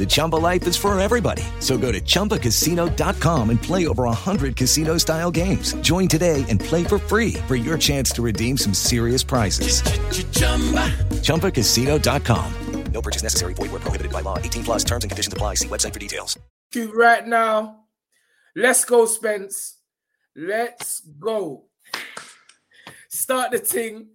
The 0.00 0.06
Chumba 0.06 0.36
life 0.36 0.66
is 0.66 0.78
for 0.78 0.98
everybody. 0.98 1.42
So 1.58 1.76
go 1.76 1.92
to 1.92 2.00
ChumbaCasino.com 2.00 3.50
and 3.50 3.62
play 3.62 3.86
over 3.86 4.04
100 4.04 4.56
casino-style 4.56 5.30
games. 5.30 5.74
Join 5.82 6.08
today 6.08 6.42
and 6.48 6.58
play 6.58 6.84
for 6.84 6.96
free 6.96 7.34
for 7.46 7.54
your 7.54 7.76
chance 7.76 8.10
to 8.12 8.22
redeem 8.22 8.56
some 8.56 8.72
serious 8.72 9.22
prizes. 9.22 9.82
ChumbaCasino.com. 11.20 12.92
No 12.92 13.02
purchase 13.02 13.22
necessary. 13.22 13.52
Void 13.52 13.72
were 13.72 13.78
prohibited 13.78 14.10
by 14.10 14.22
law. 14.22 14.38
18 14.38 14.64
plus 14.64 14.84
terms 14.84 15.04
and 15.04 15.10
conditions 15.10 15.34
apply. 15.34 15.56
See 15.56 15.68
website 15.68 15.92
for 15.92 15.98
details. 15.98 16.38
right 16.94 17.26
now. 17.26 17.84
Let's 18.56 18.86
go, 18.86 19.04
Spence. 19.04 19.80
Let's 20.34 21.00
go. 21.00 21.66
Start 23.10 23.50
the 23.50 23.58
thing. 23.58 24.08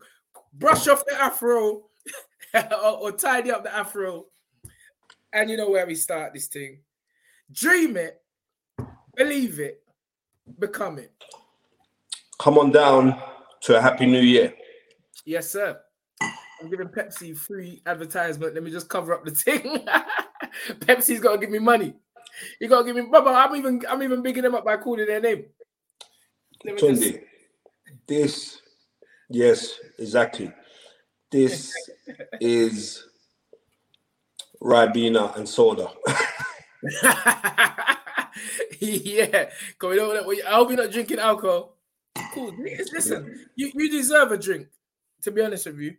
Brush 0.52 0.88
off 0.88 1.06
the 1.06 1.14
afro 1.14 1.84
or, 2.56 2.98
or 3.02 3.12
tidy 3.12 3.52
up 3.52 3.64
the 3.64 3.72
afro. 3.72 4.26
And 5.36 5.50
you 5.50 5.58
know 5.58 5.70
where 5.70 5.86
we 5.86 5.96
start 5.96 6.34
this 6.34 6.48
thing. 6.48 6.80
Dream 7.52 7.98
it, 7.98 8.22
believe 9.18 9.60
it, 9.60 9.84
become 10.58 10.98
it. 10.98 11.12
Come 12.40 12.58
on 12.58 12.72
down 12.72 13.22
to 13.64 13.78
a 13.78 13.82
happy 13.82 14.06
new 14.06 14.22
year. 14.22 14.54
Yes, 15.26 15.50
sir. 15.50 15.78
I'm 16.22 16.70
giving 16.70 16.88
Pepsi 16.88 17.36
free 17.38 17.82
advertisement. 17.86 18.54
Let 18.54 18.64
me 18.64 18.72
just 18.72 18.88
cover 18.88 19.14
up 19.14 19.26
the 19.26 19.32
thing. 19.32 19.86
Pepsi's 20.80 21.20
got 21.20 21.34
to 21.34 21.38
give 21.38 21.50
me 21.50 21.60
money. 21.60 21.94
You 22.62 22.70
got 22.70 22.80
to 22.80 22.86
give 22.86 22.96
me, 22.96 23.10
Baba. 23.12 23.32
I'm 23.32 23.58
even, 23.58 23.82
I'm 23.90 24.04
even 24.04 24.22
bigging 24.22 24.44
them 24.44 24.56
up 24.56 24.64
by 24.64 24.78
calling 24.78 25.06
their 25.06 25.20
name. 25.20 25.48
Me 26.64 26.76
just- 26.78 27.02
Tunde, 27.02 27.22
this, 28.08 28.62
yes, 29.30 29.80
exactly. 30.00 30.50
This 31.30 31.76
is 32.40 33.04
Ribena 34.62 35.36
and 35.38 35.48
soda. 35.48 35.90
yeah, 38.80 39.50
we 39.82 39.96
don't. 39.96 40.46
I 40.46 40.52
hope 40.52 40.70
you're 40.70 40.78
not 40.78 40.92
drinking 40.92 41.20
alcohol. 41.20 41.78
Cool. 42.34 42.54
Listen, 42.94 43.48
you, 43.56 43.72
you 43.74 43.90
deserve 43.90 44.32
a 44.32 44.38
drink. 44.38 44.68
To 45.24 45.32
be 45.32 45.42
honest 45.42 45.66
with 45.66 45.80
you, 45.80 45.96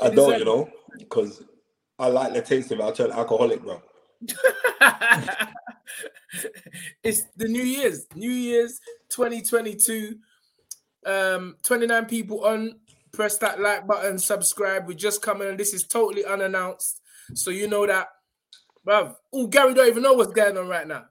I 0.00 0.08
don't, 0.10 0.38
you 0.38 0.44
know, 0.44 0.70
because 0.98 1.42
I 1.98 2.08
like 2.08 2.32
the 2.32 2.40
taste 2.42 2.70
of 2.72 2.80
it. 2.80 2.84
I 2.84 2.90
turn 2.92 3.10
alcoholic, 3.10 3.62
bro. 3.62 3.82
it's 7.02 7.24
the 7.36 7.48
New 7.48 7.62
Year's. 7.62 8.06
New 8.14 8.30
Year's 8.30 8.80
2022. 9.10 10.16
Um, 11.04 11.56
29 11.62 12.06
people 12.06 12.44
on. 12.44 12.76
Press 13.12 13.38
that 13.38 13.60
like 13.60 13.86
button, 13.86 14.18
subscribe. 14.18 14.86
We're 14.86 14.94
just 14.94 15.22
coming, 15.22 15.48
and 15.48 15.58
this 15.58 15.72
is 15.72 15.84
totally 15.86 16.24
unannounced. 16.24 17.00
So 17.34 17.50
you 17.50 17.68
know 17.68 17.86
that, 17.86 18.08
bruv. 18.86 19.14
Oh, 19.32 19.46
Gary 19.46 19.74
don't 19.74 19.88
even 19.88 20.02
know 20.02 20.14
what's 20.14 20.32
going 20.32 20.56
on 20.56 20.68
right 20.68 20.86
now. 20.86 21.04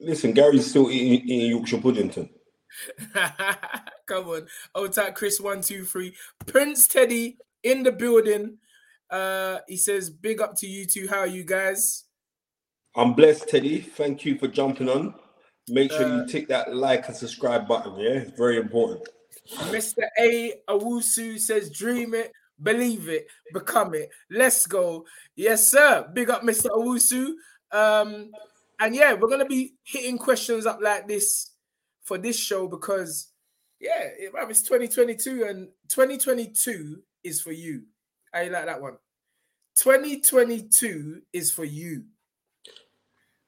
Listen, 0.00 0.32
Gary's 0.32 0.68
still 0.68 0.90
eating, 0.90 1.26
eating 1.28 1.50
Yorkshire 1.50 1.80
Puddington. 1.80 2.28
Come 4.06 4.28
on. 4.28 4.46
Old 4.74 4.92
type 4.92 5.14
Chris 5.14 5.40
one 5.40 5.60
two 5.60 5.84
three. 5.84 6.14
Prince 6.46 6.86
Teddy 6.86 7.38
in 7.62 7.82
the 7.82 7.92
building. 7.92 8.58
Uh 9.10 9.58
he 9.68 9.76
says, 9.76 10.10
big 10.10 10.40
up 10.40 10.54
to 10.56 10.66
you 10.66 10.84
two. 10.86 11.08
How 11.08 11.20
are 11.20 11.26
you 11.26 11.44
guys? 11.44 12.04
I'm 12.96 13.14
blessed, 13.14 13.48
Teddy. 13.48 13.80
Thank 13.80 14.24
you 14.24 14.38
for 14.38 14.48
jumping 14.48 14.88
on. 14.88 15.14
Make 15.68 15.90
sure 15.92 16.04
Uh, 16.04 16.16
you 16.20 16.26
tick 16.26 16.48
that 16.48 16.74
like 16.74 17.08
and 17.08 17.16
subscribe 17.16 17.66
button. 17.66 17.98
Yeah, 17.98 18.10
it's 18.10 18.36
very 18.38 18.58
important. 18.58 19.08
Mr. 19.70 20.04
A 20.18 20.54
Awusu 20.68 21.38
says, 21.38 21.70
dream 21.70 22.14
it, 22.14 22.32
believe 22.62 23.08
it, 23.08 23.26
become 23.52 23.94
it. 23.94 24.10
Let's 24.30 24.66
go. 24.66 25.04
Yes, 25.36 25.68
sir. 25.68 26.08
Big 26.12 26.30
up, 26.30 26.42
Mr. 26.42 26.66
Awusu. 26.66 27.34
Um, 27.72 28.30
and 28.80 28.94
yeah, 28.94 29.14
we're 29.14 29.28
gonna 29.28 29.46
be 29.46 29.74
hitting 29.82 30.18
questions 30.18 30.66
up 30.66 30.80
like 30.80 31.08
this 31.08 31.52
for 32.02 32.18
this 32.18 32.38
show 32.38 32.68
because 32.68 33.28
yeah, 33.80 34.08
it, 34.18 34.32
it's 34.48 34.62
2022 34.62 35.44
and 35.44 35.68
2022 35.88 37.02
is 37.22 37.40
for 37.40 37.52
you. 37.52 37.82
I 38.32 38.48
like 38.48 38.66
that 38.66 38.80
one. 38.80 38.96
2022 39.76 41.22
is 41.32 41.50
for 41.52 41.64
you. 41.64 42.04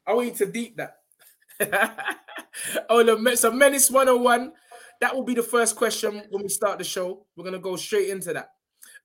I 0.06 0.14
want 0.14 0.28
you 0.28 0.34
to 0.34 0.52
deep 0.52 0.76
that. 0.76 0.98
oh, 2.88 3.02
the 3.02 3.36
so 3.36 3.50
Menace 3.50 3.90
101. 3.90 4.52
That 5.00 5.14
will 5.14 5.24
be 5.24 5.34
the 5.34 5.42
first 5.42 5.76
question 5.76 6.22
when 6.30 6.42
we 6.42 6.48
start 6.48 6.78
the 6.78 6.84
show. 6.84 7.26
We're 7.36 7.44
gonna 7.44 7.58
go 7.58 7.76
straight 7.76 8.08
into 8.08 8.32
that. 8.32 8.50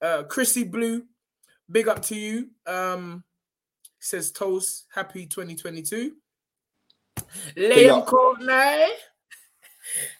Uh 0.01 0.23
Chrissy 0.23 0.63
Blue, 0.63 1.03
big 1.69 1.87
up 1.87 2.01
to 2.03 2.15
you. 2.15 2.49
Um 2.65 3.23
says 3.99 4.31
toast, 4.31 4.85
happy 4.93 5.25
2022. 5.25 6.13
Liam. 7.55 8.05
Courtney, 8.05 8.93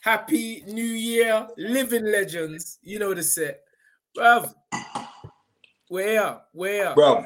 happy 0.02 0.64
new 0.68 0.84
year, 0.84 1.47
living 1.58 2.06
legends. 2.06 2.78
You 2.84 3.00
know 3.00 3.14
the 3.14 3.24
set. 3.24 3.62
Bruv, 4.16 4.53
where, 5.88 6.42
where? 6.52 6.94
Bro, 6.94 7.25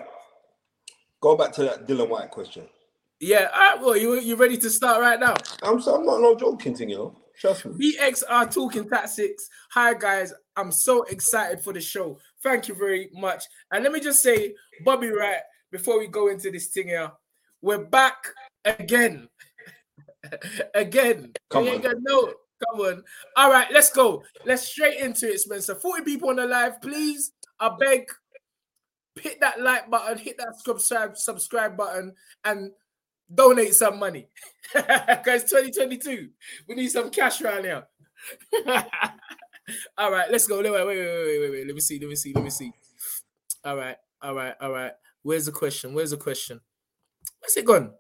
go 1.20 1.36
back 1.36 1.52
to 1.54 1.64
that 1.64 1.88
Dillian 1.88 2.10
Whyte 2.10 2.32
question. 2.32 2.66
Yeah, 3.20 3.48
all 3.54 3.60
right, 3.60 3.82
well, 3.82 3.98
you, 3.98 4.20
you 4.20 4.36
ready 4.36 4.58
to 4.58 4.70
start 4.70 5.02
right 5.02 5.20
now? 5.20 5.36
I'm, 5.64 5.82
so, 5.82 5.96
I'm 5.96 6.06
not 6.06 6.20
no 6.20 6.36
joking 6.36 6.76
thing, 6.76 6.90
you 6.90 6.98
know. 6.98 7.16
Trust 7.40 7.66
me. 7.66 7.94
BXR 7.94 8.54
Talking 8.54 8.90
Tactics. 8.90 9.50
Hi, 9.72 9.94
guys. 9.94 10.34
I'm 10.56 10.72
so 10.72 11.04
excited 11.04 11.62
for 11.62 11.74
the 11.74 11.82
show. 11.82 12.18
Thank 12.46 12.68
you 12.68 12.76
very 12.76 13.10
much. 13.12 13.44
And 13.72 13.84
let 13.84 13.92
me 13.92 14.00
just 14.00 14.22
say, 14.22 14.54
Bobby 14.84 15.10
Wright, 15.10 15.42
before 15.72 15.98
we 15.98 16.06
go 16.06 16.28
into 16.28 16.52
this 16.52 16.68
thing 16.68 16.90
here, 16.90 17.12
we're 17.60 17.84
back 17.84 18.18
again. 18.64 19.28
again. 20.76 21.34
Come 21.50 21.68
on. 21.68 21.82
no. 22.04 22.34
Come 22.70 22.82
on. 22.82 23.04
All 23.36 23.52
right, 23.52 23.68
let's 23.72 23.90
go. 23.90 24.24
Let's 24.46 24.68
straight 24.68 25.00
into 25.00 25.28
it, 25.28 25.40
Spencer. 25.40 25.74
40 25.74 26.04
people 26.04 26.30
on 26.30 26.36
the 26.36 26.46
live, 26.46 26.80
please. 26.82 27.32
I 27.60 27.72
beg, 27.80 28.06
hit 29.20 29.40
that 29.42 29.60
like 29.60 29.90
button, 29.90 30.20
hit 30.20 30.38
that 30.38 30.60
subscribe 30.64 31.18
subscribe 31.18 31.76
button, 31.76 32.14
and 32.44 32.70
donate 33.34 33.74
some 33.74 33.98
money. 33.98 34.28
Guys, 34.74 35.46
2022. 35.46 36.30
We 36.68 36.76
need 36.76 36.90
some 36.92 37.10
cash 37.10 37.42
around 37.42 37.64
here. 37.64 37.88
All 39.98 40.12
right, 40.12 40.30
let's 40.32 40.48
go. 40.48 40.62
Wait, 40.62 40.72
wait, 40.72 40.86
wait, 40.86 40.98
wait, 40.98 41.40
wait, 41.40 41.52
wait. 41.52 41.68
Let 41.68 41.76
me 41.76 41.82
see. 41.82 42.00
Let 42.00 42.10
me 42.10 42.16
see. 42.16 42.34
Let 42.34 42.44
me 42.44 42.50
see. 42.50 42.72
All 43.64 43.76
right, 43.78 43.98
all 44.22 44.36
right, 44.36 44.54
all 44.62 44.72
right. 44.72 44.92
Where's 45.24 45.46
the 45.46 45.52
question? 45.52 45.94
Where's 45.94 46.12
the 46.12 46.18
question? 46.18 46.62
Where's 47.40 47.58
it 47.58 47.66
gone? 47.66 47.92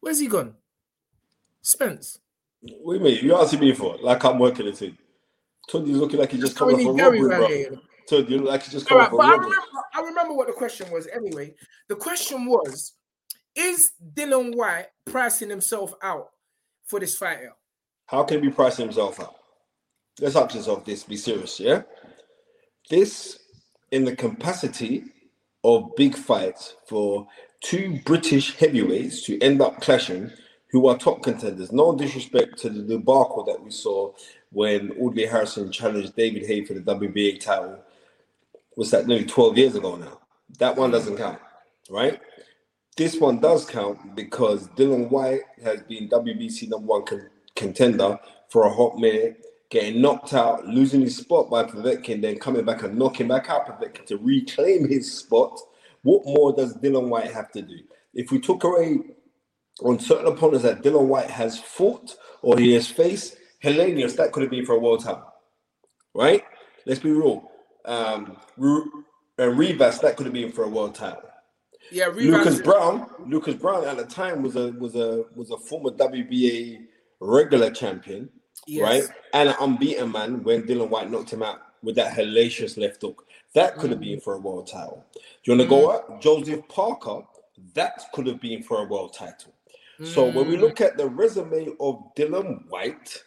Where's 0.00 0.18
he 0.18 0.26
gone? 0.26 0.54
Spence. 1.62 2.18
What 2.60 2.94
do 2.94 2.98
you 2.98 3.04
mean? 3.04 3.24
You 3.24 3.36
asking 3.36 3.60
me 3.60 3.74
for? 3.74 3.96
Like 4.02 4.24
I'm 4.24 4.38
working 4.38 4.66
the 4.66 4.72
thing. 4.72 4.96
Tony's 5.70 5.96
looking 5.96 6.18
like 6.18 6.32
he 6.32 6.38
just 6.38 6.56
come 6.56 6.68
off 6.74 6.80
a 6.80 6.92
robbery, 6.92 7.20
bro. 7.20 7.46
here. 7.46 7.70
Tony, 8.08 8.28
you 8.28 8.38
look 8.38 8.48
like 8.48 8.62
he 8.64 8.72
just 8.72 8.90
All 8.90 8.98
come 8.98 8.98
right, 8.98 9.06
off 9.06 9.12
a 9.12 9.16
but 9.16 9.26
I 9.26 9.30
robbery. 9.30 9.44
remember, 9.46 9.66
I 9.94 10.00
remember 10.00 10.34
what 10.34 10.46
the 10.48 10.52
question 10.52 10.90
was 10.90 11.06
anyway. 11.06 11.54
The 11.88 11.96
question 11.96 12.46
was 12.46 12.94
Is 13.54 13.92
Dillian 14.14 14.56
Whyte 14.56 14.88
pricing 15.06 15.48
himself 15.48 15.94
out 16.02 16.30
for 16.86 17.00
this 17.00 17.16
fight? 17.16 17.38
How 18.06 18.24
can 18.24 18.42
he 18.42 18.48
be 18.48 18.54
pricing 18.54 18.86
himself 18.86 19.20
out? 19.20 19.36
Let's 20.18 20.36
ask 20.36 20.54
yourself 20.54 20.84
this, 20.84 21.04
be 21.04 21.16
serious, 21.16 21.60
yeah? 21.60 21.82
This 22.88 23.38
in 23.90 24.04
the 24.04 24.16
capacity 24.16 25.04
of 25.64 25.94
big 25.96 26.14
fights 26.14 26.76
for 26.86 27.26
two 27.60 28.00
British 28.04 28.56
heavyweights 28.56 29.22
to 29.22 29.40
end 29.40 29.60
up 29.60 29.80
clashing 29.80 30.30
who 30.70 30.88
are 30.88 30.96
top 30.96 31.22
contenders. 31.22 31.72
No 31.72 31.94
disrespect 31.94 32.58
to 32.58 32.70
the 32.70 32.82
debacle 32.82 33.44
that 33.44 33.62
we 33.62 33.70
saw 33.70 34.12
when 34.52 34.92
Audley 34.92 35.26
Harrison 35.26 35.70
challenged 35.70 36.16
David 36.16 36.46
Haye 36.46 36.64
for 36.64 36.74
the 36.74 36.80
WBA 36.80 37.40
title. 37.40 37.78
Was 38.76 38.90
that 38.92 39.06
nearly 39.06 39.24
12 39.24 39.58
years 39.58 39.74
ago 39.74 39.96
now? 39.96 40.20
That 40.58 40.76
one 40.76 40.90
doesn't 40.90 41.16
count, 41.16 41.38
right? 41.88 42.20
This 42.96 43.16
one 43.16 43.40
does 43.40 43.64
count 43.64 44.14
because 44.14 44.68
Dillian 44.68 45.10
Whyte 45.10 45.42
has 45.62 45.82
been 45.82 46.08
WBC 46.08 46.68
number 46.68 46.86
one 46.86 47.04
con- 47.04 47.30
contender 47.56 48.18
for 48.48 48.64
a 48.64 48.72
hot 48.72 48.98
minute, 48.98 49.44
getting 49.70 50.02
knocked 50.02 50.34
out, 50.34 50.66
losing 50.66 51.00
his 51.00 51.16
spot 51.16 51.48
by 51.48 51.64
Povetkin, 51.64 52.20
then 52.20 52.38
coming 52.38 52.64
back 52.64 52.82
and 52.82 52.98
knocking 52.98 53.28
back 53.28 53.48
out 53.48 53.66
Povetkin 53.66 54.04
to 54.06 54.18
reclaim 54.18 54.88
his 54.88 55.12
spot. 55.12 55.58
What 56.02 56.24
more 56.24 56.52
does 56.52 56.76
Dillian 56.76 57.08
Whyte 57.08 57.32
have 57.32 57.52
to 57.52 57.62
do? 57.62 57.78
If 58.12 58.32
we 58.32 58.40
took 58.40 58.64
away 58.64 58.98
on 59.82 59.98
certain 60.00 60.26
opponents 60.26 60.64
that 60.64 60.82
Dillian 60.82 61.06
Whyte 61.06 61.30
has 61.30 61.60
fought 61.60 62.16
or 62.42 62.58
he 62.58 62.74
has 62.74 62.88
faced, 62.88 63.36
Helenius, 63.62 64.16
that 64.16 64.32
could 64.32 64.42
have 64.42 64.50
been 64.50 64.66
for 64.66 64.74
a 64.74 64.78
world 64.78 65.04
title, 65.04 65.32
right? 66.14 66.42
Let's 66.86 67.00
be 67.00 67.12
real. 67.12 67.50
Um, 67.84 68.36
Ru- 68.56 69.04
and 69.38 69.58
Rivas, 69.58 70.00
that 70.00 70.16
could 70.16 70.26
have 70.26 70.32
been 70.32 70.52
for 70.52 70.64
a 70.64 70.68
world 70.68 70.94
title. 70.94 71.22
Yeah, 71.92 72.06
Lucas 72.06 72.60
Browne, 72.60 73.06
Lucas 73.26 73.54
Browne 73.54 73.84
at 73.84 73.96
the 73.96 74.04
time 74.04 74.42
was 74.42 74.54
a 74.54 74.70
was 74.72 74.94
a 74.94 75.24
was 75.34 75.50
a 75.50 75.56
former 75.56 75.90
WBA 75.90 76.86
regular 77.20 77.70
champion, 77.70 78.28
Yes. 78.66 78.82
right? 78.82 79.16
And 79.32 79.48
an 79.48 79.56
unbeaten 79.60 80.12
man 80.12 80.42
when 80.42 80.62
Dillian 80.62 80.88
Whyte 80.88 81.10
knocked 81.10 81.32
him 81.32 81.42
out 81.42 81.60
with 81.82 81.96
that 81.96 82.12
hellacious 82.12 82.76
left 82.76 83.02
hook. 83.02 83.26
That 83.54 83.76
could 83.76 83.90
have 83.90 84.00
been 84.00 84.18
mm. 84.18 84.22
for 84.22 84.34
a 84.34 84.38
world 84.38 84.68
title. 84.68 85.04
Do 85.14 85.20
you 85.44 85.58
want 85.58 85.62
to 85.62 85.68
go 85.68 85.88
mm. 85.88 85.94
up? 85.94 86.20
Joseph 86.20 86.68
Parker, 86.68 87.22
that 87.74 88.00
could 88.12 88.26
have 88.26 88.40
been 88.40 88.62
for 88.62 88.82
a 88.82 88.84
world 88.84 89.14
title. 89.14 89.52
So 90.02 90.30
when 90.30 90.48
we 90.48 90.56
look 90.56 90.76
mm. 90.76 90.86
at 90.86 90.96
the 90.96 91.06
resume 91.06 91.74
of 91.78 92.14
Dillian 92.16 92.66
Whyte, 92.68 93.22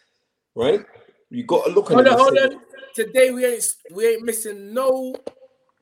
right? 0.56 0.84
You 1.30 1.44
got 1.44 1.66
to 1.66 1.72
look 1.72 1.90
at 1.90 1.94
Hold 1.94 2.08
on, 2.08 2.18
hold 2.18 2.38
on. 2.38 2.60
Today 2.94 3.30
we 3.30 3.44
ain't 3.44 3.64
we 3.92 4.06
ain't 4.08 4.24
missing 4.24 4.72
no 4.74 5.14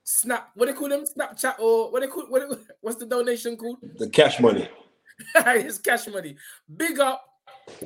snap. 0.05 0.51
What 0.55 0.67
they 0.67 0.73
call 0.73 0.89
them? 0.89 1.05
Snapchat 1.05 1.59
or 1.59 1.91
what 1.91 2.01
they 2.01 2.09
call 2.09 2.25
what? 2.25 2.49
They, 2.49 2.57
what's 2.81 2.99
the 2.99 3.07
donation 3.07 3.57
called? 3.57 3.79
the 3.97 4.09
cash 4.09 4.41
money. 4.41 4.69
it's 5.35 5.79
cash 5.79 6.07
money. 6.09 6.37
Big 6.75 6.99
up, 7.01 7.25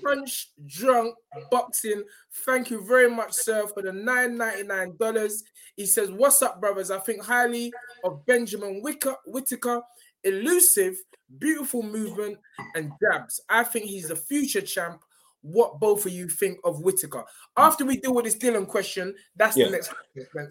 punch 0.02 0.50
drunk 0.66 1.14
boxing. 1.50 2.02
Thank 2.44 2.70
you 2.70 2.84
very 2.86 3.10
much, 3.10 3.32
sir, 3.32 3.66
for 3.66 3.82
the 3.82 3.92
nine 3.92 4.36
ninety 4.36 4.62
nine 4.64 4.96
dollars. 4.98 5.42
He 5.76 5.86
says, 5.86 6.10
"What's 6.10 6.42
up, 6.42 6.60
brothers? 6.60 6.90
I 6.90 6.98
think 6.98 7.22
highly 7.22 7.72
of 8.04 8.24
Benjamin 8.26 8.80
Wicker, 8.82 9.16
Whitaker. 9.26 9.82
Elusive, 10.24 10.96
beautiful 11.38 11.82
movement 11.82 12.38
and 12.74 12.90
jabs. 13.00 13.40
I 13.48 13.62
think 13.62 13.84
he's 13.84 14.08
the 14.08 14.16
future 14.16 14.60
champ. 14.60 15.00
What 15.42 15.78
both 15.78 16.04
of 16.06 16.12
you 16.12 16.28
think 16.28 16.58
of 16.64 16.80
Whitaker? 16.80 17.24
After 17.56 17.84
we 17.84 17.98
deal 17.98 18.14
with 18.14 18.24
this 18.24 18.36
Dillian 18.36 18.66
question, 18.66 19.14
that's 19.36 19.56
Yeah. 19.56 19.66
the 19.66 19.70
next 19.72 19.92
question. 20.32 20.50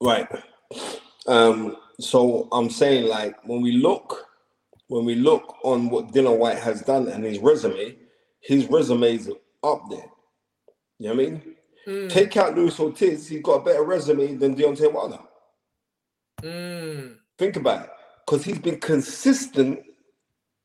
Right. 0.00 0.26
Um, 1.26 1.76
so 1.98 2.48
I'm 2.50 2.70
saying 2.70 3.08
like 3.08 3.36
when 3.46 3.60
we 3.60 3.72
look 3.72 4.26
when 4.86 5.04
we 5.04 5.14
look 5.14 5.56
on 5.62 5.88
what 5.90 6.08
Dillian 6.12 6.38
Whyte 6.38 6.58
has 6.58 6.80
done 6.82 7.06
and 7.08 7.22
his 7.22 7.38
resume, 7.38 7.96
his 8.40 8.66
resume 8.68 9.14
is 9.14 9.30
up 9.62 9.82
there. 9.90 10.10
You 10.98 11.08
know 11.08 11.14
what 11.14 11.26
I 11.26 11.30
mean? 11.30 12.08
Take 12.08 12.36
out 12.36 12.56
Luis 12.56 12.78
Ortiz, 12.78 13.28
he's 13.28 13.42
got 13.42 13.62
a 13.62 13.64
better 13.64 13.82
resume 13.82 14.34
than 14.34 14.54
Deontay 14.54 14.92
Wilder. 14.92 15.18
Mm, 16.42 17.16
Think 17.38 17.56
about 17.56 17.84
it. 17.84 17.90
Because 18.26 18.44
he's 18.44 18.58
been 18.58 18.78
consistent 18.78 19.80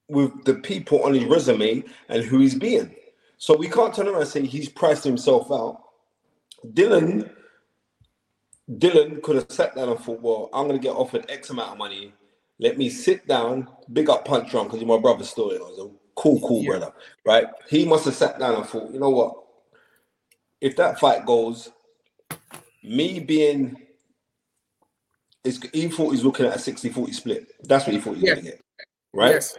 with 0.07 0.43
the 0.43 0.55
people 0.55 1.03
on 1.03 1.13
his 1.13 1.23
resume 1.23 1.83
and 2.09 2.23
who 2.23 2.39
he's 2.39 2.55
being. 2.55 2.93
So 3.37 3.55
we 3.55 3.69
can't 3.69 3.93
turn 3.93 4.07
around 4.07 4.21
and 4.21 4.29
say 4.29 4.45
he's 4.45 4.69
priced 4.69 5.03
himself 5.03 5.51
out. 5.51 5.81
Dillian, 6.73 7.29
Dillian 8.69 9.21
could 9.21 9.35
have 9.37 9.51
sat 9.51 9.75
down 9.75 9.89
and 9.89 9.99
thought, 9.99 10.21
well, 10.21 10.49
I'm 10.53 10.67
gonna 10.67 10.79
get 10.79 10.91
offered 10.91 11.25
X 11.29 11.49
amount 11.49 11.71
of 11.71 11.77
money. 11.77 12.13
Let 12.59 12.77
me 12.77 12.89
sit 12.89 13.27
down, 13.27 13.67
big 13.91 14.09
up 14.09 14.25
punch 14.25 14.51
drunk, 14.51 14.67
because 14.69 14.79
he's 14.79 14.87
my 14.87 14.99
brother 14.99 15.23
still, 15.23 15.51
you 15.51 15.59
know, 15.59 15.65
a 15.65 16.04
cool, 16.15 16.39
cool 16.41 16.63
brother, 16.63 16.91
right? 17.25 17.47
He 17.69 17.85
must 17.85 18.05
have 18.05 18.15
sat 18.15 18.39
down 18.39 18.55
and 18.55 18.65
thought, 18.65 18.91
you 18.91 18.99
know 18.99 19.09
what? 19.09 19.35
If 20.61 20.75
that 20.77 20.99
fight 20.99 21.25
goes, 21.25 21.69
me 22.83 23.19
being 23.19 23.77
it's, 25.43 25.59
he 25.73 25.87
thought 25.89 26.09
he's 26.11 26.23
looking 26.23 26.47
at 26.47 26.55
a 26.55 26.59
60-40 26.59 27.13
split. 27.13 27.47
That's 27.63 27.85
what 27.85 27.93
he 27.93 28.01
thought 28.01 28.15
he 28.15 28.21
was 28.21 28.29
Yeah. 28.29 28.35
gonna 28.35 28.41
get. 28.41 28.61
Right? 29.13 29.31
Yes. 29.33 29.55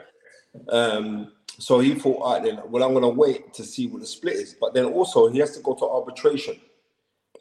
Um, 0.68 1.32
so 1.58 1.78
he 1.78 1.94
thought, 1.94 2.20
all 2.20 2.32
right, 2.32 2.42
then, 2.42 2.60
well, 2.66 2.82
I'm 2.82 2.92
gonna 2.92 3.08
wait 3.08 3.54
to 3.54 3.64
see 3.64 3.86
what 3.86 4.00
the 4.00 4.06
split 4.06 4.34
is. 4.34 4.56
But 4.60 4.74
then 4.74 4.86
also 4.86 5.28
he 5.28 5.38
has 5.38 5.56
to 5.56 5.62
go 5.62 5.74
to 5.74 5.84
arbitration. 5.86 6.60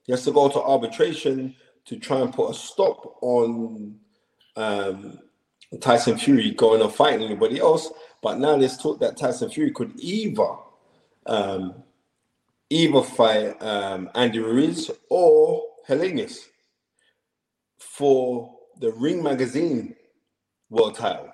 He 0.05 0.11
has 0.11 0.23
to 0.25 0.31
go 0.31 0.47
to 0.47 0.61
arbitration 0.61 1.55
to 1.85 1.97
try 1.97 2.19
and 2.19 2.31
put 2.31 2.51
a 2.51 2.53
stop 2.53 3.17
on 3.21 3.99
um, 4.55 5.19
Tyson 5.81 6.17
Fury 6.17 6.51
going 6.51 6.81
and 6.81 6.93
fighting 6.93 7.23
anybody 7.23 7.59
else. 7.59 7.91
But 8.25 8.39
now 8.39 8.57
there's 8.57 8.75
talk 8.75 8.99
that 9.01 9.17
Tyson 9.17 9.51
Fury 9.51 9.69
could 9.69 9.91
either 9.99 10.47
um, 11.27 11.75
either 12.71 13.03
fight 13.03 13.61
um, 13.61 14.09
Andy 14.15 14.39
Ruiz 14.39 14.89
or 15.11 15.61
Helenius 15.87 16.47
for 17.77 18.51
the 18.79 18.91
Ring 18.93 19.21
Magazine 19.21 19.95
world 20.71 20.95
title, 20.95 21.31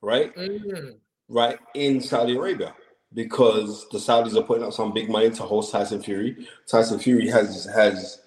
right? 0.00 0.34
Mm, 0.34 0.96
Right 1.28 1.60
in 1.76 2.00
Saudi 2.00 2.36
Arabia 2.36 2.74
because 3.14 3.86
the 3.92 3.98
Saudis 3.98 4.36
are 4.36 4.42
putting 4.42 4.64
up 4.64 4.72
some 4.72 4.92
big 4.92 5.08
money 5.08 5.30
to 5.30 5.44
host 5.44 5.70
Tyson 5.70 6.02
Fury. 6.02 6.48
Tyson 6.68 6.98
Fury 6.98 7.28
has 7.28 7.66
has 7.66 8.20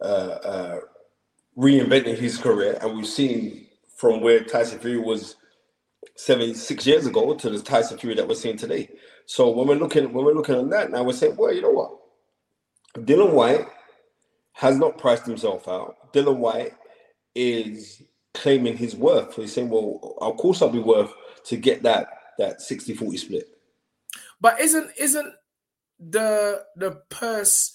uh, 0.00 0.04
uh, 0.04 0.80
reinvented 1.58 2.16
his 2.16 2.38
career, 2.38 2.78
and 2.80 2.96
we've 2.96 3.08
seen 3.08 3.66
from 3.96 4.20
where 4.20 4.44
Tyson 4.44 4.78
Fury 4.78 5.00
was 5.00 5.34
seven, 6.16 6.54
six 6.54 6.86
years 6.86 7.06
ago 7.06 7.34
to 7.34 7.50
the 7.50 7.60
Tyson 7.60 7.98
Fury 7.98 8.14
that 8.14 8.26
we're 8.26 8.34
seeing 8.34 8.56
today. 8.56 8.88
So 9.26 9.50
when 9.50 9.68
we're 9.68 9.76
looking 9.76 10.12
when 10.12 10.24
we're 10.24 10.34
looking 10.34 10.56
at 10.56 10.70
that 10.70 10.90
now, 10.90 11.02
we're 11.02 11.12
saying, 11.12 11.36
well, 11.36 11.52
you 11.52 11.62
know 11.62 11.70
what? 11.70 11.98
Dillian 13.04 13.32
Whyte 13.32 13.66
has 14.52 14.78
not 14.78 14.98
priced 14.98 15.26
himself 15.26 15.68
out. 15.68 16.12
Dillian 16.12 16.38
Whyte 16.38 16.72
is 17.34 18.02
claiming 18.34 18.76
his 18.76 18.96
worth. 18.96 19.36
He's 19.36 19.52
saying, 19.52 19.68
well, 19.68 20.16
of 20.20 20.36
course 20.36 20.62
I'll 20.62 20.70
be 20.70 20.78
worth 20.78 21.12
to 21.44 21.56
get 21.56 21.82
that 21.82 22.08
that 22.38 22.58
60-40 22.58 23.18
split. 23.18 23.48
But 24.40 24.60
isn't 24.60 24.90
isn't 24.98 25.32
the 25.98 26.64
the 26.76 27.02
purse 27.08 27.72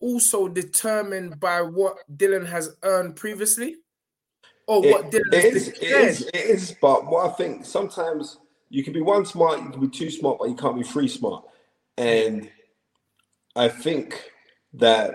also 0.00 0.48
determined 0.48 1.40
by 1.40 1.62
what 1.62 1.96
Dillian 2.14 2.46
has 2.46 2.76
earned 2.82 3.16
previously, 3.16 3.76
or 4.66 4.80
what 4.82 5.06
It- 5.06 5.22
Dillian 5.22 5.34
it 5.34 5.44
has 5.44 5.54
is, 5.54 5.68
it 5.68 5.82
is, 5.82 6.20
it 6.28 6.34
is, 6.34 6.76
but 6.80 7.06
what 7.06 7.28
I 7.30 7.32
think 7.34 7.64
sometimes 7.64 8.38
you 8.68 8.82
can 8.82 8.92
be 8.92 9.00
one 9.00 9.26
smart, 9.26 9.60
you 9.62 9.70
can 9.70 9.80
be 9.80 9.88
too 9.88 10.10
smart, 10.10 10.38
but 10.38 10.48
you 10.48 10.54
can't 10.54 10.76
be 10.76 10.82
three 10.82 11.08
smart. 11.08 11.44
And 11.98 12.50
I 13.54 13.68
think 13.68 14.30
that 14.74 15.14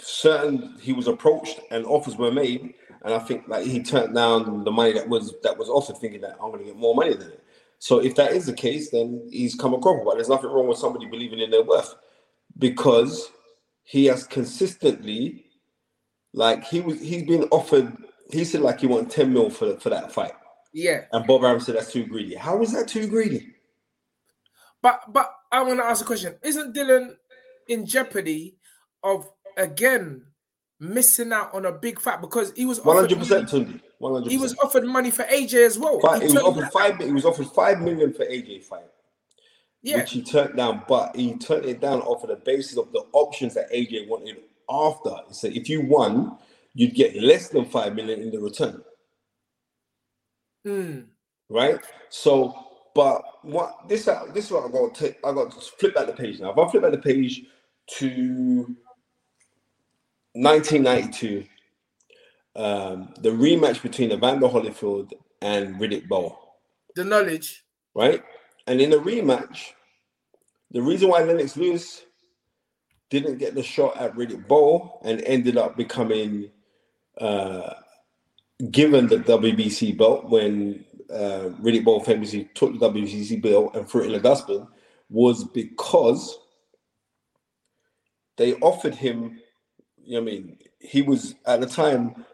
certain 0.00 0.76
he 0.80 0.92
was 0.92 1.08
approached 1.08 1.60
and 1.70 1.84
offers 1.84 2.16
were 2.16 2.30
made, 2.30 2.74
and 3.04 3.14
I 3.14 3.18
think 3.18 3.48
like 3.48 3.66
he 3.66 3.82
turned 3.82 4.14
down 4.14 4.64
the 4.64 4.70
money 4.70 4.92
that 4.92 5.08
was 5.08 5.34
that 5.42 5.56
was 5.58 5.68
offered, 5.68 5.96
thinking 5.98 6.20
that 6.20 6.36
I'm 6.40 6.50
going 6.50 6.60
to 6.60 6.66
get 6.66 6.76
more 6.76 6.94
money 6.94 7.14
than 7.14 7.32
it. 7.32 7.44
So 7.78 7.98
if 7.98 8.14
that 8.16 8.32
is 8.32 8.46
the 8.46 8.52
case, 8.52 8.90
then 8.90 9.26
he's 9.30 9.54
come 9.54 9.74
across. 9.74 10.04
But 10.04 10.14
there's 10.14 10.28
nothing 10.28 10.50
wrong 10.50 10.68
with 10.68 10.78
somebody 10.78 11.06
believing 11.06 11.40
in 11.40 11.50
their 11.50 11.64
worth 11.64 11.94
because 12.58 13.30
he 13.82 14.04
has 14.04 14.26
consistently 14.26 15.46
like 16.32 16.62
he 16.64 16.80
was 16.80 17.00
he's 17.00 17.24
been 17.24 17.44
offered 17.44 17.92
he 18.32 18.44
said 18.44 18.60
like 18.60 18.80
he 18.80 18.86
wanted 18.86 19.10
10 19.10 19.32
mil 19.32 19.50
for, 19.50 19.76
for 19.78 19.90
that 19.90 20.12
fight. 20.12 20.32
Yeah, 20.72 21.02
and 21.12 21.26
bob 21.26 21.42
arum 21.42 21.60
said 21.60 21.74
that's 21.76 21.92
too 21.92 22.06
greedy. 22.06 22.36
How 22.36 22.62
is 22.62 22.72
that 22.72 22.86
too 22.88 23.08
greedy? 23.08 23.54
But 24.82 25.12
but 25.12 25.32
I 25.50 25.62
want 25.62 25.80
to 25.80 25.84
ask 25.84 26.02
a 26.02 26.06
question: 26.06 26.36
Isn't 26.42 26.74
Dillian 26.74 27.16
in 27.68 27.86
jeopardy 27.86 28.56
of 29.02 29.28
again 29.56 30.22
missing 30.78 31.32
out 31.32 31.52
on 31.54 31.66
a 31.66 31.72
big 31.72 32.00
fight? 32.00 32.20
Because 32.20 32.52
he 32.56 32.66
was 32.66 32.78
offered 32.80 33.10
100% 33.10 33.28
money- 33.30 33.44
Tunde. 33.44 33.80
100%. 34.00 34.30
he 34.30 34.38
was 34.38 34.56
offered 34.58 34.84
money 34.84 35.10
for 35.10 35.24
AJ 35.24 35.66
as 35.66 35.78
well. 35.78 36.00
Five, 36.00 36.22
He 36.22 36.28
he 36.28 36.32
was 36.34 36.42
offered 36.42 36.70
five 36.72 36.98
he 36.98 37.12
was 37.12 37.24
offered 37.26 37.48
five 37.48 37.80
million 37.80 38.14
for 38.14 38.24
aj 38.24 38.62
fight. 38.64 38.84
Yeah, 39.82 39.96
which 39.98 40.12
he 40.12 40.22
turned 40.22 40.56
down 40.56 40.84
but 40.88 41.14
he 41.16 41.34
turned 41.36 41.66
it 41.66 41.80
down 41.80 42.00
off 42.02 42.22
of 42.22 42.30
the 42.30 42.36
basis 42.36 42.78
of 42.78 42.92
the 42.92 43.04
options 43.12 43.54
that 43.54 43.70
aj 43.72 44.08
wanted 44.08 44.38
after. 44.70 45.14
He 45.28 45.34
said 45.34 45.52
if 45.52 45.68
you 45.68 45.82
won 45.82 46.38
you'd 46.74 46.94
get 46.94 47.20
less 47.22 47.48
than 47.48 47.64
five 47.64 47.94
million 47.94 48.20
in 48.20 48.30
the 48.30 48.38
return 48.40 48.82
Mm, 50.66 51.06
right? 51.48 51.78
So 52.10 52.54
but 52.94 53.22
what 53.42 53.88
this 53.88 54.06
uh, 54.08 54.24
this 54.34 54.46
is 54.46 54.50
what 54.52 54.66
I 54.66 54.68
got 54.70 54.94
to 54.96 55.14
I 55.26 55.32
got 55.32 55.50
to 55.52 55.60
flip 55.78 55.94
back 55.94 56.06
the 56.06 56.12
page 56.12 56.38
now. 56.38 56.50
If 56.50 56.58
I 56.58 56.70
flip 56.70 56.82
back 56.82 56.92
the 56.92 56.98
page 56.98 57.44
to 57.98 58.76
1992, 60.34 61.44
um, 62.56 63.14
the 63.20 63.30
rematch 63.30 63.82
between 63.82 64.12
Evander 64.12 64.48
Holyfield 64.48 65.12
and 65.40 65.76
Riddick 65.76 66.08
Bowe, 66.08 66.38
The 66.94 67.04
knowledge. 67.04 67.64
right? 67.94 68.22
And 68.66 68.80
in 68.82 68.90
the 68.90 68.98
rematch, 68.98 69.72
the 70.72 70.82
reason 70.82 71.08
why 71.08 71.22
Lennox 71.22 71.56
Lewis 71.56 72.02
didn't 73.08 73.38
get 73.38 73.54
the 73.54 73.62
shot 73.62 73.96
at 73.96 74.14
Riddick 74.14 74.46
Bowe 74.46 75.00
and 75.04 75.22
ended 75.22 75.56
up 75.56 75.76
becoming 75.76 76.50
uh, 77.20 77.74
given 78.70 79.06
the 79.06 79.16
WBC 79.18 79.96
belt 79.96 80.28
when 80.28 80.84
uh, 81.12 81.50
Riddick 81.60 81.84
Bowe 81.84 82.00
famously 82.00 82.48
took 82.54 82.78
the 82.78 82.90
WBC 82.90 83.42
belt 83.42 83.74
and 83.74 83.88
threw 83.88 84.02
it 84.02 84.06
in 84.06 84.12
the 84.12 84.20
dustbin 84.20 84.66
was 85.08 85.44
because 85.44 86.38
they 88.36 88.54
offered 88.56 88.94
him. 88.94 89.38
You 90.02 90.14
know 90.14 90.20
I 90.22 90.24
mean? 90.24 90.58
He 90.78 91.02
was 91.02 91.34
at 91.46 91.60
the 91.60 91.66
time. 91.66 92.24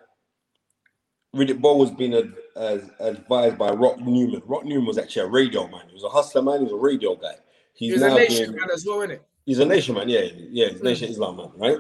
Riddick 1.34 1.60
Bowe 1.60 1.76
was 1.76 1.90
being 1.90 2.14
ad, 2.14 2.32
ad- 2.56 2.90
advised 3.00 3.58
by 3.58 3.70
Rock 3.70 3.98
Newman. 3.98 4.40
Rock 4.46 4.64
Newman 4.64 4.86
was 4.86 4.96
actually 4.98 5.22
a 5.22 5.30
radio 5.30 5.66
man. 5.68 5.82
He 5.88 5.94
was 5.94 6.04
a 6.04 6.08
hustler 6.08 6.40
man. 6.42 6.58
He 6.60 6.64
was 6.64 6.72
a 6.72 6.76
radio 6.76 7.14
guy. 7.14 7.34
He's 7.74 7.88
He 7.88 7.92
was 7.92 8.02
a 8.02 8.14
nation 8.14 8.46
doing- 8.46 8.56
man 8.56 8.70
as 8.72 8.86
well, 8.86 8.98
innit? 8.98 9.20
He's 9.44 9.58
a 9.58 9.64
nation 9.64 9.94
man, 9.94 10.08
yeah, 10.08 10.22
yeah, 10.50 10.68
he's 10.70 10.80
a 10.80 10.84
nation 10.84 11.08
Islam 11.08 11.36
man, 11.36 11.50
right? 11.56 11.78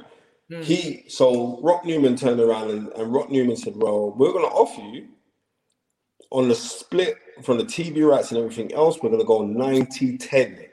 Hmm. 0.50 0.62
He 0.62 1.04
so 1.08 1.60
Rock 1.62 1.84
Newman 1.84 2.16
turned 2.16 2.40
around 2.40 2.70
and, 2.70 2.88
and 2.92 3.12
Rock 3.12 3.30
Newman 3.30 3.56
said, 3.56 3.74
Well, 3.76 4.12
we're 4.16 4.32
gonna 4.32 4.46
offer 4.46 4.80
you 4.80 5.08
on 6.30 6.48
the 6.48 6.54
split 6.54 7.16
from 7.42 7.58
the 7.58 7.64
TV 7.64 8.08
rights 8.08 8.30
and 8.30 8.38
everything 8.38 8.72
else, 8.72 8.98
we're 9.02 9.10
gonna 9.10 9.24
go 9.24 9.40
90-10. 9.40 10.66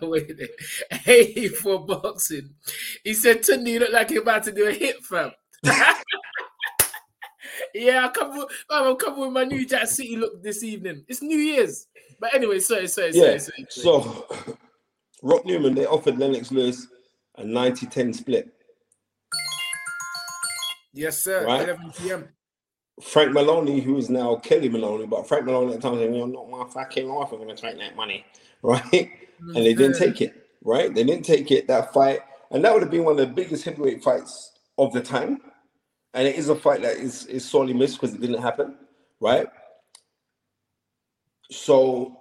Wait 0.02 0.30
a 0.30 0.34
minute. 0.34 0.50
Hey, 0.90 1.48
for 1.48 1.84
boxing. 1.84 2.50
He 3.04 3.14
said, 3.14 3.42
Tunde, 3.42 3.66
you 3.68 3.80
look 3.80 3.92
like 3.92 4.10
you're 4.10 4.22
about 4.22 4.44
to 4.44 4.52
do 4.52 4.66
a 4.68 4.72
hit, 4.72 5.02
fam. 5.04 5.32
yeah, 7.74 8.06
I 8.06 8.08
come 8.08 8.36
with, 8.36 8.48
I'm 8.70 8.96
coming 8.96 9.20
with 9.20 9.32
my 9.32 9.44
new 9.44 9.66
Jack 9.66 9.86
City 9.88 10.16
look 10.16 10.42
this 10.42 10.62
evening. 10.62 11.04
It's 11.08 11.22
New 11.22 11.38
Year's. 11.38 11.86
But 12.20 12.34
anyway, 12.34 12.60
sorry, 12.60 12.88
sorry, 12.88 13.10
Yeah. 13.12 13.38
sorry. 13.38 13.40
sorry, 13.40 13.66
sorry. 13.70 14.02
So 14.04 14.56
Rock 15.22 15.44
Newman, 15.46 15.74
they 15.74 15.86
offered 15.86 16.18
Lennox 16.18 16.50
Lewis 16.52 16.86
a 17.38 17.42
90-10 17.42 18.14
split. 18.14 18.48
yes, 20.92 21.22
sir. 21.22 21.44
Right. 21.44 21.68
11 21.68 21.92
p.m. 21.98 22.28
Frank 23.02 23.32
Maloney, 23.32 23.80
who 23.80 23.98
is 23.98 24.08
now 24.08 24.36
Kelly 24.36 24.68
Maloney, 24.68 25.06
but 25.06 25.28
Frank 25.28 25.44
Maloney 25.44 25.74
at 25.74 25.82
the 25.82 25.88
time 25.88 25.98
said, 25.98 26.14
You're 26.14 26.26
not 26.26 26.48
my 26.48 26.64
fucking 26.66 27.08
wife, 27.08 27.30
I'm 27.32 27.38
gonna 27.38 27.54
take 27.54 27.78
that 27.78 27.94
money, 27.94 28.24
right? 28.62 29.10
And 29.40 29.56
they 29.56 29.74
didn't 29.74 29.98
take 29.98 30.22
it, 30.22 30.48
right? 30.64 30.94
They 30.94 31.04
didn't 31.04 31.24
take 31.24 31.50
it 31.50 31.68
that 31.68 31.92
fight, 31.92 32.20
and 32.50 32.64
that 32.64 32.72
would 32.72 32.82
have 32.82 32.90
been 32.90 33.04
one 33.04 33.18
of 33.18 33.28
the 33.28 33.34
biggest 33.34 33.64
heavyweight 33.64 34.02
fights 34.02 34.52
of 34.78 34.92
the 34.92 35.02
time. 35.02 35.40
And 36.14 36.26
it 36.26 36.36
is 36.36 36.48
a 36.48 36.56
fight 36.56 36.80
that 36.80 36.96
is, 36.96 37.26
is 37.26 37.44
sorely 37.44 37.74
missed 37.74 38.00
because 38.00 38.14
it 38.14 38.22
didn't 38.22 38.40
happen, 38.40 38.76
right? 39.20 39.46
So 41.50 42.18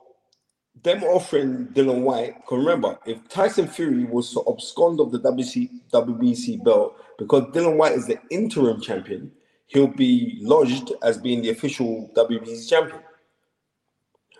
them 0.85 1.03
offering 1.03 1.67
Dillian 1.73 2.03
Whyte, 2.03 2.35
because 2.35 2.59
remember, 2.59 2.97
if 3.05 3.27
Tyson 3.27 3.67
Fury 3.67 4.05
was 4.05 4.31
to 4.33 4.43
abscond 4.47 5.01
of 5.01 5.11
the 5.11 5.19
WC, 5.19 5.69
WBC 5.91 6.63
belt, 6.63 6.95
because 7.17 7.43
Dillian 7.45 7.75
Whyte 7.75 7.93
is 7.93 8.07
the 8.07 8.19
interim 8.29 8.79
champion, 8.79 9.31
he'll 9.65 9.87
be 9.87 10.37
lodged 10.41 10.93
as 11.03 11.17
being 11.17 11.41
the 11.41 11.49
official 11.49 12.09
WBC 12.15 12.69
champion. 12.69 13.01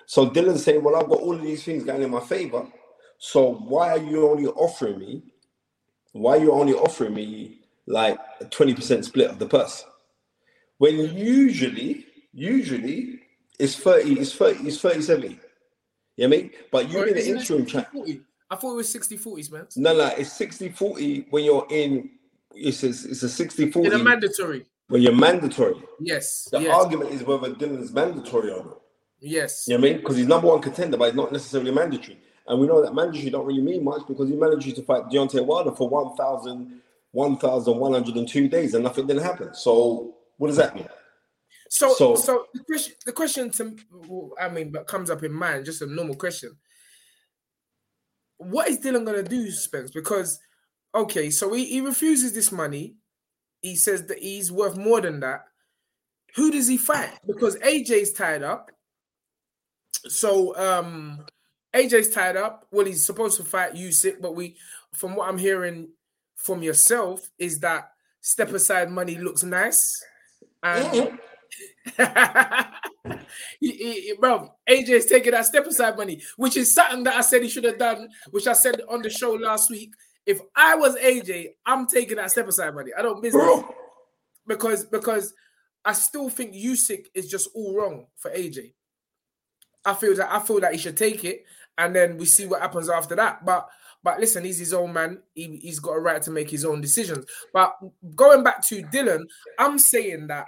So 0.05 0.29
Dillian's 0.29 0.63
saying, 0.63 0.83
Well, 0.83 0.95
I've 0.95 1.09
got 1.09 1.19
all 1.19 1.33
of 1.33 1.41
these 1.41 1.63
things 1.63 1.83
going 1.83 2.03
in 2.03 2.11
my 2.11 2.21
favor. 2.21 2.67
So 3.17 3.55
why 3.55 3.89
are 3.89 3.97
you 3.97 4.29
only 4.29 4.45
offering 4.45 4.99
me? 4.99 5.23
Why 6.13 6.37
are 6.37 6.41
you 6.41 6.51
only 6.51 6.73
offering 6.73 7.15
me 7.15 7.61
like 7.87 8.19
a 8.39 8.45
20% 8.45 9.03
split 9.03 9.31
of 9.31 9.39
the 9.39 9.47
purse? 9.47 9.83
When 10.77 10.95
usually, 11.15 12.05
usually 12.33 13.21
it's 13.57 13.75
30, 13.75 14.19
it's 14.19 14.33
30, 14.35 14.67
it's 14.67 14.79
30 14.79 15.01
70. 15.01 15.39
You 16.17 16.27
know 16.27 16.35
what 16.35 16.39
I 16.39 16.41
mean? 16.41 16.51
But 16.71 16.89
you've 16.89 17.01
Or 17.01 17.05
been 17.05 17.17
an 17.17 17.37
interim. 17.37 17.65
60-40? 17.65 18.21
I 18.51 18.55
thought 18.55 18.73
it 18.73 18.75
was 18.75 18.89
60 18.89 19.17
40s, 19.17 19.51
man. 19.51 19.67
No, 19.75 19.95
no, 19.97 20.05
it's 20.17 20.31
60 20.33 20.69
40 20.69 21.27
when 21.31 21.43
you're 21.43 21.65
in, 21.69 22.09
it's 22.53 22.83
a, 22.83 22.89
it's 22.89 23.23
a 23.23 23.29
60 23.29 23.71
40 23.71 23.87
In 23.87 23.93
a 23.99 24.03
mandatory. 24.03 24.65
when 24.87 25.01
you're 25.01 25.15
mandatory. 25.15 25.75
Yes. 25.99 26.47
The 26.51 26.61
yes. 26.61 26.73
argument 26.73 27.11
is 27.11 27.23
whether 27.23 27.49
Dillian's 27.53 27.91
mandatory 27.91 28.51
or 28.51 28.63
not. 28.63 28.81
yes. 29.19 29.65
You 29.67 29.73
know 29.73 29.81
what 29.81 29.87
I 29.87 29.91
mean? 29.93 29.97
Because 30.01 30.17
he's 30.17 30.27
number 30.27 30.47
one 30.47 30.61
contender, 30.61 30.95
but 30.95 31.05
he's 31.05 31.15
not 31.15 31.31
necessarily 31.31 31.71
mandatory. 31.71 32.19
And 32.47 32.61
we 32.61 32.67
know 32.67 32.81
that 32.83 32.93
mandatory 32.93 33.31
don't 33.31 33.45
really 33.47 33.63
mean 33.63 33.83
much 33.83 34.01
because 34.07 34.29
he 34.29 34.35
managed 34.35 34.75
to 34.75 34.83
fight 34.83 35.05
Deontay 35.09 35.43
Wilder 35.43 35.71
for 35.71 35.89
1,000, 35.89 36.79
1,102 37.11 38.47
days 38.47 38.73
and 38.75 38.83
nothing 38.83 39.07
didn't 39.07 39.23
happen. 39.23 39.53
So 39.55 40.15
what 40.37 40.47
does 40.47 40.57
that 40.57 40.75
mean? 40.75 40.87
So, 41.75 41.93
so, 41.93 42.15
So- 42.15 42.45
the 42.53 42.63
question, 42.63 42.93
the 43.05 43.11
question 43.11 43.49
to, 43.51 43.75
I 44.39 44.47
mean, 44.47 44.71
but 44.71 44.87
comes 44.87 45.09
up 45.09 45.23
in 45.23 45.33
mind, 45.33 45.65
just 45.65 45.81
a 45.81 45.85
normal 45.85 46.15
question. 46.15 46.55
What 48.37 48.69
is 48.69 48.79
Dillian 48.79 49.05
gonna 49.05 49.23
do, 49.23 49.51
Spence? 49.51 49.91
Because, 49.91 50.39
okay, 50.93 51.29
so 51.29 51.51
he, 51.53 51.65
he 51.65 51.81
refuses 51.81 52.31
this 52.31 52.49
money. 52.49 52.95
He 53.61 53.75
says 53.75 54.05
that 54.07 54.19
he's 54.19 54.53
worth 54.53 54.77
more 54.77 55.01
than 55.01 55.19
that. 55.19 55.47
Who 56.35 56.49
does 56.49 56.67
he 56.67 56.77
fight? 56.77 57.11
Because 57.27 57.57
AJ's 57.57 58.13
tied 58.13 58.41
up. 58.43 58.71
So, 60.07 60.55
um, 60.55 61.25
AJ's 61.73 62.11
tied 62.11 62.37
up. 62.37 62.67
Well, 62.71 62.85
he's 62.85 63.05
supposed 63.05 63.35
to 63.37 63.43
fight 63.43 63.73
Usyk, 63.73 64.21
but 64.21 64.33
we, 64.33 64.55
from 64.93 65.13
what 65.15 65.27
I'm 65.27 65.37
hearing 65.37 65.89
from 66.37 66.63
yourself, 66.63 67.29
is 67.37 67.59
that 67.59 67.91
step 68.21 68.53
aside 68.53 68.89
money 68.91 69.15
looks 69.15 69.43
nice, 69.43 70.01
and 70.63 71.19
he, 73.59 73.71
he- 73.71 74.01
he- 74.01 74.15
bro, 74.19 74.49
AJ's 74.69 75.05
taking 75.05 75.31
that 75.31 75.45
step 75.45 75.65
aside 75.65 75.97
money, 75.97 76.21
which 76.37 76.57
is 76.57 76.73
something 76.73 77.03
that 77.03 77.15
I 77.15 77.21
said 77.21 77.43
he 77.43 77.49
should 77.49 77.63
have 77.63 77.77
done, 77.79 78.09
which 78.31 78.47
I 78.47 78.53
said 78.53 78.81
on 78.89 79.01
the 79.01 79.09
show 79.09 79.33
last 79.33 79.69
week. 79.69 79.93
If 80.25 80.39
I 80.55 80.75
was 80.75 80.95
AJ, 80.95 81.49
I'm 81.65 81.85
taking 81.85 82.17
that 82.17 82.31
step 82.31 82.47
aside 82.47 82.73
money. 82.73 82.91
I 82.97 83.01
don't 83.03 83.21
miss 83.21 83.33
Bro, 83.33 83.69
because 84.47 84.85
because 84.85 85.33
I 85.83 85.93
still 85.93 86.29
think 86.29 86.55
Usyk 86.55 87.05
is 87.13 87.29
just 87.29 87.49
all 87.53 87.75
wrong 87.77 88.07
for 88.17 88.31
AJ. 88.31 88.73
I 89.85 89.93
feel 89.93 90.15
that 90.15 90.31
I 90.33 90.39
feel 90.39 90.59
that 90.61 90.71
he 90.73 90.79
should 90.79 90.97
take 90.97 91.23
it, 91.23 91.43
and 91.77 91.95
then 91.95 92.17
we 92.17 92.25
see 92.25 92.47
what 92.47 92.61
happens 92.61 92.89
after 92.89 93.15
that. 93.17 93.45
But 93.45 93.67
but 94.03 94.19
listen, 94.19 94.43
he's 94.43 94.57
his 94.59 94.73
own 94.73 94.93
man. 94.93 95.19
He, 95.35 95.57
he's 95.57 95.79
got 95.79 95.93
a 95.93 95.99
right 95.99 96.21
to 96.23 96.31
make 96.31 96.49
his 96.49 96.65
own 96.65 96.81
decisions. 96.81 97.25
But 97.53 97.75
going 98.15 98.43
back 98.43 98.65
to 98.67 98.81
Dillian, 98.83 99.25
I'm 99.59 99.77
saying 99.77 100.27
that 100.27 100.45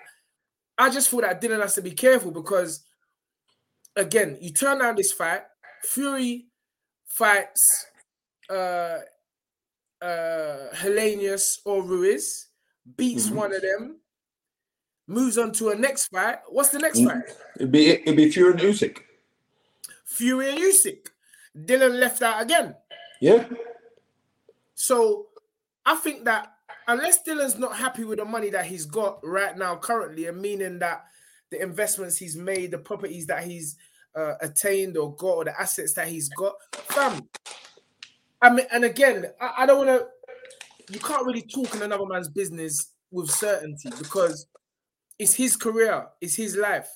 I 0.78 0.90
just 0.90 1.10
feel 1.10 1.22
that 1.22 1.42
Dillian 1.42 1.62
has 1.62 1.76
to 1.76 1.82
be 1.82 1.92
careful 1.92 2.32
because 2.32 2.84
again, 3.96 4.38
you 4.40 4.52
turn 4.52 4.80
down 4.80 4.96
this 4.96 5.12
fight, 5.12 5.42
Fury 5.84 6.48
fights 7.06 7.88
uh 8.50 9.00
uh 10.02 10.70
Helenius 10.76 11.60
or 11.66 11.84
Ruiz, 11.84 12.48
beats 12.96 13.30
one 13.30 13.54
of 13.54 13.62
them, 13.62 13.98
moves 15.08 15.38
on 15.38 15.52
to 15.54 15.70
a 15.70 15.76
next 15.76 16.08
fight. 16.08 16.38
What's 16.50 16.70
the 16.70 16.80
next 16.80 17.04
fight? 17.04 17.24
it'd 17.56 17.72
be 17.72 17.90
it'd 17.90 18.16
be 18.16 18.32
Fury 18.32 18.52
and 18.52 18.60
Usyk. 18.60 19.00
Fury 20.06 20.50
and 20.52 20.60
Usyk. 20.60 21.08
Dillian 21.58 22.00
left 22.00 22.22
out 22.22 22.42
again. 22.42 22.76
Yeah. 23.20 23.46
So 24.76 25.28
I 25.86 25.96
think 25.96 26.26
that 26.26 26.54
unless 26.88 27.24
Dillian's 27.24 27.58
not 27.58 27.76
happy 27.76 28.04
with 28.04 28.20
the 28.20 28.26
money 28.26 28.50
that 28.50 28.66
he's 28.66 28.86
got 28.86 29.20
right 29.24 29.58
now, 29.58 29.76
currently, 29.76 30.28
and 30.28 30.42
meaning 30.42 30.80
that 30.80 31.06
the 31.52 31.62
investments 31.62 32.18
he's 32.18 32.36
made, 32.36 32.72
the 32.72 32.78
properties 32.78 33.28
that 33.28 33.44
he's 33.44 33.78
uh, 34.16 34.34
attained 34.42 34.98
or 34.98 35.16
got, 35.16 35.36
or 35.36 35.46
the 35.46 35.60
assets 35.60 35.94
that 35.94 36.08
he's 36.08 36.30
got, 36.30 36.56
fam. 36.74 37.28
I 38.42 38.50
mean, 38.50 38.66
and 38.72 38.86
again, 38.86 39.26
I, 39.40 39.54
I 39.60 39.66
don't 39.66 39.86
want 39.86 40.00
to. 40.00 40.08
You 40.94 41.00
can't 41.00 41.26
really 41.26 41.42
talk 41.42 41.76
in 41.76 41.82
another 41.82 42.06
man's 42.06 42.30
business 42.30 42.94
with 43.12 43.30
certainty 43.30 43.90
because 43.98 44.48
it's 45.20 45.34
his 45.34 45.56
career, 45.56 46.08
it's 46.22 46.36
his 46.36 46.56
life. 46.56 46.90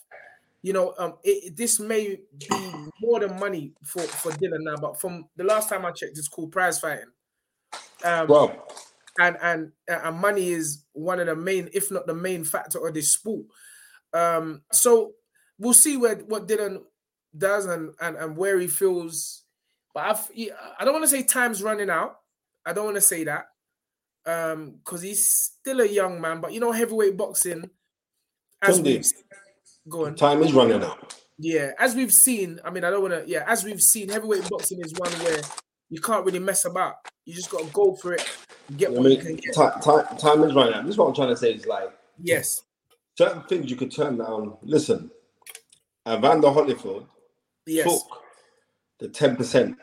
You 0.62 0.74
know, 0.74 0.94
um, 0.98 1.16
it, 1.24 1.58
this 1.58 1.80
may 1.80 2.20
be 2.38 2.72
more 3.02 3.20
than 3.20 3.40
money 3.40 3.74
for 3.84 4.02
for 4.02 4.32
Dillian 4.32 4.62
now, 4.62 4.78
but 4.78 5.00
from 5.00 5.26
the 5.36 5.44
last 5.44 5.70
time 5.70 5.86
I 5.86 5.92
checked, 5.92 6.18
it's 6.18 6.28
called 6.28 6.52
prize 6.52 6.80
fighting. 6.80 7.10
Um, 8.04 8.28
Bro, 8.28 8.64
and 9.20 9.38
and 9.42 9.72
and 9.88 10.18
money 10.18 10.50
is 10.50 10.86
one 10.94 11.20
of 11.20 11.28
the 11.28 11.36
main, 11.36 11.70
if 11.74 11.92
not 11.92 12.08
the 12.08 12.14
main 12.14 12.44
factor 12.44 12.86
of 12.86 12.94
this 12.94 13.14
sport. 13.14 13.46
Um, 14.14 14.62
so 14.72 15.14
we'll 15.58 15.74
see 15.74 15.98
where 15.98 16.16
what 16.16 16.48
Dillian 16.48 16.82
does 17.38 17.66
and 17.66 17.94
and, 18.00 18.18
and 18.18 18.38
where 18.38 18.60
he 18.60 18.68
feels. 18.68 19.44
But 19.94 20.06
I've, 20.06 20.32
I 20.80 20.86
don't 20.86 20.94
want 20.94 21.04
to 21.04 21.10
say 21.10 21.24
time's 21.24 21.62
running 21.62 21.90
out. 21.90 22.16
I 22.66 22.74
don't 22.74 22.86
want 22.86 22.98
to 22.98 23.02
say 23.02 23.26
that 23.26 23.46
um 24.26 24.76
because 24.84 25.02
he's 25.02 25.34
still 25.34 25.82
a 25.82 25.88
young 25.88 26.22
man. 26.22 26.42
But 26.42 26.54
you 26.54 26.60
know, 26.60 26.72
heavyweight 26.72 27.18
boxing, 27.18 27.70
as 28.62 28.80
we 28.82 29.02
go 29.90 30.06
on, 30.06 30.16
time 30.16 30.42
is 30.44 30.54
running 30.54 30.84
out. 30.84 31.16
Yeah, 31.38 31.72
as 31.80 31.96
we've 31.96 32.14
seen, 32.14 32.60
I 32.64 32.70
mean, 32.70 32.84
I 32.84 32.92
don't 32.92 33.02
want 33.02 33.14
to. 33.16 33.24
Yeah, 33.28 33.44
as 33.48 33.64
we've 33.64 33.82
seen, 33.82 34.10
heavyweight 34.10 34.48
boxing 34.48 34.80
is 34.80 34.94
one 34.94 35.12
where 35.12 35.42
you 35.90 36.00
can't 36.00 36.26
really 36.26 36.40
mess 36.40 36.66
about. 36.66 36.96
You 37.26 37.34
just 37.34 37.50
got 37.50 37.62
to 37.62 37.72
go 37.72 37.96
for 37.96 38.14
it, 38.14 38.28
get 38.78 38.90
I 38.90 38.94
what 38.94 39.12
you 39.12 39.18
can 39.18 39.36
get. 39.36 39.54
time, 39.54 39.80
time, 39.82 40.06
time 40.18 40.44
is 40.44 40.54
running 40.54 40.74
out. 40.74 40.84
This 40.86 40.94
is 40.94 40.98
what 40.98 41.08
I'm 41.08 41.16
trying 41.16 41.30
to 41.30 41.38
say 41.38 41.54
is 41.54 41.66
like 41.66 41.92
Yes, 42.22 42.64
certain 43.18 43.44
things 43.44 43.70
you 43.70 43.76
could 43.76 43.92
turn 43.92 44.18
down. 44.18 44.58
Listen, 44.62 45.10
Evander 46.08 46.48
Holyfield 46.48 47.06
yes, 47.66 47.86
took 47.86 48.22
the 49.00 49.08
10% 49.08 49.76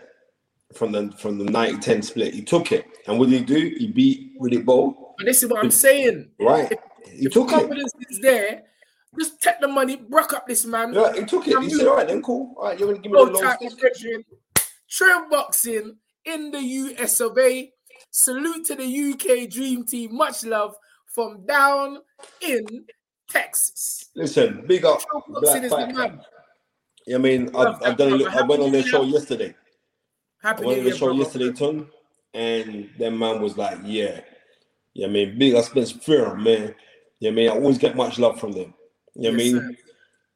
from 0.75 0.93
the 0.93 1.11
from 1.19 1.39
the 1.39 1.45
90-10 1.45 2.05
split. 2.05 2.35
He 2.35 2.43
took 2.43 2.73
it. 2.73 2.87
And 3.07 3.19
what 3.19 3.31
did 3.31 3.41
he 3.41 3.45
do? 3.45 3.75
He 3.79 3.87
beat 3.89 4.41
Riddick 4.41 4.65
Bowe. 4.65 5.15
but 5.17 5.25
this 5.25 5.43
is 5.43 5.49
what 5.51 5.65
I'm 5.65 5.71
saying. 5.71 6.31
Right. 6.39 6.73
He 7.11 7.27
If 7.27 7.33
took 7.33 7.49
confidence 7.49 7.93
is 8.11 8.21
there, 8.21 8.63
just 9.19 9.41
take 9.41 9.61
the 9.61 9.69
money, 9.69 9.97
brock 9.97 10.33
up 10.35 10.47
this 10.47 10.65
man. 10.65 10.93
Yeah, 10.93 11.15
he 11.15 11.25
took 11.25 11.49
it. 11.49 11.59
He 11.63 11.71
said, 11.71 11.89
all 11.89 11.97
right, 11.97 12.07
then 12.07 12.23
cool. 12.23 12.55
All 12.57 12.67
right, 12.67 12.79
you're 12.79 12.89
gonna 12.89 13.01
give 13.01 13.11
me 13.11 13.19
No 13.19 13.27
the 13.27 13.57
description. 13.61 14.25
Trim 14.89 15.29
boxing 15.29 15.97
in 16.25 16.51
the 16.51 16.61
US 16.61 17.21
of 17.21 17.37
A. 17.39 17.73
Salute 18.11 18.67
to 18.67 18.75
the 18.75 18.85
UK 18.85 19.51
Dream 19.51 19.85
Team. 19.85 20.17
Much 20.17 20.45
love 20.45 20.75
from 21.07 21.45
down 21.47 21.99
in 22.41 22.65
Texas. 23.29 24.11
Listen, 24.15 24.65
big 24.67 24.85
up 24.85 25.01
Black 25.29 25.63
is 25.63 25.71
the 25.71 25.87
man. 25.89 26.21
I 27.15 27.19
mean, 27.19 27.55
I've, 27.57 27.83
I've 27.83 27.97
done 27.97 28.13
a 28.13 28.17
little, 28.17 28.39
I 28.39 28.43
went 28.43 28.63
on 28.63 28.73
their 28.73 28.83
show 28.83 29.03
yesterday. 29.03 29.55
I 30.45 30.53
went 30.53 30.79
on 30.79 30.85
the 30.85 30.97
show 30.97 31.13
yesterday, 31.13 31.53
Ton, 31.53 31.87
and 32.35 32.91
that 32.99 33.11
man 33.11 33.41
was 33.41 33.57
like, 33.57 33.79
yeah. 33.85 34.21
Yeah, 34.95 35.07
I 35.07 35.11
mean, 35.11 35.39
big 35.39 35.55
up 35.55 35.65
Spence 35.65 35.93
Fear, 35.93 36.35
man. 36.37 36.75
Yeah, 37.21 37.31
I 37.31 37.33
mean, 37.33 37.49
I 37.49 37.53
always 37.53 37.79
get 37.79 37.97
much 37.97 38.19
love 38.19 38.41
from 38.41 38.53
them. 38.53 38.75
Yeah, 39.15 39.31
I 39.31 39.33
mean, 39.33 39.57
sir. 39.57 39.71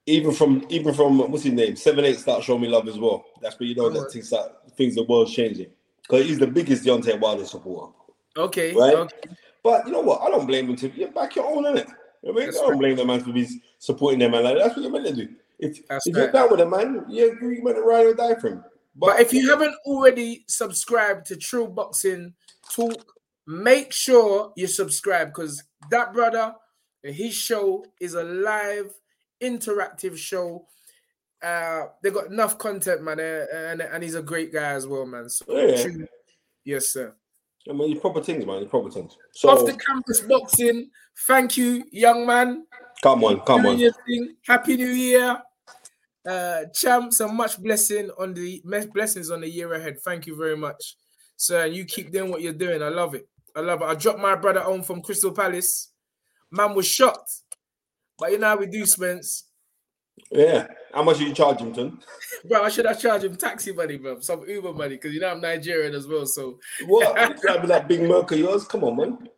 even 0.07 0.33
from 0.33 0.65
even 0.69 0.95
from 0.95 1.19
what's 1.19 1.45
his 1.45 1.53
name? 1.53 1.77
Seven 1.77 2.05
Eight 2.05 2.19
start 2.19 2.43
showing 2.43 2.63
me 2.63 2.69
love 2.69 2.89
as 2.89 2.99
well. 2.99 3.25
That's 3.41 3.59
where 3.59 3.69
you 3.69 3.75
know 3.75 3.91
that 3.91 4.13
things 4.13 4.31
that 4.31 4.77
things 4.77 4.95
the 4.95 5.05
world's 5.05 5.35
changing. 5.35 5.71
Because 6.03 6.27
he's 6.27 6.39
the 6.39 6.47
biggest 6.47 6.85
Deontay 6.85 7.21
Wilder 7.21 7.45
supporter. 7.45 7.93
Okay. 8.37 8.75
Right? 8.75 8.95
okay. 8.95 9.17
But 9.63 9.87
you 9.87 9.93
know 9.93 10.01
what? 10.01 10.23
I 10.23 10.31
don't 10.31 10.47
blame 10.47 10.69
him 10.69 10.77
to 10.77 10.89
you 10.89 11.09
back 11.09 11.37
your 11.37 11.47
own, 11.47 11.65
innit? 11.65 11.89
You 12.23 12.33
know 12.33 12.41
I 12.41 12.45
mean, 12.45 12.49
I 12.49 12.53
don't 12.53 12.71
right. 12.71 12.79
blame 12.79 12.97
the 12.97 13.05
man 13.05 13.21
for 13.21 13.33
be 13.33 13.49
supporting 13.79 14.19
them 14.19 14.33
man. 14.33 14.45
Like 14.45 14.59
that's 14.59 14.77
what 14.77 14.83
you're 14.83 14.91
meant 14.91 15.07
to 15.07 15.15
do. 15.15 15.29
If, 15.63 15.87
That's 15.87 16.07
if 16.09 16.17
you're 16.17 16.25
right. 16.25 16.33
down 16.33 16.51
with 16.51 16.61
a 16.61 16.67
man, 16.67 17.05
yeah, 17.09 17.27
you 17.27 17.61
meant 17.63 17.77
to 17.77 17.83
ride 17.83 18.07
or 18.07 18.15
die 18.15 18.35
for 18.35 18.49
him. 18.49 18.65
But 18.97 19.21
if 19.21 19.33
you 19.33 19.49
haven't 19.49 19.77
already 19.87 20.45
subscribed 20.49 21.27
to 21.27 21.37
True 21.37 21.69
Boxing 21.69 22.35
Talk, 22.75 23.15
make 23.47 23.93
sure 23.93 24.53
you 24.57 24.67
subscribe 24.67 25.29
because 25.29 25.63
that 25.91 26.13
brother, 26.13 26.55
his 27.05 27.33
show 27.33 27.87
is 28.01 28.15
a 28.15 28.25
live, 28.25 28.93
interactive 29.41 30.17
show. 30.17 30.67
Uh, 31.43 31.87
they 32.03 32.11
got 32.11 32.27
enough 32.27 32.57
content, 32.57 33.03
man, 33.03 33.19
uh, 33.19 33.47
and, 33.53 33.83
and 33.83 34.03
he's 34.03 34.15
a 34.15 34.23
great 34.23 34.53
guy 34.53 34.73
as 34.73 34.87
well, 34.87 35.05
man. 35.05 35.29
So, 35.29 35.45
Yeah. 35.49 35.83
True- 35.83 36.07
yes, 36.65 36.91
sir. 36.93 37.15
I 37.69 37.73
mean, 37.73 38.01
proper 38.01 38.23
things, 38.23 38.45
man. 38.47 38.69
Proper 38.69 38.91
things. 38.91 39.17
So 39.35 39.49
Off 39.49 39.67
the 39.67 39.75
campus 39.75 40.21
boxing, 40.21 40.91
thank 41.27 41.57
you, 41.57 41.85
young 41.91 42.27
man. 42.27 42.67
come 43.03 43.25
on, 43.25 43.41
come 43.41 43.67
on. 43.67 43.81
Happy 44.47 44.77
New 44.77 44.91
Year. 44.91 45.43
Uh, 46.25 46.67
champs 46.73 47.19
and 47.19 47.37
much 47.37 47.61
blessing 47.61 48.09
on 48.17 48.33
the 48.33 48.63
blessings 48.95 49.29
on 49.31 49.41
the 49.41 49.49
year 49.49 49.73
ahead. 49.75 49.99
Thank 50.05 50.29
you 50.29 50.37
very 50.37 50.57
much, 50.57 50.97
sir. 51.37 51.67
And 51.67 51.75
you 51.75 51.85
keep 51.85 52.13
doing 52.13 52.31
what 52.31 52.43
you're 52.43 52.53
doing. 52.53 52.81
I 52.81 52.89
love 52.91 53.17
it. 53.17 53.29
I 53.57 53.61
love 53.61 53.83
it. 53.83 53.87
I 53.87 53.95
dropped 53.97 54.21
my 54.21 54.37
brother 54.37 54.61
home 54.61 54.85
from 54.85 55.03
Crystal 55.03 55.33
Palace. 55.33 55.91
Man 56.53 56.75
was 56.75 56.87
shocked, 56.87 57.33
but 58.19 58.31
you 58.31 58.39
know 58.39 58.49
how 58.49 58.57
we 58.57 58.67
do, 58.67 58.87
Spence. 58.87 59.49
Yeah. 60.31 60.67
How 60.95 61.03
much 61.03 61.21
are 61.21 61.25
you 61.25 61.35
charging, 61.35 61.73
Ton? 61.73 62.01
Bro, 62.45 62.63
I 62.63 62.69
should 62.69 62.87
have 62.87 63.01
charged 63.01 63.25
him 63.25 63.37
taxi 63.37 63.73
money, 63.73 63.97
bro, 63.99 64.21
some 64.21 64.49
Uber 64.49 64.73
money, 64.73 64.97
because 64.97 65.13
you 65.13 65.21
know 65.21 65.31
I'm 65.31 65.41
Nigerian 65.41 65.95
as 65.95 66.07
well. 66.07 66.27
So, 66.27 66.59
What? 66.87 67.15
Gotta 67.43 67.61
be 67.61 67.67
that 67.69 67.89
big 67.89 68.03
Merc 68.03 68.31
of 68.33 68.39
yours? 68.39 68.65
Come 68.67 68.85
on, 68.85 68.97
man. 68.97 69.29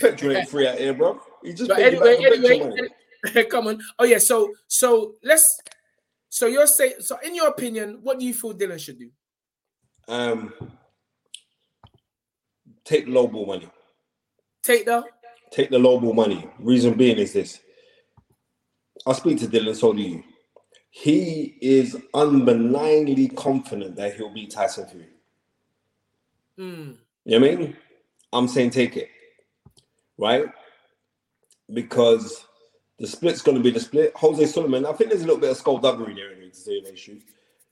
Petrol 0.00 0.36
ain't 0.36 0.48
free 0.48 0.66
out 0.66 0.78
here, 0.78 0.94
bro. 0.94 1.20
You 1.42 1.52
just 1.52 1.68
but 1.68 1.78
anyway, 1.78 2.16
back 2.16 2.44
anyway, 2.44 3.44
come 3.50 3.68
on. 3.68 3.80
Oh 3.98 4.04
yeah, 4.04 4.18
so 4.18 4.52
so 4.66 5.14
let's. 5.22 5.60
So 6.28 6.46
you're 6.46 6.66
saying, 6.66 6.94
so 7.00 7.16
in 7.24 7.34
your 7.34 7.48
opinion, 7.48 8.00
what 8.02 8.18
do 8.18 8.26
you 8.26 8.34
feel 8.34 8.52
Dillian 8.54 8.78
should 8.78 8.98
do? 8.98 9.10
Um, 10.08 10.52
take 12.84 13.08
low 13.08 13.26
ball 13.26 13.46
money. 13.46 13.68
Take 14.62 14.84
the 14.84 15.04
Take 15.50 15.70
the 15.70 15.78
low 15.78 15.98
ball 15.98 16.12
money. 16.12 16.48
Reason 16.58 16.92
being 16.94 17.18
is 17.18 17.32
this. 17.32 17.60
I 19.08 19.12
speak 19.14 19.38
to 19.38 19.46
Dillian, 19.46 19.74
so 19.74 19.92
do 19.92 20.02
you. 20.02 20.22
He 20.90 21.56
is 21.60 21.96
unbenignly 22.14 23.28
confident 23.28 23.96
that 23.96 24.16
he'll 24.16 24.32
beat 24.32 24.50
Tyson 24.50 24.86
Fury. 24.86 25.06
Mm, 26.58 26.96
You 27.24 27.40
know 27.40 27.46
what 27.46 27.54
I 27.54 27.56
mean? 27.56 27.76
I'm 28.32 28.48
saying 28.48 28.70
take 28.70 28.96
it. 28.96 29.08
Right? 30.18 30.46
Because 31.72 32.44
the 32.98 33.06
split's 33.06 33.42
going 33.42 33.56
to 33.56 33.62
be 33.62 33.70
the 33.70 33.80
split. 33.80 34.12
Jose 34.16 34.44
Sullivan, 34.46 34.84
I 34.84 34.92
think 34.92 35.10
there's 35.10 35.22
a 35.22 35.26
little 35.26 35.40
bit 35.40 35.50
of 35.50 35.56
skullduggery 35.56 36.14
there 36.14 36.32
in 36.32 36.50
to 36.50 36.56
say 36.56 36.80
the 36.80 36.92
truth. 36.92 37.24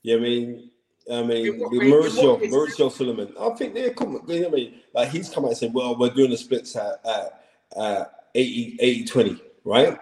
You 0.03 0.15
know 0.15 0.21
what 0.21 0.25
I 0.25 0.29
mean? 0.29 0.71
I 1.09 1.23
mean, 1.23 1.59
what 1.59 1.71
Mauricio, 1.71 2.39
what? 2.39 2.49
Mauricio 2.49 2.91
Sulaimán, 2.91 3.33
I 3.39 3.55
think 3.55 3.73
they're 3.73 3.93
coming. 3.93 4.21
You 4.27 4.41
know 4.41 4.49
what 4.49 4.59
I 4.59 4.61
mean? 4.61 4.73
Like 4.93 5.09
he's 5.09 5.29
come 5.29 5.45
out 5.45 5.49
and 5.49 5.57
said, 5.57 5.73
well, 5.73 5.97
we're 5.97 6.09
doing 6.09 6.31
the 6.31 6.37
splits 6.37 6.75
at, 6.75 6.99
at, 7.05 7.43
at 7.77 8.13
80, 8.35 8.77
80 8.79 9.05
20, 9.05 9.41
right? 9.63 9.99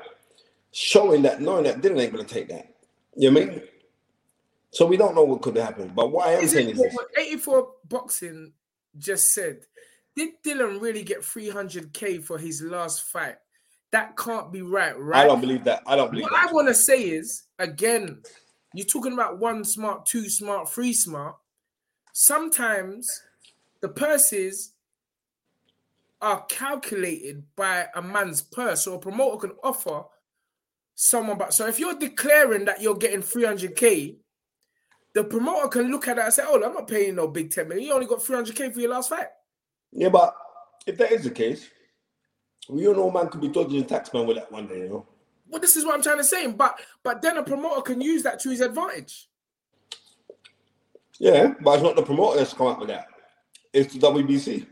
Showing 0.77 1.21
that, 1.21 1.39
knowing 1.39 1.63
that 1.63 1.79
Dillian 1.79 2.01
ain't 2.01 2.11
going 2.11 2.25
to 2.25 2.33
take 2.33 2.49
that. 2.49 2.75
You 3.15 3.31
know 3.31 3.39
what 3.39 3.49
I 3.49 3.51
mean? 3.53 3.61
So 4.71 4.85
we 4.85 4.97
don't 4.97 5.15
know 5.15 5.23
what 5.23 5.41
could 5.41 5.55
happen. 5.55 5.89
But 5.95 6.11
what 6.11 6.27
I 6.27 6.33
am 6.33 6.43
Is 6.43 6.51
saying 6.51 6.71
is 6.71 6.77
what, 6.77 7.07
this. 7.15 7.27
84 7.27 7.69
boxing 7.87 8.51
just 8.97 9.31
said? 9.31 9.61
Did 10.17 10.31
Dillian 10.43 10.81
really 10.81 11.03
get 11.03 11.21
300k 11.21 12.21
for 12.21 12.37
his 12.37 12.61
last 12.61 13.03
fight? 13.03 13.35
That 13.91 14.17
can't 14.17 14.51
be 14.51 14.63
right, 14.63 14.99
right? 14.99 15.23
I 15.23 15.27
don't 15.27 15.39
believe 15.39 15.63
that. 15.63 15.81
I 15.87 15.95
don't 15.95 16.11
believe 16.11 16.23
What 16.23 16.33
that. 16.33 16.49
I 16.49 16.51
want 16.51 16.67
to 16.67 16.73
say 16.73 17.03
is 17.03 17.43
again, 17.57 18.21
you're 18.73 18.85
talking 18.85 19.13
about 19.13 19.39
one 19.39 19.63
smart, 19.63 20.05
two 20.05 20.27
smart, 20.27 20.69
three 20.69 20.91
smart. 20.91 21.37
Sometimes 22.11 23.09
the 23.79 23.87
purses 23.87 24.73
are 26.21 26.43
calculated 26.49 27.43
by 27.55 27.87
a 27.95 28.01
man's 28.01 28.41
purse, 28.41 28.83
so 28.83 28.95
a 28.95 28.99
promoter 28.99 29.47
can 29.47 29.55
offer 29.63 30.03
someone. 30.95 31.37
But 31.37 31.53
so 31.53 31.67
if 31.67 31.79
you're 31.79 31.99
declaring 31.99 32.65
that 32.65 32.81
you're 32.81 32.95
getting 32.95 33.21
300k, 33.21 34.15
the 35.13 35.23
promoter 35.23 35.67
can 35.67 35.91
look 35.91 36.07
at 36.07 36.15
that 36.15 36.25
and 36.25 36.33
say, 36.33 36.43
"Oh, 36.45 36.61
I'm 36.61 36.73
not 36.73 36.87
paying 36.87 37.15
no 37.15 37.27
big 37.27 37.51
10 37.51 37.67
million. 37.67 37.85
You 37.85 37.93
only 37.93 38.07
got 38.07 38.19
300k 38.19 38.73
for 38.73 38.79
your 38.79 38.89
last 38.89 39.09
fight." 39.09 39.27
Yeah, 39.91 40.09
but 40.09 40.35
if 40.87 40.97
that 40.97 41.11
is 41.11 41.23
the 41.23 41.31
case, 41.31 41.69
we 42.69 42.87
all 42.87 42.95
know 42.95 43.11
man 43.11 43.29
could 43.29 43.41
be 43.41 43.47
dodging 43.49 43.81
a 43.81 43.85
taxman 43.85 44.25
with 44.25 44.37
that 44.37 44.51
one 44.51 44.67
day, 44.67 44.79
you 44.79 44.89
know. 44.89 45.07
Well, 45.47 45.61
this 45.61 45.75
is 45.75 45.85
what 45.85 45.95
I'm 45.95 46.01
trying 46.01 46.17
to 46.17 46.23
say. 46.23 46.47
But 46.47 46.79
but 47.03 47.21
then 47.21 47.37
a 47.37 47.43
promoter 47.43 47.81
can 47.81 48.01
use 48.01 48.23
that 48.23 48.39
to 48.39 48.49
his 48.49 48.61
advantage. 48.61 49.29
Yeah, 51.19 51.53
but 51.61 51.75
it's 51.75 51.83
not 51.83 51.95
the 51.95 52.03
promoter 52.03 52.39
that's 52.39 52.53
come 52.53 52.67
up 52.67 52.79
with 52.79 52.89
that. 52.89 53.07
It's 53.71 53.93
the 53.93 53.99
WBC. 53.99 54.65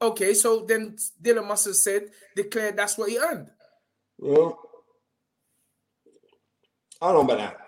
Okay, 0.00 0.34
so 0.34 0.64
then 0.64 0.96
Dillian 1.20 1.46
must 1.46 1.66
have 1.66 1.76
said, 1.76 2.10
declared 2.34 2.76
that's 2.76 2.98
what 2.98 3.10
he 3.10 3.18
earned. 3.18 3.50
Well, 4.18 4.58
I 7.02 7.12
don't 7.12 7.26
know 7.26 7.34
about 7.34 7.38
that. 7.38 7.58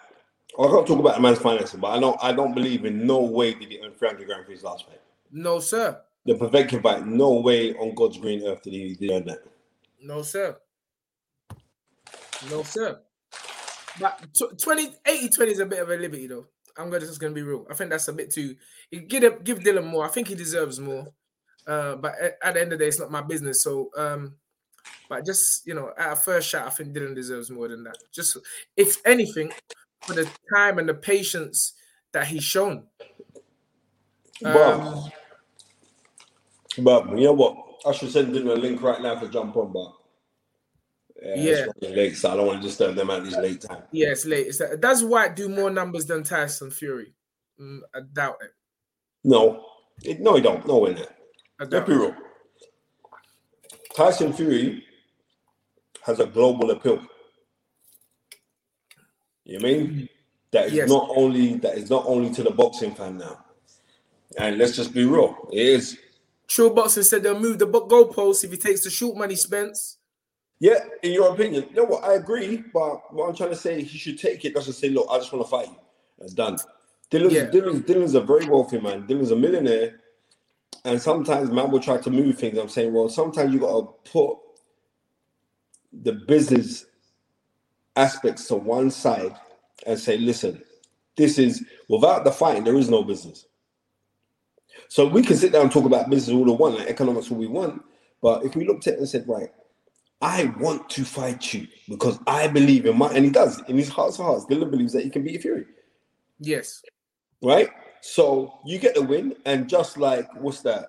I 0.57 0.69
can't 0.69 0.87
talk 0.87 1.01
about 1.01 1.17
the 1.17 1.21
man's 1.21 1.41
finances, 1.41 1.81
but 1.81 1.89
I 1.89 1.99
don't. 1.99 2.17
I 2.23 2.33
don't 2.33 2.55
believe 2.55 2.85
in 2.85 3.05
no 3.05 3.21
way 3.21 3.55
did 3.55 3.69
he 3.69 3.81
earn 3.85 3.93
300 3.93 4.27
grand 4.27 4.47
for 4.47 4.53
his 4.53 4.63
last 4.63 4.87
fight. 4.87 5.01
No, 5.33 5.59
sir. 5.59 6.01
The 6.25 6.35
Povetkin 6.35 6.81
fight, 6.81 7.05
no 7.05 7.35
way 7.41 7.75
on 7.75 7.95
God's 7.95 8.19
green 8.19 8.47
earth 8.47 8.63
did 8.63 8.73
he, 8.73 8.95
did 8.95 9.01
he 9.01 9.13
earn 9.13 9.27
that. 9.27 9.41
No, 10.01 10.23
sir. 10.23 10.57
No, 12.49 12.63
sir. 12.63 13.01
But 14.01 14.21
tw- 14.33 14.57
20, 14.57 14.95
80 15.07 15.29
20 15.29 15.53
is 15.53 15.59
a 15.59 15.67
bit 15.67 15.81
of 15.81 15.91
a 15.91 15.97
liberty, 15.97 16.29
though. 16.29 16.47
I'm 16.77 16.91
gonna 16.91 17.07
just 17.07 17.21
gonna 17.21 17.35
be 17.35 17.43
real. 17.43 17.67
I 17.71 17.75
think 17.75 17.91
that's 17.91 18.09
a 18.09 18.13
bit 18.13 18.31
too. 18.31 18.55
Give 19.09 19.43
give 19.43 19.59
Dillian 19.59 19.87
more. 19.87 20.05
I 20.05 20.09
think 20.09 20.29
he 20.29 20.35
deserves 20.35 20.79
more. 20.79 21.09
Uh, 21.67 21.97
but 21.97 22.15
at, 22.21 22.39
at 22.43 22.55
the 22.55 22.61
end 22.61 22.73
of 22.73 22.79
the 22.79 22.85
day, 22.85 22.89
it's 22.89 23.01
not 23.01 23.11
my 23.11 23.23
business. 23.23 23.63
So, 23.63 23.91
um, 23.97 24.35
but 25.09 25.25
just 25.25 25.67
you 25.67 25.75
know, 25.75 25.93
at 25.99 26.23
first 26.25 26.49
shot, 26.49 26.67
I 26.67 26.71
think 26.71 26.95
Dillian 26.95 27.15
deserves 27.15 27.51
more 27.51 27.69
than 27.69 27.85
that. 27.85 27.97
Just 28.13 28.37
if 28.77 29.05
anything, 29.07 29.53
for 30.03 30.15
the 30.15 30.29
time 30.55 30.79
and 30.79 30.89
the 30.89 30.95
patience 30.95 31.75
that 32.13 32.27
he's 32.27 32.45
shown. 32.45 32.85
But, 34.41 34.57
Um, 34.81 35.13
but 36.79 37.09
you 37.19 37.25
know 37.25 37.33
what? 37.33 37.57
I 37.87 37.93
should 37.93 38.11
send 38.11 38.35
him 38.35 38.49
a 38.49 38.55
link 38.55 38.83
right 38.83 39.01
now 39.01 39.19
to 39.21 39.29
jump 39.29 39.57
on, 39.57 39.73
but 39.73 39.93
yeah, 41.23 41.35
Yeah. 41.37 41.67
it's 41.77 41.91
late, 41.97 42.17
so 42.17 42.33
I 42.33 42.37
don't 42.37 42.47
want 42.47 42.63
to 42.63 42.69
disturb 42.69 42.95
them 42.97 43.11
at 43.11 43.25
this 43.25 43.37
late 43.37 43.61
time. 43.61 43.83
Yeah, 43.93 44.09
it's 44.09 44.25
late. 44.25 44.47
It's 44.49 44.59
that, 44.59 44.81
does 44.81 45.05
Whyte 45.05 45.37
do 45.37 45.49
more 45.49 45.71
numbers 45.71 46.07
than 46.07 46.23
Tyson 46.23 46.71
Fury? 46.71 47.15
Mm, 47.61 47.81
I 47.95 48.01
doubt 48.13 48.37
it. 48.43 48.51
No, 49.23 49.65
it, 50.03 50.21
no, 50.21 50.35
he 50.35 50.43
don't. 50.43 50.67
No 50.67 50.85
in 50.87 50.97
that. 50.97 51.11
I 51.61 51.65
Let's 51.65 51.71
doubt 51.71 51.87
be 51.87 51.93
it. 51.93 51.97
real. 51.97 52.17
Tyson 53.95 54.33
Fury 54.33 54.85
has 56.03 56.21
a 56.21 56.27
global 56.27 56.71
appeal. 56.71 57.01
You 59.45 59.59
know 59.59 59.69
I 59.69 59.73
mean? 59.73 60.09
That 60.53 60.67
is 60.67 60.73
Yes. 60.75 60.89
not 60.89 61.11
only 61.15 61.55
that 61.59 61.77
is 61.77 61.91
not 61.91 62.05
only 62.07 62.31
to 62.35 62.43
the 62.43 62.51
boxing 62.51 62.95
fan 62.95 63.19
now. 63.19 63.45
And 64.39 64.59
let's 64.59 64.75
just 64.77 64.93
be 64.93 65.05
real, 65.05 65.49
it 65.53 65.59
is. 65.61 65.99
True 66.49 66.71
Boxing 66.75 67.03
said 67.05 67.23
they'll 67.23 67.39
move 67.39 67.59
the 67.59 67.67
goalposts 67.67 68.45
if 68.45 68.51
he 68.51 68.57
takes 68.57 68.83
the 68.85 68.91
short 68.91 69.17
money, 69.17 69.35
Spence. 69.37 69.99
Yeah, 70.61 70.85
in 71.03 71.13
your 71.13 71.33
opinion, 71.33 71.67
you 71.71 71.77
know 71.77 71.85
what? 71.85 72.05
I 72.05 72.15
agree, 72.15 72.63
but 72.73 73.13
what 73.15 73.29
I'm 73.29 73.35
trying 73.37 73.51
to 73.51 73.57
say, 73.57 73.83
he 73.83 73.99
should 73.99 74.19
take 74.19 74.45
it. 74.45 74.55
Just 74.55 74.67
to 74.67 74.73
say, 74.73 74.89
look, 74.89 75.07
I 75.11 75.19
just 75.19 75.33
want 75.33 75.45
to 75.45 75.51
fight 75.51 75.69
you. 75.69 75.77
That's 76.19 76.33
done. 76.33 76.59
Dillian's, 77.11 77.33
Yeah. 77.33 77.47
Dillian's, 77.47 77.81
Dillian's 77.83 78.15
a 78.15 78.21
very 78.21 78.47
wealthy 78.47 78.81
man. 78.81 79.07
Dillian's 79.07 79.31
a 79.31 79.37
millionaire, 79.37 80.01
and 80.85 81.01
sometimes 81.03 81.51
man 81.51 81.71
will 81.71 81.81
try 81.81 81.99
to 81.99 82.11
move 82.11 82.39
things. 82.39 82.59
I'm 82.59 82.69
saying, 82.69 82.93
well, 82.93 83.09
sometimes 83.09 83.53
you 83.53 83.61
got 83.61 83.81
to 84.05 84.11
put 84.13 84.39
the 85.93 86.13
business 86.13 86.87
aspects 87.97 88.49
to 88.49 88.57
one 88.57 88.91
side 88.91 89.37
and 89.87 89.99
say, 89.99 90.19
listen, 90.19 90.63
this 91.17 91.39
is 91.39 91.65
without 91.89 92.25
the 92.25 92.33
fighting, 92.33 92.65
there 92.65 92.77
is 92.79 92.91
no 92.91 93.05
business. 93.05 93.47
So 94.89 95.07
we 95.09 95.23
can 95.23 95.37
sit 95.37 95.53
down 95.53 95.63
and 95.63 95.73
talk 95.73 95.85
about 95.87 96.11
business 96.11 96.35
all 96.35 96.45
we 96.45 96.53
want, 96.53 96.79
like 96.79 96.89
economics 96.89 97.31
all 97.31 97.39
we 97.39 97.47
want. 97.49 97.83
But 98.23 98.45
if 98.45 98.57
we 98.57 98.67
looked 98.67 98.87
at 98.89 98.95
it 98.95 99.01
and 99.01 99.09
said, 99.09 99.27
right, 99.29 99.51
I 100.23 100.47
want 100.61 100.91
to 100.91 101.05
fight 101.05 101.55
you 101.55 101.69
because 101.89 102.19
I 102.27 102.49
believe 102.49 102.87
in 102.87 102.99
my, 102.99 103.09
and 103.13 103.25
he 103.25 103.31
does 103.31 103.63
in 103.69 103.77
his 103.79 103.89
hearts 103.89 104.19
of 104.19 104.27
hearts. 104.27 104.47
Dillian 104.47 104.71
believes 104.71 104.93
that 104.95 105.05
he 105.05 105.11
can 105.11 105.25
beat 105.25 105.43
Fury, 105.43 105.67
Yes. 106.41 106.83
right? 107.43 107.69
So 108.07 108.59
you 108.67 108.79
get 108.79 108.95
the 108.95 109.03
win, 109.03 109.35
and 109.47 109.67
just 109.67 109.97
like 109.97 110.29
what's 110.35 110.61
that? 110.61 110.89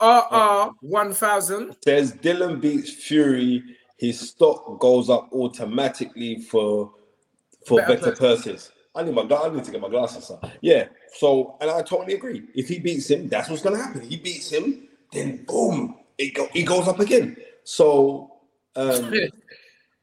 RR 0.00 0.70
1000. 0.80 1.76
Says 1.82 2.12
Dillian 2.12 2.60
beats 2.60 2.92
Fury, 2.92 3.64
his 3.98 4.20
stock 4.30 4.78
goes 4.78 5.10
up 5.10 5.28
automatically 5.32 6.42
for 6.42 6.92
for 7.66 7.80
Better 7.80 7.96
better, 7.96 8.12
purses. 8.12 8.70
I 8.94 9.02
need 9.02 9.16
my 9.16 9.22
I 9.22 9.48
need 9.50 9.64
to 9.64 9.72
get 9.72 9.80
my 9.80 9.88
glasses. 9.88 10.26
Son. 10.26 10.38
Yeah. 10.60 10.86
So, 11.16 11.56
and 11.60 11.68
I 11.68 11.82
totally 11.82 12.14
agree. 12.14 12.44
If 12.54 12.68
he 12.68 12.78
beats 12.78 13.10
him, 13.10 13.28
that's 13.28 13.50
what's 13.50 13.62
gonna 13.62 13.82
happen. 13.82 14.00
He 14.00 14.16
beats 14.16 14.50
him, 14.50 14.86
then 15.10 15.44
boom, 15.44 15.96
it 16.18 16.34
go, 16.34 16.48
it 16.54 16.62
goes 16.62 16.86
up 16.86 17.00
again. 17.00 17.36
So, 17.64 18.32
um, 18.76 19.12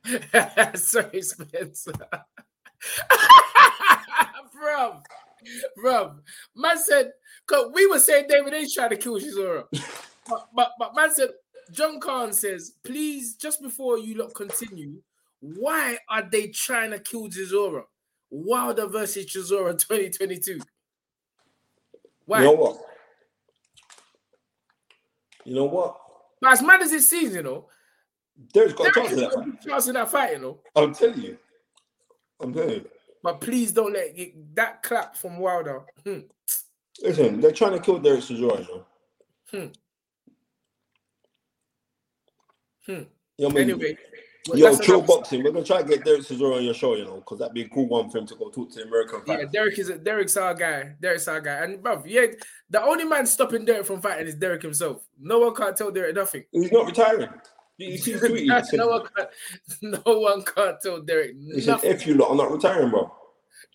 Sorry, 0.76 1.22
Spencer. 1.22 1.94
Bruv. 4.54 5.02
Bruv. 5.84 6.20
Man 6.56 6.78
said, 6.78 7.12
cause 7.46 7.72
we 7.74 7.86
were 7.88 8.00
saying 8.00 8.26
David 8.30 8.54
H 8.54 8.76
trying 8.76 8.90
to 8.92 8.98
kill 8.98 9.20
Chisora. 9.20 9.66
but, 10.30 10.50
but 10.56 10.72
but 10.80 10.96
man 10.96 11.14
said, 11.14 11.30
John 11.72 12.00
Khan 12.00 12.34
says, 12.34 12.74
please, 12.84 13.36
just 13.36 13.62
before 13.62 13.98
you 13.98 14.16
lot 14.16 14.34
continue, 14.36 15.02
why 15.40 15.98
are 16.10 16.28
they 16.30 16.48
trying 16.48 16.92
to 16.92 17.00
kill 17.00 17.28
Chisora? 17.30 17.84
Wilder 18.30 18.88
versus 18.88 19.26
Chisora 19.26 19.78
2022. 19.78 20.60
Why? 22.26 22.40
you 22.40 22.44
know 22.46 22.52
what? 22.54 22.78
You 25.46 25.56
know 25.56 25.66
what? 25.66 25.98
but 26.42 26.54
as 26.54 26.62
mad 26.62 26.82
as 26.82 26.92
it 26.94 27.02
seems, 27.02 27.36
you 27.36 27.44
know, 27.44 27.66
There's 28.54 28.74
got 28.74 28.88
a 28.88 28.92
there 28.92 29.04
chance 29.04 29.12
of 29.12 29.18
is 29.18 29.30
that. 29.30 29.60
a 29.66 29.70
chance 29.70 29.88
in 29.88 29.94
that 29.96 30.10
fight, 30.10 30.34
you 30.34 30.40
know. 30.40 30.60
I'm 30.76 30.94
telling 30.94 31.22
you. 31.22 31.38
I'm 32.40 32.54
telling 32.54 32.70
you. 32.72 32.90
But 33.24 33.40
please 33.40 33.72
don't 33.72 33.94
let 33.94 34.18
it, 34.18 34.56
that 34.56 34.84
clap 34.84 35.16
from 35.16 35.38
Wilder. 35.38 35.82
Hmm. 36.06 36.20
Listen, 37.02 37.40
they're 37.40 37.52
trying 37.52 37.72
to 37.72 37.80
kill 37.80 37.98
Derek 38.00 38.20
Chisora, 38.20 38.60
you 38.60 38.76
know. 38.76 38.86
Hmm. 39.50 39.66
Hmm. 42.86 43.04
You 43.38 43.48
know 43.48 43.50
I 43.50 43.54
mean? 43.54 43.58
Anyway, 43.58 43.98
well, 44.48 44.58
Yo, 44.58 44.68
enough. 44.68 45.08
boxing. 45.08 45.42
We're 45.42 45.52
gonna 45.52 45.64
try 45.64 45.82
to 45.82 45.88
get 45.88 46.04
Derek 46.04 46.22
Chisora 46.22 46.58
on 46.58 46.64
your 46.66 46.74
show, 46.74 46.96
you 46.96 47.06
know, 47.06 47.16
because 47.16 47.40
that'd 47.40 47.54
be 47.54 47.62
a 47.62 47.70
cool 47.70 47.88
one 47.88 48.10
for 48.10 48.18
him 48.18 48.26
to 48.28 48.36
go 48.36 48.50
talk 48.50 48.70
to 48.72 48.80
the 48.80 48.84
American 48.84 49.22
Yeah, 49.26 49.38
fans. 49.38 49.52
Derek 49.54 49.80
is 49.80 49.90
a, 49.90 49.98
Derek's 49.98 50.36
our 50.36 50.54
guy. 50.54 50.96
Derek's 51.02 51.28
our 51.30 51.40
guy. 51.40 51.64
And 51.64 51.82
bruv, 51.82 52.04
yeah, 52.06 52.26
the 52.70 52.84
only 52.84 53.06
man 53.06 53.26
stopping 53.26 53.64
Derek 53.64 53.86
from 53.86 54.02
fighting 54.02 54.28
is 54.28 54.36
Derek 54.36 54.62
himself. 54.62 55.08
No 55.18 55.40
one 55.40 55.56
can't 55.56 55.78
tell 55.78 55.92
Derek 55.92 56.16
nothing. 56.16 56.44
He's 56.52 56.74
not 56.74 56.86
retiring. 56.86 57.30
You 57.78 57.90
you 57.90 57.98
see 57.98 58.12
his 58.14 58.22
tweet? 58.22 58.66
Said, 58.66 58.78
no 58.80 58.88
one 58.88 59.06
can't. 59.16 59.30
No 59.82 60.20
one 60.20 60.44
can't 60.44 60.80
tell 60.82 61.02
Derek 61.02 61.36
he 61.54 61.62
said, 61.62 61.84
"If 61.84 62.06
you 62.08 62.16
lot, 62.16 62.32
I'm 62.32 62.38
not 62.38 62.52
retiring, 62.52 62.90
bro." 62.90 63.12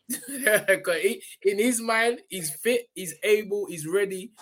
'Cause 0.85 0.97
he- 1.03 1.23
in 1.43 1.59
his 1.59 1.81
mind, 1.81 2.21
he's 2.29 2.51
fit, 2.55 2.89
he's 2.95 3.15
able, 3.23 3.67
he's 3.67 3.87
ready, 3.87 4.33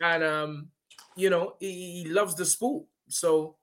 and 0.00 0.22
um, 0.22 0.68
you 1.16 1.30
know, 1.30 1.54
he, 1.58 2.02
he 2.04 2.08
loves 2.08 2.34
the 2.36 2.44
sport. 2.44 2.84
So 3.08 3.56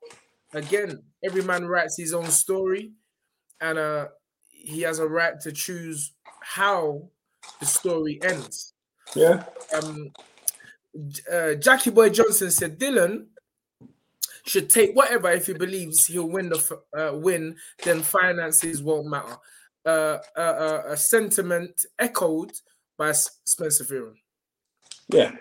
again, 0.54 1.02
every 1.24 1.42
man 1.44 1.66
writes 1.66 1.96
his 1.98 2.14
own 2.14 2.30
story, 2.32 2.92
and 3.62 3.78
uh, 3.78 4.08
he 4.50 4.82
has 4.82 5.00
a 5.00 5.08
right 5.08 5.40
to 5.42 5.52
choose 5.52 6.14
how 6.42 7.08
the 7.60 7.66
story 7.66 8.20
ends. 8.24 8.74
Yeah. 9.16 9.44
Um, 9.74 10.12
uh, 11.32 11.54
Jackie 11.56 11.90
Boy 11.92 12.10
Johnson 12.10 12.52
said 12.52 12.80
Dillian 12.80 13.28
should 14.46 14.70
take 14.70 14.94
whatever 14.94 15.32
if 15.32 15.48
he 15.48 15.54
believes 15.54 16.06
he'll 16.06 16.30
win 16.30 16.50
the 16.50 16.80
uh, 16.98 17.18
win, 17.18 17.56
then 17.84 18.02
finances 18.02 18.82
won't 18.82 19.08
matter. 19.08 19.38
Uh, 19.86 20.18
uh, 20.38 20.40
uh, 20.40 20.84
a 20.88 20.98
sentiment 20.98 21.86
echoed 22.00 22.52
by 22.98 23.12
Spencer 23.12 23.84
Fearon. 23.84 24.16
Yeah. 25.10 25.32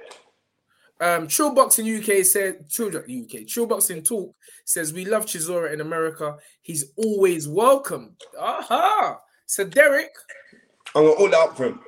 Um, 1.01 1.27
True 1.27 1.53
Boxing 1.53 1.97
UK 1.97 2.25
said, 2.25 2.71
True 2.71 2.88
UK, 2.88 3.47
True 3.47 3.67
Boxing 3.67 4.03
Talk 4.03 4.35
says, 4.65 4.93
We 4.93 5.05
love 5.05 5.27
Chisora 5.27 5.73
in 5.73 5.81
America. 5.81 6.37
He's 6.62 6.93
always 6.97 7.49
welcome. 7.49 8.17
Aha. 8.38 9.19
So, 9.47 9.65
Derek, 9.65 10.12
I'm 10.95 11.05
gonna 11.05 11.17
hold 11.17 11.35
out 11.35 11.57
for 11.57 11.67
him. 11.67 11.81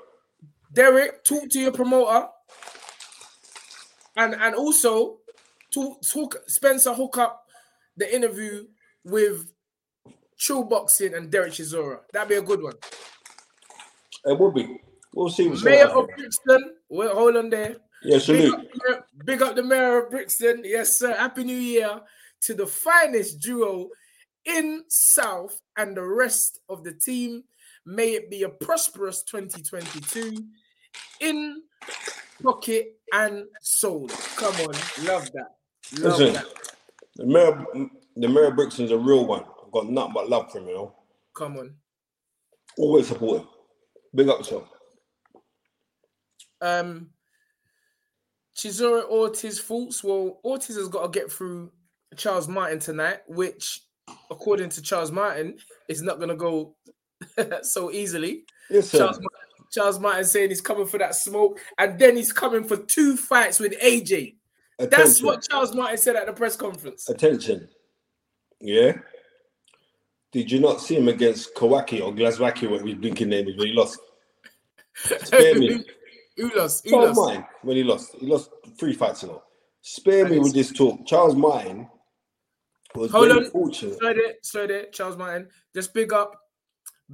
Derek, 0.72 1.22
talk 1.22 1.48
to 1.50 1.60
your 1.60 1.72
promoter. 1.72 2.26
And 4.16 4.34
and 4.34 4.54
also 4.54 5.18
talk 5.74 6.36
Spencer 6.46 6.94
hook 6.94 7.18
up 7.18 7.44
the 7.96 8.14
interview 8.14 8.66
with 9.04 9.52
True 10.38 10.64
Boxing 10.64 11.14
and 11.14 11.30
Derek 11.30 11.52
Chisora. 11.52 12.00
That'd 12.12 12.28
be 12.28 12.36
a 12.36 12.42
good 12.42 12.62
one. 12.62 12.74
It 14.24 14.38
would 14.38 14.54
be. 14.54 14.80
We'll 15.14 15.28
see 15.28 15.48
Mayor 15.48 15.86
of 15.86 16.08
Brixton. 16.16 16.72
Wait, 16.88 17.10
hold 17.10 17.36
on 17.36 17.50
there. 17.50 17.76
Yeah, 18.02 18.18
Big 18.26 18.52
up, 18.52 19.06
big 19.24 19.42
up 19.42 19.56
the 19.56 19.62
mayor 19.62 20.04
of 20.04 20.10
Brixton. 20.10 20.62
Yes, 20.64 20.98
sir. 20.98 21.14
Happy 21.14 21.44
New 21.44 21.56
Year 21.56 22.00
to 22.42 22.54
the 22.54 22.66
finest 22.66 23.40
duo 23.40 23.88
in 24.44 24.84
South 24.88 25.58
and 25.76 25.96
the 25.96 26.02
rest 26.02 26.60
of 26.68 26.84
the 26.84 26.92
team. 26.92 27.44
May 27.86 28.10
it 28.10 28.30
be 28.30 28.42
a 28.42 28.48
prosperous 28.48 29.22
2022 29.22 30.36
in 31.20 31.62
pocket 32.42 32.98
and 33.12 33.44
soul. 33.62 34.08
Come 34.36 34.54
on, 34.56 34.74
love 35.06 35.30
that. 35.32 35.54
Love 35.98 36.18
Listen, 36.18 36.42
the 37.16 37.26
mayor, 37.26 37.66
the 38.16 38.28
mayor 38.28 38.50
Brixton's 38.50 38.90
a 38.90 38.98
real 38.98 39.26
one. 39.26 39.44
I've 39.64 39.72
got 39.72 39.88
nothing 39.88 40.12
but 40.14 40.28
love 40.28 40.50
for 40.50 40.58
him, 40.58 40.68
you 40.68 40.74
know. 40.74 40.94
Come 41.34 41.58
on. 41.58 41.74
Always 42.76 43.08
support 43.08 43.42
him. 43.42 43.48
Big 44.14 44.28
up 44.28 44.38
to 44.38 44.44
yourself. 44.44 44.68
Um, 46.60 47.10
Chisora 48.56 49.04
Ortiz 49.08 49.58
faults. 49.58 50.02
Well, 50.02 50.40
Ortiz 50.44 50.76
has 50.76 50.88
got 50.88 51.12
to 51.12 51.20
get 51.20 51.30
through 51.30 51.72
Charles 52.16 52.48
Martin 52.48 52.78
tonight, 52.78 53.18
which, 53.26 53.82
according 54.30 54.70
to 54.70 54.82
Charles 54.82 55.10
Martin, 55.10 55.56
is 55.88 56.02
not 56.02 56.18
going 56.18 56.30
to 56.30 56.36
go 56.36 56.76
so 57.62 57.90
easily. 57.90 58.44
Listen, 58.70 59.00
Charles, 59.00 59.18
Martin, 59.20 59.66
Charles 59.72 59.98
Martin 59.98 60.24
saying 60.24 60.48
he's 60.50 60.60
coming 60.60 60.86
for 60.86 60.98
that 60.98 61.14
smoke, 61.14 61.60
and 61.78 61.98
then 61.98 62.16
he's 62.16 62.32
coming 62.32 62.64
for 62.64 62.76
two 62.76 63.16
fights 63.16 63.58
with 63.58 63.78
AJ. 63.80 64.36
That's 64.78 65.22
what 65.22 65.42
Charles 65.48 65.74
Martin 65.74 65.98
said 65.98 66.16
at 66.16 66.26
the 66.26 66.32
press 66.32 66.56
conference. 66.56 67.08
attention. 67.08 67.68
Yeah. 68.60 68.98
Did 70.32 70.50
you 70.50 70.58
not 70.58 70.80
see 70.80 70.96
him 70.96 71.08
against 71.08 71.54
Kawaki 71.54 72.02
or 72.02 72.12
Glaswaki, 72.12 72.68
whatever 72.68 72.88
his 72.88 72.96
blinking 72.96 73.28
name 73.28 73.46
is, 73.48 73.56
when 73.56 73.68
he 73.68 73.72
lost? 73.72 73.98
Spare 74.96 75.54
me. 75.58 75.84
Who 76.36 76.50
lost? 76.56 76.84
Who 76.84 76.90
Charles 76.90 77.16
lost? 77.16 77.20
Martin, 77.20 77.44
when 77.62 77.76
he 77.76 77.84
lost, 77.84 78.16
he 78.18 78.26
lost 78.26 78.50
three 78.78 78.94
fights 78.94 79.22
ago. 79.22 79.42
Spare 79.82 80.28
me 80.28 80.38
with 80.40 80.54
this 80.54 80.72
talk. 80.72 81.06
Charles 81.06 81.36
Martin 81.36 81.88
was 82.96 83.12
Hold 83.12 83.28
very 83.28 83.44
on. 83.44 83.50
fortunate. 83.52 83.98
Slow 83.98 84.14
there, 84.14 84.34
slow 84.42 84.66
there, 84.66 84.86
Charles 84.86 85.16
Martin. 85.16 85.48
Just 85.74 85.94
big 85.94 86.12
up 86.12 86.40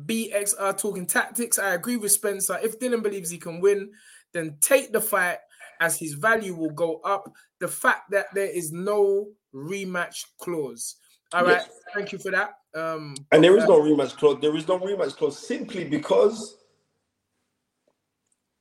BXR 0.07 0.79
talking 0.79 1.07
tactics. 1.07 1.59
I 1.59 1.75
agree 1.75 1.97
with 1.97 2.13
Spencer. 2.13 2.59
If 2.63 2.79
Dillian 2.79 3.03
believes 3.03 3.29
he 3.29 3.39
can 3.39 3.61
win, 3.61 3.91
then 4.33 4.57
take 4.61 4.93
the 4.93 5.01
fight 5.01 5.39
as 5.81 5.99
his 5.99 6.13
value 6.15 6.55
will 6.55 6.71
go 6.71 7.01
up. 7.05 7.31
The 7.59 7.69
fact 7.69 8.11
that 8.11 8.27
there 8.35 8.51
is 8.51 8.71
no 8.73 9.29
rematch 9.55 10.25
clause. 10.41 10.97
All 11.33 11.45
right, 11.45 11.63
Yes. 11.63 11.71
thank 11.95 12.13
you 12.13 12.19
for 12.19 12.31
that. 12.31 12.51
Um, 12.75 13.15
And 13.33 13.43
there 13.43 13.57
is 13.57 13.65
uh, 13.65 13.69
no 13.69 13.81
rematch 13.81 14.17
clause. 14.17 14.39
There 14.41 14.55
is 14.57 14.69
no 14.69 14.79
rematch 14.79 15.17
clause 15.17 15.39
simply 15.39 15.85
because 15.85 16.57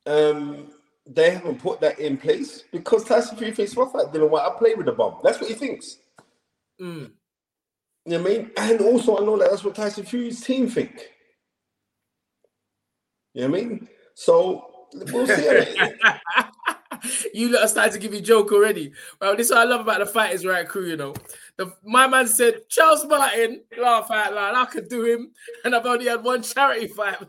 um 0.06 0.72
they 1.06 1.32
haven't 1.32 1.60
put 1.60 1.80
that 1.82 2.00
in 2.00 2.18
place 2.18 2.64
because 2.72 3.04
Tyson 3.04 3.38
Fury 3.38 3.52
thinks 3.54 3.74
at 3.74 3.78
Dillian 3.78 4.30
Whyte. 4.30 4.46
I 4.46 4.58
play 4.58 4.76
with 4.76 4.86
the 4.86 4.92
bomb. 4.92 5.20
That's 5.24 5.40
what 5.40 5.50
he 5.50 5.56
thinks. 5.56 5.98
mm, 6.80 7.12
You 8.06 8.18
know 8.18 8.22
what 8.22 8.32
I 8.32 8.36
mean? 8.36 8.52
And 8.58 8.82
also 8.82 9.18
I 9.18 9.26
know 9.26 9.38
that 9.38 9.50
that's 9.50 9.64
what 9.64 9.76
Tyson 9.76 10.06
Fury's 10.06 10.42
team 10.42 10.70
think. 10.70 11.10
You 13.34 13.42
know 13.44 13.50
what 13.52 13.60
I 13.60 13.64
mean? 13.64 13.88
So 14.16 14.88
we'll 14.94 15.28
see. 15.28 15.48
you 17.34 17.50
lot 17.50 17.64
are 17.64 17.68
starting 17.68 17.94
to 17.94 18.00
give 18.00 18.12
me 18.12 18.22
joke 18.22 18.52
already. 18.52 18.92
Well, 19.20 19.36
this 19.36 19.48
is 19.48 19.52
what 19.52 19.62
I 19.62 19.70
love 19.70 19.82
about 19.82 20.00
the 20.00 20.06
fighters 20.06 20.46
right 20.46 20.68
crew, 20.68 20.88
you 20.88 20.98
know. 20.98 21.14
The, 21.58 21.74
my 21.84 22.08
man 22.08 22.28
said, 22.28 22.70
Charles 22.70 23.06
Martin, 23.06 23.62
laugh 23.78 24.10
out 24.12 24.34
loud. 24.34 24.56
I 24.56 24.66
could 24.66 24.90
do 24.90 25.06
him, 25.06 25.32
and 25.66 25.76
I've 25.76 25.86
only 25.86 26.08
had 26.08 26.24
one 26.24 26.42
charity 26.42 26.88
fight. 26.88 27.18
bro, 27.20 27.28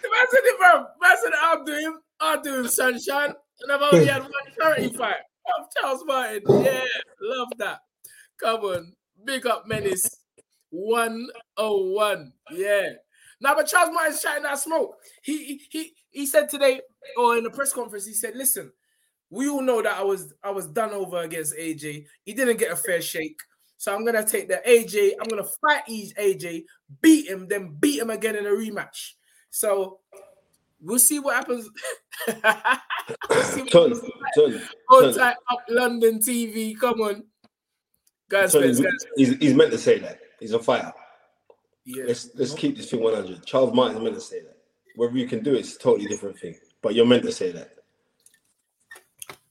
the 0.00 0.08
man 0.10 0.26
said 0.30 0.40
it, 0.44 0.58
bro. 0.58 0.86
Man 1.00 1.16
said 1.22 1.32
I'll 1.40 1.64
do 1.64 1.74
him. 1.74 1.98
I'll 2.20 2.42
do 2.42 2.60
him, 2.60 2.68
sunshine. 2.68 3.34
And 3.60 3.72
I've 3.72 3.92
only 3.92 4.06
had 4.06 4.22
one 4.22 4.32
charity 4.58 4.88
fight. 4.96 5.16
Charles 5.80 6.04
Martin. 6.06 6.42
Yeah, 6.48 6.84
love 7.20 7.48
that. 7.58 7.80
Come 8.42 8.60
on. 8.64 8.92
Big 9.24 9.46
up 9.46 9.66
Menace. 9.66 10.08
101. 10.70 12.32
Yeah. 12.52 12.88
Now, 13.40 13.54
but 13.54 13.66
Charles 13.66 13.90
Martin's 13.92 14.20
shouting 14.20 14.44
that 14.44 14.58
smoke. 14.58 14.96
He, 15.22 15.60
he 15.70 15.92
he 16.10 16.26
said 16.26 16.48
today, 16.48 16.80
or 17.16 17.36
in 17.36 17.44
the 17.44 17.50
press 17.50 17.72
conference, 17.72 18.06
he 18.06 18.14
said, 18.14 18.36
listen, 18.36 18.72
we 19.30 19.48
all 19.48 19.62
know 19.62 19.82
that 19.82 19.96
I 19.96 20.02
was 20.02 20.32
I 20.42 20.50
was 20.50 20.66
done 20.68 20.90
over 20.90 21.18
against 21.18 21.56
AJ. 21.56 22.06
He 22.24 22.34
didn't 22.34 22.58
get 22.58 22.70
a 22.70 22.76
fair 22.76 23.00
shake. 23.00 23.40
So 23.78 23.94
I'm 23.94 24.04
gonna 24.04 24.24
take 24.24 24.48
the 24.48 24.62
AJ. 24.66 25.12
I'm 25.20 25.28
gonna 25.28 25.48
fight 25.60 25.82
AJ, 25.88 26.64
beat 27.00 27.28
him, 27.28 27.48
then 27.48 27.76
beat 27.80 27.98
him 28.00 28.10
again 28.10 28.36
in 28.36 28.46
a 28.46 28.50
rematch. 28.50 29.14
So 29.50 29.98
we'll 30.80 30.98
see 30.98 31.18
what 31.18 31.34
happens. 31.34 31.68
we'll 33.28 33.42
see 33.44 33.62
what 33.62 33.72
Turn, 33.72 33.92
happens. 33.92 34.00
turn, 34.92 35.14
turn. 35.14 35.34
up 35.50 35.64
London 35.68 36.20
TV. 36.20 36.78
Come 36.78 37.00
on. 37.00 37.24
Guys, 38.32 38.52
turn. 38.54 38.62
guys, 38.62 38.78
He's, 39.16 39.28
he's, 39.28 39.38
he's 39.38 39.54
meant 39.54 39.70
to 39.72 39.78
say 39.78 39.98
that. 39.98 40.18
He's 40.40 40.52
a 40.52 40.58
fighter. 40.58 40.90
Yeah. 41.84 42.04
Let's 42.06 42.30
let's 42.34 42.54
keep 42.54 42.76
this 42.78 42.90
thing 42.90 43.02
100. 43.02 43.44
Charles 43.44 43.74
Martin's 43.74 44.00
meant 44.02 44.14
to 44.14 44.20
say 44.22 44.40
that. 44.40 44.56
Whether 44.96 45.18
you 45.18 45.28
can 45.28 45.42
do 45.42 45.54
it, 45.54 45.58
it's 45.60 45.76
a 45.76 45.78
totally 45.78 46.06
different 46.06 46.38
thing. 46.38 46.54
But 46.80 46.94
you're 46.94 47.04
meant 47.06 47.24
to 47.24 47.32
say 47.32 47.52
that. 47.52 47.74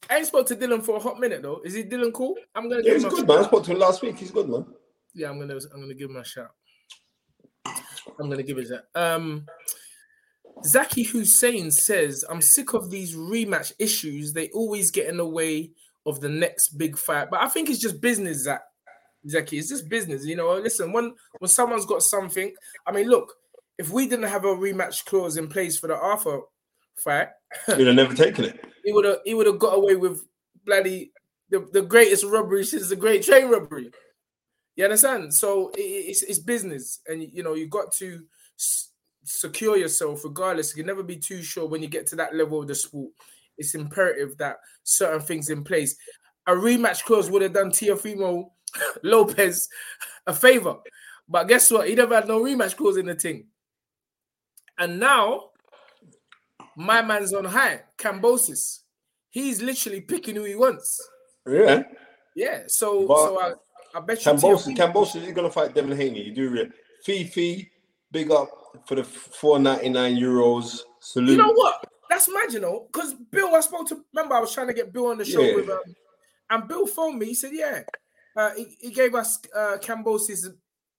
I 0.09 0.17
ain't 0.17 0.25
spoke 0.27 0.47
to 0.47 0.55
Dillian 0.55 0.83
for 0.83 0.97
a 0.97 0.99
hot 0.99 1.19
minute 1.19 1.43
though. 1.43 1.61
Is 1.63 1.75
he 1.75 1.83
Dillian 1.83 2.11
cool? 2.11 2.35
I'm 2.55 2.69
gonna 2.69 2.81
Yeah, 2.81 2.93
give 2.93 2.93
he's 2.95 3.03
him 3.03 3.09
a 3.11 3.15
good, 3.15 3.27
man. 3.27 3.37
I 3.37 3.43
spoke 3.43 3.63
to 3.65 3.71
him 3.71 3.79
last 3.79 4.01
week. 4.01 4.17
He's 4.17 4.31
good, 4.31 4.49
man. 4.49 4.65
Yeah, 5.13 5.29
I'm 5.29 5.39
gonna 5.39 5.59
I'm 5.73 5.81
gonna 5.81 5.93
give 5.93 6.09
him 6.09 6.17
a 6.17 6.25
shout. 6.25 6.51
I'm 7.65 8.29
gonna 8.29 8.43
give 8.43 8.57
it 8.57 8.67
that. 8.69 8.85
Um 8.99 9.45
Zaki 10.65 11.03
Hussein 11.03 11.71
says, 11.71 12.25
I'm 12.29 12.41
sick 12.41 12.73
of 12.73 12.89
these 12.91 13.15
rematch 13.15 13.73
issues. 13.79 14.33
They 14.33 14.49
always 14.49 14.91
get 14.91 15.07
in 15.07 15.17
the 15.17 15.25
way 15.27 15.71
of 16.05 16.19
the 16.19 16.29
next 16.29 16.77
big 16.77 16.97
fight. 16.97 17.29
But 17.29 17.41
I 17.41 17.47
think 17.47 17.69
it's 17.69 17.79
just 17.79 18.01
business, 18.01 18.43
Zach. 18.43 18.61
Zaki, 19.27 19.59
it's 19.59 19.69
just 19.69 19.89
business. 19.89 20.25
You 20.25 20.35
know, 20.35 20.53
listen, 20.55 20.91
when 20.91 21.13
when 21.39 21.49
someone's 21.49 21.85
got 21.85 22.01
something, 22.01 22.53
I 22.87 22.91
mean, 22.91 23.07
look, 23.07 23.33
if 23.77 23.89
we 23.89 24.07
didn't 24.07 24.29
have 24.29 24.45
a 24.45 24.55
rematch 24.55 25.05
clause 25.05 25.37
in 25.37 25.47
place 25.47 25.77
for 25.77 25.87
the 25.87 25.95
Arthur 25.95 26.41
fight, 26.97 27.29
You'd 27.67 27.87
have 27.87 27.95
never 27.95 28.13
taken 28.13 28.45
it. 28.45 28.63
he 28.83 28.91
would 28.93 29.05
have 29.05 29.17
he 29.25 29.33
would 29.33 29.47
have 29.47 29.59
got 29.59 29.75
away 29.77 29.95
with 29.95 30.21
bloody 30.65 31.11
the, 31.49 31.67
the 31.73 31.81
greatest 31.81 32.23
robbery 32.25 32.63
since 32.63 32.87
the 32.89 32.95
great 32.95 33.23
train 33.23 33.49
robbery. 33.49 33.91
You 34.75 34.85
understand? 34.85 35.33
So 35.33 35.69
it, 35.75 35.81
it's 35.81 36.23
it's 36.23 36.39
business, 36.39 37.01
and 37.07 37.21
you 37.21 37.43
know 37.43 37.53
you 37.53 37.67
got 37.67 37.91
to 37.93 38.21
s- 38.57 38.89
secure 39.23 39.77
yourself 39.77 40.23
regardless. 40.23 40.75
You 40.75 40.83
can 40.83 40.87
never 40.87 41.03
be 41.03 41.17
too 41.17 41.43
sure 41.43 41.67
when 41.67 41.81
you 41.81 41.87
get 41.89 42.07
to 42.07 42.15
that 42.17 42.35
level 42.35 42.61
of 42.61 42.67
the 42.67 42.75
sport. 42.75 43.11
It's 43.57 43.75
imperative 43.75 44.37
that 44.37 44.57
certain 44.83 45.19
things 45.21 45.49
in 45.49 45.63
place. 45.63 45.95
A 46.47 46.53
rematch 46.53 47.03
clause 47.03 47.29
would 47.29 47.41
have 47.43 47.53
done 47.53 47.69
Teofimo 47.69 48.45
Lopez 49.03 49.69
a 50.27 50.33
favor, 50.33 50.77
but 51.27 51.45
guess 51.47 51.69
what? 51.71 51.87
He 51.87 51.95
never 51.95 52.15
had 52.15 52.27
no 52.27 52.41
rematch 52.41 52.75
clause 52.75 52.97
in 52.97 53.05
the 53.07 53.15
thing. 53.15 53.45
And 54.77 54.99
now, 54.99 55.49
my 56.75 57.01
man's 57.01 57.33
on 57.33 57.45
high, 57.45 57.81
Kambosos. 57.97 58.79
He's 59.29 59.61
literally 59.61 60.01
picking 60.01 60.35
who 60.35 60.43
he 60.43 60.55
wants. 60.55 61.01
Yeah. 61.47 61.83
Yeah, 62.35 62.63
so 62.67 63.07
But 63.07 63.17
so 63.17 63.39
I, 63.41 63.53
I 63.97 63.99
bet 64.01 64.25
you 64.25 64.31
Kambosos, 64.31 64.75
Kambosos 64.75 65.25
is 65.27 65.33
gonna 65.33 65.49
fight 65.51 65.73
Devin 65.75 65.95
Haney. 65.97 66.23
You 66.23 66.33
do 66.35 66.55
it. 66.55 66.71
Fifi, 67.03 67.71
big 68.11 68.31
up 68.31 68.49
for 68.85 68.95
the 68.95 69.03
499 69.03 70.15
euros. 70.15 70.79
Salute. 70.99 71.31
You 71.31 71.37
know 71.37 71.53
what? 71.53 71.83
That's 72.09 72.29
mad, 72.31 72.51
you 72.53 72.59
know, 72.59 72.87
because 72.91 73.13
Bill, 73.31 73.55
I 73.55 73.61
spoke 73.61 73.87
to. 73.89 74.03
Remember, 74.13 74.35
I 74.35 74.39
was 74.39 74.53
trying 74.53 74.67
to 74.67 74.73
get 74.73 74.91
Bill 74.93 75.07
on 75.07 75.17
the 75.17 75.25
show 75.25 75.41
Yeah. 75.41 75.55
with, 75.55 75.69
um, 75.69 75.79
and 76.49 76.67
Bill 76.67 76.85
phoned 76.85 77.17
me. 77.19 77.27
He 77.27 77.33
said, 77.33 77.51
"Yeah, 77.53 77.83
uh, 78.35 78.51
he, 78.55 78.77
he 78.79 78.91
gave 78.91 79.15
us 79.15 79.39
uh, 79.55 79.77
Kambosos 79.81 80.47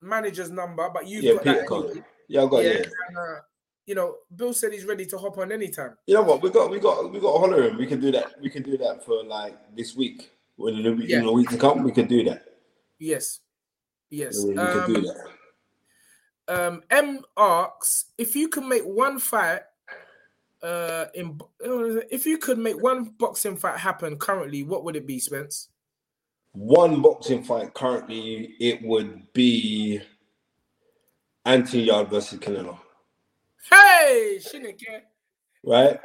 manager's 0.01 0.51
number, 0.51 0.89
but 0.93 1.07
you've 1.07 1.25
Yeah, 1.25 1.33
got 1.35 1.43
Peter 1.45 1.65
that 1.69 1.73
anyway." 1.75 2.05
Yeah, 2.29 2.43
I 2.43 2.47
got 2.49 2.65
Yeah, 2.65 2.71
yeah. 2.71 2.85
and, 3.09 3.17
uh, 3.19 3.41
you 3.87 3.95
know, 3.95 4.17
Bill 4.37 4.53
said 4.55 4.73
he's 4.73 4.85
ready 4.85 5.05
to 5.07 5.19
hop 5.19 5.39
on 5.39 5.51
anytime. 5.53 5.97
You 6.07 6.15
know 6.15 6.23
what? 6.23 6.41
We 6.43 6.51
got 6.51 6.71
we 6.71 6.79
got 6.79 7.11
we 7.13 7.19
got 7.21 7.33
to 7.33 7.39
holler 7.39 7.63
him. 7.69 7.77
We 7.77 7.87
can 7.87 8.01
do 8.01 8.13
that. 8.13 8.41
We 8.41 8.49
can 8.49 8.63
do 8.63 8.77
that 8.79 9.05
for 9.05 9.23
like 9.25 9.57
this 9.77 9.97
week. 9.97 10.31
When 10.57 10.75
in 10.77 10.83
the, 10.85 10.93
week- 10.93 11.09
Yeah. 11.09 11.19
in 11.19 11.27
the 11.27 11.33
week 11.33 11.49
to 11.51 11.57
come, 11.57 11.83
we 11.83 11.91
could 11.93 12.09
do 12.09 12.23
that. 12.25 12.45
Yes, 12.99 13.41
yes. 14.11 14.45
We 14.45 14.55
could 14.55 14.87
do 14.87 14.97
Um, 14.97 15.05
that. 16.47 16.67
um, 16.67 16.83
M 16.91 17.21
asks 17.37 18.07
if 18.19 18.37
you 18.37 18.49
can 18.49 18.69
make 18.69 18.85
one 18.85 19.19
fight. 19.19 19.63
Uh, 20.63 21.07
in 21.15 21.41
if 22.09 22.25
you 22.25 22.39
could 22.39 22.59
make 22.59 22.81
one 22.81 23.05
boxing 23.19 23.57
fight 23.57 23.79
happen 23.81 24.17
currently, 24.17 24.63
what 24.63 24.85
would 24.85 24.95
it 24.95 25.09
be, 25.09 25.19
Spence? 25.19 25.71
One 26.53 27.01
boxing 27.01 27.43
fight 27.43 27.73
currently, 27.75 28.55
it 28.61 28.83
would 28.83 29.33
be 29.33 30.01
Anthony 31.47 31.85
Yarde 31.85 32.11
versus 32.11 32.39
Canelo, 32.39 32.79
Hey, 33.71 34.39
care. 34.79 35.03
right? 35.65 35.99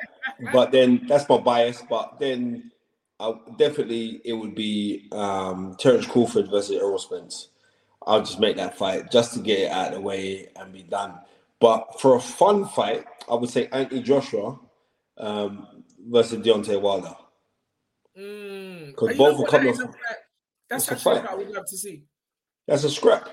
but 0.54 0.72
then 0.72 1.06
that's 1.08 1.28
my 1.28 1.38
bias. 1.38 1.84
But 1.90 2.20
then, 2.20 2.72
I, 3.20 3.34
definitely 3.58 4.22
it 4.24 4.34
would 4.34 4.56
be 4.56 5.10
um, 5.12 5.76
Terence 5.80 6.06
Crawford 6.06 6.50
versus 6.50 6.76
Errol 6.78 6.98
Spence. 7.00 7.50
I'll 8.06 8.22
just 8.22 8.40
make 8.40 8.56
that 8.56 8.78
fight 8.78 9.12
just 9.12 9.34
to 9.34 9.40
get 9.42 9.60
it 9.60 9.72
out 9.72 9.90
of 9.90 9.96
the 9.96 10.02
way 10.02 10.48
and 10.56 10.72
be 10.72 10.84
done. 10.84 11.16
But 11.60 12.00
for 12.00 12.16
a 12.16 12.22
fun 12.22 12.66
fight, 12.70 13.04
I 13.30 13.36
would 13.36 13.50
say 13.50 13.68
Anthony 13.74 14.02
Joshua 14.02 14.58
um, 15.18 15.84
versus 16.08 16.40
Deontay 16.46 16.80
Wilder. 16.80 17.16
Mm. 18.18 18.96
'Cause 18.96 19.10
And 19.10 19.18
both 19.18 19.38
will 19.38 19.46
come 19.46 19.68
off- 19.68 19.78
fact. 19.78 20.24
That's 20.70 20.84
it's 20.84 20.92
a 20.92 20.94
actually 20.96 21.12
a 21.12 21.22
fight. 21.22 21.32
I 21.32 21.36
would 21.36 21.50
love 21.50 21.66
to 21.68 21.78
see. 21.78 22.04
That's 22.68 22.84
a 22.84 22.90
scrap. 22.90 23.30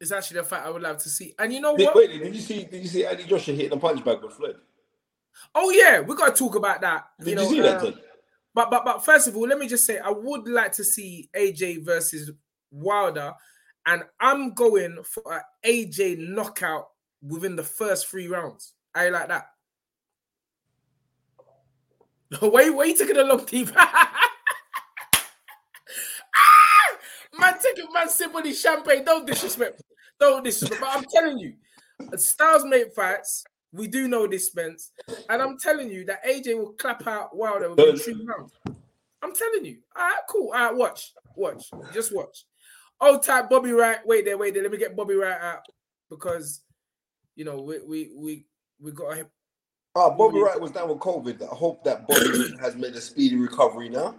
It's 0.00 0.10
actually 0.10 0.40
a 0.40 0.44
fight 0.44 0.64
I 0.64 0.70
would 0.70 0.82
love 0.82 0.98
to 0.98 1.08
see. 1.08 1.34
And 1.38 1.52
you 1.52 1.60
know 1.60 1.76
Did, 1.76 1.86
what? 1.86 1.96
wait, 1.96 2.08
did 2.22 2.34
you 2.34 2.40
see? 2.40 2.64
Did 2.64 2.82
you 2.82 2.88
see 2.88 3.06
Anthony 3.06 3.28
Joshua 3.28 3.54
hitting 3.54 3.70
the 3.70 3.76
punch 3.76 4.04
bag 4.04 4.22
with 4.22 4.32
Floyd? 4.32 4.56
Oh 5.54 5.70
yeah, 5.70 6.00
we 6.00 6.16
gotta 6.16 6.32
talk 6.32 6.56
about 6.56 6.80
that. 6.80 7.04
Did 7.20 7.28
you, 7.28 7.34
know, 7.36 7.48
see 7.48 7.60
that? 7.60 7.82
uh, 7.82 7.92
but 8.54 8.70
but 8.70 8.84
but 8.84 9.04
first 9.04 9.28
of 9.28 9.36
all, 9.36 9.46
let 9.46 9.58
me 9.58 9.68
just 9.68 9.86
say 9.86 9.98
I 9.98 10.10
would 10.10 10.48
like 10.48 10.72
to 10.72 10.84
see 10.84 11.30
AJ 11.36 11.84
versus 11.84 12.30
Wilder, 12.70 13.32
and 13.86 14.02
I'm 14.20 14.54
going 14.54 14.98
for 15.04 15.32
an 15.32 15.42
AJ 15.64 16.28
knockout 16.28 16.88
within 17.22 17.56
the 17.56 17.62
first 17.62 18.08
three 18.08 18.26
rounds. 18.26 18.74
I 18.94 19.08
like 19.08 19.28
that. 19.28 19.46
wait, 22.42 22.70
wait, 22.70 22.98
taking 22.98 23.16
a 23.16 23.24
long 23.24 23.44
deep. 23.44 23.70
Man, 27.38 27.54
taking 27.62 27.92
man 27.92 28.08
sip 28.08 28.34
on 28.34 28.44
his 28.44 28.60
champagne. 28.60 29.04
Don't 29.04 29.26
disrespect. 29.26 29.82
Don't 30.20 30.44
disrespect. 30.44 30.80
But 30.80 30.90
I'm 30.92 31.04
telling 31.12 31.38
you, 31.38 31.54
Styles 32.16 32.64
make 32.64 32.94
fights. 32.94 33.44
We 33.72 33.86
do 33.86 34.06
know 34.06 34.26
this, 34.26 34.48
Spence, 34.48 34.90
and 35.30 35.40
I'm 35.40 35.58
telling 35.58 35.90
you 35.90 36.04
that 36.04 36.24
AJ 36.26 36.58
will 36.58 36.72
clap 36.74 37.06
out 37.06 37.34
Wilder 37.34 37.70
within 37.70 37.96
three 37.96 38.26
rounds. 38.26 38.52
I'm 39.22 39.34
telling 39.34 39.64
you. 39.64 39.78
All 39.96 40.02
right, 40.02 40.20
cool. 40.28 40.48
All 40.48 40.66
right, 40.66 40.74
watch, 40.74 41.12
watch, 41.36 41.70
just 41.94 42.14
watch. 42.14 42.44
Oh, 43.00 43.18
type 43.18 43.48
Bobby 43.48 43.72
Wright. 43.72 43.98
Wait 44.04 44.26
there, 44.26 44.36
wait 44.36 44.52
there. 44.52 44.62
Let 44.62 44.72
me 44.72 44.78
get 44.78 44.94
Bobby 44.94 45.14
Wright 45.14 45.40
out 45.40 45.62
because 46.10 46.60
you 47.34 47.46
know 47.46 47.62
we 47.62 47.78
we 47.80 48.10
we 48.14 48.46
we 48.78 48.92
got 48.92 49.16
a 49.16 49.26
Ah, 49.94 50.10
Bobby 50.10 50.38
yeah. 50.38 50.44
Wright 50.44 50.60
was 50.60 50.70
down 50.70 50.88
with 50.88 50.98
COVID. 50.98 51.42
I 51.42 51.54
hope 51.54 51.84
that 51.84 52.06
Bobby 52.08 52.56
has 52.60 52.76
made 52.76 52.94
a 52.94 53.00
speedy 53.00 53.36
recovery 53.36 53.88
now. 53.88 54.14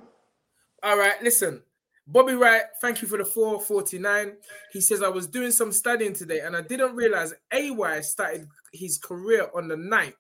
All 0.84 0.98
right, 0.98 1.22
listen. 1.24 1.62
Bobby 2.06 2.34
Wright, 2.34 2.64
thank 2.82 3.02
you 3.02 3.08
for 3.08 3.18
the 3.18 3.26
449. 3.26 4.34
He 4.72 4.82
says, 4.82 5.02
I 5.02 5.08
was 5.08 5.28
doing 5.28 5.52
some 5.52 5.72
studying 5.72 6.14
today 6.14 6.42
and 6.42 6.56
I 6.56 6.62
didn't 6.62 6.96
realize 6.96 7.34
AY 7.52 8.02
started 8.02 8.48
his 8.74 8.98
career 8.98 9.50
on 9.56 9.70
the 9.70 9.76
9th. 9.76 10.14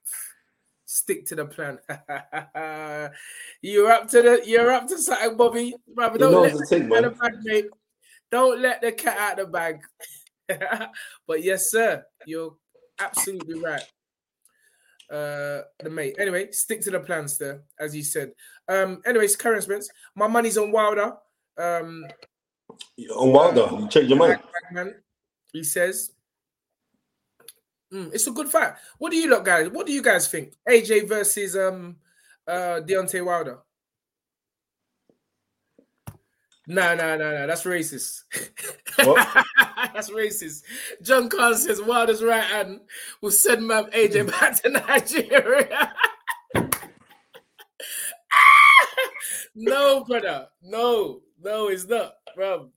Stick 0.85 1.25
to 1.27 1.35
the 1.35 1.45
plan. 1.45 1.79
you're 3.61 3.91
up 3.91 4.07
to 4.09 4.21
the 4.21 4.41
you're 4.45 4.71
up 4.71 4.87
to 4.87 4.97
something, 4.97 5.35
Bobby. 5.35 5.73
Brother, 5.87 6.19
don't 6.19 6.43
let 6.43 6.53
the 6.53 6.65
thing, 6.65 6.89
cat 6.89 6.97
out 6.97 7.05
of 7.05 7.13
the 7.13 7.19
bag, 7.19 7.33
mate. 7.43 7.65
Don't 8.31 8.61
let 8.61 8.81
the 8.81 8.91
cat 8.91 9.17
out 9.17 9.37
the 9.37 9.45
bag. 9.45 9.81
but 11.27 11.43
yes, 11.43 11.71
sir, 11.71 12.05
you're 12.27 12.55
absolutely 12.99 13.59
right. 13.59 13.81
uh 15.09 15.63
the 15.79 15.89
mate. 15.89 16.15
Anyway, 16.19 16.51
stick 16.51 16.81
to 16.81 16.91
the 16.91 16.99
plans 16.99 17.37
there, 17.37 17.63
as 17.79 17.95
you 17.95 18.03
said. 18.03 18.31
Um, 18.67 19.01
anyways, 19.05 19.35
Karen 19.35 19.61
Spence, 19.61 19.89
my 20.15 20.27
money's 20.27 20.57
on 20.57 20.71
Wilder. 20.71 21.13
Um, 21.57 22.05
On 23.15 23.31
Wilder, 23.31 23.67
you 23.79 23.87
change 23.89 24.09
your 24.09 24.17
mind. 24.17 24.39
man, 24.71 24.95
he 25.51 25.63
says. 25.63 26.11
Mm, 27.93 28.11
it's 28.13 28.25
a 28.27 28.31
good 28.31 28.49
fight. 28.49 28.73
What 28.97 29.11
do 29.11 29.17
you 29.17 29.29
look, 29.29 29.45
guys? 29.45 29.69
What 29.69 29.85
do 29.85 29.93
you 29.93 30.01
guys 30.01 30.27
think? 30.27 30.53
AJ 30.67 31.07
versus 31.07 31.55
um 31.55 31.97
uh 32.47 32.81
Deontay 32.83 33.23
Wilder. 33.23 33.59
No, 36.65 36.95
no, 36.95 37.17
no, 37.17 37.31
no. 37.31 37.45
That's 37.47 37.63
racist. 37.65 38.21
What? 39.03 39.45
That's 39.93 40.09
racist. 40.09 40.63
John 41.01 41.27
Carl 41.29 41.55
says 41.55 41.81
Wilder's 41.81 42.23
right 42.23 42.43
hand 42.43 42.79
will 43.21 43.31
send 43.31 43.67
Mab 43.67 43.91
AJ 43.91 44.31
back 44.39 44.61
to 44.63 44.69
Nigeria. 44.69 45.93
no, 49.55 50.05
brother. 50.05 50.47
No, 50.63 51.21
no, 51.43 51.67
it's 51.67 51.87
not, 51.87 52.13
bro. 52.35 52.69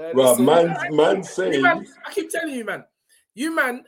Uh, 0.00 0.12
Bro, 0.12 0.30
listen, 0.30 0.44
man, 0.44 0.76
man 0.90 1.22
saying 1.24 1.62
man, 1.62 1.86
I 2.06 2.12
keep 2.12 2.30
telling 2.30 2.54
you, 2.54 2.64
man. 2.64 2.84
You 3.34 3.54
man, 3.54 3.84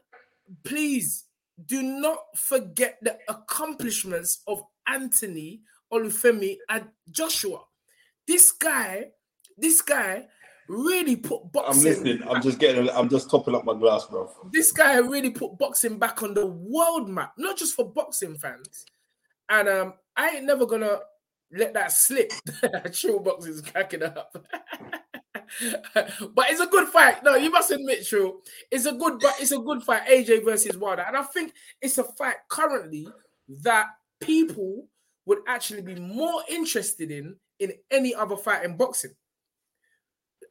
please 0.65 1.25
do 1.67 1.83
not 1.83 2.19
forget 2.37 2.99
the 3.03 3.19
accomplishments 3.29 4.43
of 4.47 4.63
Anthony 4.87 5.61
Olufemi 5.93 6.57
and 6.69 6.87
Joshua. 7.11 7.61
This 8.27 8.53
guy, 8.53 9.07
this 9.57 9.83
guy 9.83 10.27
really 10.69 11.17
put 11.17 11.51
boxing. 11.53 11.81
I'm 11.81 11.85
listening. 11.85 12.29
I'm 12.29 12.43
just 12.43 12.59
getting. 12.59 12.89
I'm 12.91 13.09
just 13.09 13.31
topping 13.31 13.55
up 13.55 13.65
my 13.65 13.75
glass, 13.75 14.07
bro. 14.07 14.31
This 14.53 14.73
guy 14.73 14.97
really 14.99 15.31
put 15.31 15.59
boxing 15.59 15.99
back 15.99 16.23
on 16.23 16.35
the 16.35 16.47
world 16.47 17.09
map, 17.09 17.33
not 17.37 17.57
just 17.57 17.75
for 17.75 17.91
boxing 17.91 18.37
fans. 18.39 18.87
And 19.49 19.69
um, 19.69 19.95
I 20.17 20.31
ain't 20.37 20.45
never 20.45 20.65
gonna 20.67 20.99
let 21.53 21.75
that 21.75 21.93
slip. 21.93 22.33
True 22.93 23.25
is 23.41 23.63
cracking 23.63 24.03
up. 24.03 24.33
but 25.95 26.51
it's 26.51 26.61
a 26.61 26.67
good 26.67 26.89
fight. 26.89 27.23
No, 27.25 27.37
you 27.37 27.51
must 27.51 27.71
admit, 27.71 28.07
True. 28.07 28.41
It's 28.71 28.87
a 28.87 28.93
good, 28.93 29.19
but 29.21 29.35
it's 29.41 29.53
a 29.53 29.59
good 29.59 29.83
fight. 29.83 30.07
AJ 30.07 30.45
versus 30.45 30.77
Wilder, 30.77 31.05
and 31.07 31.17
I 31.17 31.23
think 31.23 31.53
it's 31.81 31.99
a 31.99 32.05
fight 32.05 32.37
currently 32.49 33.09
that 33.63 33.87
people 34.21 34.87
would 35.27 35.39
actually 35.47 35.83
be 35.83 35.97
more 35.97 36.43
interested 36.49 37.11
in 37.11 37.37
in 37.59 37.73
any 37.91 38.15
other 38.15 38.37
fight 38.37 38.65
in 38.65 38.77
boxing. 38.77 39.13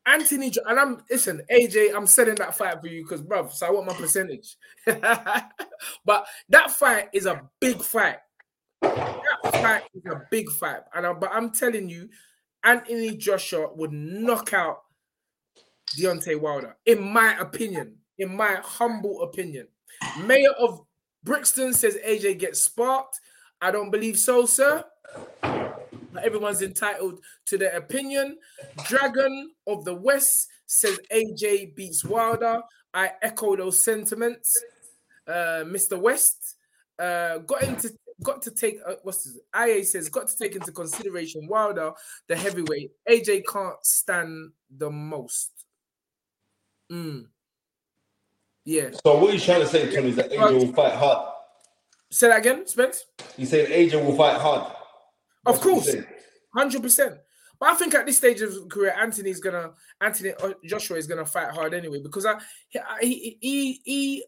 Anthony, 0.05 0.51
and 0.65 0.79
I'm 0.79 1.03
listen, 1.09 1.41
AJ, 1.51 1.93
I'm 1.95 2.07
selling 2.07 2.35
that 2.35 2.55
fight 2.55 2.81
for 2.81 2.88
you 2.88 3.03
because, 3.03 3.21
bruv, 3.21 3.51
so 3.51 3.67
I 3.67 3.71
want 3.71 3.88
my 3.88 3.93
percentage. 3.93 4.55
but 4.85 6.25
that 6.49 6.71
fight 6.71 7.09
is 7.13 7.25
a 7.25 7.41
big 7.59 7.81
fight. 7.81 8.17
That 8.99 9.62
fight 9.62 9.83
is 9.93 10.05
a 10.05 10.21
big 10.29 10.49
fight, 10.51 10.81
and 10.93 11.05
I, 11.05 11.13
but 11.13 11.31
I'm 11.33 11.51
telling 11.51 11.89
you, 11.89 12.09
Anthony 12.63 13.15
Joshua 13.15 13.73
would 13.73 13.91
knock 13.91 14.53
out 14.53 14.81
Deontay 15.97 16.39
Wilder, 16.39 16.75
in 16.85 17.01
my 17.01 17.38
opinion, 17.39 17.95
in 18.17 18.35
my 18.35 18.59
humble 18.62 19.23
opinion. 19.23 19.67
Mayor 20.25 20.51
of 20.59 20.81
Brixton 21.23 21.73
says 21.73 21.97
AJ 22.05 22.39
gets 22.39 22.62
sparked. 22.62 23.19
I 23.62 23.71
don't 23.71 23.91
believe 23.91 24.17
so, 24.17 24.45
sir. 24.45 24.83
But 25.41 26.23
everyone's 26.23 26.62
entitled 26.62 27.19
to 27.47 27.57
their 27.57 27.77
opinion. 27.77 28.38
Dragon 28.85 29.51
of 29.67 29.85
the 29.85 29.93
West 29.93 30.47
says 30.65 30.99
AJ 31.13 31.75
beats 31.75 32.03
Wilder. 32.03 32.62
I 32.93 33.12
echo 33.21 33.55
those 33.55 33.83
sentiments. 33.83 34.55
Uh, 35.27 35.63
Mr. 35.65 35.99
West 35.99 36.55
uh, 36.97 37.38
got 37.39 37.63
into 37.63 37.91
got 38.23 38.41
to 38.43 38.51
take 38.51 38.79
uh, 38.86 38.95
what's 39.03 39.23
this? 39.23 39.39
IA 39.55 39.84
says 39.84 40.10
got 40.10 40.27
to 40.27 40.38
take 40.38 40.55
into 40.55 40.71
consideration 40.71 41.47
Wilder, 41.47 41.91
the 42.27 42.36
heavyweight. 42.36 42.91
AJ 43.10 43.43
can't 43.51 43.75
stand 43.84 44.51
the 44.75 44.89
most. 44.89 45.51
Mm. 46.91 47.27
Yeah. 48.65 48.89
So 49.03 49.17
what 49.19 49.34
you 49.34 49.39
trying 49.39 49.62
to 49.62 49.67
say, 49.67 49.93
Tony, 49.93 50.10
is 50.10 50.15
that 50.17 50.32
AJ 50.32 50.51
will 50.51 50.73
fight 50.73 50.93
hard? 50.93 51.34
Say 52.12 52.27
that 52.27 52.39
again, 52.39 52.67
Spence. 52.67 53.05
He's 53.38 53.49
saying 53.49 53.71
AJ 53.71 54.03
will 54.03 54.15
fight 54.15 54.39
hard. 54.39 54.71
Of 55.45 55.55
That's 55.55 55.63
course, 55.63 55.95
hundred 56.53 56.82
percent. 56.82 57.15
But 57.60 57.69
I 57.69 57.75
think 57.75 57.93
at 57.93 58.05
this 58.05 58.17
stage 58.17 58.41
of 58.41 58.49
his 58.49 58.60
career, 58.69 58.95
Anthony's 58.97 59.39
gonna 59.39 59.71
Anthony 60.01 60.32
uh, 60.41 60.53
Joshua 60.65 60.97
is 60.97 61.08
gonna 61.08 61.25
fight 61.25 61.51
hard 61.51 61.73
anyway 61.73 61.99
because 62.01 62.25
I 62.25 62.36
he 63.01 63.38
he 63.41 63.82
he 63.84 64.25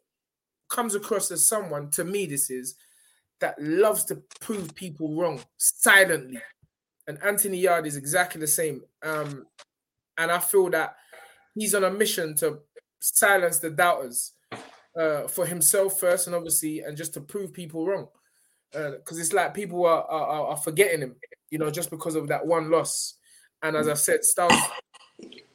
comes 0.70 0.96
across 0.96 1.32
as 1.32 1.48
someone 1.48 1.90
to 1.92 2.04
me. 2.04 2.26
This 2.26 2.50
is 2.50 2.76
that 3.42 3.62
loves 3.62 4.06
to 4.06 4.16
prove 4.40 4.74
people 4.74 5.16
wrong 5.16 5.42
silently, 5.58 6.40
and 7.08 7.22
Anthony 7.24 7.58
Yarde 7.58 7.88
is 7.88 7.98
exactly 7.98 8.40
the 8.40 8.48
same. 8.48 8.82
Um, 9.04 9.46
and 10.18 10.32
I 10.32 10.40
feel 10.40 10.70
that 10.70 10.96
he's 11.56 11.76
on 11.76 11.84
a 11.84 11.92
mission 11.92 12.36
to 12.38 12.60
silence 13.00 13.60
the 13.60 13.72
doubters 13.72 14.34
uh, 14.96 15.28
for 15.28 15.46
himself 15.46 16.00
first, 16.00 16.28
and 16.28 16.36
obviously, 16.36 16.82
and 16.82 16.96
just 16.96 17.14
to 17.16 17.22
prove 17.22 17.54
people 17.54 17.86
wrong. 17.86 18.08
Because 18.72 19.20
it's 19.20 19.34
like 19.34 19.54
people 19.54 19.86
are, 19.86 20.04
are 20.04 20.48
are 20.48 20.58
forgetting 20.58 21.02
him, 21.02 21.16
you 21.50 21.58
know, 21.58 21.70
just 21.70 21.90
because 21.90 22.16
of 22.16 22.30
that 22.30 22.46
one 22.46 22.72
loss. 22.72 23.16
And 23.62 23.76
as 23.76 23.88
I 23.88 23.96
said, 23.96 24.24
Styles 24.24 24.54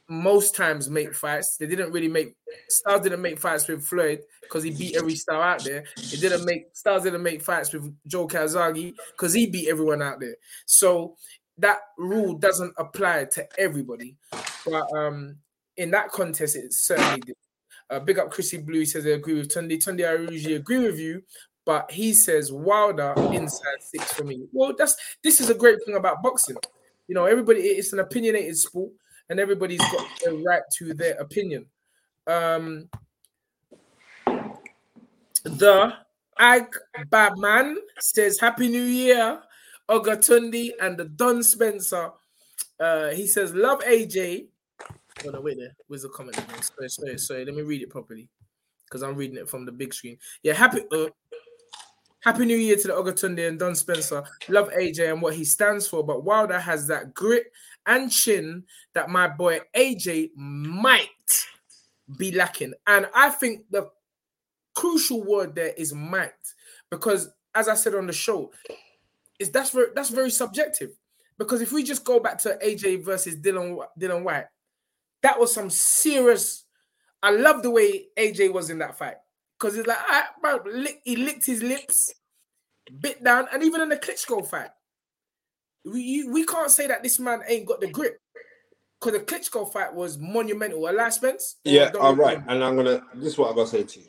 most 0.08 0.54
times 0.54 0.88
make 0.88 1.14
fights. 1.14 1.56
They 1.56 1.66
didn't 1.66 1.92
really 1.92 2.08
make 2.08 2.34
Styles 2.68 3.02
didn't 3.02 3.22
make 3.22 3.38
fights 3.38 3.66
with 3.66 3.84
Floyd 3.84 4.20
because 4.42 4.62
he 4.62 4.70
beat 4.70 4.96
every 4.96 5.14
star 5.14 5.42
out 5.42 5.64
there. 5.64 5.84
He 5.96 6.16
didn't 6.16 6.44
make 6.44 6.66
Styles 6.72 7.02
didn't 7.02 7.22
make 7.22 7.42
fights 7.42 7.72
with 7.72 7.94
Joe 8.06 8.28
Calzaghe 8.28 8.94
because 9.12 9.32
he 9.32 9.46
beat 9.46 9.68
everyone 9.68 10.02
out 10.02 10.20
there. 10.20 10.36
So 10.66 11.16
that 11.58 11.78
rule 11.98 12.34
doesn't 12.34 12.74
apply 12.78 13.26
to 13.32 13.46
everybody. 13.58 14.16
But 14.64 14.92
um 14.96 15.36
in 15.76 15.90
that 15.90 16.10
contest, 16.10 16.56
it 16.56 16.72
certainly 16.72 17.20
did. 17.20 17.36
Uh, 17.88 18.00
big 18.00 18.18
up 18.18 18.30
Chrissy 18.30 18.58
Blue. 18.58 18.80
He 18.80 18.86
says 18.86 19.06
I 19.06 19.10
agree 19.10 19.34
with 19.34 19.48
Tunde. 19.48 19.78
Tunde, 19.78 20.08
I 20.08 20.30
usually 20.30 20.54
agree 20.54 20.80
with 20.80 20.98
you, 20.98 21.22
but 21.64 21.90
he 21.90 22.14
says 22.14 22.52
Wilder 22.52 23.14
inside 23.32 23.80
six 23.80 24.12
for 24.12 24.24
me. 24.24 24.46
Well, 24.52 24.72
that's 24.76 24.96
this 25.22 25.40
is 25.40 25.50
a 25.50 25.54
great 25.54 25.78
thing 25.84 25.96
about 25.96 26.22
boxing. 26.22 26.56
You 27.08 27.14
know, 27.14 27.26
everybody 27.26 27.60
it's 27.60 27.92
an 27.92 28.00
opinionated 28.00 28.56
sport, 28.56 28.90
and 29.30 29.40
everybody's 29.40 29.80
got 29.80 30.06
the 30.24 30.42
right 30.46 30.62
to 30.78 30.94
their 30.94 31.14
opinion. 31.14 31.66
Um, 32.26 32.88
the 35.44 35.94
Ag 36.38 36.66
Babman 37.08 37.76
says 37.98 38.38
Happy 38.40 38.68
New 38.68 38.82
Year, 38.82 39.40
Ogatundi 39.88 40.70
and 40.80 40.96
the 40.96 41.04
Don 41.04 41.42
Spencer. 41.42 42.10
Uh, 42.78 43.10
he 43.10 43.26
says 43.26 43.54
love 43.54 43.80
AJ. 43.80 44.46
Oh 45.26 45.30
no, 45.30 45.40
wait 45.40 45.58
there. 45.58 45.74
Where's 45.86 46.02
the 46.02 46.08
comment? 46.10 46.36
Sorry, 46.60 46.88
sorry, 46.88 47.18
sorry. 47.18 47.44
Let 47.44 47.54
me 47.54 47.62
read 47.62 47.82
it 47.82 47.90
properly 47.90 48.28
because 48.84 49.02
I'm 49.02 49.16
reading 49.16 49.36
it 49.36 49.48
from 49.48 49.64
the 49.64 49.72
big 49.72 49.94
screen. 49.94 50.18
Yeah, 50.42 50.54
happy. 50.54 50.82
Uh, 50.92 51.08
Happy 52.26 52.44
New 52.44 52.56
Year 52.56 52.74
to 52.74 52.88
the 52.88 52.92
Ogatunde 52.92 53.46
and 53.46 53.56
Don 53.56 53.76
Spencer. 53.76 54.24
Love 54.48 54.68
AJ 54.70 55.12
and 55.12 55.22
what 55.22 55.34
he 55.34 55.44
stands 55.44 55.86
for, 55.86 56.04
but 56.04 56.24
Wilder 56.24 56.58
has 56.58 56.88
that 56.88 57.14
grit 57.14 57.52
and 57.86 58.10
chin 58.10 58.64
that 58.94 59.08
my 59.08 59.28
boy 59.28 59.60
AJ 59.74 60.30
might 60.36 61.08
be 62.18 62.32
lacking. 62.32 62.74
And 62.86 63.08
I 63.14 63.30
think 63.30 63.64
the 63.70 63.90
crucial 64.74 65.22
word 65.24 65.54
there 65.54 65.72
is 65.76 65.94
might, 65.94 66.32
because 66.90 67.30
as 67.54 67.68
I 67.68 67.74
said 67.74 67.94
on 67.94 68.06
the 68.06 68.12
show, 68.12 68.52
is 69.38 69.50
that's 69.50 69.70
very 69.70 69.88
that's 69.94 70.10
very 70.10 70.30
subjective. 70.30 70.90
Because 71.38 71.60
if 71.60 71.72
we 71.72 71.82
just 71.82 72.04
go 72.04 72.18
back 72.18 72.38
to 72.38 72.58
AJ 72.64 73.04
versus 73.04 73.36
Dillian 73.36 73.78
Dillian 73.98 74.24
Whyte, 74.24 74.46
that 75.22 75.38
was 75.38 75.52
some 75.52 75.70
serious. 75.70 76.64
I 77.22 77.30
love 77.30 77.62
the 77.62 77.70
way 77.70 78.06
AJ 78.16 78.52
was 78.52 78.70
in 78.70 78.78
that 78.78 78.98
fight 78.98 79.16
because 79.58 79.76
it's 79.76 79.88
like, 79.88 79.98
ah, 80.00 80.28
bro, 80.40 80.60
he 81.04 81.16
licked 81.16 81.46
his 81.46 81.62
lips, 81.62 82.12
bit 83.00 83.22
down, 83.24 83.46
and 83.52 83.62
even 83.62 83.80
in 83.80 83.88
the 83.88 83.96
Klitschko 83.96 84.46
fight, 84.46 84.70
we 85.86 86.02
you, 86.02 86.32
we 86.32 86.44
can't 86.44 86.70
say 86.70 86.86
that 86.86 87.02
this 87.02 87.18
man 87.18 87.40
ain't 87.46 87.66
got 87.66 87.80
the 87.80 87.88
grip 87.88 88.18
because 89.00 89.18
the 89.18 89.24
Klitschko 89.24 89.72
fight 89.72 89.94
was 89.94 90.18
monumental. 90.18 90.88
A 90.88 90.90
last 90.90 91.16
Spence, 91.16 91.56
Yeah, 91.64 91.90
all 92.00 92.14
right. 92.16 92.42
And 92.48 92.64
I'm 92.64 92.76
gonna. 92.76 93.02
This 93.14 93.32
is 93.32 93.38
what 93.38 93.50
I'm 93.50 93.56
gonna 93.56 93.68
say 93.68 93.84
to 93.84 94.00
you. 94.00 94.06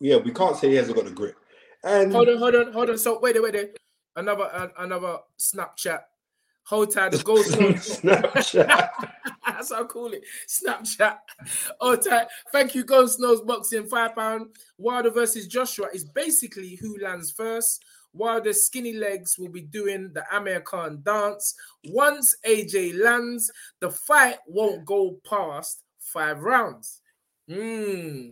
Yeah, 0.00 0.16
we 0.16 0.32
can't 0.32 0.56
say 0.56 0.68
he 0.68 0.76
hasn't 0.76 0.96
got 0.96 1.06
the 1.06 1.12
grip. 1.12 1.36
And 1.84 2.12
Hold 2.12 2.28
on, 2.28 2.38
hold 2.38 2.54
on, 2.54 2.72
hold 2.72 2.90
on. 2.90 2.98
So 2.98 3.20
wait, 3.20 3.32
there, 3.34 3.42
wait. 3.42 3.78
Another, 4.14 4.44
uh, 4.44 4.68
another 4.78 5.18
Snapchat. 5.38 6.00
Hold 6.64 6.92
tight, 6.92 7.12
the 7.12 7.18
gold 7.18 7.38
Snapchat. 7.46 8.66
That's 9.46 9.72
how 9.72 9.82
I 9.82 9.84
call 9.84 10.12
it. 10.12 10.22
Snapchat. 10.48 11.18
Oh, 11.80 11.96
tight. 11.96 12.28
Thank 12.52 12.74
you, 12.74 12.84
Ghost 12.84 13.18
Nose 13.18 13.40
Boxing. 13.40 13.86
Five 13.86 14.14
pound. 14.14 14.54
Wilder 14.78 15.10
versus 15.10 15.46
Joshua 15.46 15.88
is 15.92 16.04
basically 16.04 16.76
who 16.76 16.98
lands 17.00 17.30
first. 17.30 17.82
Wilder's 18.12 18.64
skinny 18.64 18.94
legs 18.94 19.38
will 19.38 19.48
be 19.48 19.62
doing 19.62 20.10
the 20.12 20.24
Amir 20.34 20.60
Khan 20.60 21.00
dance. 21.02 21.54
Once 21.86 22.34
AJ 22.46 23.00
lands, 23.02 23.50
the 23.80 23.90
fight 23.90 24.36
won't 24.46 24.84
go 24.84 25.18
past 25.28 25.82
five 25.98 26.40
rounds. 26.40 27.00
Hmm. 27.48 28.30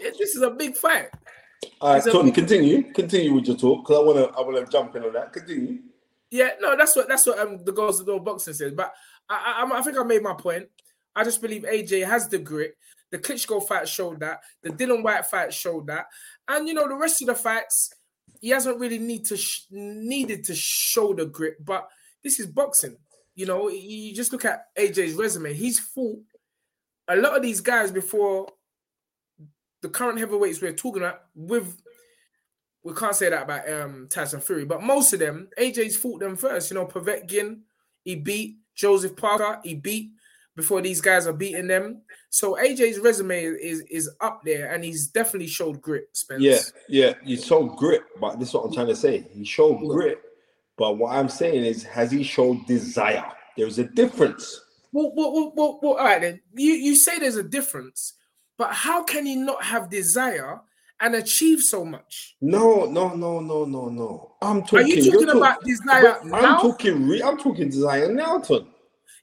This 0.00 0.36
is 0.36 0.42
a 0.42 0.50
big 0.50 0.76
fight. 0.76 1.08
All 1.80 1.94
right, 1.94 2.02
Tony, 2.04 2.30
continue. 2.30 2.92
Continue 2.92 3.34
with 3.34 3.46
your 3.46 3.56
talk 3.56 3.84
because 3.84 3.98
I 3.98 4.04
wanna 4.04 4.24
I 4.36 4.40
wanna 4.42 4.66
jump 4.66 4.94
in 4.96 5.04
on 5.04 5.12
that. 5.14 5.32
Continue. 5.32 5.80
Yeah, 6.30 6.50
no, 6.60 6.76
that's 6.76 6.94
what 6.94 7.08
that's 7.08 7.26
what 7.26 7.38
um 7.38 7.64
the 7.64 7.72
girls 7.72 8.00
of 8.00 8.06
the 8.06 8.18
boxing 8.18 8.54
says. 8.54 8.72
But 8.72 8.92
I, 9.28 9.64
I 9.64 9.78
I 9.78 9.82
think 9.82 9.98
I 9.98 10.02
made 10.02 10.22
my 10.22 10.34
point. 10.34 10.66
I 11.16 11.24
just 11.24 11.40
believe 11.40 11.62
AJ 11.62 12.06
has 12.06 12.28
the 12.28 12.38
grit. 12.38 12.76
The 13.10 13.18
Klitschko 13.18 13.66
fight 13.66 13.88
showed 13.88 14.20
that. 14.20 14.40
The 14.62 14.70
Dillian 14.70 15.02
Whyte 15.04 15.26
fight 15.26 15.54
showed 15.54 15.86
that. 15.86 16.06
And 16.48 16.66
you 16.66 16.74
know 16.74 16.88
the 16.88 16.96
rest 16.96 17.22
of 17.22 17.28
the 17.28 17.34
fights, 17.34 17.90
he 18.44 18.50
hasn't 18.50 18.78
really 18.78 18.98
need 18.98 19.24
to 19.24 19.38
sh- 19.38 19.62
needed 19.70 20.44
to 20.44 20.54
show 20.54 21.14
the 21.14 21.24
grit. 21.24 21.64
But 21.64 21.88
this 22.22 22.38
is 22.38 22.46
boxing. 22.46 22.98
You 23.34 23.46
know, 23.46 23.70
you 23.70 24.14
just 24.14 24.32
look 24.32 24.44
at 24.44 24.66
AJ's 24.78 25.14
resume. 25.14 25.54
He's 25.54 25.78
fought 25.78 26.20
a 27.08 27.16
lot 27.16 27.34
of 27.34 27.42
these 27.42 27.62
guys 27.62 27.90
before 27.90 28.48
the 29.80 29.88
current 29.88 30.18
heavyweights 30.18 30.60
we're 30.60 30.74
talking 30.74 31.00
about 31.00 31.22
with 31.34 31.74
we 32.82 32.92
can't 32.92 33.16
say 33.16 33.30
that 33.30 33.44
about 33.44 33.66
um 33.70 34.08
Tyson 34.10 34.42
Fury, 34.42 34.66
but 34.66 34.82
most 34.82 35.14
of 35.14 35.20
them, 35.20 35.48
AJ's 35.58 35.96
fought 35.96 36.20
them 36.20 36.36
first. 36.36 36.70
You 36.70 36.74
know, 36.74 36.84
Povetkin, 36.84 37.60
he 38.04 38.14
beat 38.14 38.58
Joseph 38.74 39.16
Parker, 39.16 39.58
he 39.64 39.72
beat 39.72 40.10
before 40.56 40.80
these 40.80 41.00
guys 41.00 41.26
are 41.26 41.32
beating 41.32 41.66
them. 41.66 42.02
So 42.30 42.56
AJ's 42.56 42.98
resume 42.98 43.44
is 43.44 43.80
is 43.90 44.10
up 44.20 44.42
there, 44.44 44.72
and 44.72 44.84
he's 44.84 45.08
definitely 45.08 45.48
showed 45.48 45.80
grit. 45.80 46.08
Spence. 46.12 46.42
Yeah, 46.42 46.60
yeah. 46.88 47.14
he 47.24 47.36
showed 47.36 47.76
grit, 47.76 48.02
but 48.20 48.38
this 48.38 48.48
is 48.48 48.54
what 48.54 48.66
I'm 48.66 48.72
trying 48.72 48.88
to 48.88 48.96
say. 48.96 49.26
He 49.32 49.44
showed 49.44 49.78
grit, 49.88 50.20
but 50.76 50.98
what 50.98 51.14
I'm 51.14 51.28
saying 51.28 51.64
is, 51.64 51.82
has 51.84 52.10
he 52.10 52.22
showed 52.22 52.66
desire? 52.66 53.24
There's 53.56 53.78
a 53.78 53.84
difference. 53.84 54.60
Well, 54.92 55.12
well, 55.14 55.32
well, 55.32 55.52
well, 55.54 55.80
well, 55.82 55.92
all 55.94 56.04
right 56.04 56.20
then. 56.20 56.40
You 56.54 56.72
you 56.72 56.96
say 56.96 57.18
there's 57.18 57.36
a 57.36 57.42
difference, 57.42 58.14
but 58.58 58.72
how 58.72 59.02
can 59.02 59.26
he 59.26 59.36
not 59.36 59.62
have 59.64 59.90
desire 59.90 60.60
and 61.00 61.14
achieve 61.14 61.60
so 61.60 61.84
much? 61.84 62.36
No, 62.40 62.84
no, 62.86 63.14
no, 63.14 63.40
no, 63.40 63.64
no, 63.64 63.88
no. 63.88 64.32
I'm 64.42 64.62
talking. 64.62 64.88
you 64.88 64.94
you're 64.96 65.12
talking 65.12 65.26
talk- 65.26 65.36
about 65.36 65.64
desire? 65.64 66.18
I'm 66.32 66.60
talking. 66.60 67.08
Re- 67.08 67.22
I'm 67.22 67.38
talking 67.38 67.68
desire 67.68 68.12
now. 68.12 68.38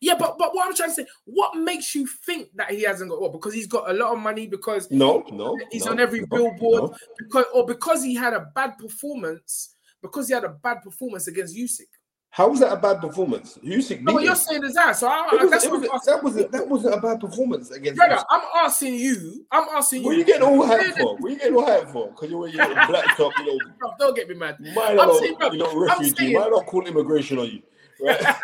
Yeah, 0.02 0.16
but 0.18 0.38
but 0.40 0.54
what 0.56 0.68
I'm 0.68 0.74
trying 0.76 0.90
to 0.90 0.96
say, 0.96 1.06
what 1.26 1.56
makes 1.56 1.94
you 1.94 2.08
think 2.26 2.50
that 2.56 2.72
he 2.72 2.82
hasn't 2.82 3.12
got 3.12 3.22
what? 3.22 3.32
Because 3.34 3.54
he's 3.54 3.68
got 3.68 3.90
a 3.90 3.94
lot 3.94 4.12
of 4.14 4.20
money, 4.20 4.48
because 4.48 4.90
No, 4.90 5.24
no. 5.32 5.58
he's 5.72 5.86
no, 5.86 5.92
on 5.92 6.00
every 6.00 6.22
no, 6.22 6.26
billboard, 6.26 6.92
no. 6.92 6.98
because 7.20 7.46
or 7.54 7.66
because 7.68 8.04
he 8.04 8.16
had 8.16 8.34
a 8.34 8.48
bad 8.56 8.78
performance, 8.80 9.76
because 10.02 10.28
he 10.28 10.34
had 10.34 10.44
a 10.44 10.50
bad 10.50 10.82
performance 10.82 11.28
against 11.28 11.56
Usyk. 11.56 11.86
How 12.34 12.48
was 12.48 12.62
that 12.62 12.72
a 12.72 12.78
bad 12.78 13.02
performance? 13.02 13.60
Usyk 13.64 14.02
No, 14.02 14.14
but 14.14 14.24
you're 14.24 14.36
saying 14.36 14.64
is 14.64 14.74
that. 14.74 14.96
So 14.96 15.06
I, 15.08 15.28
was- 15.36 15.52
that's 15.52 15.68
was- 15.68 15.82
that 16.06 16.24
wasn't 16.24 16.52
that 16.52 16.68
wasn't 16.68 16.96
a 16.96 17.02
bad 17.02 17.20
performance 17.20 17.70
against. 17.72 17.98
Brother, 17.98 18.16
Usyk. 18.16 18.24
I'm 18.32 18.42
asking 18.66 18.96
you. 18.96 19.46
I'm 19.52 19.68
asking 19.76 20.02
you. 20.02 20.06
What 20.08 20.14
you. 20.14 20.20
you 20.20 20.26
getting 20.26 20.44
all 20.44 20.58
where 20.58 20.68
hype 20.68 20.96
the- 20.96 21.02
for? 21.04 21.18
What 21.18 21.30
you 21.32 21.38
getting 21.38 21.56
all 21.56 21.66
hype 21.66 21.90
for? 21.90 22.08
Because 22.10 22.30
you're 22.32 22.40
wearing 22.40 22.56
your 22.56 22.66
black 22.88 23.18
top, 23.18 23.34
you 23.38 23.46
know, 23.46 23.60
Bro, 23.78 23.92
Don't 24.00 24.16
get 24.16 24.30
me 24.30 24.34
mad. 24.36 24.56
I'm 24.60 24.96
not, 24.96 25.22
you 25.54 25.60
know, 25.60 25.66
I'm 25.70 25.78
refugee, 25.80 26.34
might 26.34 26.50
not 26.50 26.66
call 26.66 26.88
immigration 26.88 27.38
on 27.38 27.48
you, 27.48 27.62
right? 28.02 28.20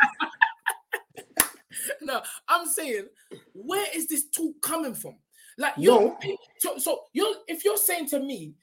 No, 2.02 2.22
I'm 2.48 2.68
saying, 2.68 3.06
where 3.54 3.86
is 3.96 4.08
this 4.08 4.30
talk 4.30 4.62
coming 4.62 4.94
from? 4.94 5.16
Like, 5.58 5.74
you're, 5.78 6.16
so, 6.60 6.78
so 6.78 7.02
you're 7.14 7.34
if 7.48 7.66
you're 7.66 7.78
saying 7.78 8.10
to 8.10 8.20
me, 8.20 8.54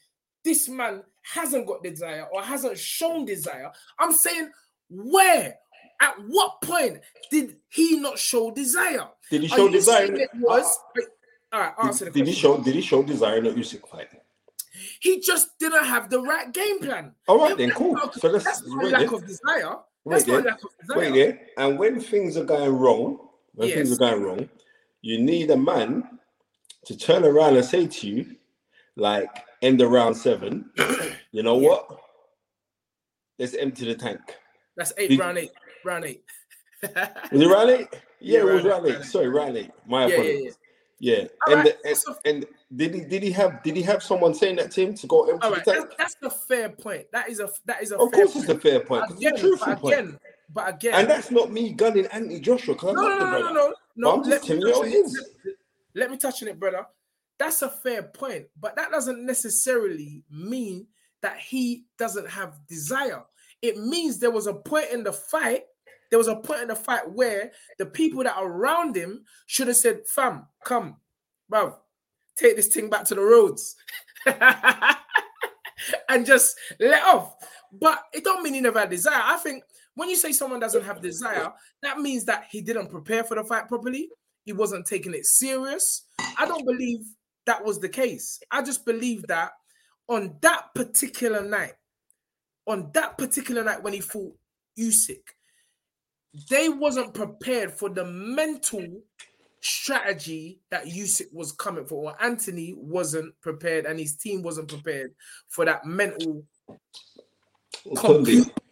this 0.44 0.68
man 0.68 1.02
hasn't 1.22 1.66
got 1.66 1.82
desire 1.82 2.26
or 2.32 2.42
hasn't 2.42 2.78
shown 2.78 3.24
desire, 3.24 3.72
I'm 3.98 4.12
saying, 4.12 4.50
where? 4.88 5.56
At 6.00 6.16
what 6.26 6.60
point 6.60 7.00
did 7.30 7.56
he 7.68 7.98
not 7.98 8.18
show 8.18 8.50
desire? 8.50 9.08
Did 9.30 9.42
he 9.42 9.48
show 9.48 9.68
desire? 9.68 10.26
was? 10.40 10.78
Ah. 10.96 11.00
all 11.52 11.60
right, 11.60 11.74
answer 11.84 12.06
the 12.06 12.10
Did, 12.10 12.24
did 12.24 12.26
he 12.28 12.34
show? 12.34 12.58
Did 12.58 12.74
he 12.74 12.80
show 12.80 13.02
desire 13.02 13.38
in 13.38 13.44
the 13.44 13.50
Usyk 13.50 13.86
fight? 13.88 14.08
He 15.00 15.20
just 15.20 15.56
didn't 15.58 15.84
have 15.84 16.10
the 16.10 16.20
right 16.20 16.52
game 16.52 16.80
plan. 16.80 17.12
All 17.28 17.38
right 17.38 17.56
then, 17.56 17.70
cool. 17.70 17.96
So 18.12 18.28
let's 18.28 18.44
that's 18.44 18.62
lack 18.66 19.12
of 19.12 19.26
desire. 19.26 19.76
Wait 20.05 20.26
there. 20.26 20.57
Wait 20.90 21.14
there. 21.14 21.40
And 21.57 21.78
when 21.78 22.00
things 22.00 22.36
are 22.36 22.44
going 22.44 22.76
wrong, 22.76 23.18
when 23.55 23.70
things 23.70 23.92
are 23.92 23.96
going 23.98 24.22
wrong, 24.22 24.48
you 25.02 25.20
need 25.20 25.50
a 25.50 25.57
man 25.57 26.05
to 26.86 26.96
turn 26.96 27.24
around 27.24 27.57
and 27.57 27.64
say 27.64 27.86
to 27.86 28.07
you, 28.09 28.36
like 28.96 29.28
end 29.62 29.80
of 29.80 29.90
round 29.90 30.16
seven, 30.16 30.70
you 31.32 31.42
know 31.42 31.59
Yeah. 31.61 31.68
what? 31.68 32.00
Let's 33.38 33.55
empty 33.55 33.86
the 33.86 33.94
tank. 33.94 34.20
That's 34.76 34.92
eight, 34.98 35.09
Did- 35.11 35.20
round 35.20 35.38
eight, 35.38 35.50
round 35.84 36.05
eight. 36.05 36.22
Was 36.82 37.40
it 37.40 37.46
round 37.48 37.70
eight? 37.70 37.88
Yeah, 38.20 38.38
Yeah, 38.44 38.50
it 38.50 38.55
was 38.55 38.64
round 38.64 38.66
eight, 38.66 38.70
round 38.70 38.86
eight. 38.86 38.96
eight. 38.98 39.05
Sorry, 39.07 39.28
round 39.28 39.57
eight. 39.57 39.70
My 39.86 40.02
Yeah, 40.02 40.09
yeah, 40.09 40.14
apologies. 40.20 40.59
Yeah, 41.05 41.26
All 41.46 41.52
and, 41.52 41.64
right, 41.66 41.82
the- 41.82 41.88
and 41.90 42.16
and 42.24 42.46
did 42.74 42.94
he 42.94 43.00
did 43.02 43.22
he 43.22 43.30
have 43.32 43.62
did 43.62 43.76
he 43.76 43.82
have 43.82 44.02
someone 44.02 44.32
saying 44.32 44.57
that 44.57 44.70
to 44.70 44.80
him 44.86 44.94
to 44.94 45.07
go 45.07 45.24
empty 45.28 45.46
All 45.46 45.50
the 45.55 45.61
tank? 45.61 45.90
that's, 45.98 46.14
that's 46.14 46.16
a 46.22 46.30
fair 46.30 46.70
point. 46.70 47.05
That 47.12 47.28
is 47.28 47.40
a 47.40 47.50
that 47.66 47.82
is 47.82 47.92
a 47.92 47.98
Of 47.98 48.11
fair 48.11 48.20
course, 48.24 48.32
point. 48.32 48.48
it's 48.48 48.55
a 48.55 48.59
fair 48.59 48.80
point. 48.80 49.02
'cause 49.02 49.16
it's 49.16 49.22
a 49.24 49.28
Again, 49.28 49.38
truthful 49.40 49.66
but 49.74 49.80
point. 49.80 50.18
but 50.48 50.68
again, 50.74 50.94
And 50.94 51.11
that's 51.11 51.30
not 51.30 51.52
me 51.52 51.72
gunning 51.74 52.07
anti 52.07 52.40
Joshua 52.40 52.74
no, 52.82 52.92
no, 52.94 53.18
no, 53.18 53.38
no, 53.38 53.52
no, 53.52 53.74
no. 53.96 54.12
I'm 54.12 54.24
just 54.24 54.46
telling 54.46 54.62
you 54.62 54.82
it 54.82 54.92
is. 54.94 55.30
Let 55.94 56.11
me 56.11 56.16
touch 56.16 56.42
on 56.42 56.48
it, 56.48 56.59
brother. 56.59 56.86
That's 57.38 57.61
a 57.61 57.68
fair 57.68 58.05
point, 58.05 58.46
but 58.59 58.74
that 58.76 58.90
doesn't 58.90 59.26
necessarily 59.26 60.24
mean 60.30 60.86
that 61.20 61.36
he 61.38 61.84
doesn't 61.98 62.30
have 62.30 62.55
desire. 62.66 63.22
It 63.61 63.76
means 63.76 64.18
there 64.18 64.30
was 64.30 64.46
a 64.46 64.55
point 64.55 64.90
in 64.90 65.05
the 65.05 65.12
fight. 65.12 65.64
There 66.11 66.18
was 66.18 66.28
a 66.28 66.36
point 66.36 66.62
in 66.62 66.68
the 66.68 66.76
fight 66.76 67.11
where 67.11 67.52
the 67.78 67.86
people 67.86 68.22
that 68.24 68.36
are 68.36 68.46
around 68.46 68.96
him 68.96 69.24
should 69.46 69.68
have 69.68 69.76
said, 69.76 70.07
"Fam, 70.07 70.46
come, 70.64 70.96
bruv, 71.50 71.76
take 72.36 72.57
this 72.57 72.68
thing 72.68 72.90
back 72.90 73.05
to 73.07 73.14
the 73.14 73.22
roads." 73.22 73.76
and 76.09 76.24
just 76.24 76.57
let 76.80 77.02
off. 77.05 77.34
But 77.72 78.02
it 78.12 78.24
don't 78.24 78.42
mean 78.42 78.55
he 78.55 78.61
never 78.61 78.78
had 78.78 78.90
desire. 78.90 79.20
I 79.22 79.36
think 79.36 79.64
when 79.94 80.09
you 80.09 80.16
say 80.16 80.32
someone 80.32 80.61
doesn't 80.61 80.84
have 80.84 81.00
desire, 81.00 81.52
that 81.82 81.98
means 81.98 82.24
that 82.24 82.46
he 82.50 82.61
didn't 82.61 82.90
prepare 82.90 83.24
for 83.24 83.34
the 83.36 83.44
fight 83.44 83.68
properly. 83.68 84.09
He 84.44 84.52
wasn't 84.52 84.86
taking 84.86 85.14
it 85.14 85.26
serious. 85.26 86.07
I 86.38 86.46
don't 86.46 86.66
believe 86.66 87.00
that 87.46 87.64
was 87.64 87.80
the 87.80 87.88
case. 87.88 88.40
I 88.50 88.62
just 88.62 88.84
believe 88.84 89.26
that 89.28 89.52
on 90.09 90.36
that 90.42 90.74
particular 90.74 91.42
night, 91.42 91.74
on 92.66 92.90
that 92.94 93.16
particular 93.18 93.64
night 93.64 93.82
when 93.82 93.92
he 93.92 94.00
fought 94.00 94.34
Usyk, 94.78 95.34
they 96.51 96.68
wasn't 96.68 97.14
prepared 97.14 97.72
for 97.72 97.89
the 97.89 98.05
mental 98.05 98.87
strategy 99.61 100.61
that 100.70 100.85
Usyk 100.85 101.32
was 101.32 101.53
coming 101.53 101.87
for, 101.87 102.11
or 102.11 102.22
Anthony 102.22 102.74
wasn't 102.76 103.39
prepared 103.41 103.87
and 103.87 103.99
his 103.99 104.16
team 104.16 104.43
wasn't 104.43 104.68
prepared 104.68 105.14
for 105.49 105.64
that 105.64 105.87
mental 105.87 106.45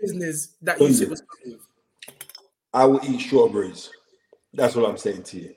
business 0.00 0.56
that 0.62 0.78
Sunday. 0.78 0.92
Usyk 0.92 1.08
was 1.08 1.22
coming 1.22 1.56
with. 1.56 1.66
I 2.74 2.84
will 2.84 3.00
eat 3.04 3.20
strawberries. 3.20 3.90
That's 4.54 4.74
what 4.74 4.88
I'm 4.88 4.98
saying 4.98 5.22
to 5.24 5.40
you. 5.40 5.54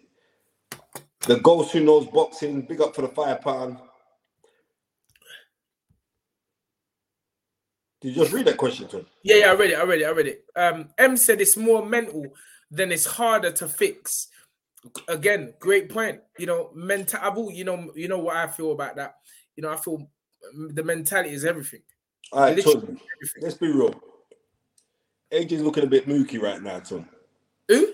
The 1.21 1.39
ghost 1.39 1.71
who 1.71 1.79
knows 1.79 2.05
boxing, 2.07 2.61
big 2.61 2.81
up 2.81 2.95
for 2.95 3.01
the 3.01 3.07
five 3.07 3.41
pound. 3.41 3.77
Did 7.94 7.94
you 8.05 8.13
just 8.13 8.31
read 8.33 8.45
that 8.45 8.57
question 8.57 8.87
to 8.89 8.99
him? 8.99 9.05
Yeah, 9.23 9.35
yeah, 9.37 9.51
I 9.51 9.55
read 9.55 9.71
it. 9.71 9.77
I 9.79 9.83
read 9.83 10.01
it. 10.01 10.05
I 10.05 10.09
read 10.11 10.27
it. 10.27 10.45
Um, 10.55 10.89
M 10.97 11.17
said 11.17 11.41
it's 11.41 11.57
more 11.57 11.85
mental 11.85 12.25
than 12.71 12.91
it's 12.91 13.05
harder 13.05 13.51
to 13.51 13.67
fix. 13.67 14.27
Again, 15.07 15.53
great 15.59 15.89
point. 15.89 16.21
You 16.37 16.45
know, 16.45 16.71
mental. 16.75 17.51
You 17.51 17.63
know, 17.63 17.91
you 17.95 18.07
know 18.07 18.19
what 18.19 18.35
I 18.35 18.47
feel 18.47 18.71
about 18.71 18.95
that. 18.97 19.15
You 19.55 19.63
know, 19.63 19.71
I 19.71 19.77
feel 19.77 20.07
the 20.73 20.83
mentality 20.83 21.33
is 21.33 21.45
everything. 21.45 21.81
All 22.31 22.41
right, 22.41 22.61
Tony, 22.61 22.77
everything. 22.77 22.99
let's 23.41 23.55
be 23.55 23.67
real. 23.71 23.93
AJ's 25.31 25.61
looking 25.61 25.83
a 25.83 25.87
bit 25.87 26.07
mooky 26.07 26.41
right 26.41 26.61
now, 26.61 26.79
Tony. 26.79 27.05
Who? 27.67 27.93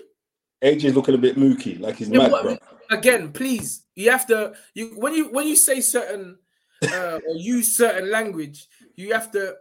AJ's 0.62 0.94
looking 0.94 1.14
a 1.14 1.18
bit 1.18 1.36
mooky, 1.36 1.80
like 1.80 1.96
he's 1.96 2.08
Yeah, 2.08 2.18
mad, 2.18 2.32
what- 2.32 2.42
bro. 2.44 2.58
again, 2.90 3.32
please. 3.32 3.84
You 3.94 4.10
have 4.10 4.26
to. 4.28 4.54
You 4.74 4.88
when 4.98 5.14
you 5.14 5.28
when 5.30 5.46
you 5.46 5.56
say 5.56 5.80
certain 5.80 6.38
uh, 6.82 7.20
or 7.26 7.34
use 7.36 7.76
certain 7.76 8.10
language, 8.10 8.66
you 8.96 9.12
have 9.12 9.30
to 9.32 9.54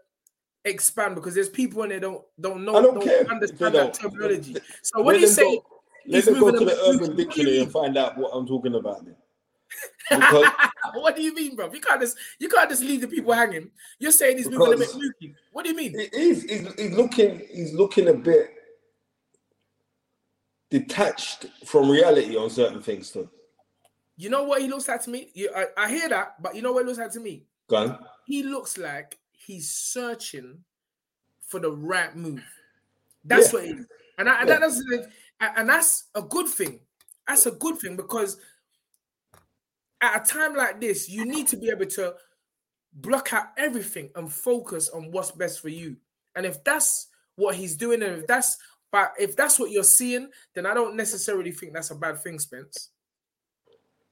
expand 0.66 1.16
because 1.16 1.34
there's 1.34 1.50
people 1.50 1.82
and 1.84 1.92
they 1.92 2.00
don't 2.00 2.24
don't 2.40 2.64
know 2.64 2.76
I 2.76 2.82
don't 2.82 3.00
don't 3.04 3.30
understand 3.32 3.74
don't. 3.74 3.94
that 3.94 4.00
terminology. 4.00 4.56
So 4.84 5.00
Let 5.00 5.06
when 5.06 5.20
you 5.20 5.28
say 5.28 5.56
go- 5.58 5.66
Let 6.08 6.26
them 6.26 6.40
go 6.40 6.52
to 6.52 6.66
the 6.66 6.80
Urban 6.88 7.00
what 7.00 7.10
do 7.18 7.24
Dictionary 7.24 7.60
and 7.60 7.72
find 7.72 7.98
out 7.98 8.18
what 8.18 8.30
I'm 8.34 8.46
talking 8.48 8.76
about. 8.76 9.06
Then. 9.06 9.16
Because 10.10 10.46
what 10.96 11.16
do 11.16 11.22
you 11.24 11.34
mean, 11.34 11.56
bro? 11.56 11.72
You 11.74 11.80
can't 11.80 12.02
just 12.02 12.18
you 12.40 12.50
can't 12.50 12.70
just 12.70 12.82
leave 12.84 13.02
the 13.02 13.08
people 13.08 13.32
hanging. 13.34 13.72
You're 14.00 14.12
saying 14.12 14.38
he's 14.38 14.50
moving 14.50 14.74
a 14.74 14.78
bit 14.78 14.90
Because- 14.94 15.36
What 15.54 15.64
do 15.64 15.70
you 15.72 15.76
mean? 15.78 15.98
He- 15.98 16.10
He's, 16.14 16.44
he's, 16.44 16.74
he's 16.76 16.92
looking 16.92 17.42
he's 17.52 17.74
looking 17.74 18.10
a 18.10 18.14
bit 18.14 18.50
detached 20.70 21.46
from 21.66 21.90
reality 21.90 22.36
on 22.38 22.50
certain 22.50 22.82
things 22.82 23.12
too. 23.12 23.30
You 24.18 24.30
know 24.30 24.44
what 24.44 24.62
he 24.62 24.68
looks 24.68 24.88
like 24.88 25.02
to 25.04 25.10
me? 25.10 25.32
You, 25.34 25.50
I, 25.56 25.66
I 25.78 25.90
hear 25.90 26.08
that, 26.10 26.42
but 26.42 26.56
you 26.56 26.62
know 26.62 26.72
what 26.74 26.84
he 26.84 26.88
looks 26.88 27.00
like 27.00 27.12
to 27.14 27.20
me? 27.20 27.46
Gun. 27.70 27.98
He 28.26 28.44
looks 28.44 28.78
like 28.78 29.18
he's 29.46 29.70
searching 29.70 30.64
for 31.48 31.60
the 31.60 31.72
right 31.72 32.16
move. 32.16 32.44
That's 33.24 33.52
Yeah. 33.52 33.60
what 33.60 33.66
he. 33.66 33.72
And, 34.18 34.30
I, 34.30 34.42
and 34.42 34.50
Yeah. 34.50 34.56
that 34.56 34.60
doesn't 34.60 35.14
and 35.40 35.70
that's 35.70 36.10
a 36.14 36.22
good 36.22 36.48
thing. 36.48 36.80
That's 37.28 37.46
a 37.46 37.52
good 37.52 37.80
thing 37.80 37.96
because 37.96 38.38
at 40.02 40.22
a 40.22 40.26
time 40.26 40.56
like 40.56 40.80
this, 40.80 41.10
you 41.10 41.26
need 41.26 41.48
to 41.48 41.58
be 41.58 41.70
able 41.70 41.86
to 41.88 42.16
block 42.94 43.34
out 43.34 43.48
everything 43.58 44.12
and 44.16 44.32
focus 44.32 44.90
on 44.90 45.12
what's 45.12 45.32
best 45.32 45.60
for 45.60 45.70
you. 45.70 45.98
And 46.36 46.46
if 46.46 46.64
that's 46.64 47.08
what 47.36 47.56
he's 47.56 47.76
doing, 47.76 48.04
and 48.04 48.20
if 48.20 48.28
that's 48.28 48.58
but 48.92 49.14
if 49.18 49.36
that's 49.36 49.58
what 49.58 49.72
you're 49.72 49.84
seeing, 49.84 50.30
then 50.54 50.66
I 50.66 50.74
don't 50.74 50.96
necessarily 50.96 51.52
think 51.52 51.74
that's 51.74 51.92
a 51.92 51.96
bad 51.96 52.22
thing, 52.22 52.40
Spence. 52.40 52.90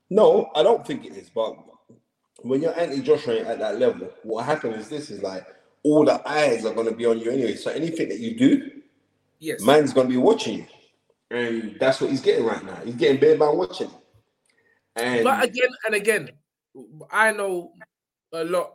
No, 0.09 0.49
I 0.55 0.63
don't 0.63 0.87
think 0.87 1.05
it 1.05 1.15
is. 1.17 1.29
But 1.29 1.57
when 2.43 2.61
you're 2.61 2.77
anti 2.79 3.01
Joshua 3.01 3.39
at 3.39 3.59
that 3.59 3.79
level, 3.79 4.09
what 4.23 4.45
happens 4.45 4.75
is 4.77 4.89
this 4.89 5.09
is 5.09 5.21
like 5.21 5.45
all 5.83 6.03
the 6.05 6.21
eyes 6.27 6.65
are 6.65 6.73
going 6.73 6.87
to 6.87 6.93
be 6.95 7.05
on 7.05 7.19
you 7.19 7.31
anyway. 7.31 7.55
So 7.55 7.71
anything 7.71 8.09
that 8.09 8.19
you 8.19 8.35
do, 8.37 8.71
Yes. 9.39 9.61
man's 9.61 9.93
going 9.93 10.07
to 10.07 10.11
be 10.11 10.17
watching 10.17 10.59
you. 10.59 10.65
And 11.31 11.77
that's 11.79 12.01
what 12.01 12.09
he's 12.09 12.21
getting 12.21 12.45
right 12.45 12.63
now. 12.65 12.75
He's 12.83 12.95
getting 12.95 13.19
bare 13.19 13.37
man 13.37 13.55
watching. 13.55 13.89
And 14.95 15.23
But 15.23 15.43
again 15.43 15.69
and 15.85 15.95
again, 15.95 16.29
I 17.11 17.31
know 17.31 17.73
a 18.33 18.43
lot, 18.43 18.73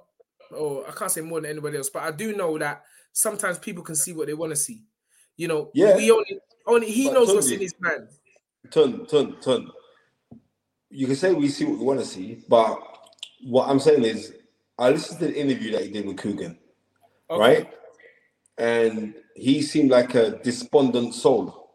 or 0.51 0.89
I 0.89 0.93
can't 0.93 1.11
say 1.11 1.21
more 1.21 1.41
than 1.41 1.51
anybody 1.51 1.77
else, 1.77 1.91
but 1.91 2.03
I 2.03 2.11
do 2.13 2.35
know 2.35 2.57
that 2.59 2.83
sometimes 3.13 3.59
people 3.59 3.83
can 3.83 3.95
see 3.97 4.13
what 4.13 4.27
they 4.29 4.35
want 4.35 4.51
to 4.51 4.57
see. 4.57 4.83
You 5.37 5.49
know, 5.49 5.71
Yeah. 5.75 5.97
we 5.97 6.11
only 6.11 6.39
only 6.67 6.91
he 6.91 7.07
But 7.07 7.15
knows 7.15 7.35
what's 7.35 7.49
Tunji- 7.49 7.55
in 7.55 7.61
his 7.61 7.75
mind. 7.81 8.09
Turn, 8.71 9.07
turn, 9.07 9.37
turn. 9.41 9.71
You 10.91 11.07
can 11.07 11.17
say 11.17 11.33
we 11.35 11.49
see 11.49 11.65
what 11.65 11.79
we 11.79 11.85
want 11.85 12.01
to 12.01 12.07
see, 12.07 12.43
but 12.49 12.79
what 13.45 13.69
I'm 13.69 13.81
saying 13.81 14.05
is, 14.05 14.35
I 14.79 14.91
listened 14.91 15.21
to 15.21 15.27
the 15.27 15.41
interview 15.41 15.73
that 15.73 15.83
he 15.83 15.91
did 15.91 16.07
with 16.07 16.17
Kugan, 16.17 16.59
Okay. 17.31 17.41
right? 17.41 17.73
And 18.59 19.15
he 19.37 19.63
seemed 19.63 19.91
like 19.91 20.15
a 20.15 20.39
despondent 20.43 21.15
soul, 21.15 21.75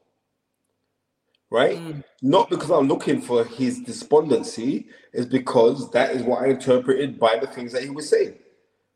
right? 1.49 1.77
Mm. 1.77 2.03
Not 2.21 2.49
because 2.49 2.69
I'm 2.69 2.87
looking 2.87 3.21
for 3.21 3.45
his 3.45 3.79
despondency, 3.81 4.87
is 5.13 5.25
because 5.25 5.91
that 5.91 6.11
is 6.11 6.23
what 6.23 6.43
I 6.43 6.47
interpreted 6.47 7.19
by 7.19 7.37
the 7.39 7.47
things 7.47 7.71
that 7.73 7.83
he 7.83 7.89
was 7.89 8.09
saying. 8.09 8.35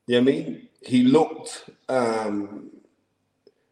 You 0.08 0.22
know 0.22 0.26
what 0.26 0.34
I 0.34 0.38
mean? 0.38 0.68
He 0.82 1.04
looked, 1.04 1.70
um, 1.90 2.72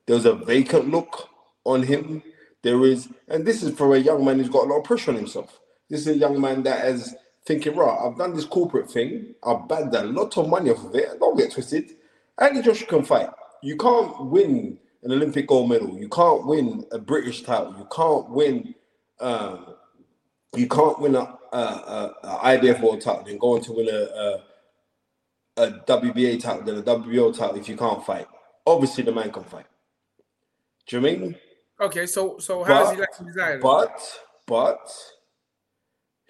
there 0.07 0.15
was 0.15 0.25
a 0.25 0.33
vacant 0.35 0.89
look 0.89 1.29
on 1.65 1.83
him. 1.83 2.23
There 2.63 2.83
is, 2.85 3.09
and 3.27 3.45
this 3.45 3.63
is 3.63 3.75
for 3.75 3.95
a 3.95 3.99
young 3.99 4.23
man 4.23 4.39
who's 4.39 4.49
got 4.49 4.65
a 4.65 4.69
lot 4.69 4.79
of 4.79 4.83
pressure 4.85 5.11
on 5.11 5.17
himself. 5.17 5.59
This 5.89 6.01
is 6.01 6.07
a 6.15 6.17
young 6.17 6.39
man 6.39 6.63
that 6.63 6.85
is 6.87 7.15
thinking, 7.45 7.75
right, 7.75 7.97
I've 8.05 8.17
done 8.17 8.35
this 8.35 8.45
corporate 8.45 8.89
thing, 8.89 9.35
I've 9.43 9.67
bagged 9.67 9.95
a 9.95 10.03
lot 10.03 10.37
of 10.37 10.49
money 10.49 10.69
off 10.69 10.85
of 10.85 10.95
it. 10.95 11.19
Don't 11.19 11.37
get 11.37 11.51
twisted. 11.51 11.91
Andy 12.39 12.61
Joshua 12.61 12.87
can 12.87 13.03
fight. 13.03 13.29
You 13.61 13.77
can't 13.77 14.25
win 14.25 14.77
an 15.03 15.11
Olympic 15.11 15.47
gold 15.47 15.69
medal. 15.69 15.97
You 15.97 16.09
can't 16.09 16.45
win 16.45 16.85
a 16.91 16.99
British 16.99 17.43
title. 17.43 17.75
You 17.77 17.87
can't 17.91 18.29
win. 18.29 18.75
Um, 19.19 19.75
you 20.55 20.67
can't 20.67 20.99
win 20.99 21.15
a, 21.15 21.37
a, 21.51 21.57
a, 21.57 22.15
a 22.23 22.57
IBF 22.57 22.81
world 22.81 23.01
title 23.01 23.25
and 23.27 23.39
go 23.39 23.55
on 23.55 23.61
to 23.61 23.73
win 23.73 23.87
a, 23.89 23.91
a 23.93 24.43
a 25.57 25.71
WBA 25.71 26.41
title 26.41 26.63
than 26.63 26.77
a 26.77 26.83
WBO 26.83 27.37
title 27.37 27.57
if 27.57 27.67
you 27.67 27.77
can't 27.77 28.05
fight. 28.05 28.27
Obviously, 28.65 29.03
the 29.03 29.11
man 29.11 29.31
can 29.31 29.43
fight. 29.43 29.65
Do 30.87 30.95
you 30.95 31.01
know 31.01 31.07
I 31.07 31.11
mean? 31.11 31.35
Okay, 31.79 32.05
so 32.05 32.37
so 32.39 32.63
how 32.63 32.83
does 32.83 32.91
he 32.93 32.97
like 32.99 33.17
to 33.17 33.23
desire? 33.23 33.59
But 33.59 33.99
but 34.47 34.91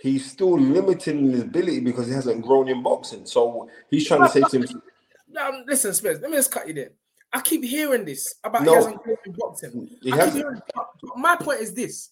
he's 0.02 0.30
still 0.32 0.58
limited 0.60 1.16
in 1.16 1.32
his 1.32 1.41
ability 1.41 1.80
because 1.80 2.08
he 2.08 2.14
hasn't 2.14 2.41
grown 2.43 2.68
in 2.68 2.82
boxing. 2.84 3.26
So 3.26 3.70
he's 3.89 4.08
trying 4.08 4.22
to 4.22 4.30
say 4.30 4.41
to 4.41 4.58
him, 4.68 4.82
Um, 5.39 5.64
listen, 5.68 5.93
Spence, 5.93 6.20
let 6.22 6.30
me 6.32 6.38
just 6.38 6.52
cut 6.52 6.68
you 6.68 6.74
there. 6.74 6.91
I 7.34 7.39
keep 7.41 7.64
hearing 7.64 8.04
this 8.04 8.36
about 8.43 8.64
No. 8.64 8.72
he 8.72 8.76
hasn't 8.76 9.04
grown 9.04 9.18
in 9.26 9.32
boxing. 9.38 9.89
He 10.02 10.12
I 10.12 10.16
hasn't. 10.18 10.36
hearing, 10.38 10.62
but- 10.76 10.88
but 11.02 11.18
my 11.18 11.36
point 11.38 11.62
is 11.62 11.74
this: 11.74 12.10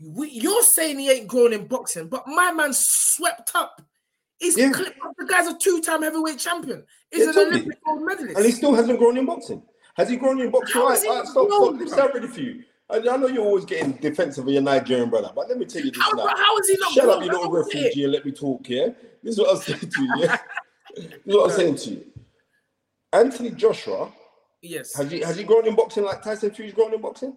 we, 0.00 0.28
you're 0.30 0.62
saying 0.62 0.98
he 0.98 1.10
ain't 1.10 1.26
grown 1.26 1.52
in 1.52 1.66
boxing, 1.66 2.06
but 2.08 2.26
my 2.28 2.52
man 2.52 2.72
swept 2.72 3.50
up. 3.56 3.82
He's 4.38 4.56
Yeah. 4.56 4.70
the 4.70 5.24
guy's 5.26 5.48
a 5.48 5.58
two-time 5.58 6.02
heavyweight 6.02 6.38
champion. 6.38 6.84
He's 7.10 7.22
Yeah, 7.24 7.28
an 7.30 7.34
totally. 7.34 7.56
Olympic 7.56 7.84
gold 7.84 8.02
medalist. 8.02 8.36
and 8.36 8.46
he 8.46 8.52
still 8.52 8.74
hasn't 8.74 8.98
grown 9.00 9.16
in 9.16 9.26
boxing. 9.26 9.62
Has 9.96 10.08
he 10.08 10.16
grown 10.16 10.40
in 10.40 10.50
boxing? 10.52 10.74
How 10.80 10.88
Right, 10.90 11.02
he 11.02 11.08
right, 11.08 11.26
stop, 11.26 11.48
stop. 11.48 11.80
Is 11.80 11.92
ready 12.14 12.28
for 12.28 12.40
you. 12.40 12.62
I, 12.90 12.98
know 12.98 13.26
you're 13.26 13.44
always 13.44 13.64
getting 13.64 13.92
defensive 13.92 14.46
of 14.46 14.52
your 14.52 14.62
Nigerian 14.62 15.10
brother, 15.10 15.30
but 15.34 15.48
let 15.48 15.58
me 15.58 15.66
tell 15.66 15.84
you 15.84 15.90
this 15.90 16.02
how, 16.02 16.10
now. 16.12 16.26
how 16.28 16.56
is 16.58 16.68
he 16.68 16.76
not 16.80 16.92
Shut 16.92 17.08
up, 17.08 17.22
you 17.22 17.30
little 17.30 17.44
How 17.44 17.60
is 17.60 17.66
it? 17.68 17.78
refugee, 17.78 18.04
and 18.04 18.12
let 18.12 18.24
me 18.24 18.32
talk, 18.32 18.68
yeah? 18.68 18.86
This 19.22 19.34
is 19.34 19.38
what 19.38 19.50
I'm 19.50 19.62
saying 19.62 19.90
to 19.90 20.02
you, 20.02 20.14
yeah? 20.18 20.36
this 20.96 21.04
is 21.04 21.20
what 21.26 21.50
I'm 21.50 21.56
saying 21.56 21.76
to 21.76 21.90
you. 21.90 22.06
Anthony 23.12 23.50
Joshua, 23.50 24.10
Yes. 24.62 24.94
has 24.96 25.10
he 25.10 25.20
has 25.20 25.36
he 25.36 25.44
grown 25.44 25.66
in 25.66 25.76
boxing 25.76 26.04
like 26.04 26.22
Tyson 26.22 26.50
Fury's 26.50 26.74
grown 26.74 26.92
in 26.94 27.00
boxing? 27.00 27.36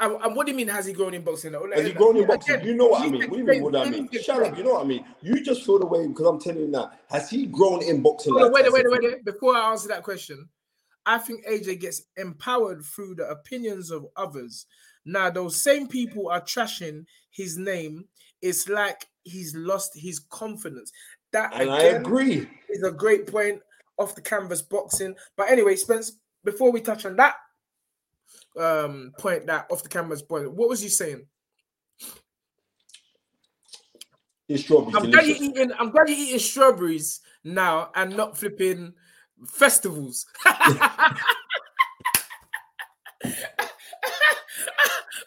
And, 0.00 0.12
and 0.22 0.34
what 0.34 0.46
do 0.46 0.52
you 0.52 0.56
mean? 0.56 0.68
Has 0.68 0.86
he 0.86 0.92
grown 0.92 1.14
in 1.14 1.22
boxing? 1.22 1.52
Like, 1.52 1.72
Has 1.74 1.86
he 1.86 1.92
grown 1.92 2.16
in 2.16 2.24
again, 2.24 2.36
boxing? 2.36 2.64
You 2.64 2.74
know 2.74 2.88
what 2.88 3.02
I 3.02 3.08
mean. 3.08 3.20
What 3.20 3.30
do 3.30 3.38
you 3.38 3.44
mean? 3.44 3.62
What 3.62 3.76
I 3.76 3.88
mean? 3.88 4.08
Shut 4.22 4.42
up. 4.42 4.58
You 4.58 4.64
know 4.64 4.74
what 4.74 4.84
I 4.84 4.88
mean. 4.88 5.04
You 5.22 5.42
just 5.44 5.64
feel 5.64 5.78
the 5.78 5.86
way 5.86 6.06
because 6.06 6.26
I'm 6.26 6.40
telling 6.40 6.60
you 6.62 6.68
now. 6.68 6.90
Has 7.10 7.30
he 7.30 7.46
grown 7.46 7.82
in 7.82 8.02
boxing? 8.02 8.32
On, 8.32 8.42
like 8.42 8.52
wait, 8.52 8.64
wait, 8.72 8.82
Tyson 8.82 8.90
wait, 8.90 9.00
Fury? 9.00 9.14
wait. 9.14 9.24
Before 9.24 9.56
I 9.56 9.70
answer 9.70 9.88
that 9.88 10.02
question, 10.02 10.48
I 11.06 11.18
think 11.18 11.46
AJ 11.46 11.80
gets 11.80 12.02
empowered 12.16 12.82
through 12.84 13.16
the 13.16 13.28
opinions 13.28 13.90
of 13.90 14.06
others. 14.16 14.66
Now, 15.04 15.30
those 15.30 15.60
same 15.60 15.86
people 15.86 16.28
are 16.28 16.40
trashing 16.40 17.04
his 17.30 17.58
name. 17.58 18.06
It's 18.40 18.68
like 18.68 19.06
he's 19.22 19.54
lost 19.54 19.92
his 19.94 20.18
confidence. 20.18 20.92
That 21.32 21.52
And 21.54 21.70
I 21.70 21.82
agree. 21.82 22.48
is 22.68 22.82
a 22.82 22.90
great 22.92 23.26
point 23.26 23.60
off 23.98 24.14
the 24.14 24.22
canvas 24.22 24.62
boxing. 24.62 25.14
But 25.36 25.50
anyway, 25.50 25.76
Spence, 25.76 26.18
before 26.44 26.72
we 26.72 26.80
touch 26.80 27.04
on 27.06 27.16
that 27.16 27.36
um 28.58 29.12
point, 29.18 29.46
that 29.46 29.66
off 29.70 29.82
the 29.82 29.88
canvas 29.88 30.22
point, 30.22 30.52
what 30.52 30.68
was 30.68 30.82
you 30.82 30.88
saying? 30.90 31.26
Strawberries 34.56 34.94
I'm 34.94 35.10
glad 35.10 35.26
you're 35.26 35.36
eating. 35.36 35.72
I'm 35.78 35.90
glad 35.90 36.08
you're 36.08 36.18
eating 36.18 36.38
strawberries 36.38 37.20
now 37.44 37.90
and 37.94 38.14
not 38.16 38.36
flipping 38.36 38.92
festivals. 39.46 40.26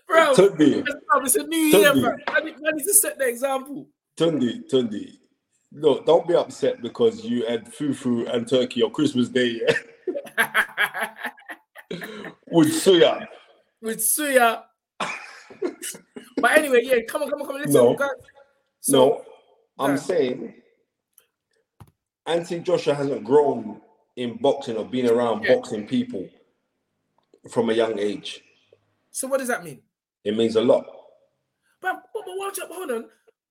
Bro, 0.08 0.34
Tunde, 0.36 0.86
it's 1.18 1.36
a 1.36 1.44
new 1.44 1.58
year, 1.58 1.94
bro. 1.94 2.16
I 2.28 2.40
need, 2.40 2.56
I 2.66 2.72
need 2.72 2.86
to 2.86 2.94
set 2.94 3.18
the 3.18 3.28
example. 3.28 3.88
Tunde, 4.18 4.64
Tunde. 4.72 5.18
No, 5.72 6.02
don't 6.04 6.28
be 6.28 6.34
upset 6.34 6.82
because 6.82 7.26
you 7.26 7.46
had 7.46 7.66
fufu 7.66 8.34
and 8.34 8.48
turkey 8.48 8.82
on 8.84 8.92
Christmas 8.92 9.28
Day 9.28 9.60
yeah? 9.68 9.76
with 12.52 12.70
suya. 12.70 13.28
With 13.82 14.00
Suya. 14.00 14.64
but 15.00 16.52
anyway, 16.58 16.82
yeah, 16.84 17.02
come 17.08 17.24
on, 17.24 17.30
come 17.30 17.42
on, 17.42 17.48
come 17.48 17.56
on. 17.56 17.62
Let's 17.62 17.74
No. 17.74 17.94
go. 17.94 18.10
no, 18.88 19.26
I'm 19.78 19.92
yeah. 19.92 19.96
saying 19.98 20.54
Anthony 22.26 22.62
Joshua 22.62 22.96
hasn't 22.96 23.24
grown 23.24 23.82
in 24.18 24.36
boxing 24.38 24.76
or 24.76 24.84
being 24.86 25.10
around 25.10 25.44
Yeah. 25.44 25.56
boxing 25.56 25.88
people 25.88 26.28
from 27.50 27.70
a 27.70 27.74
young 27.74 27.98
age. 27.98 28.44
So 29.12 29.28
what 29.28 29.38
does 29.40 29.48
that 29.48 29.64
mean? 29.64 29.82
It 30.26 30.36
means 30.36 30.56
a 30.58 30.62
lot. 30.62 30.86
But, 31.82 32.04
but, 32.14 32.24
but 32.26 32.34
watch 32.38 32.60
up, 32.60 32.70
hold 32.72 32.92
on. 32.92 33.06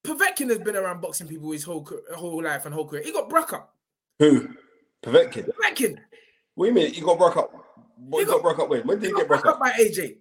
Povetkin 0.04 0.48
has 0.50 0.58
been 0.58 0.76
around 0.76 1.00
boxing 1.00 1.26
people 1.28 1.50
his 1.52 1.64
whole 1.64 1.88
whole 2.14 2.42
life 2.42 2.66
and 2.66 2.74
whole 2.74 2.86
career. 2.86 3.02
He 3.02 3.12
got 3.12 3.28
broke 3.28 3.52
up. 3.52 3.74
Who? 4.18 4.48
Povetkin. 5.02 5.48
Povetkin. 5.50 5.96
What 6.54 6.66
do 6.66 6.68
you 6.68 6.74
mean? 6.74 6.92
He 6.92 7.00
got 7.00 7.18
broke 7.18 7.36
up. 7.36 7.50
What, 7.96 8.18
He 8.20 8.24
he 8.24 8.30
got, 8.30 8.42
broke 8.42 8.58
up 8.58 8.68
when? 8.68 8.86
When 8.86 8.98
did 9.00 9.06
He 9.08 9.12
he 9.12 9.18
get 9.18 9.28
broke 9.28 9.46
up 9.46 9.54
up? 9.54 9.60
by 9.60 9.70
AJ. 9.72 10.18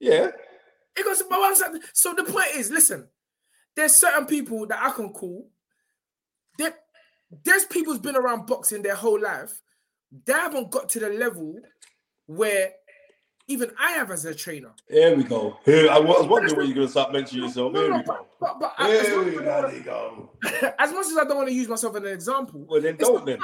Yeah. 0.00 0.30
It 0.96 1.04
goes, 1.04 1.22
but 1.28 1.38
one 1.38 1.54
second. 1.54 1.82
So 1.92 2.14
the 2.14 2.24
point 2.24 2.48
is, 2.56 2.70
listen, 2.70 3.08
there's 3.76 3.94
certain 3.94 4.26
people 4.26 4.66
that 4.66 4.82
I 4.82 4.90
can 4.90 5.12
call. 5.12 5.48
There, 6.58 6.74
there's 7.44 7.64
people 7.66 7.92
who's 7.92 8.00
been 8.02 8.16
around 8.16 8.46
boxing 8.46 8.82
their 8.82 8.94
whole 8.94 9.20
life. 9.20 9.60
They 10.24 10.32
haven't 10.32 10.70
got 10.70 10.88
to 10.90 11.00
the 11.00 11.10
level 11.10 11.56
where 12.26 12.72
even 13.50 13.70
I 13.80 13.92
have 13.92 14.10
as 14.10 14.24
a 14.26 14.34
trainer. 14.34 14.72
Here 14.90 15.16
we 15.16 15.24
go. 15.24 15.56
Here, 15.64 15.90
I 15.90 15.98
was 15.98 16.26
wondering 16.26 16.56
when 16.56 16.66
you're 16.66 16.74
gonna 16.74 16.88
start 16.88 17.12
mentioning 17.12 17.44
yourself. 17.44 17.72
No, 17.72 17.80
Here 17.80 17.90
no, 17.90 17.96
we 17.98 18.02
go. 18.04 18.26
But, 18.40 18.60
but 18.60 18.74
I- 18.78 18.90
as, 18.96 19.06
Here 19.06 19.16
much 19.16 19.26
we 19.26 19.38
as 19.40 19.48
I 19.48 19.60
wanna- 19.62 19.80
go. 19.80 20.30
as 20.78 20.92
much 20.92 21.06
as 21.06 21.16
I 21.16 21.24
don't 21.24 21.36
want 21.36 21.48
to 21.48 21.54
use 21.54 21.68
myself 21.68 21.96
as 21.96 22.02
an 22.02 22.08
example, 22.08 22.64
Well, 22.68 22.80
then 22.80 22.96
don't 22.96 23.24
then. 23.24 23.38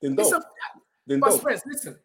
Then 0.00 0.16
It's 0.18 0.28
a 0.28 0.32
don't. 0.32 0.42
fact. 0.42 0.78
Then 1.06 1.20
But 1.20 1.30
don't. 1.30 1.42
friends, 1.42 1.62
listen, 1.66 1.98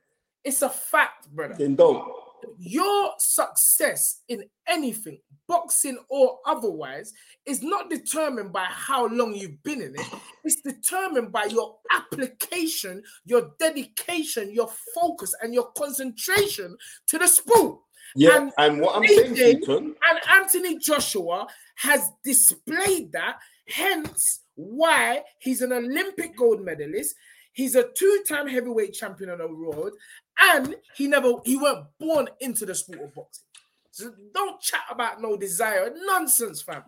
it's 0.43 0.61
a 0.63 0.70
fact, 0.70 1.30
brother. 1.30 1.55
Then 1.57 1.76
don't. 1.76 2.11
Your 2.57 3.11
success 3.19 4.21
in 4.27 4.43
anything, 4.67 5.19
boxing 5.47 5.97
or 6.09 6.39
otherwise, 6.45 7.13
is 7.45 7.61
not 7.61 7.89
determined 7.89 8.51
by 8.51 8.65
how 8.65 9.07
long 9.07 9.33
you've 9.33 9.61
been 9.63 9.81
in 9.81 9.95
it. 9.95 10.05
It's 10.43 10.61
determined 10.61 11.31
by 11.31 11.45
your 11.45 11.77
application, 11.93 13.03
your 13.25 13.51
dedication, 13.59 14.53
your 14.53 14.69
focus, 14.95 15.33
and 15.41 15.53
your 15.53 15.71
concentration 15.71 16.77
to 17.07 17.17
the 17.17 17.27
sport. 17.27 17.79
Yeah. 18.15 18.38
And 18.38 18.53
And, 18.57 18.81
what 18.81 18.95
I'm 18.97 19.07
saying, 19.07 19.63
And 19.67 20.19
Anthony 20.31 20.77
Joshua 20.77 21.47
has 21.75 22.09
displayed 22.23 23.11
that, 23.11 23.39
hence 23.67 24.41
why 24.55 25.23
he's 25.39 25.61
an 25.61 25.71
Olympic 25.71 26.35
gold 26.35 26.63
medalist. 26.63 27.15
He's 27.53 27.75
a 27.75 27.89
two-time 27.91 28.47
heavyweight 28.47 28.93
champion 28.93 29.31
on 29.31 29.39
the 29.39 29.47
road, 29.47 29.93
and 30.39 30.75
he 30.95 31.07
never 31.07 31.33
he 31.45 31.57
weren't 31.57 31.85
born 31.99 32.29
into 32.39 32.65
the 32.65 32.75
sport 32.75 33.01
of 33.01 33.15
boxing. 33.15 33.43
So 33.91 34.11
don't 34.33 34.61
chat 34.61 34.83
about 34.91 35.21
no 35.21 35.38
desire. 35.38 35.91
Nonsense, 35.95 36.61
fam. 36.61 36.83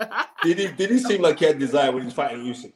did 0.42 0.58
he 0.58 0.68
did 0.68 0.90
he 0.90 0.98
seem 0.98 1.22
like 1.22 1.38
he 1.38 1.46
had 1.46 1.58
desire 1.58 1.92
when 1.92 2.02
he 2.02 2.06
was 2.06 2.14
fighting 2.14 2.44
Usyk? 2.44 2.72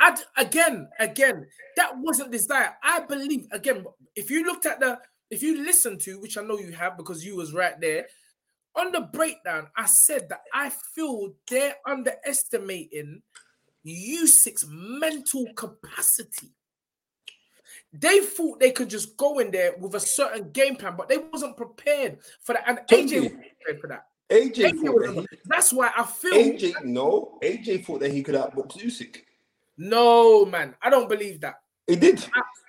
I 0.00 0.16
again, 0.36 0.88
again, 0.98 1.46
that 1.76 1.92
wasn't 1.96 2.30
desire. 2.30 2.74
I 2.82 3.00
believe 3.00 3.46
again, 3.52 3.84
if 4.14 4.30
you 4.30 4.44
looked 4.44 4.66
at 4.66 4.80
the, 4.80 4.98
if 5.30 5.42
you 5.42 5.64
listened 5.64 6.00
to, 6.02 6.20
which 6.20 6.38
I 6.38 6.42
know 6.42 6.58
you 6.58 6.72
have 6.72 6.96
because 6.96 7.24
you 7.24 7.36
was 7.36 7.52
right 7.52 7.78
there 7.80 8.06
on 8.76 8.92
the 8.92 9.02
breakdown, 9.12 9.68
I 9.76 9.86
said 9.86 10.28
that 10.28 10.42
I 10.54 10.70
feel 10.94 11.32
they're 11.48 11.76
underestimating 11.86 13.22
Usyk's 13.86 14.66
mental 14.68 15.46
capacity. 15.54 16.52
They 17.92 18.20
thought 18.20 18.60
they 18.60 18.70
could 18.70 18.90
just 18.90 19.16
go 19.16 19.38
in 19.38 19.50
there 19.50 19.74
with 19.78 19.94
a 19.94 20.00
certain 20.00 20.50
game 20.50 20.76
plan, 20.76 20.94
but 20.96 21.08
they 21.08 21.18
wasn't 21.18 21.56
prepared 21.56 22.18
for 22.42 22.52
that. 22.52 22.64
And 22.66 22.78
AJ 22.88 23.20
was 23.22 23.32
prepared 23.32 23.80
for 23.80 23.86
that. 23.88 24.04
AJ, 24.30 24.72
AJ 24.72 24.82
was- 24.82 25.06
that 25.06 25.14
he, 25.14 25.38
that's 25.46 25.72
why 25.72 25.90
I 25.96 26.04
feel 26.04 26.34
AJ 26.34 26.84
no, 26.84 27.38
AJ 27.42 27.86
thought 27.86 28.00
that 28.00 28.12
he 28.12 28.22
could 28.22 28.34
outbox 28.34 28.76
Usyk. 28.76 29.22
no 29.78 30.44
man. 30.44 30.74
I 30.82 30.90
don't 30.90 31.08
believe 31.08 31.40
that. 31.40 31.54
He 31.86 31.96
did. 31.96 32.24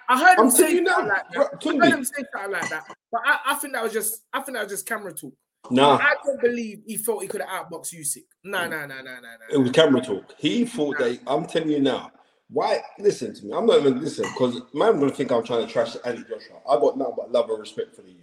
I 0.07 0.17
heard 0.17 0.39
him 0.39 0.45
I'm 0.45 0.51
say 0.51 0.71
you 0.71 0.85
something 0.87 1.07
now, 1.07 1.13
like 1.13 1.33
bro, 1.33 1.43
that. 1.51 1.83
I 1.83 1.89
heard 1.89 1.99
him 1.99 2.05
say 2.05 2.23
something 2.33 2.51
like 2.51 2.69
that. 2.69 2.85
But 3.11 3.21
I, 3.25 3.39
I 3.47 3.55
think 3.55 3.73
that 3.73 3.83
was 3.83 3.91
just 3.91 4.23
I 4.31 4.41
think 4.41 4.55
that 4.55 4.63
was 4.63 4.71
just 4.71 4.87
camera 4.87 5.13
talk. 5.13 5.33
Nah, 5.69 5.97
I 5.97 6.15
don't 6.25 6.41
believe 6.41 6.81
he 6.87 6.95
thought 6.97 7.21
he 7.21 7.27
could 7.27 7.41
have 7.41 7.67
outboxed 7.69 7.93
Usyk. 7.93 8.23
No, 8.45 8.67
no, 8.67 8.85
no, 8.85 9.01
no, 9.01 9.19
no, 9.19 9.29
it 9.51 9.57
was 9.57 9.71
camera 9.71 10.01
talk. 10.01 10.33
He 10.37 10.63
thought 10.65 10.97
that 10.97 11.19
I'm 11.27 11.45
telling 11.45 11.69
you 11.69 11.81
now. 11.81 12.11
Why 12.51 12.81
listen 12.97 13.33
to 13.35 13.45
me? 13.45 13.53
I'm 13.53 13.65
not 13.67 13.79
even 13.79 14.01
listening 14.01 14.31
because 14.31 14.61
man 14.73 14.99
gonna 14.99 15.11
think 15.11 15.31
I'm 15.31 15.43
trying 15.43 15.65
to 15.67 15.71
trash 15.71 15.95
Andy 16.03 16.23
Joshua. 16.23 16.57
I 16.67 16.75
got 16.79 16.97
nothing 16.97 17.13
but 17.17 17.31
love 17.31 17.49
and 17.49 17.59
respect 17.59 17.95
for 17.95 18.01
the 18.01 18.09
youth. 18.09 18.17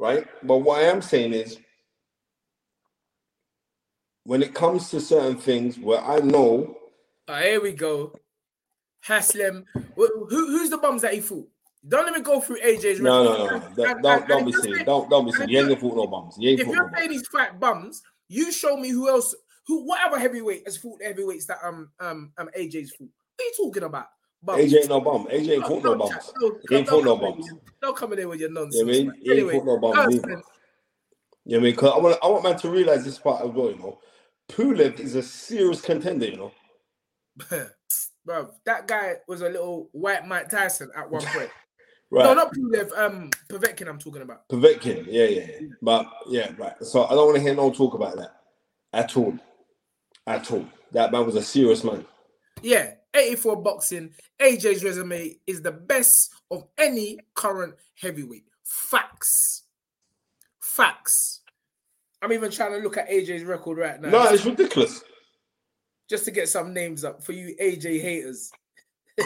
Right? 0.00 0.26
But 0.42 0.58
what 0.58 0.80
I 0.82 0.88
am 0.88 1.00
saying 1.00 1.32
is 1.32 1.58
when 4.24 4.42
it 4.42 4.54
comes 4.54 4.90
to 4.90 5.00
certain 5.00 5.36
things 5.36 5.78
where 5.78 6.00
I 6.00 6.18
know 6.18 6.76
Ah, 7.28 7.38
here 7.40 7.62
we 7.62 7.72
go. 7.72 8.12
Haslem. 9.06 9.64
Who, 9.96 10.26
who's 10.28 10.68
the 10.70 10.76
bums 10.78 11.02
that 11.02 11.14
he 11.14 11.20
fought? 11.20 11.48
Don't 11.86 12.04
let 12.06 12.14
me 12.14 12.20
go 12.20 12.40
through 12.40 12.60
AJ's 12.60 13.00
no 13.00 13.24
no 13.24 13.36
no, 13.36 13.46
no. 13.46 13.54
And- 13.56 13.76
Don't, 13.76 13.88
and- 13.90 14.02
don't, 14.02 14.30
and 14.30 14.46
be 14.46 14.52
silly. 14.52 14.72
saying- 14.74 14.84
Don't 14.86 15.08
don't 15.10 15.24
be 15.26 15.32
silly. 15.32 15.52
You 15.52 15.58
ain't 15.60 15.68
gonna 15.68 15.80
fought 15.80 15.96
no 15.96 16.06
bums. 16.06 16.34
You 16.38 16.50
ain't 16.50 16.60
If 16.60 16.66
you're 16.66 16.90
saying 16.96 17.10
these 17.10 17.28
fat 17.28 17.60
bums, 17.60 18.02
you 18.28 18.50
show 18.52 18.76
me 18.76 18.88
who 18.88 19.08
else, 19.08 19.34
who 19.66 19.86
whatever 19.86 20.18
heavyweight 20.18 20.64
has 20.66 20.76
fought 20.76 21.02
heavyweights 21.02 21.46
that 21.46 21.58
um 21.62 21.90
um 22.00 22.32
um 22.38 22.48
AJ's 22.58 22.92
fought. 22.92 23.08
What 23.36 23.44
are 23.44 23.44
you 23.44 23.52
talking 23.56 23.82
about? 23.84 24.06
Bums. 24.42 24.60
AJ 24.62 24.80
ain't 24.80 24.88
no 24.88 25.00
bum. 25.00 25.26
AJ 25.30 25.48
ain't 25.48 25.66
fought 25.66 25.82
no 25.82 25.94
Don't 25.94 25.98
bums. 25.98 26.32
No, 26.38 26.58
He 26.68 26.76
ain't 26.76 26.88
fought 26.88 27.04
no 27.04 27.16
bums. 27.16 27.48
Don't 27.80 27.96
come 27.96 28.12
in 28.12 28.18
there 28.18 28.28
with 28.28 28.40
your 28.40 28.50
nonsense. 28.50 28.76
You 28.76 28.82
I 28.82 29.04
man. 29.06 29.14
He 29.22 29.30
ain't 29.30 29.38
Anyway, 29.38 29.52
fought 29.54 29.66
no 29.66 29.78
bums 29.78 29.96
no, 29.96 30.06
neither. 30.06 30.28
You 30.28 30.34
know 30.34 30.42
what 31.44 31.58
I 31.58 31.60
mean? 31.60 31.78
I 31.78 31.98
want 31.98 32.18
I 32.22 32.28
want 32.28 32.44
man 32.44 32.56
to 32.58 32.70
realize 32.70 33.04
this 33.04 33.18
part 33.18 33.44
as 33.44 33.50
well. 33.50 33.70
You 33.70 33.78
know, 33.78 33.98
Pulev 34.50 35.00
is 35.00 35.14
a 35.14 35.22
serious 35.22 35.80
contender. 35.80 36.26
You 36.26 36.36
know. 36.36 36.52
bro, 38.24 38.50
that 38.66 38.86
guy 38.86 39.16
was 39.26 39.40
a 39.40 39.48
little 39.48 39.88
white 39.92 40.26
Mike 40.26 40.50
Tyson 40.50 40.90
at 40.96 41.10
one 41.10 41.24
point. 41.24 41.50
Right. 42.10 42.26
No, 42.26 42.34
not 42.34 42.54
Pulev. 42.54 42.96
Um, 42.96 43.30
Povetkin. 43.48 43.88
I'm 43.88 43.98
talking 43.98 44.22
about. 44.22 44.46
Povetkin, 44.48 45.06
yeah, 45.08 45.24
yeah, 45.24 45.46
yeah. 45.50 45.66
But 45.82 46.06
yeah, 46.28 46.52
right. 46.56 46.74
So 46.82 47.06
I 47.06 47.08
don't 47.08 47.26
want 47.26 47.36
to 47.36 47.42
hear 47.42 47.56
no 47.56 47.72
talk 47.72 47.94
about 47.94 48.16
that 48.18 48.36
at 48.92 49.16
all. 49.16 49.36
At 50.26 50.50
all. 50.50 50.66
That 50.92 51.12
man 51.12 51.26
was 51.26 51.36
a 51.36 51.42
serious 51.42 51.84
man. 51.84 52.04
Yeah, 52.62 52.92
84 53.14 53.62
boxing. 53.62 54.14
AJ's 54.40 54.82
resume 54.84 55.36
is 55.46 55.60
the 55.62 55.72
best 55.72 56.32
of 56.50 56.64
any 56.78 57.18
current 57.34 57.74
heavyweight. 58.00 58.44
Facts. 58.64 59.64
Facts. 60.60 61.40
I'm 62.22 62.32
even 62.32 62.50
trying 62.50 62.72
to 62.72 62.78
look 62.78 62.96
at 62.96 63.10
AJ's 63.10 63.44
record 63.44 63.78
right 63.78 64.00
now. 64.00 64.08
No, 64.08 64.24
it's 64.24 64.46
ridiculous. 64.46 65.02
just 66.08 66.24
to 66.24 66.30
get 66.30 66.48
some 66.48 66.72
names 66.72 67.04
up 67.04 67.22
for 67.22 67.32
you 67.32 67.54
AJ 67.60 68.00
haters. 68.00 68.50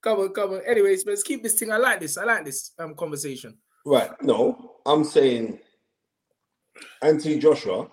come 0.00 0.20
on, 0.20 0.28
come 0.30 0.52
on. 0.52 0.60
Anyways, 0.66 1.04
let's 1.06 1.22
keep 1.22 1.42
this 1.42 1.58
thing. 1.58 1.72
I 1.72 1.76
like 1.76 2.00
this. 2.00 2.16
I 2.16 2.24
like 2.24 2.44
this 2.44 2.72
um 2.78 2.94
conversation. 2.94 3.58
Right. 3.84 4.10
No, 4.22 4.76
I'm 4.86 5.04
saying 5.04 5.58
Anthony 7.02 7.38
Joshua, 7.38 7.88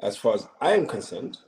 as 0.00 0.16
far 0.16 0.34
as 0.34 0.48
I 0.60 0.72
am 0.72 0.86
concerned, 0.86 1.38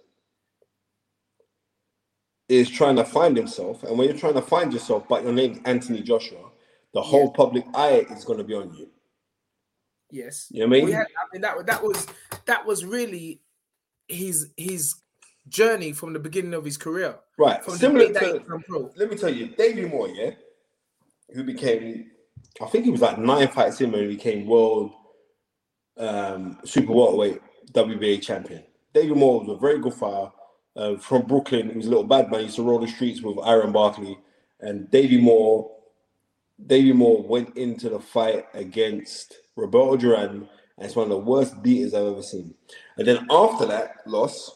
is 2.48 2.68
trying 2.68 2.96
to 2.96 3.04
find 3.04 3.36
himself. 3.36 3.82
And 3.82 3.98
when 3.98 4.08
you're 4.08 4.18
trying 4.18 4.34
to 4.34 4.42
find 4.42 4.72
yourself, 4.72 5.08
but 5.08 5.22
your 5.22 5.32
name's 5.32 5.60
Anthony 5.64 6.02
Joshua, 6.02 6.50
the 6.92 7.00
whole 7.00 7.30
public 7.30 7.64
eye 7.74 8.06
is 8.10 8.24
going 8.24 8.38
to 8.38 8.44
be 8.44 8.54
on 8.54 8.74
you. 8.74 8.90
Yes. 10.10 10.48
You 10.50 10.60
know 10.60 10.68
what 10.68 10.76
I 10.76 10.84
mean? 10.84 10.92
Had, 10.92 11.06
I 11.06 11.24
mean 11.32 11.42
that 11.42 11.66
that 11.66 11.82
was 11.82 12.06
that 12.44 12.66
was 12.66 12.84
really 12.84 13.40
his 14.08 14.50
his 14.58 14.94
journey 15.48 15.92
from 15.92 16.12
the 16.12 16.18
beginning 16.18 16.52
of 16.52 16.64
his 16.64 16.76
career. 16.76 17.16
Right. 17.38 17.64
From 17.64 17.74
Similar 17.74 18.08
the 18.08 18.20
day 18.20 18.32
that 18.32 18.42
he 18.42 18.72
to, 18.74 18.90
let 18.96 19.10
me 19.10 19.16
tell 19.16 19.32
you, 19.32 19.46
Davey 19.48 19.86
Moore, 19.86 20.08
yeah, 20.08 20.32
who 21.34 21.44
became, 21.44 22.10
I 22.60 22.66
think 22.66 22.84
he 22.84 22.90
was 22.90 23.00
like 23.00 23.18
nine 23.18 23.48
fights 23.48 23.80
in 23.80 23.90
when 23.90 24.02
he 24.02 24.08
became 24.08 24.46
world 24.46 24.92
um, 25.96 26.58
super 26.64 26.92
welterweight 26.92 27.40
WBA 27.72 28.22
champion. 28.22 28.62
David 28.94 29.16
Moore 29.16 29.40
was 29.40 29.56
a 29.56 29.60
very 29.60 29.78
good 29.78 29.94
fighter 29.94 30.30
uh, 30.76 30.96
from 30.96 31.22
Brooklyn. 31.22 31.70
He 31.70 31.76
was 31.76 31.86
a 31.86 31.90
little 31.90 32.04
bad 32.04 32.30
man. 32.30 32.40
He 32.40 32.46
used 32.46 32.56
to 32.56 32.62
roll 32.62 32.78
the 32.78 32.88
streets 32.88 33.22
with 33.22 33.38
Iran 33.38 33.72
Barkley. 33.72 34.18
And 34.60 34.90
Davey 34.90 35.20
Moore, 35.20 35.70
Davey 36.66 36.92
Moore 36.92 37.22
went 37.22 37.56
into 37.56 37.88
the 37.88 38.00
fight 38.00 38.46
against 38.54 39.34
Roberto 39.56 39.96
Duran, 39.96 40.48
and 40.76 40.86
it's 40.86 40.96
one 40.96 41.04
of 41.04 41.10
the 41.10 41.18
worst 41.18 41.62
beaters 41.62 41.94
I've 41.94 42.06
ever 42.06 42.22
seen. 42.22 42.54
And 42.96 43.06
then 43.06 43.26
after 43.30 43.66
that 43.66 43.96
loss, 44.06 44.50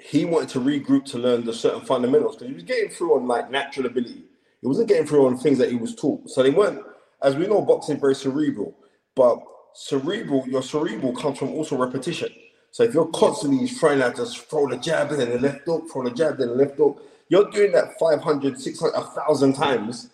he 0.00 0.24
wanted 0.24 0.48
to 0.50 0.60
regroup 0.60 1.04
to 1.06 1.18
learn 1.18 1.44
the 1.44 1.52
certain 1.52 1.82
fundamentals 1.82 2.36
because 2.36 2.48
he 2.48 2.54
was 2.54 2.62
getting 2.64 2.90
through 2.90 3.16
on 3.16 3.26
like 3.26 3.50
natural 3.50 3.86
ability. 3.86 4.24
He 4.60 4.66
wasn't 4.66 4.88
getting 4.88 5.06
through 5.06 5.26
on 5.26 5.38
things 5.38 5.58
that 5.58 5.70
he 5.70 5.76
was 5.76 5.94
taught. 5.94 6.28
So 6.28 6.42
they 6.42 6.50
weren't, 6.50 6.82
as 7.22 7.36
we 7.36 7.46
know, 7.46 7.62
boxing 7.62 8.00
very 8.00 8.14
cerebral. 8.14 8.76
But 9.14 9.38
cerebral, 9.74 10.46
your 10.48 10.62
cerebral 10.62 11.14
comes 11.14 11.38
from 11.38 11.50
also 11.50 11.76
repetition. 11.76 12.30
So 12.70 12.84
if 12.84 12.94
you're 12.94 13.08
constantly 13.08 13.68
trying 13.68 14.00
to 14.00 14.12
just 14.16 14.48
throw 14.48 14.68
the 14.68 14.78
jab 14.78 15.12
and 15.12 15.20
the 15.20 15.38
left 15.38 15.66
hook, 15.66 15.88
throw 15.92 16.04
the 16.04 16.10
jab 16.10 16.40
in 16.40 16.48
the 16.48 16.54
left 16.54 16.76
hook, 16.76 17.02
you're 17.28 17.50
doing 17.50 17.72
that 17.72 17.98
500, 17.98 18.60
600, 18.60 18.94
1,000 18.94 19.52
times, 19.52 20.10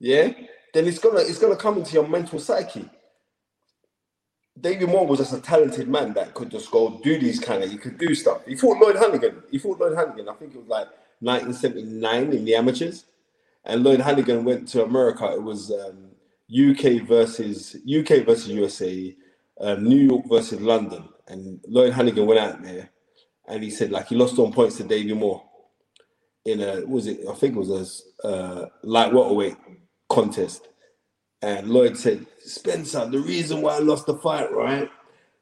yeah, 0.00 0.32
then 0.72 0.86
it's 0.86 0.98
gonna 0.98 1.20
it's 1.20 1.38
gonna 1.38 1.56
come 1.56 1.78
into 1.78 1.92
your 1.94 2.06
mental 2.06 2.38
psyche. 2.38 2.88
David 4.60 4.88
Moore 4.88 5.06
was 5.06 5.20
just 5.20 5.32
a 5.32 5.40
talented 5.40 5.88
man 5.88 6.12
that 6.14 6.34
could 6.34 6.50
just 6.50 6.70
go 6.70 7.00
do 7.02 7.18
these 7.18 7.38
kind 7.38 7.62
of. 7.62 7.70
He 7.70 7.76
could 7.76 7.98
do 7.98 8.14
stuff. 8.14 8.44
He 8.46 8.56
fought 8.56 8.78
Lloyd 8.78 8.96
Honeyghan. 8.96 9.42
He 9.50 9.58
fought 9.58 9.78
Lloyd 9.78 9.96
Honeyghan. 9.96 10.28
I 10.28 10.34
think 10.34 10.54
it 10.54 10.58
was 10.58 10.68
like 10.68 10.88
1979 11.20 12.32
in 12.32 12.44
the 12.44 12.54
amateurs, 12.54 13.04
and 13.64 13.82
Lloyd 13.82 14.00
Honeyghan 14.00 14.42
went 14.42 14.68
to 14.68 14.84
America. 14.84 15.32
It 15.32 15.42
was 15.42 15.70
um, 15.70 16.07
UK 16.50 17.06
versus 17.06 17.76
UK 17.76 18.24
versus 18.24 18.48
USA, 18.48 19.16
um, 19.60 19.84
New 19.84 19.96
York 19.96 20.24
versus 20.28 20.60
London, 20.60 21.08
and 21.26 21.60
Lloyd 21.66 21.92
Honeyghan 21.92 22.26
went 22.26 22.40
out 22.40 22.62
there, 22.62 22.90
and 23.46 23.62
he 23.62 23.70
said 23.70 23.90
like 23.90 24.08
he 24.08 24.16
lost 24.16 24.38
on 24.38 24.52
points 24.52 24.76
to 24.76 24.84
Davey 24.84 25.12
Moore 25.14 25.42
in 26.44 26.60
a 26.60 26.84
was 26.86 27.06
it? 27.06 27.20
I 27.28 27.34
think 27.34 27.54
it 27.54 27.58
was 27.58 28.04
a 28.24 28.26
uh, 28.26 28.68
light 28.82 29.12
welterweight 29.12 29.56
contest. 30.08 30.68
And 31.40 31.68
Lloyd 31.68 31.96
said, 31.96 32.26
Spencer, 32.40 33.06
the 33.06 33.20
reason 33.20 33.62
why 33.62 33.76
I 33.76 33.78
lost 33.78 34.06
the 34.06 34.14
fight, 34.14 34.50
right? 34.52 34.90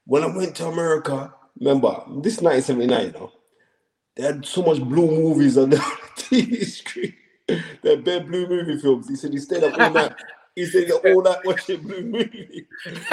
When 0.04 0.22
I 0.22 0.36
went 0.36 0.54
to 0.57 0.66
America, 0.66 1.32
remember, 1.59 2.02
this 2.20 2.42
1979, 2.42 3.07
you 3.07 3.12
know, 3.12 3.32
they 4.14 4.22
had 4.24 4.44
so 4.44 4.62
much 4.62 4.80
blue 4.82 5.11
movies 5.11 5.57
on 5.57 5.70
the 5.70 5.76
TV 6.16 6.64
screen. 6.66 7.14
They 7.48 7.90
had 7.90 8.04
bare 8.04 8.20
blue 8.20 8.46
movie 8.46 8.78
films. 8.78 9.09
He 9.09 9.16
said 9.16 9.32
he 9.32 9.38
stayed 9.38 9.64
up 9.64 9.78
all 9.78 9.90
night. 9.90 10.12
He 10.57 10.64
said 10.66 10.90
all 11.04 11.22
night 11.22 11.44
watching 11.44 11.82
blue 11.82 12.02
movie. 12.02 12.66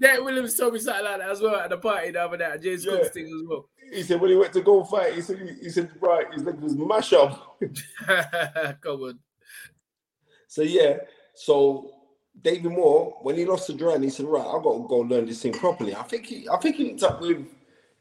Derek 0.00 0.24
Williams 0.24 0.56
told 0.56 0.74
me 0.74 0.80
something 0.80 1.04
like 1.04 1.18
that 1.18 1.30
as 1.30 1.40
well 1.40 1.54
at 1.56 1.70
the 1.70 1.78
party 1.78 2.10
the 2.10 2.20
other 2.22 2.36
night. 2.36 2.60
James 2.60 2.84
Yeah. 2.84 2.92
Cook's 2.92 3.10
thing 3.10 3.26
as 3.26 3.48
well. 3.48 3.68
He 3.92 4.02
said 4.02 4.20
when 4.20 4.30
he 4.30 4.36
went 4.36 4.52
to 4.54 4.60
go 4.60 4.82
fight, 4.84 5.14
he 5.14 5.20
said 5.22 5.38
he, 5.38 5.54
he 5.64 5.70
said 5.70 5.90
right, 6.00 6.26
his 6.34 6.42
leg 6.42 6.56
was 6.60 6.74
mash 6.76 7.12
up. 7.12 7.58
Come 8.82 9.00
on. 9.02 9.18
So 10.48 10.62
yeah, 10.62 10.98
so 11.34 11.90
David 12.42 12.72
Moore, 12.72 13.16
when 13.22 13.36
he 13.36 13.44
lost 13.44 13.66
to 13.68 13.72
Duran, 13.72 14.02
he 14.02 14.10
said, 14.10 14.26
Right, 14.26 14.44
I've 14.44 14.62
got 14.62 14.72
to 14.72 14.86
go 14.88 14.98
learn 14.98 15.26
this 15.26 15.42
thing 15.42 15.52
properly. 15.52 15.94
I 15.94 16.02
think 16.02 16.26
he 16.26 16.48
I 16.48 16.56
think 16.56 16.76
he 16.76 16.84
linked 16.84 17.02
up 17.04 17.20
with 17.20 17.46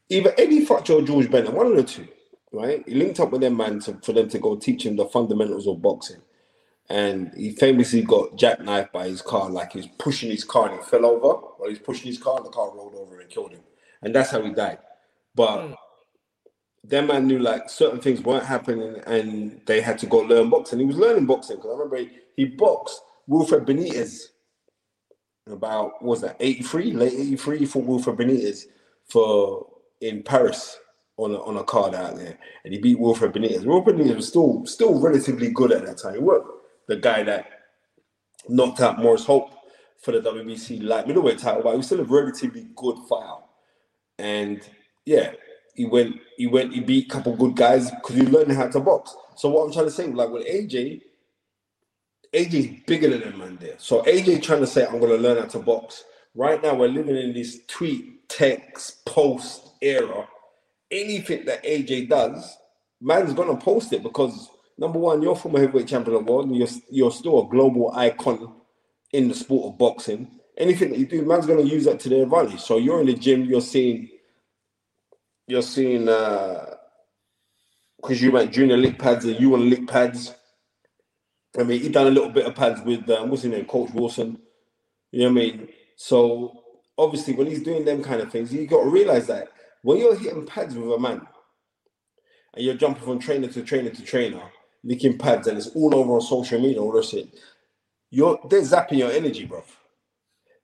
either 0.10 0.34
Eddie 0.38 0.66
Futcher 0.66 1.02
or 1.02 1.06
George 1.06 1.30
Benton, 1.30 1.54
one 1.54 1.68
of 1.68 1.76
the 1.76 1.84
two, 1.84 2.08
right? 2.52 2.84
He 2.88 2.96
linked 2.96 3.20
up 3.20 3.32
with 3.32 3.42
them 3.42 3.56
man 3.56 3.80
to, 3.82 3.94
for 4.04 4.14
them 4.14 4.30
to 4.30 4.40
go 4.40 4.56
teach 4.56 4.86
him 4.86 4.96
the 4.96 5.06
fundamentals 5.06 5.68
of 5.68 5.82
boxing. 5.82 6.22
And 6.90 7.32
he 7.36 7.52
famously 7.52 8.02
got 8.02 8.38
jackknifed 8.38 8.92
by 8.92 9.08
his 9.08 9.22
car, 9.22 9.50
like 9.50 9.72
he 9.72 9.80
was 9.80 9.88
pushing 9.98 10.30
his 10.30 10.44
car 10.44 10.70
and 10.70 10.80
he 10.80 10.86
fell 10.86 11.06
over, 11.06 11.28
or 11.28 11.68
he 11.68 11.72
was 11.72 11.80
pushing 11.80 12.08
his 12.08 12.18
car 12.18 12.38
and 12.38 12.46
the 12.46 12.50
car 12.50 12.76
rolled 12.76 12.96
over 12.96 13.20
and 13.20 13.30
killed 13.30 13.52
him. 13.52 13.62
And 14.02 14.14
that's 14.14 14.32
how 14.32 14.42
he 14.42 14.52
died. 14.52 14.80
But 15.34 15.68
hmm. 15.68 15.74
that 16.86 17.08
man 17.08 17.26
knew 17.28 17.40
like 17.40 17.70
certain 17.70 18.00
things 18.00 18.22
weren't 18.22 18.46
happening 18.46 19.02
and 19.08 19.62
they 19.66 19.82
had 19.82 19.98
to 20.00 20.06
go 20.06 20.20
learn 20.20 20.50
boxing. 20.50 20.80
He 20.80 20.86
was 20.86 20.98
learning 20.98 21.26
boxing 21.26 21.56
because 21.56 21.70
I 21.70 21.74
remember 21.74 21.98
he, 21.98 22.10
he 22.36 22.46
boxed 22.46 23.02
Wilfred 23.28 23.66
Benitez 23.66 24.20
about 25.48 26.02
what 26.04 26.04
was 26.04 26.22
that 26.22 26.38
83, 26.40 26.92
late 26.92 27.14
83 27.14 27.66
for 27.66 27.82
Wilfred 27.82 28.18
Benitez 28.18 28.66
for 29.06 29.68
in 30.02 30.22
Paris. 30.24 30.78
on 31.18 31.32
a, 31.32 31.42
on 31.44 31.58
a 31.58 31.64
card 31.64 31.94
out 31.94 32.16
there, 32.16 32.38
and 32.66 32.74
he 32.74 32.80
beat 32.80 33.00
Wilfred 33.00 33.34
Benitez. 33.34 33.66
Wilfred 33.66 33.98
Benitez 33.98 34.16
was 34.16 34.28
still 34.28 34.66
still 34.66 35.00
relatively 35.00 35.50
good 35.52 35.72
at 35.72 35.86
that 35.86 35.98
time. 36.00 36.16
He 36.16 36.20
wasn't 36.20 36.50
the 36.88 36.96
guy 36.96 37.24
that 37.24 37.48
knocked 38.50 38.80
out 38.82 39.00
Maurice 39.00 39.26
Hope 39.26 39.52
for 40.02 40.12
the 40.12 40.20
WBC 40.20 40.84
light 40.84 41.08
middleweight 41.08 41.40
title, 41.40 41.64
but 41.64 41.72
he 41.72 41.78
was 41.78 41.86
still 41.86 42.02
a 42.02 42.04
relatively 42.04 42.68
good 42.76 42.98
fighter. 43.08 43.42
And 44.20 44.62
yeah, 45.06 45.32
he 45.76 45.86
went, 45.86 46.18
he 46.38 46.48
went, 46.48 46.74
he 46.74 46.82
beat 46.82 47.06
a 47.06 47.10
couple 47.10 47.36
good 47.36 47.56
guys 47.56 47.90
because 47.90 48.16
he 48.16 48.24
learned 48.24 48.52
how 48.52 48.68
to 48.68 48.80
box. 48.80 49.16
So 49.36 49.50
what 49.50 49.66
I'm 49.66 49.74
trying 49.74 49.86
to 49.86 49.92
say, 49.92 50.08
like 50.08 50.30
with 50.30 50.46
AJ, 50.46 51.02
AJ's 52.34 52.84
bigger 52.86 53.10
than 53.10 53.22
him, 53.22 53.40
man. 53.40 53.58
There, 53.60 53.76
so 53.78 54.04
AJ 54.04 54.44
trying 54.44 54.62
to 54.62 54.68
say, 54.68 54.86
I'm 54.86 55.00
gonna 55.00 55.16
learn 55.16 55.38
how 55.38 55.46
to 55.46 55.60
box. 55.60 56.04
Right 56.36 56.62
now, 56.62 56.74
we're 56.74 56.88
living 56.88 57.16
in 57.16 57.34
this 57.34 57.60
tweet, 57.68 58.28
text, 58.28 59.06
post 59.06 59.70
era. 59.82 60.28
Anything 60.90 61.46
that 61.46 61.64
AJ 61.64 62.10
does, 62.10 62.58
man's 63.02 63.34
gonna 63.34 63.58
post 63.58 63.94
it 63.94 64.04
because 64.04 64.50
number 64.78 65.00
one, 65.00 65.22
you're 65.22 65.36
former 65.36 65.60
heavyweight 65.60 65.88
champion 65.88 66.18
of 66.18 66.26
the 66.26 66.32
world, 66.32 66.48
and 66.48 66.56
you're 66.56 66.68
you're 66.90 67.12
still 67.12 67.46
a 67.46 67.50
global 67.50 67.92
icon 67.94 68.54
in 69.12 69.28
the 69.28 69.34
sport 69.36 69.74
of 69.74 69.78
boxing. 69.78 70.40
Anything 70.58 70.90
that 70.92 71.00
you 71.00 71.06
do, 71.06 71.24
man's 71.24 71.46
gonna 71.46 71.62
use 71.62 71.86
that 71.86 72.00
to 72.02 72.10
their 72.10 72.24
advantage. 72.24 72.62
So 72.62 72.78
you're 72.78 73.02
in 73.02 73.08
the 73.08 73.14
gym, 73.14 73.46
you're 73.46 73.62
seeing, 73.62 74.10
you're 75.48 75.62
seeing, 75.62 76.08
uh, 76.10 76.76
because 77.98 78.22
you 78.22 78.32
went 78.32 78.52
junior 78.52 78.78
lick 78.78 79.00
pads 79.00 79.26
and 79.26 79.40
you 79.40 79.50
want 79.50 79.64
lick 79.64 79.88
pads. 79.88 80.34
I 81.58 81.64
mean, 81.64 81.82
he 81.82 81.90
done 81.90 82.08
a 82.08 82.12
little 82.12 82.30
bit 82.30 82.46
of 82.46 82.56
pads 82.56 82.82
with 82.82 83.10
um, 83.10 83.30
what's 83.30 83.44
his 83.44 83.52
name, 83.52 83.66
Coach 83.66 83.92
Wilson. 83.94 84.40
You 85.12 85.20
know 85.20 85.26
what 85.26 85.32
I 85.32 85.46
mean? 85.46 85.68
So 85.96 86.64
obviously, 86.98 87.34
when 87.36 87.48
he's 87.48 87.64
doing 87.64 87.86
them 87.86 88.04
kind 88.04 88.22
of 88.22 88.32
things, 88.32 88.54
you 88.54 88.66
got 88.68 88.84
to 88.84 88.90
realize 88.90 89.28
that 89.28 89.50
when 89.84 89.98
you're 89.98 90.18
hitting 90.18 90.46
pads 90.46 90.76
with 90.76 90.92
a 90.92 91.00
man 91.00 91.22
and 92.56 92.66
you're 92.66 92.76
jumping 92.76 93.04
from 93.04 93.20
trainer 93.20 93.48
to 93.48 93.62
trainer 93.62 93.90
to 93.90 94.02
trainer, 94.02 94.42
licking 94.84 95.18
pads, 95.18 95.48
and 95.48 95.58
it's 95.58 95.68
all 95.70 95.96
over 95.96 96.14
on 96.14 96.22
social 96.22 96.60
media, 96.60 96.82
all 96.82 96.92
this 96.92 97.10
shit, 97.10 97.34
you're 98.10 98.40
they're 98.50 98.62
zapping 98.62 99.00
your 99.00 99.12
energy, 99.12 99.46
bro. 99.46 99.64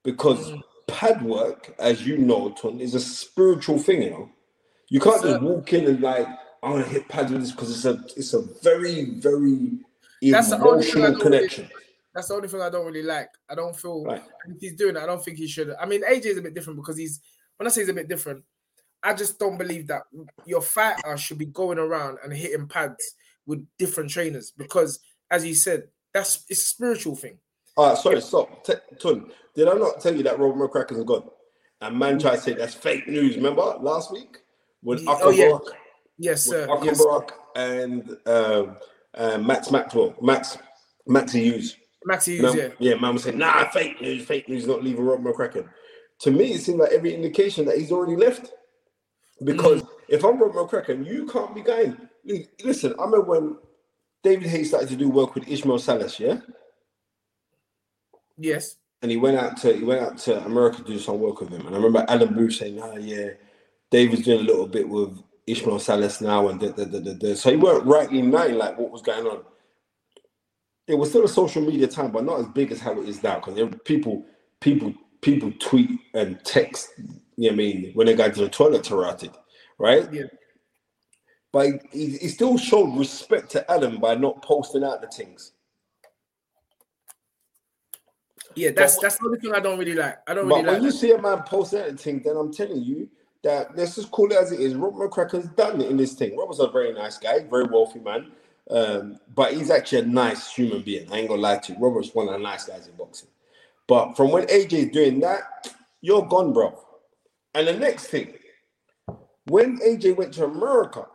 Because 0.04 0.52
mm. 0.52 0.62
pad 0.88 1.22
work, 1.24 1.74
as 1.80 2.06
you 2.06 2.18
know, 2.18 2.52
Ton, 2.52 2.80
is 2.80 2.96
a 2.96 3.00
spiritual 3.00 3.80
thing, 3.80 4.04
you 4.04 4.10
know. 4.12 4.30
You 4.90 5.00
can't 5.00 5.22
just 5.22 5.42
walk 5.42 5.72
in 5.74 5.86
and 5.86 6.02
like, 6.02 6.28
I'm 6.64 6.74
gonna 6.74 6.84
hit 6.84 7.08
pads 7.08 7.32
with 7.32 7.42
this 7.42 7.52
because 7.52 7.72
it's 7.72 7.86
a 7.86 8.04
it's 8.18 8.34
a 8.34 8.42
very, 8.64 9.12
very 9.20 9.80
that's 10.22 10.52
emotional 10.52 11.20
connection. 11.20 11.66
Really, 11.66 11.84
that's 12.14 12.28
the 12.28 12.34
only 12.36 12.48
thing 12.48 12.62
I 12.62 12.70
don't 12.70 12.86
really 12.86 13.04
like. 13.04 13.30
I 13.50 13.56
don't 13.56 13.76
feel 13.76 14.04
right. 14.04 14.22
if 14.48 14.60
he's 14.60 14.76
doing 14.76 14.96
it, 14.96 15.02
I 15.02 15.06
don't 15.06 15.24
think 15.24 15.38
he 15.38 15.48
should. 15.48 15.74
I 15.80 15.86
mean, 15.86 16.04
AJ 16.04 16.26
is 16.26 16.38
a 16.38 16.42
bit 16.42 16.54
different 16.54 16.78
because 16.78 16.98
he's 16.98 17.22
when 17.58 17.68
I 17.68 17.70
say 17.70 17.82
he's 17.82 17.90
a 17.90 17.94
bit 17.94 18.10
different, 18.10 18.44
I 19.04 19.14
just 19.14 19.40
don't 19.40 19.58
believe 19.58 19.88
that 19.88 20.04
your 20.46 20.62
fighter 20.62 21.18
should 21.18 21.38
be 21.38 21.46
going 21.46 21.78
around 21.78 22.18
and 22.24 22.34
hitting 22.34 22.68
pads 22.68 23.16
with 23.50 23.66
different 23.80 24.12
trainers 24.12 24.52
because, 24.56 25.00
as 25.32 25.44
you 25.44 25.56
said, 25.56 25.90
that's 26.14 26.46
it's 26.50 26.62
a 26.62 26.66
spiritual 26.66 27.16
thing. 27.16 27.40
All 27.76 27.90
right, 27.90 27.98
sorry, 27.98 28.22
stop. 28.22 28.64
T- 28.64 28.74
Tun, 29.02 29.32
did 29.56 29.68
I 29.68 29.74
not 29.74 30.00
tell 30.00 30.16
you 30.16 30.24
that 30.24 30.40
Robert 30.40 30.72
McCracken's 30.72 31.04
gone? 31.04 31.28
And 31.82 31.98
man 31.98 32.20
tried 32.20 32.36
to 32.36 32.42
say 32.42 32.54
that's 32.54 32.76
fake 32.76 33.08
news. 33.08 33.36
Remember 33.36 33.62
last 33.82 34.12
week 34.12 34.38
with 34.84 35.02
yeah, 35.02 35.18
oh, 35.22 35.32
yeah. 35.32 35.58
yes, 36.20 36.46
sir. 36.46 36.68
Yes. 36.84 37.02
and 37.56 38.18
um, 38.28 38.78
uh, 39.16 39.38
Max 39.40 39.72
Maxwell, 39.72 40.14
Max 40.22 40.58
Maxi 41.08 41.42
Hughes. 41.42 41.76
Maxi 42.08 42.38
Hughes, 42.38 42.56
yeah. 42.56 42.70
Yeah, 42.78 42.96
man 43.00 43.14
was 43.14 43.24
saying, 43.24 43.38
nah, 43.38 43.68
fake 43.70 44.00
news, 44.00 44.26
fake 44.26 44.48
news, 44.48 44.68
not 44.68 44.84
leaving 44.84 45.04
Rob 45.04 45.24
McCracken. 45.24 45.68
To 46.22 46.32
me, 46.32 46.54
it 46.54 46.62
seemed 46.62 46.80
like 46.80 46.92
every 46.92 47.16
indication 47.16 47.66
that 47.66 47.78
he's 47.78 47.92
already 47.92 48.16
left. 48.16 48.52
Because 49.44 49.82
mm. 49.82 49.88
If 50.10 50.24
I'm 50.24 50.42
Rob 50.42 50.54
McCracken, 50.54 51.06
you 51.06 51.26
can't 51.28 51.54
be 51.54 51.62
going. 51.62 51.98
Listen, 52.64 52.94
I 53.00 53.06
remember 53.06 53.22
when 53.22 53.58
David 54.24 54.48
Haye 54.48 54.64
started 54.64 54.90
to 54.90 54.96
do 54.96 55.10
work 55.10 55.36
with 55.36 55.48
Ismael 55.48 55.80
Salas, 55.80 56.20
yeah? 56.20 56.40
Yes. 58.38 58.78
And 59.02 59.12
he 59.12 59.18
went 59.18 59.38
out 59.38 59.58
to 59.58 59.74
he 59.74 59.84
went 59.84 60.02
out 60.02 60.18
to 60.20 60.44
America 60.46 60.78
to 60.78 60.84
do 60.84 61.00
some 61.00 61.20
work 61.20 61.40
with 61.40 61.50
him. 61.50 61.66
And 61.66 61.76
I 61.76 61.78
remember 61.78 62.06
Adam 62.10 62.34
Booth 62.34 62.56
saying, 62.56 62.80
oh 62.82 62.98
yeah, 62.98 63.30
David's 63.92 64.24
doing 64.24 64.42
a 64.42 64.44
little 64.44 64.68
bit 64.68 64.88
with 64.88 65.18
Ismael 65.48 65.80
Salas 65.80 66.22
now, 66.22 66.48
and 66.48 66.60
da, 66.60 66.70
da, 66.70 66.86
da, 66.86 67.00
da, 67.00 67.14
da. 67.14 67.34
so 67.34 67.50
he 67.50 67.56
weren't 67.56 67.86
rightly 67.86 68.22
knowing 68.22 68.56
like 68.56 68.78
what 68.78 68.92
was 68.92 69.02
going 69.02 69.26
on. 69.26 69.44
It 70.88 70.98
was 70.98 71.10
still 71.10 71.26
a 71.26 71.30
social 71.30 71.62
media 71.62 71.88
time, 71.88 72.12
but 72.12 72.26
not 72.26 72.40
as 72.40 72.48
big 72.48 72.72
as 72.72 72.80
how 72.80 73.00
it 73.00 73.08
is 73.08 73.22
now 73.22 73.40
because 73.40 73.76
people, 73.86 74.26
people, 74.60 74.94
people 75.22 75.52
tweet 75.60 75.92
and 76.14 76.44
text. 76.44 76.90
You 76.98 77.06
know 77.06 77.48
what 77.48 77.54
I 77.54 77.56
mean 77.56 77.92
when 77.94 78.08
they 78.08 78.16
go 78.16 78.30
to 78.30 78.42
the 78.42 78.50
toilet 78.50 78.84
to 78.86 78.96
rat 78.96 79.24
it, 79.24 79.32
right? 79.80 80.12
Yeah. 80.14 80.24
But 81.52 81.82
he, 81.92 82.18
he 82.18 82.28
still 82.28 82.58
showed 82.58 82.96
respect 82.98 83.50
to 83.52 83.72
Adam 83.72 84.00
by 84.00 84.14
not 84.16 84.44
posting 84.44 84.84
out 84.84 85.02
the 85.02 85.08
things. 85.08 85.54
Yeah, 88.56 88.72
that's 88.76 88.96
but, 88.96 89.02
that's 89.02 89.18
the 89.18 89.26
only 89.26 89.40
thing 89.40 89.54
I 89.54 89.60
don't 89.60 89.80
really 89.80 89.96
like. 89.96 90.20
I 90.28 90.34
don't 90.34 90.48
really 90.48 90.62
but 90.62 90.68
like. 90.68 90.76
when 90.76 90.84
you 90.84 90.92
see 90.92 91.12
a 91.12 91.22
man 91.22 91.44
post 91.44 91.74
out 91.74 91.90
the 91.90 91.98
thing, 91.98 92.22
then 92.24 92.36
I'm 92.36 92.54
telling 92.54 92.84
you, 92.84 93.10
that 93.44 93.76
let's 93.76 93.96
just 93.96 94.12
call 94.12 94.32
it 94.32 94.38
as 94.38 94.52
it 94.52 94.60
is. 94.60 94.76
Rob 94.76 94.96
McCracken's 94.96 95.48
done 95.50 95.82
it 95.82 95.90
in 95.90 95.98
this 95.98 96.14
thing. 96.14 96.38
Rob 96.38 96.50
was 96.50 96.60
a 96.60 96.68
very 96.68 96.94
nice 96.94 97.18
guy, 97.18 97.44
very 97.50 97.66
wealthy 97.66 98.00
man, 98.00 98.32
um, 98.70 99.20
but 99.34 99.54
he's 99.54 99.72
actually 99.72 100.02
a 100.02 100.06
nice 100.06 100.52
human 100.52 100.82
being. 100.82 101.12
I 101.12 101.20
ain't 101.20 101.30
gonna 101.30 101.42
lie 101.42 101.58
to 101.58 101.74
you. 101.74 101.80
Robert's 101.80 102.14
one 102.14 102.28
of 102.28 102.34
the 102.34 102.40
nice 102.40 102.66
guys 102.66 102.88
in 102.88 102.96
boxing. 102.96 103.30
But 103.88 104.16
from 104.16 104.32
when 104.32 104.46
AJ 104.48 104.74
is 104.74 104.92
doing 104.92 105.20
that, 105.22 105.74
you're 106.02 106.26
gone, 106.26 106.54
bro. 106.54 106.78
And 107.56 107.68
the 107.68 107.74
next 107.74 108.08
thing, 108.08 108.34
when 109.50 109.80
AJ 109.80 110.16
went 110.18 110.34
to 110.36 110.46
America, 110.46 111.06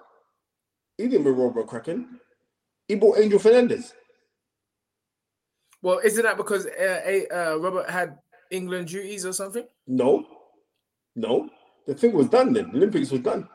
he 0.99 1.09
didn't 1.09 1.24
bring 1.24 1.37
Rob 1.37 1.66
Kraken. 1.66 2.20
He 2.89 2.95
bought 2.95 3.18
Angel 3.18 3.39
Fernandez. 3.39 3.95
Well, 5.82 6.01
isn't 6.05 6.22
that 6.22 6.37
because 6.37 6.66
uh, 6.66 7.20
uh, 7.32 7.59
Robert 7.59 7.91
had 7.91 8.18
England 8.51 8.89
duties 8.89 9.26
or 9.26 9.32
something? 9.32 9.64
No, 9.87 10.26
no 11.14 11.51
the 11.87 11.95
thing 11.95 12.12
was 12.12 12.28
done 12.28 12.53
then. 12.53 12.70
The 12.70 12.78
Olympics 12.78 13.11
was 13.11 13.20
done. 13.20 13.49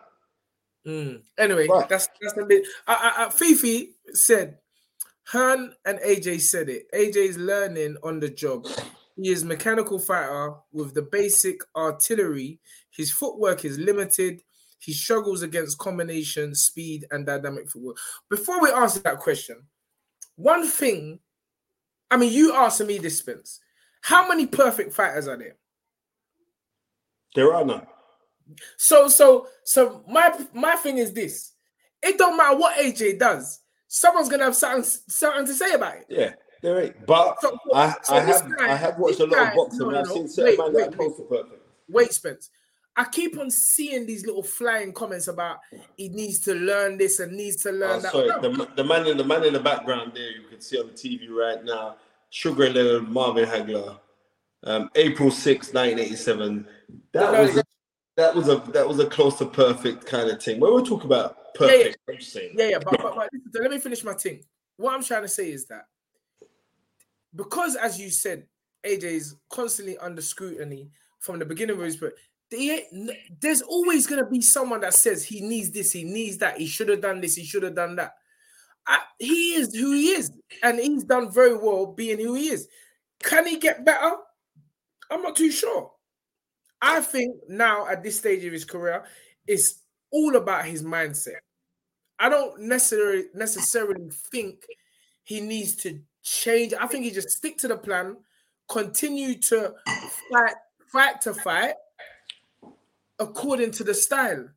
Mm. 0.88 1.22
Anyway, 1.38 1.68
right. 1.68 1.90
that's 1.90 2.08
that's 2.22 2.38
a 2.38 2.46
bit. 2.46 2.66
I, 2.88 3.26
I, 3.26 3.30
Fifi 3.30 3.96
said, 4.14 4.58
Hearn 5.28 5.74
and 5.86 6.00
AJ 6.00 6.42
said 6.42 6.70
it. 6.70 6.92
AJ 6.94 7.16
is 7.16 7.38
learning 7.38 7.98
on 8.04 8.20
the 8.20 8.30
job. 8.30 8.68
He 9.16 9.30
is 9.30 9.44
mechanical 9.44 10.00
fighter 10.00 10.54
with 10.72 10.94
the 10.94 11.02
basic 11.02 11.62
artillery. 11.76 12.60
His 12.92 13.12
footwork 13.12 13.66
is 13.66 13.78
limited. 13.78 14.42
He 14.80 14.94
struggles 14.94 15.42
against 15.42 15.78
combination, 15.78 16.56
speed, 16.56 17.06
and 17.12 17.26
dynamic 17.26 17.70
footwork. 17.70 17.98
Before 18.30 18.62
we 18.62 18.72
answer 18.72 19.00
that 19.02 19.20
question, 19.20 19.58
one 20.36 20.66
thing, 20.66 21.20
I 22.10 22.18
mean, 22.18 22.32
you 22.32 22.56
asked 22.56 22.84
me 22.86 22.98
this, 22.98 23.20
Spence. 23.20 23.60
How 24.02 24.28
many 24.28 24.48
perfect 24.48 24.94
fighters 24.94 25.28
are 25.28 25.38
there? 25.38 25.58
There 27.36 27.54
are 27.54 27.66
none. 27.66 27.86
So 28.78 29.08
so 29.08 29.48
so 29.64 30.04
my 30.08 30.34
my 30.54 30.76
thing 30.76 30.98
is 30.98 31.14
this: 31.14 31.54
it 32.02 32.18
don't 32.18 32.38
matter 32.38 32.58
what 32.58 32.78
AJ 32.78 33.20
does, 33.20 33.60
someone's 33.88 34.30
gonna 34.30 34.46
have 34.46 34.56
something 34.56 34.84
something 34.84 35.46
to 35.46 35.54
say 35.54 35.74
about 35.74 35.98
it. 35.98 36.06
Yeah, 36.10 36.34
there 36.64 36.82
ain't. 36.82 37.06
But 37.06 37.40
so, 37.42 37.58
I, 37.74 37.96
so 38.02 38.16
I 38.16 38.20
have 38.22 38.58
guy, 38.58 38.72
I 38.72 38.76
have 38.76 38.98
watched 38.98 39.20
a 39.20 39.26
lot 39.26 39.36
guy, 39.36 39.50
of 39.50 39.56
boxing 39.56 39.80
no, 39.80 39.90
no, 39.90 40.00
I've 40.00 40.08
seen 40.08 40.28
certain 40.28 40.58
man 40.58 40.74
that 40.74 40.98
wait, 40.98 41.18
perfect. 41.18 41.54
Wait, 41.90 42.14
Spence. 42.14 42.50
I 43.00 43.06
keep 43.06 43.40
on 43.40 43.50
seeing 43.50 44.06
these 44.06 44.26
little 44.26 44.44
flying 44.44 44.92
comments 44.92 45.30
about 45.30 45.60
he 45.96 46.10
needs 46.10 46.42
to 46.42 46.54
learn 46.54 46.98
this 46.98 47.22
and 47.22 47.32
needs 47.32 47.64
to 47.64 47.72
learn 47.72 47.92
oh, 47.92 48.00
that. 48.02 48.12
Sorry, 48.12 48.28
the, 48.28 48.68
the 48.76 48.84
man 48.84 49.08
in 49.08 49.16
the 49.16 49.24
man 49.24 49.46
in 49.46 49.54
the 49.54 49.60
background 49.62 50.12
there 50.14 50.32
you 50.32 50.42
can 50.50 50.60
see 50.60 50.78
on 50.78 50.88
the 50.88 50.94
TV 50.94 51.30
right 51.30 51.64
now, 51.64 51.96
Sugar 52.30 52.70
Leonard 52.70 53.08
Marvin 53.08 53.46
Hagler, 53.46 53.98
um, 54.66 54.90
April 54.96 55.32
6, 55.32 55.68
1987. 55.74 56.68
That 57.14 57.32
no, 57.32 57.42
was 57.42 57.64
that 58.18 58.36
was 58.36 58.50
a 58.50 58.58
that 58.74 58.86
was 58.86 59.00
a 59.00 59.06
close 59.06 59.38
to 59.38 59.46
perfect 59.46 60.06
kind 60.06 60.30
of 60.30 60.44
thing. 60.44 60.60
When 60.60 60.76
we 60.76 60.84
talk 60.84 61.06
about 61.06 61.54
perfect, 61.56 61.98
yeah, 62.06 62.16
yeah, 62.20 62.42
yeah, 62.54 62.70
yeah 62.72 62.80
but, 62.84 63.02
but, 63.02 63.16
but 63.16 63.62
let 63.62 63.72
me 63.72 63.80
finish 63.80 64.04
my 64.04 64.14
thing. 64.14 64.44
What 64.76 64.94
I'm 64.94 65.06
trying 65.06 65.22
to 65.22 65.30
say 65.30 65.50
is 65.50 65.68
that 65.68 65.86
because, 67.34 67.78
as 67.78 67.98
you 67.98 68.10
said, 68.10 68.46
AJ 68.86 69.04
is 69.04 69.36
constantly 69.50 69.98
under 70.00 70.22
scrutiny 70.22 70.90
from 71.20 71.40
the 71.40 71.46
beginning 71.46 71.78
of 71.78 71.84
his 71.84 72.02
there's 72.52 73.62
always 73.62 74.08
going 74.08 74.24
to 74.24 74.30
be 74.30 74.42
someone 74.42 74.82
that 74.82 74.94
says 74.94 75.24
he 75.24 75.42
needs 75.42 75.72
this, 75.72 75.92
he 75.92 76.04
needs 76.04 76.38
that, 76.40 76.58
he 76.58 76.66
should 76.66 76.90
have 76.90 77.02
done 77.02 77.22
this, 77.22 77.36
he 77.36 77.44
should 77.44 77.64
have 77.64 77.76
done 77.76 77.96
that. 77.98 78.14
I, 78.88 79.00
he 79.20 79.54
is 79.54 79.76
who 79.76 79.92
he 79.92 80.10
is, 80.10 80.32
and 80.64 80.80
he's 80.80 81.04
done 81.04 81.32
very 81.32 81.56
well 81.56 81.88
being 81.88 82.20
who 82.20 82.34
he 82.34 82.50
is. 82.50 82.68
Can 83.22 83.46
he 83.46 83.58
get 83.58 83.86
better? 83.86 84.16
I'm 85.12 85.22
not 85.22 85.36
too 85.36 85.52
sure. 85.52 85.92
I 86.82 87.02
think 87.02 87.36
now 87.48 87.88
at 87.88 88.04
this 88.04 88.18
stage 88.18 88.44
of 88.46 88.54
his 88.54 88.66
career, 88.66 89.04
it's 89.46 89.84
all 90.12 90.36
about 90.36 90.66
his 90.66 90.82
mindset. 90.82 91.40
I 92.18 92.30
don't 92.30 92.62
necessarily 92.62 93.26
necessarily 93.34 94.10
think 94.32 94.66
he 95.24 95.42
needs 95.42 95.76
to 95.78 96.00
change. 96.24 96.74
I 96.80 96.88
think 96.88 97.06
he 97.06 97.12
just 97.12 97.30
stick 97.30 97.58
to 97.60 97.68
the 97.68 97.78
plan, 97.78 98.18
continue 98.70 99.38
to 99.40 99.74
fight, 100.32 100.56
fight 100.92 101.22
to 101.22 101.34
fight 101.34 101.76
according 103.20 103.72
to 103.72 103.84
the 103.84 103.94
style. 103.94 104.50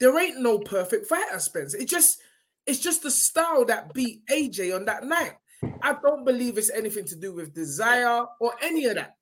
there 0.00 0.18
ain't 0.18 0.40
no 0.40 0.58
perfect 0.58 1.06
fighter, 1.06 1.38
Spence. 1.38 1.74
It 1.74 1.88
just 1.88 2.20
it's 2.66 2.80
just 2.80 3.02
the 3.02 3.10
style 3.10 3.64
that 3.66 3.92
beat 3.94 4.24
AJ 4.26 4.74
on 4.74 4.84
that 4.86 5.04
night. 5.04 5.32
I 5.80 5.96
don't 6.02 6.24
believe 6.24 6.58
it's 6.58 6.70
anything 6.70 7.04
to 7.06 7.16
do 7.16 7.32
with 7.34 7.54
desire 7.54 8.24
or 8.40 8.54
any 8.62 8.86
of 8.86 8.96
that. 8.96 9.16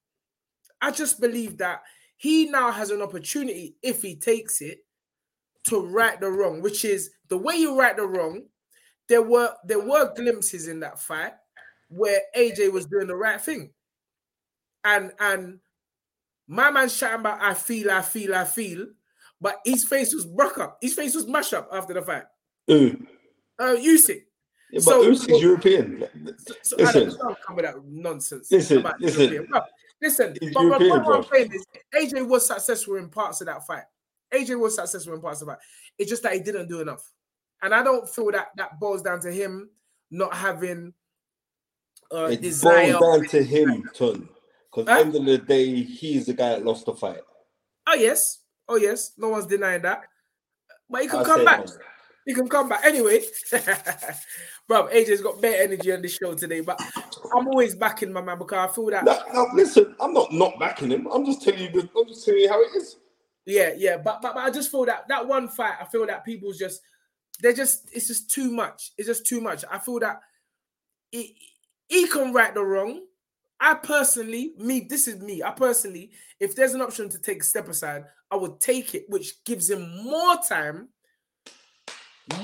I 0.80 0.90
just 0.90 1.20
believe 1.20 1.58
that 1.58 1.82
he 2.16 2.46
now 2.46 2.70
has 2.70 2.90
an 2.90 3.02
opportunity, 3.02 3.76
if 3.82 4.02
he 4.02 4.16
takes 4.16 4.60
it, 4.60 4.84
to 5.64 5.80
right 5.80 6.18
the 6.20 6.30
wrong, 6.30 6.62
which 6.62 6.84
is 6.84 7.10
the 7.28 7.36
way 7.36 7.56
you 7.56 7.78
right 7.78 7.96
the 7.96 8.06
wrong. 8.06 8.42
There 9.08 9.22
were 9.22 9.54
there 9.64 9.80
were 9.80 10.14
glimpses 10.14 10.68
in 10.68 10.80
that 10.80 10.98
fight 10.98 11.32
where 11.88 12.20
AJ 12.36 12.72
was 12.72 12.86
doing 12.86 13.08
the 13.08 13.16
right 13.16 13.40
thing. 13.40 13.70
And 14.84 15.12
and 15.18 15.58
my 16.50 16.70
man's 16.70 16.96
shouting 16.96 17.20
about 17.20 17.40
I 17.40 17.54
feel, 17.54 17.90
I 17.92 18.02
feel, 18.02 18.34
I 18.34 18.44
feel, 18.44 18.86
but 19.40 19.56
his 19.64 19.84
face 19.84 20.12
was 20.12 20.26
broke 20.26 20.58
up. 20.58 20.78
His 20.82 20.94
face 20.94 21.14
was 21.14 21.26
mashed 21.28 21.54
up 21.54 21.68
after 21.72 21.94
the 21.94 22.02
fight. 22.02 22.24
Ooh. 22.70 23.06
Uh 23.58 23.76
Usyk. 23.76 24.22
Yeah, 24.72 24.80
but 24.80 24.82
So- 24.82 25.02
Usyk's 25.04 25.26
so- 25.26 25.36
European. 25.38 26.04
So 26.62 26.76
Listen. 26.76 27.16
Don't 27.18 27.38
come 27.46 27.56
with 27.56 27.64
that 27.66 27.76
nonsense. 27.86 28.50
Listen, 28.50 28.84
listen. 28.98 29.46
Bro, 29.46 29.60
listen. 30.02 30.36
But, 30.40 30.52
but 30.54 30.62
European, 30.62 31.04
what 31.04 31.16
I'm 31.16 31.24
saying 31.32 31.52
is, 31.52 31.66
AJ 31.94 32.26
was 32.26 32.46
successful 32.46 32.96
in 32.96 33.08
parts 33.08 33.40
of 33.40 33.46
that 33.46 33.64
fight. 33.66 33.84
AJ 34.34 34.58
was 34.58 34.74
successful 34.76 35.14
in 35.14 35.20
parts 35.20 35.40
of 35.42 35.48
that. 35.48 35.58
It's 35.98 36.10
just 36.10 36.22
that 36.24 36.32
he 36.34 36.40
didn't 36.40 36.68
do 36.68 36.80
enough, 36.80 37.04
and 37.62 37.72
I 37.74 37.82
don't 37.82 38.08
feel 38.08 38.30
that 38.32 38.48
that 38.56 38.78
boils 38.80 39.02
down 39.02 39.20
to 39.20 39.30
him 39.32 39.70
not 40.10 40.34
having 40.34 40.92
uh, 42.12 42.30
It 42.32 42.40
desire. 42.40 42.96
boils 42.98 43.20
down 43.22 43.28
to 43.30 43.42
him, 43.42 43.90
Ton. 43.94 44.28
Because 44.72 44.88
Huh? 44.88 45.00
end 45.00 45.14
of 45.16 45.24
the 45.24 45.38
day, 45.38 45.82
he's 45.82 46.26
the 46.26 46.34
guy 46.34 46.50
that 46.50 46.64
lost 46.64 46.86
the 46.86 46.94
fight. 46.94 47.20
Oh 47.86 47.94
yes, 47.94 48.40
oh 48.68 48.76
yes. 48.76 49.12
No 49.18 49.30
one's 49.30 49.46
denying 49.46 49.82
that. 49.82 50.02
But 50.88 51.02
he 51.02 51.08
can 51.08 51.18
I'll 51.18 51.24
come 51.24 51.44
back. 51.44 51.66
He 52.26 52.34
can 52.34 52.48
come 52.48 52.68
back 52.68 52.84
anyway. 52.84 53.24
Bro, 54.68 54.88
AJ's 54.88 55.22
got 55.22 55.40
better 55.40 55.62
energy 55.62 55.92
on 55.92 56.02
the 56.02 56.08
show 56.08 56.34
today, 56.34 56.60
but 56.60 56.80
I'm 57.34 57.48
always 57.48 57.74
backing 57.74 58.12
my 58.12 58.20
man 58.20 58.38
because 58.38 58.70
I 58.70 58.72
feel 58.72 58.86
that. 58.90 59.04
No, 59.04 59.20
no, 59.32 59.48
listen, 59.54 59.96
I'm 59.98 60.12
not 60.12 60.32
not 60.32 60.58
backing 60.58 60.90
him. 60.90 61.08
I'm 61.12 61.24
just 61.24 61.42
telling 61.42 61.60
you. 61.60 61.70
The, 61.70 61.88
I'm 61.98 62.06
just 62.06 62.24
telling 62.24 62.40
you 62.40 62.48
how 62.48 62.60
it 62.62 62.76
is. 62.76 62.96
Yeah, 63.46 63.72
yeah, 63.76 63.96
but, 63.96 64.20
but 64.22 64.34
but 64.34 64.44
I 64.44 64.50
just 64.50 64.70
feel 64.70 64.84
that 64.84 65.08
that 65.08 65.26
one 65.26 65.48
fight, 65.48 65.74
I 65.80 65.86
feel 65.86 66.06
that 66.06 66.24
people's 66.24 66.58
just 66.58 66.80
they're 67.40 67.52
just 67.52 67.90
it's 67.92 68.06
just 68.06 68.30
too 68.30 68.52
much. 68.52 68.92
It's 68.98 69.08
just 69.08 69.26
too 69.26 69.40
much. 69.40 69.64
I 69.70 69.78
feel 69.78 69.98
that 70.00 70.20
he, 71.10 71.36
he 71.88 72.06
can 72.06 72.32
right 72.32 72.54
the 72.54 72.62
wrong. 72.62 73.00
I 73.60 73.74
personally, 73.74 74.54
me, 74.58 74.86
this 74.88 75.06
is 75.06 75.20
me. 75.20 75.42
I 75.42 75.50
personally, 75.50 76.10
if 76.38 76.56
there's 76.56 76.74
an 76.74 76.80
option 76.80 77.08
to 77.10 77.18
take 77.18 77.42
a 77.42 77.44
step 77.44 77.68
aside, 77.68 78.04
I 78.30 78.36
would 78.36 78.58
take 78.58 78.94
it, 78.94 79.04
which 79.08 79.44
gives 79.44 79.68
him 79.68 80.02
more 80.02 80.38
time, 80.48 80.88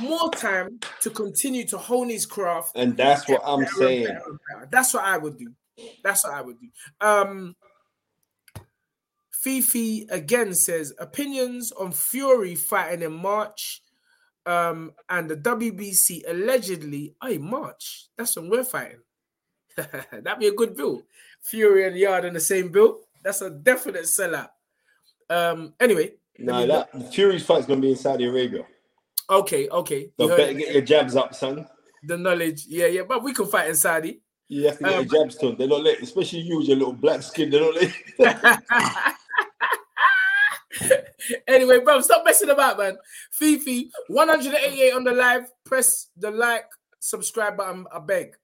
more 0.01 0.31
time 0.31 0.79
to 1.01 1.11
continue 1.11 1.67
to 1.69 1.79
hone 1.79 2.11
his 2.11 2.27
craft. 2.27 2.73
And 2.75 2.97
that's 2.97 3.27
what 3.29 3.41
I'm 3.45 3.61
better 3.61 3.75
saying. 3.77 4.05
better 4.05 4.39
better. 4.55 4.69
That's 4.71 4.93
what 4.93 5.05
I 5.05 5.17
would 5.17 5.39
do. 5.39 5.53
That's 6.03 6.25
what 6.25 6.35
I 6.35 6.43
would 6.43 6.57
do. 6.61 6.69
Um 7.01 7.57
Fifi 9.47 10.09
again 10.11 10.53
says 10.55 10.93
opinions 10.99 11.71
on 11.71 11.93
Fury 11.93 12.57
fighting 12.57 13.03
in 13.03 13.13
March. 13.13 13.81
Um, 14.45 14.93
and 15.09 15.29
the 15.29 15.37
WBC 15.37 16.23
allegedly, 16.29 17.15
hey, 17.23 17.39
March, 17.39 18.09
that's 18.17 18.37
when 18.37 18.49
we're 18.49 18.65
fighting. 18.65 18.99
That'd 20.13 20.39
be 20.39 20.47
a 20.49 20.55
good 20.55 20.77
bill. 20.77 21.03
Fury 21.43 21.87
and 21.87 21.97
Yarde 21.97 22.25
in 22.27 22.35
the 22.35 22.41
same 22.41 22.71
bill. 22.71 23.01
That's 23.23 23.41
a 23.43 23.51
definite 23.51 24.03
sellout. 24.05 24.49
Um, 25.29 25.75
anyway, 25.81 26.13
No, 26.39 26.67
that 26.67 27.13
Fury's 27.13 27.45
fight's 27.45 27.67
gonna 27.67 27.81
be 27.81 27.91
in 27.91 27.97
Saudi 27.97 28.25
Arabia. 28.27 28.65
okay, 29.29 29.69
okay. 29.69 30.11
So 30.19 30.31
You 30.31 30.37
better 30.37 30.55
get 30.55 30.73
your 30.73 30.83
jabs 30.83 31.17
up, 31.17 31.35
son. 31.35 31.67
the 32.05 32.17
knowledge. 32.17 32.67
Yeah, 32.69 32.87
yeah, 32.87 33.03
but 33.09 33.23
we 33.25 33.33
can 33.35 33.47
fight 33.47 33.69
in 33.69 33.75
Saudi. 33.77 34.21
You 34.49 34.69
have 34.69 34.79
to 34.79 34.85
get 34.85 34.95
Um, 34.95 35.07
your 35.07 35.25
jabs 35.25 35.35
done. 35.37 35.57
They're 35.59 35.67
not 35.67 35.83
let, 35.83 36.01
especially 36.01 36.41
you 36.41 36.59
with 36.59 36.69
your 36.69 36.77
little 36.77 36.93
black 36.93 37.23
skin. 37.23 37.51
They're 37.51 37.61
not 37.61 37.75
let. 37.75 39.13
anyway, 41.49 41.81
bro, 41.81 42.01
stop 42.01 42.25
messing 42.25 42.51
about, 42.51 42.79
man. 42.79 42.97
Fifi, 43.33 43.91
188 44.09 44.93
on 44.93 45.05
the 45.05 45.13
live. 45.13 45.51
Press 45.65 46.09
the 46.17 46.31
like, 46.31 46.67
subscribe 47.01 47.57
button. 47.57 47.87
I 47.93 47.99
beg. 47.99 48.35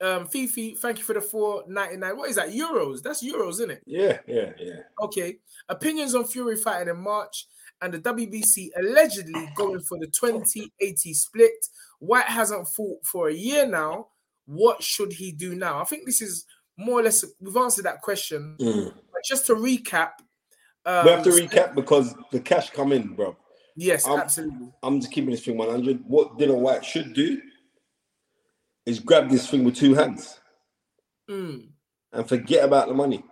Um, 0.00 0.26
Fifi, 0.26 0.74
thank 0.74 0.98
you 0.98 1.04
for 1.04 1.14
the 1.14 1.20
499. 1.20 2.16
What 2.16 2.28
is 2.28 2.36
that? 2.36 2.50
Euros. 2.50 3.02
That's 3.02 3.24
euros, 3.24 3.52
isn't 3.52 3.70
it? 3.70 3.82
yeah, 3.86 4.18
yeah, 4.26 4.50
yeah. 4.58 4.80
Okay. 5.02 5.38
Opinions 5.68 6.14
on 6.14 6.24
Fury 6.24 6.56
fighting 6.56 6.88
in 6.88 7.00
March 7.00 7.46
and 7.80 7.94
the 7.94 7.98
WBC 7.98 8.70
allegedly 8.78 9.48
going 9.54 9.80
for 9.80 9.98
the 9.98 10.06
2080 10.06 11.14
split. 11.14 11.52
Whyte 12.00 12.26
hasn't 12.26 12.68
fought 12.68 13.04
for 13.04 13.28
a 13.28 13.34
year 13.34 13.66
now. 13.66 14.08
What 14.46 14.82
should 14.82 15.12
he 15.12 15.32
do 15.32 15.54
now? 15.54 15.80
I 15.80 15.84
think 15.84 16.06
this 16.06 16.22
is 16.22 16.46
more 16.76 17.00
or 17.00 17.02
less 17.02 17.24
we've 17.40 17.56
answered 17.56 17.84
that 17.86 18.02
question. 18.02 18.56
Mm. 18.60 18.92
But 19.12 19.22
just 19.24 19.46
to 19.46 19.54
recap, 19.54 20.10
um, 20.84 21.04
we 21.04 21.10
have 21.10 21.24
to 21.24 21.30
recap 21.30 21.74
because 21.74 22.14
the 22.32 22.40
cash 22.40 22.70
come 22.70 22.92
in, 22.92 23.14
bro. 23.14 23.36
Yes, 23.76 24.06
Um, 24.06 24.20
absolutely. 24.20 24.72
I'm 24.82 25.00
just 25.00 25.12
keeping 25.12 25.30
this 25.30 25.44
thing 25.44 25.58
100. 25.58 26.02
What 26.06 26.38
Dillian 26.38 26.60
Whyte 26.60 26.84
should 26.84 27.12
do 27.12 27.40
is 28.86 29.00
grab 29.00 29.28
this 29.28 29.48
thing 29.50 29.64
with 29.64 29.76
two 29.76 29.94
hands 29.94 30.40
Mm, 31.28 31.68
and 32.12 32.28
forget 32.28 32.64
about 32.64 32.86
the 32.88 32.94
money. 32.94 33.24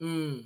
mm, 0.00 0.44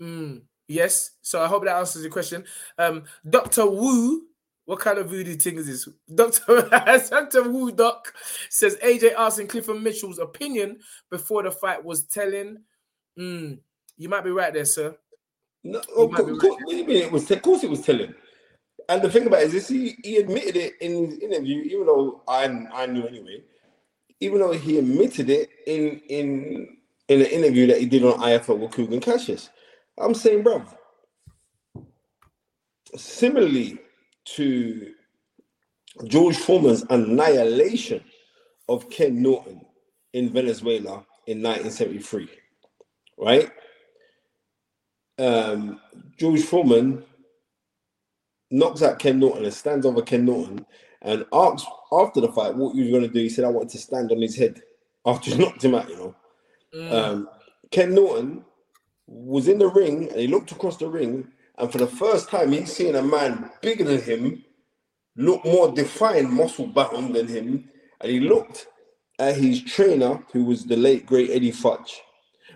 mm. 0.00 0.42
Yes. 0.68 1.10
So 1.22 1.42
I 1.42 1.48
hope 1.48 1.64
that 1.64 1.76
answers 1.76 2.02
your 2.02 2.12
question. 2.12 2.44
Um, 2.78 3.02
Dr. 3.28 3.66
Wu, 3.66 4.22
what 4.66 4.78
kind 4.78 4.98
of 4.98 5.10
voodoo 5.10 5.34
thing 5.34 5.56
is 5.58 5.66
this? 5.66 5.88
Dr. 6.14 6.62
Dr. 7.10 7.50
Wu 7.50 7.72
Doc 7.72 8.14
says 8.50 8.76
AJ 8.84 9.14
asking 9.18 9.48
Clifton 9.48 9.82
Mitchell's 9.82 10.20
opinion 10.20 10.78
before 11.10 11.42
the 11.42 11.50
fight 11.50 11.84
was 11.84 12.04
telling. 12.04 12.58
Mm, 13.18 13.58
you 13.96 14.08
might 14.08 14.22
be 14.22 14.30
right 14.30 14.54
there, 14.54 14.64
sir. 14.64 14.96
No, 15.64 15.82
You 15.88 16.04
of 16.04 16.10
might 16.12 16.18
course, 16.18 16.30
be 16.30 16.36
of 16.48 16.54
what 16.62 16.70
do 16.70 16.76
you 16.76 16.86
mean 16.86 17.02
it 17.02 17.10
was. 17.12 17.28
Of 17.28 17.42
course, 17.42 17.64
it 17.64 17.70
was 17.70 17.82
telling. 17.82 18.14
And 18.90 19.02
the 19.02 19.10
thing 19.10 19.28
about 19.28 19.42
it 19.44 19.54
is, 19.54 19.68
he, 19.68 19.96
he 20.04 20.18
admitted 20.18 20.56
it 20.56 20.74
in 20.82 21.06
his 21.06 21.20
interview, 21.20 21.62
even 21.62 21.86
though 21.86 22.22
I 22.28 22.44
I 22.74 22.86
knew 22.86 23.06
anyway. 23.06 23.44
Even 24.20 24.40
though 24.40 24.52
he 24.52 24.78
admitted 24.78 25.30
it 25.30 25.50
in 25.66 26.00
in 26.08 26.78
in 27.08 27.20
an 27.22 27.28
interview 27.28 27.68
that 27.68 27.80
he 27.80 27.86
did 27.86 28.04
on 28.04 28.20
IFL 28.20 28.58
with 28.58 28.72
Kugan 28.72 29.02
Cassius, 29.02 29.50
I'm 29.98 30.14
saying, 30.14 30.42
bro. 30.42 30.64
Similarly 32.96 33.78
to 34.36 34.92
George 36.06 36.38
Foreman's 36.38 36.84
annihilation 36.90 38.02
of 38.68 38.90
Ken 38.90 39.22
Norton 39.22 39.62
in 40.14 40.30
Venezuela 40.30 41.06
in 41.28 41.42
1973, 41.42 42.28
right? 43.18 43.52
um, 45.20 45.80
George 46.18 46.42
Foreman 46.42 47.04
knocks 48.50 48.82
out 48.82 48.98
Ken 48.98 49.18
Norton 49.18 49.44
and 49.44 49.54
stands 49.54 49.86
over 49.86 50.02
Ken 50.02 50.24
Norton 50.24 50.64
and 51.02 51.24
asks 51.32 51.68
after 51.92 52.20
the 52.20 52.32
fight 52.32 52.54
what 52.54 52.74
he 52.74 52.82
was 52.82 52.90
going 52.90 53.02
to 53.02 53.08
do. 53.08 53.20
He 53.20 53.28
said, 53.28 53.44
I 53.44 53.48
want 53.48 53.70
to 53.70 53.78
stand 53.78 54.12
on 54.12 54.20
his 54.20 54.36
head 54.36 54.62
after 55.06 55.30
he 55.30 55.38
knocked 55.42 55.64
him 55.64 55.74
out, 55.74 55.88
you 55.88 55.96
know. 55.96 56.14
Um, 56.90 57.28
Ken 57.70 57.94
Norton 57.94 58.44
was 59.06 59.48
in 59.48 59.58
the 59.58 59.68
ring 59.68 60.08
and 60.10 60.20
he 60.20 60.26
looked 60.28 60.52
across 60.52 60.76
the 60.76 60.88
ring, 60.88 61.28
and 61.58 61.70
for 61.70 61.78
the 61.78 61.86
first 61.86 62.28
time, 62.30 62.52
he's 62.52 62.74
seen 62.74 62.94
a 62.94 63.02
man 63.02 63.50
bigger 63.60 63.84
than 63.84 64.00
him 64.00 64.44
look 65.16 65.44
more 65.44 65.72
defined, 65.72 66.30
muscle 66.30 66.66
bound 66.66 67.14
than 67.14 67.28
him. 67.28 67.68
And 68.00 68.10
he 68.10 68.20
looked 68.20 68.66
at 69.18 69.36
his 69.36 69.62
trainer, 69.62 70.24
who 70.32 70.44
was 70.44 70.64
the 70.64 70.76
late 70.76 71.06
great 71.06 71.30
Eddie 71.30 71.52
Futch, 71.52 71.98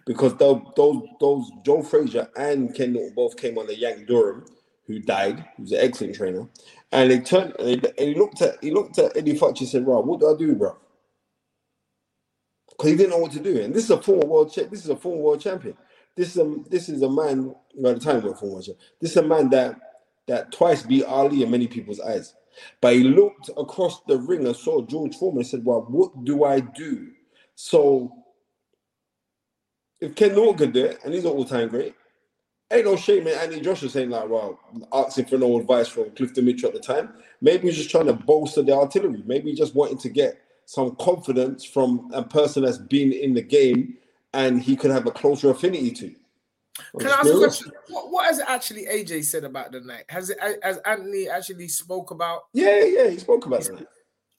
because 0.07 0.35
those 0.37 0.63
those, 0.77 1.03
those 1.21 1.51
Joe 1.65 1.83
Frazier 1.83 2.29
and 2.37 2.75
Ken 2.75 2.93
Norton 2.93 3.15
both 3.15 3.37
came 3.37 3.59
on 3.59 3.67
the 3.67 3.77
Yank 3.77 4.07
Durham, 4.07 4.47
who 4.87 5.01
died. 5.01 5.45
Was 5.59 5.73
an 5.73 5.81
excellent 5.81 6.17
trainer, 6.17 6.49
and 6.93 7.13
he 7.13 7.21
turned 7.21 7.55
and 7.59 7.69
he, 7.69 8.15
looked 8.15 8.43
at 8.43 8.63
he 8.63 8.71
looked 8.71 8.99
at 8.99 9.17
Eddie 9.17 9.39
Futch 9.39 9.61
and 9.61 9.69
said, 9.69 9.85
"Bro, 9.85 10.03
what 10.03 10.21
do 10.21 10.35
I 10.35 10.39
do, 10.39 10.55
bro?" 10.55 10.77
Because 12.71 12.91
he 12.93 12.97
didn't 12.97 13.11
know 13.11 13.19
what 13.19 13.33
to 13.33 13.41
do, 13.41 13.61
and 13.61 13.75
this 13.75 13.85
is 13.85 13.91
a 13.91 14.03
former 14.03 14.27
world 14.27 14.53
cha- 14.53 14.65
this 14.65 14.85
is 14.85 14.91
a 14.91 14.97
former 14.97 15.23
world 15.23 15.41
champion. 15.41 15.77
This 16.17 16.31
is 16.37 16.39
a 16.39 16.57
this 16.71 16.89
is 16.89 17.03
a 17.03 17.11
man. 17.11 17.55
By 17.83 17.95
the 17.95 18.01
time 18.01 18.23
we're 18.23 18.35
former 18.37 18.63
champion, 18.63 18.79
this 19.01 19.13
is 19.13 19.17
a 19.19 19.23
man 19.23 19.51
that 19.51 19.77
that 20.29 20.53
twice 20.53 20.83
beat 20.83 21.05
Ali 21.05 21.43
in 21.43 21.51
many 21.51 21.69
people's 21.69 22.01
eyes. 22.01 22.35
But 22.81 22.95
he 22.95 23.05
looked 23.05 23.51
across 23.57 24.03
the 24.07 24.19
ring 24.19 24.47
and 24.47 24.57
saw 24.57 24.83
George 24.83 25.17
Foreman 25.17 25.41
and 25.41 25.47
said, 25.47 25.65
Well, 25.65 25.87
what 25.89 26.25
do 26.25 26.45
I 26.45 26.61
do? 26.61 27.11
So 27.57 28.13
if 30.01 30.15
Ken 30.15 30.35
Norton 30.35 30.59
can 30.59 30.73
do 30.73 30.87
it, 30.87 31.01
and 31.05 31.15
he's 31.15 31.25
an 31.25 31.33
all-time 31.33 31.69
great, 31.69 31.95
ain't 32.75 32.85
no 32.85 32.97
shame 32.97 33.27
in 33.27 33.39
Andy 33.39 33.61
Joshua 33.61 33.89
saying 33.89 34.11
like, 34.11 34.29
well, 34.29 34.59
asking 34.93 35.27
for 35.27 35.39
no 35.39 35.59
advice 35.59 35.89
from 35.89 36.11
Clifton 36.11 36.45
Mitchell 36.45 36.69
at 36.69 36.75
the 36.75 36.81
time. 36.81 37.15
Maybe 37.41 37.69
he's 37.69 37.77
just 37.77 37.91
trying 37.91 38.07
to 38.07 38.13
bolster 38.13 38.63
the 38.63 38.75
artillery. 38.75 39.23
Maybe 39.27 39.51
he's 39.51 39.59
just 39.59 39.75
wanting 39.75 39.99
to 39.99 40.09
get 40.09 40.41
some 40.67 40.97
confidence 40.97 41.65
from 41.65 42.11
a 42.13 42.23
person 42.23 42.65
that's 42.65 42.79
been 42.79 43.13
in 43.13 43.35
the 43.35 43.43
game 43.43 43.97
and 44.33 44.63
he 44.63 44.77
could 44.77 44.91
have 44.91 45.07
a 45.07 45.11
closer 45.11 45.51
affinity 45.51 45.91
to. 45.91 46.15
Can 46.99 47.09
I 47.09 47.15
ask 47.15 47.27
a 47.27 47.39
question? 47.39 47.73
What, 47.89 48.11
what 48.11 48.27
has 48.27 48.41
actually 48.41 48.87
AJ 48.87 49.25
said 49.25 49.45
about 49.45 49.71
the 49.71 49.81
night? 49.81 50.05
Has 50.09 50.31
it 50.31 50.39
has 50.63 50.79
Anthony 50.79 51.29
actually 51.29 51.69
spoke 51.69 52.11
about? 52.11 52.45
Yeah, 52.53 52.83
yeah, 52.83 53.09
he 53.11 53.19
spoke 53.19 53.47
about 53.47 53.69
it. 53.69 53.87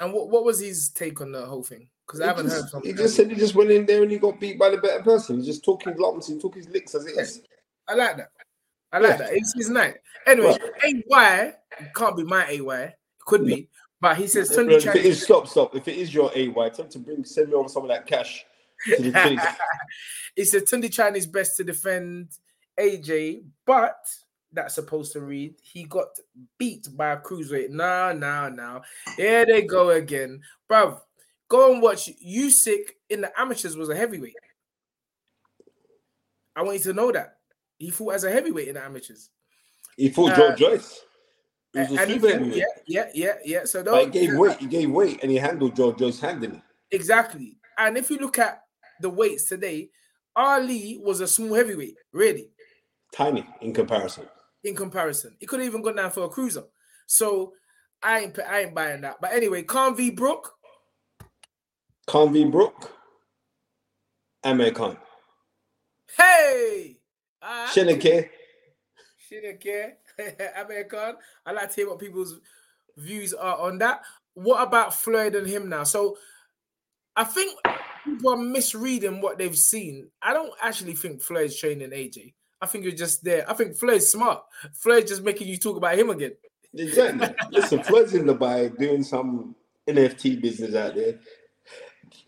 And 0.02 0.12
what, 0.12 0.30
what 0.30 0.44
was 0.44 0.60
his 0.60 0.90
take 0.90 1.22
on 1.22 1.32
the 1.32 1.46
whole 1.46 1.64
thing? 1.64 1.88
Because 2.06 2.22
I 2.22 2.28
haven't 2.28 2.48
just, 2.48 2.56
heard 2.56 2.70
something. 2.70 2.92
he 2.92 2.98
just 2.98 3.16
said 3.16 3.32
he 3.32 3.36
just 3.36 3.56
went 3.56 3.72
in 3.72 3.86
there 3.86 4.04
and 4.04 4.12
he 4.12 4.20
got 4.20 4.40
beat 4.40 4.60
by 4.60 4.70
the 4.70 4.78
better 4.78 5.02
person. 5.02 5.40
He 5.40 5.46
just 5.46 5.66
his 5.66 5.98
lumps, 5.98 6.28
he 6.28 6.38
took 6.38 6.56
his 6.56 6.68
licks 6.70 6.94
as 6.94 7.06
it 7.06 7.18
is. 7.18 7.42
I 7.88 7.94
like 7.94 8.18
that. 8.18 8.32
I 8.92 9.00
like 9.00 9.12
Yeah. 9.12 9.18
that. 9.18 9.34
It's 9.34 9.54
his 9.54 9.70
night. 9.70 9.98
Anyway, 10.26 10.58
AY 10.84 11.54
can't 11.96 12.18
be 12.18 12.24
my 12.24 12.48
AY. 12.48 12.96
Could 13.20 13.46
be. 13.46 13.70
But 14.02 14.18
he 14.18 14.28
says 14.28 14.50
Tony 14.56 14.76
If 14.76 14.88
it 14.88 15.06
is, 15.06 15.24
stop, 15.24 15.48
stop. 15.48 15.76
If 15.76 15.88
it 15.88 15.98
is 15.98 16.14
your 16.14 16.32
AY, 16.36 16.70
tell 16.70 16.86
him 16.86 16.90
to 16.92 17.00
bring 17.00 17.24
send 17.24 17.50
me 17.50 17.56
over 17.56 17.70
some 17.70 17.84
of 17.84 17.90
that 17.90 18.06
cash 18.06 18.46
to 18.86 19.02
the 19.02 19.12
thing. 19.12 19.40
he 20.36 20.46
said 20.46 20.64
Tunde 20.64 20.92
Chan 20.92 21.16
is 21.16 21.26
best 21.26 21.58
to 21.58 21.64
defend 21.64 22.30
AJ, 22.80 23.44
but 23.66 23.98
that's 24.52 24.76
supposed 24.76 25.12
to 25.14 25.22
read 25.22 25.56
he 25.62 25.84
got 25.84 26.08
beat 26.58 26.88
by 26.96 27.12
a 27.12 27.18
cruiserweight. 27.18 27.70
No, 27.70 28.14
no, 28.14 28.50
no. 28.50 28.82
Here 29.18 29.46
they 29.46 29.64
go 29.64 29.90
again. 29.90 30.42
Bruv, 30.70 31.00
go 31.48 31.74
and 31.74 31.82
watch 31.82 32.10
Usyk 32.26 32.92
in 33.10 33.22
the 33.22 33.40
amateurs 33.40 33.76
was 33.76 33.90
a 33.90 33.96
heavyweight. 33.96 34.36
I 36.56 36.64
want 36.64 36.78
you 36.78 36.84
to 36.84 36.94
know 36.94 37.12
that. 37.12 37.38
He 37.86 37.92
fought 37.92 38.16
as 38.16 38.24
a 38.24 38.32
heavyweight 38.32 38.68
in 38.68 38.74
the 38.74 38.84
amateurs. 38.84 39.30
He 39.96 40.10
fought 40.10 40.32
Uh, 40.32 40.36
Joe 40.36 40.56
Joyce. 40.56 41.02
He 41.72 41.80
was 41.80 41.92
a 41.92 42.02
And 42.02 42.12
super 42.12 42.30
heavyweight. 42.30 42.58
yeah, 42.58 42.66
yeah, 42.88 43.12
yeah, 43.14 43.34
yeah. 43.46 43.64
So 43.66 43.84
But 43.84 44.06
he 44.06 44.10
gave 44.10 44.36
weight, 44.40 44.58
he 44.58 44.66
gave 44.66 44.90
weight 44.90 45.20
and 45.22 45.30
he 45.32 45.38
handled 45.38 45.76
Joe 45.76 45.92
Joyce 45.94 46.20
handling. 46.20 46.64
Exactly. 46.90 47.60
And 47.78 47.96
if 47.96 48.10
you 48.10 48.18
look 48.18 48.40
at 48.40 48.64
the 49.02 49.10
weights 49.12 49.44
today, 49.46 49.92
Ali 50.36 50.98
was 51.00 51.20
a 51.22 51.28
small 51.28 51.54
heavyweight, 51.54 51.96
really, 52.12 52.50
Tiny 53.14 53.46
in 53.62 53.72
comparison. 53.72 54.28
in 54.64 54.76
comparison. 54.76 55.38
He 55.40 55.46
could 55.46 55.60
have 55.60 55.68
even 55.70 55.84
gone 55.84 55.96
down 55.98 56.10
for 56.10 56.24
a 56.24 56.30
cruiser. 56.30 56.64
So 57.06 57.54
I 58.02 58.22
ain't 58.22 58.40
I 58.40 58.62
ain't 58.62 58.74
buying 58.74 59.02
that. 59.02 59.18
But 59.22 59.32
anyway, 59.34 59.62
Khan 59.62 59.96
v 59.96 60.10
Brook. 60.10 60.54
Khan 62.08 62.34
v. 62.34 62.46
Brook, 62.46 62.92
Amir 64.44 64.72
Khan. 64.72 64.98
Hey! 66.18 66.98
Uh, 67.46 67.68
don't 69.42 69.60
care. 69.60 69.98
Amir 70.58 70.86
Khan. 70.86 71.16
I 71.46 71.52
like 71.52 71.70
to 71.70 71.76
hear 71.76 71.90
what 71.90 72.00
people's 72.00 72.40
views 72.98 73.34
are 73.34 73.58
on 73.58 73.78
that. 73.80 74.02
What 74.34 74.64
about 74.64 74.94
Floyd 74.94 75.36
and 75.36 75.48
him 75.48 75.70
now? 75.70 75.84
So 75.84 76.18
I 77.16 77.24
think 77.24 77.58
people 78.04 78.32
are 78.32 78.38
misreading 78.38 79.22
what 79.22 79.38
they've 79.38 79.58
seen. 79.58 80.10
I 80.22 80.34
don't 80.34 80.54
actually 80.62 80.96
think 80.96 81.22
Floyd's 81.22 81.58
training 81.58 81.92
AJ. 81.92 82.34
I 82.62 82.66
think 82.68 82.84
you're 82.84 82.94
just 82.94 83.24
there. 83.24 83.50
I 83.50 83.54
think 83.54 83.78
Floyd's 83.78 84.08
smart. 84.08 84.44
Floyd's 84.74 85.12
just 85.12 85.24
making 85.24 85.48
you 85.48 85.58
talk 85.58 85.78
about 85.78 85.98
him 85.98 86.10
again. 86.10 86.34
Exactly. 86.74 87.28
Listen, 87.52 87.84
Floyd's 87.84 88.14
in 88.14 88.24
Dubai 88.24 88.78
doing 88.78 89.04
some 89.04 89.56
NFT 89.88 90.42
business 90.42 90.76
out 90.76 90.96
there. 90.96 91.20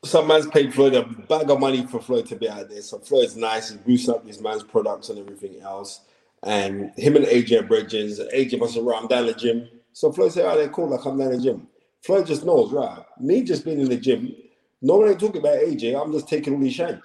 Some 0.03 0.27
man's 0.27 0.47
paid 0.47 0.73
Floyd 0.73 0.95
a 0.95 1.03
bag 1.03 1.49
of 1.49 1.59
money 1.59 1.85
for 1.85 1.99
Floyd 1.99 2.27
to 2.27 2.35
be 2.35 2.49
out 2.49 2.69
there. 2.69 2.81
So 2.81 2.99
Floyd's 2.99 3.35
nice. 3.35 3.69
He's 3.69 3.79
boosting 3.79 4.15
up 4.15 4.25
this 4.25 4.41
man's 4.41 4.63
products 4.63 5.09
and 5.09 5.19
everything 5.19 5.59
else. 5.61 6.01
And 6.43 6.91
him 6.95 7.15
and 7.15 7.25
AJ 7.25 7.61
are 7.61 7.63
bridges. 7.63 8.19
AJ 8.19 8.59
must 8.59 8.75
have 8.75 8.83
right, 8.83 9.01
I'm 9.01 9.07
down 9.07 9.25
the 9.25 9.33
gym. 9.33 9.69
So 9.93 10.11
Floyd 10.11 10.31
said, 10.31 10.45
oh, 10.45 10.55
they're 10.55 10.69
cool, 10.69 10.89
like 10.89 11.05
I'm 11.05 11.17
down 11.17 11.31
the 11.31 11.41
gym. 11.41 11.67
Floyd 12.03 12.27
just 12.27 12.45
knows, 12.45 12.71
right? 12.71 13.03
Me 13.19 13.41
just 13.41 13.65
being 13.65 13.81
in 13.81 13.89
the 13.89 13.97
gym, 13.97 14.33
no 14.81 14.97
one 14.97 15.09
ain't 15.09 15.19
talking 15.19 15.41
about 15.41 15.57
AJ. 15.57 15.99
I'm 15.99 16.11
just 16.11 16.29
taking 16.29 16.53
all 16.53 16.61
his 16.61 16.73
shine. 16.73 17.01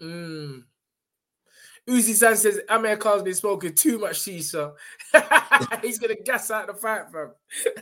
Mm. 0.00 0.64
Uzi 1.88 2.14
San 2.14 2.36
says 2.36 2.60
Amir 2.68 2.96
Khan's 2.96 3.22
been 3.22 3.34
smoking 3.34 3.72
too 3.72 3.98
much 3.98 4.18
shisha. 4.18 4.72
He's 5.82 5.98
gonna 5.98 6.16
gas 6.16 6.50
out 6.50 6.66
the 6.66 6.74
fight, 6.74 7.04
fam. 7.12 7.30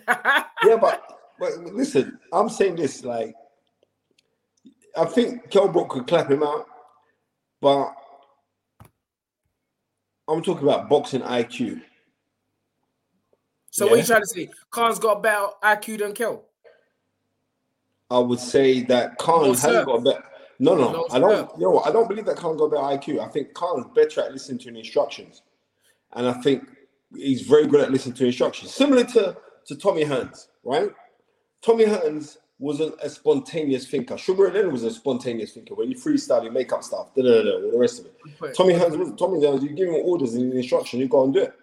yeah, 0.64 0.76
but 0.76 1.03
but 1.39 1.59
listen, 1.59 2.18
I'm 2.32 2.51
saying 2.51 2.76
this 2.76 3.03
like 3.03 3.35
I 4.97 5.05
think 5.07 5.51
Kel 5.51 5.68
Brook 5.68 5.88
could 5.90 6.07
clap 6.07 6.30
him 6.30 6.42
out, 6.42 6.66
but 7.61 7.92
I'm 10.28 10.42
talking 10.42 10.62
about 10.62 10.88
boxing 10.88 11.20
IQ. 11.22 11.82
so 13.70 13.86
what 13.86 13.97
Yeah. 13.97 14.01
you 14.03 14.07
trying 14.07 14.20
to 14.20 14.26
say? 14.26 14.49
Khan's 14.70 14.99
got 15.01 15.22
better 15.22 15.47
IQ 15.62 15.99
than 15.99 16.12
Kel. 16.14 16.45
I 18.11 18.18
would 18.18 18.38
say 18.38 18.82
that 18.82 19.18
Khan 19.18 19.42
No, 19.42 19.49
hasn't 19.49 19.86
got 19.86 19.95
a 19.97 20.01
better. 20.01 20.24
No, 20.61 20.76
no, 20.76 20.92
No, 20.92 21.07
I 21.11 21.18
don't. 21.18 21.51
You 21.59 21.64
know 21.64 21.70
what? 21.70 21.86
I 21.88 21.90
don't 21.90 22.09
believe 22.09 22.26
that 22.26 22.36
Khan 22.36 22.57
got 22.57 22.70
better 22.70 22.82
IQ. 22.84 23.18
I 23.20 23.28
think 23.28 23.53
Khan's 23.55 23.86
better 23.95 24.20
at 24.22 24.32
listening 24.32 24.59
to 24.61 24.68
instructions, 24.68 25.42
and 26.12 26.28
I 26.28 26.34
think 26.34 26.62
he's 27.12 27.42
very 27.42 27.66
good 27.66 27.80
at 27.80 27.90
listening 27.90 28.14
to 28.16 28.26
instructions. 28.26 28.72
Similar 28.72 29.05
to 29.05 29.36
to 29.66 29.76
Tommy 29.76 30.05
Hearns, 30.05 30.47
right? 30.62 30.90
Tommy 31.62 31.86
Hearns 31.86 32.36
wasn't 32.65 32.95
a 33.03 33.11
spontaneous 33.11 33.87
thinker. 33.87 34.17
Sugar 34.17 34.45
Ray 34.45 34.53
Leonard 34.53 34.73
was 34.73 34.85
a 34.85 34.91
spontaneous 34.91 35.53
thinker. 35.53 35.75
When 35.75 35.91
you 35.91 35.97
freestyle, 35.97 36.43
you 36.43 36.51
make 36.51 36.73
up 36.73 36.83
stuff, 36.83 37.15
da 37.15 37.23
da 37.23 37.43
da, 37.43 37.51
all 37.53 37.71
the 37.73 37.79
rest 37.79 38.01
of 38.01 38.07
it. 38.07 38.39
point. 38.39 38.55
Tommy 38.55 38.73
Hearns 38.73 38.97
wasn't. 38.97 39.19
Tommy 39.19 39.39
Hearns, 39.41 39.62
you 39.62 39.69
give 39.71 39.89
him 39.89 40.01
orders 40.03 40.35
and 40.35 40.53
instruction, 40.53 40.99
you 41.01 41.09
go 41.09 41.25
and 41.25 41.35
do 41.35 41.41
it. 41.41 41.55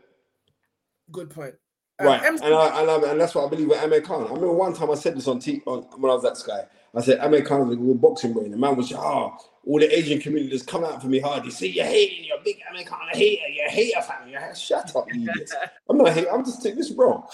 Good 1.11 1.31
point. 1.31 1.55
Um, 1.99 2.07
Right, 2.07 2.23
MC 2.23 2.45
and 2.45 2.53
I, 2.53 2.81
and, 2.81 2.89
I, 2.89 3.11
and 3.11 3.19
that's 3.19 3.35
what 3.35 3.45
I 3.45 3.49
believe 3.49 3.67
with 3.67 3.83
Amir 3.83 4.01
Khan. 4.01 4.21
I 4.21 4.27
remember 4.27 4.53
one 4.53 4.73
time 4.73 4.91
I 4.91 4.95
said 4.95 5.17
this 5.17 5.27
on 5.27 5.39
T 5.39 5.61
on 5.65 5.81
when 5.97 6.11
I 6.11 6.13
was 6.13 6.23
that 6.23 6.37
Sky. 6.37 6.65
I 6.93 7.01
said 7.01 7.19
Amir 7.19 7.43
Khan 7.43 7.67
was 7.67 7.77
a 7.77 7.79
good 7.79 8.01
boxing 8.01 8.33
brain. 8.33 8.51
The 8.51 8.57
man 8.57 8.75
was 8.75 8.91
oh, 8.93 9.37
all 9.65 9.79
the 9.79 9.97
Asian 9.97 10.19
community 10.19 10.51
just 10.51 10.67
come 10.67 10.83
out 10.83 11.01
for 11.01 11.07
me 11.07 11.19
hard. 11.19 11.45
You 11.45 11.51
see, 11.51 11.67
you're 11.67 11.85
hating, 11.85 12.25
you're 12.25 12.37
a 12.37 12.43
big 12.43 12.57
Amir 12.69 12.85
Khan 12.85 12.99
hater, 13.11 13.47
you're 13.47 13.67
a 13.67 13.71
hater. 13.71 13.99
You're 14.27 14.39
a, 14.39 14.55
shut 14.55 14.95
up, 14.95 15.05
you 15.13 15.29
idiots. 15.29 15.55
I'm 15.89 15.97
not 15.97 16.09
hating. 16.09 16.29
I'm 16.31 16.45
just 16.45 16.61
taking 16.61 16.77
this, 16.77 16.89
bro. 16.89 17.27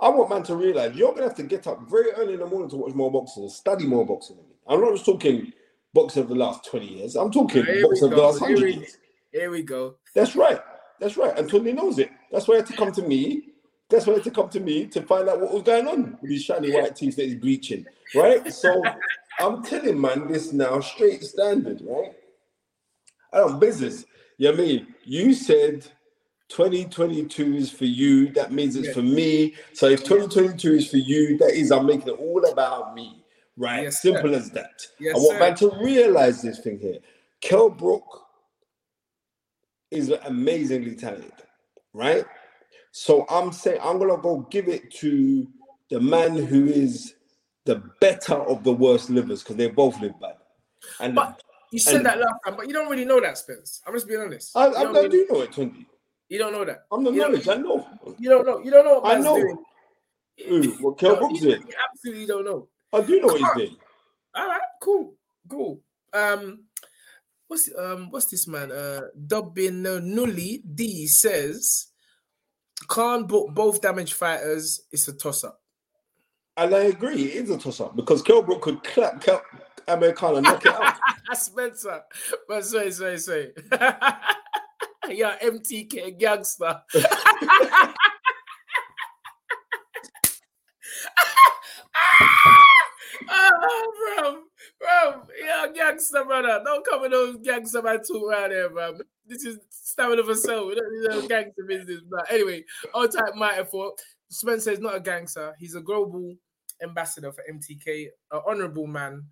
I 0.00 0.08
want 0.10 0.30
man 0.30 0.42
to 0.44 0.56
realize 0.56 0.94
you're 0.94 1.12
gonna 1.12 1.24
have 1.28 1.36
to 1.36 1.42
get 1.42 1.66
up 1.66 1.88
very 1.88 2.10
early 2.12 2.34
in 2.34 2.40
the 2.40 2.46
morning 2.46 2.68
to 2.70 2.76
watch 2.76 2.94
more 2.94 3.10
boxing 3.10 3.44
and 3.44 3.52
study 3.52 3.86
more 3.86 4.04
boxing 4.04 4.36
than 4.36 4.46
me. 4.46 4.54
I'm 4.68 4.80
not 4.80 4.92
just 4.92 5.06
talking 5.06 5.52
boxing 5.94 6.22
of 6.24 6.28
the 6.28 6.34
last 6.34 6.64
20 6.66 6.86
years. 6.86 7.16
I'm 7.16 7.30
talking 7.32 7.64
Here 7.64 7.82
boxing 7.82 8.10
of 8.10 8.10
the 8.10 8.22
last 8.22 8.38
here 8.40 8.48
100 8.56 8.64
we- 8.64 8.80
years. 8.80 8.98
Here 9.32 9.50
we 9.50 9.62
go. 9.62 9.96
That's 10.14 10.34
right. 10.36 10.60
That's 11.00 11.16
right. 11.16 11.38
And 11.38 11.48
Tony 11.48 11.72
knows 11.72 11.98
it. 11.98 12.10
That's 12.32 12.48
why 12.48 12.54
he 12.54 12.58
had 12.60 12.66
to 12.68 12.72
come 12.76 12.92
to 12.92 13.02
me. 13.02 13.50
That's 13.90 14.06
why 14.06 14.14
he 14.14 14.18
had 14.18 14.24
to 14.24 14.30
come 14.30 14.48
to 14.50 14.60
me 14.60 14.86
to 14.86 15.02
find 15.02 15.28
out 15.28 15.40
what 15.40 15.52
was 15.52 15.62
going 15.62 15.86
on 15.86 16.18
with 16.20 16.30
these 16.30 16.42
shiny 16.44 16.70
white 16.72 16.96
teeth 16.96 17.16
that 17.16 17.26
he's 17.26 17.34
bleaching. 17.34 17.84
Right? 18.14 18.50
So 18.52 18.82
I'm 19.38 19.62
telling 19.62 20.00
man 20.00 20.28
this 20.28 20.52
now, 20.52 20.80
straight 20.80 21.22
standard, 21.22 21.82
right? 21.84 22.12
I 23.32 23.38
don't 23.38 23.60
business. 23.60 24.06
You 24.38 24.46
know 24.46 24.52
what 24.52 24.60
I 24.60 24.66
mean? 24.66 24.94
You 25.04 25.34
said 25.34 25.86
2022 26.48 27.54
is 27.56 27.70
for 27.70 27.84
you. 27.84 28.28
That 28.32 28.52
means 28.52 28.76
it's 28.76 28.88
Yeah. 28.88 28.94
for 28.94 29.02
me. 29.02 29.54
So 29.72 29.86
if 29.86 30.04
2022 30.04 30.74
is 30.74 30.88
for 30.90 30.96
you, 30.98 31.36
that 31.38 31.50
is 31.54 31.70
I'm 31.72 31.86
making 31.86 32.08
it 32.08 32.18
all 32.18 32.44
about 32.46 32.94
me. 32.94 33.24
Right? 33.56 33.84
Yes, 33.84 34.02
sir. 34.02 34.12
Simple 34.12 34.34
as 34.34 34.50
that. 34.50 34.86
Yes, 35.00 35.14
I 35.16 35.18
want 35.18 35.32
sir. 35.32 35.38
man 35.40 35.54
to 35.56 35.84
realize 35.84 36.42
this 36.42 36.58
thing 36.60 36.78
here. 36.78 36.98
Kel 37.40 37.70
Brook 37.70 38.04
is 39.90 40.10
amazingly 40.10 40.94
talented, 40.94 41.32
right? 41.92 42.24
So 42.92 43.24
I'm 43.30 43.52
saying 43.52 43.80
I'm 43.82 43.98
gonna 43.98 44.18
go 44.18 44.40
give 44.50 44.68
it 44.68 44.90
to 44.96 45.46
the 45.90 46.00
man 46.00 46.36
who 46.36 46.66
is 46.66 47.14
the 47.64 47.82
better 48.00 48.34
of 48.34 48.62
the 48.64 48.72
worst 48.72 49.10
livers 49.10 49.42
because 49.42 49.56
they 49.56 49.68
both 49.68 49.98
live 50.00 50.18
bad. 50.20 50.36
And 51.00 51.14
But 51.14 51.42
you 51.72 51.78
said 51.78 51.96
And- 51.96 52.06
that 52.06 52.18
last 52.18 52.34
time, 52.44 52.56
but 52.56 52.66
you 52.68 52.72
don't 52.74 52.88
really 52.88 53.04
know 53.04 53.20
that, 53.20 53.38
Spence. 53.38 53.82
I'm 53.86 53.94
just 53.94 54.06
being 54.06 54.20
honest. 54.20 54.56
I, 54.56 54.66
I, 54.66 54.82
don't 54.84 54.96
I 54.96 55.00
really- 55.00 55.08
do 55.08 55.26
know 55.30 55.40
it, 55.42 55.52
Twenty. 55.52 55.86
You 56.28 56.38
don't 56.38 56.52
know 56.52 56.64
that. 56.64 56.84
I'm 56.90 57.04
the 57.04 57.12
You 57.12 57.20
knowledge. 57.20 57.48
I 57.48 57.54
know. 57.56 57.86
You 58.18 58.30
don't 58.30 58.46
know. 58.46 58.58
You 58.58 58.70
don't 58.70 58.84
know 58.84 59.02
I 59.04 59.18
know. 59.18 59.36
doing. 59.36 59.58
Ooh, 60.50 60.70
what 60.80 60.98
Kel 60.98 61.14
No, 61.14 61.20
Brook's 61.20 61.40
you, 61.42 61.58
absolutely 61.90 62.26
don't 62.26 62.44
know. 62.44 62.68
I 62.92 63.00
do 63.00 63.20
know 63.20 63.26
what 63.26 63.38
he's 63.38 63.48
doing. 63.56 63.76
All 64.34 64.46
right, 64.46 64.60
cool, 64.82 65.14
cool. 65.48 65.80
Um, 66.12 66.64
what's 67.48 67.70
um, 67.78 68.10
what's 68.10 68.26
this 68.26 68.46
man? 68.46 68.70
Uh, 68.70 69.02
Dubbin 69.26 69.82
Nully 69.82 70.60
D 70.74 71.06
says, 71.06 71.86
can't 72.88 73.26
book 73.26 73.54
both 73.54 73.80
damage 73.80 74.12
fighters. 74.12 74.82
It's 74.92 75.08
a 75.08 75.14
toss 75.14 75.44
up. 75.44 75.60
And 76.58 76.74
I 76.74 76.84
agree, 76.84 77.24
it 77.24 77.44
is 77.44 77.50
a 77.50 77.58
toss 77.58 77.80
up 77.80 77.96
because 77.96 78.22
Kel 78.22 78.42
Brook 78.42 78.62
could 78.62 78.82
clap 78.84 79.22
Kel 79.22 79.42
Amir 79.88 80.12
Khan 80.12 80.36
and 80.36 80.44
knock 80.44 80.64
it 80.66 80.72
out. 80.72 80.96
Spencer, 81.34 82.02
but 82.48 82.64
sorry, 82.64 82.90
sorry, 82.90 83.18
sorry. 83.18 83.52
yeah, 85.10 85.36
MTK 85.42 86.18
gangster. 86.18 86.82
oh, 93.28 93.92
bro, 94.18 94.42
bro, 94.80 95.22
yeah, 95.40 95.66
gangster 95.74 96.24
brother. 96.24 96.60
Don't 96.64 96.84
come 96.84 97.02
with 97.02 97.12
those 97.12 97.36
gangster 97.42 97.82
man 97.82 98.02
talk 98.02 98.28
right 98.28 98.50
there, 98.50 98.68
bro. 98.70 98.98
This 99.26 99.44
is 99.44 99.58
stamina 99.70 100.24
for 100.24 100.34
sale. 100.34 100.66
We 100.66 100.74
don't 100.74 100.92
need 100.92 101.08
no 101.10 101.28
gangster 101.28 101.64
business. 101.66 102.00
But 102.08 102.30
anyway, 102.30 102.64
all 102.94 103.08
type 103.08 103.34
mighty 103.36 103.64
for 103.64 103.92
Spencer 104.28 104.72
is 104.72 104.80
not 104.80 104.96
a 104.96 105.00
gangster. 105.00 105.54
He's 105.58 105.74
a 105.74 105.80
global 105.80 106.34
ambassador 106.82 107.32
for 107.32 107.44
MTK, 107.50 108.08
an 108.32 108.40
honorable 108.46 108.86
man, 108.86 109.24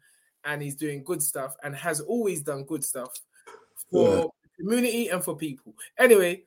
and 0.44 0.62
he's 0.62 0.76
doing 0.76 1.02
good 1.02 1.22
stuff 1.22 1.56
and 1.62 1.74
has 1.74 2.00
always 2.00 2.42
done 2.42 2.64
good 2.64 2.84
stuff 2.84 3.12
for 3.90 4.30
community 4.58 5.08
and 5.08 5.22
for 5.22 5.36
people. 5.36 5.74
Anyway, 5.98 6.42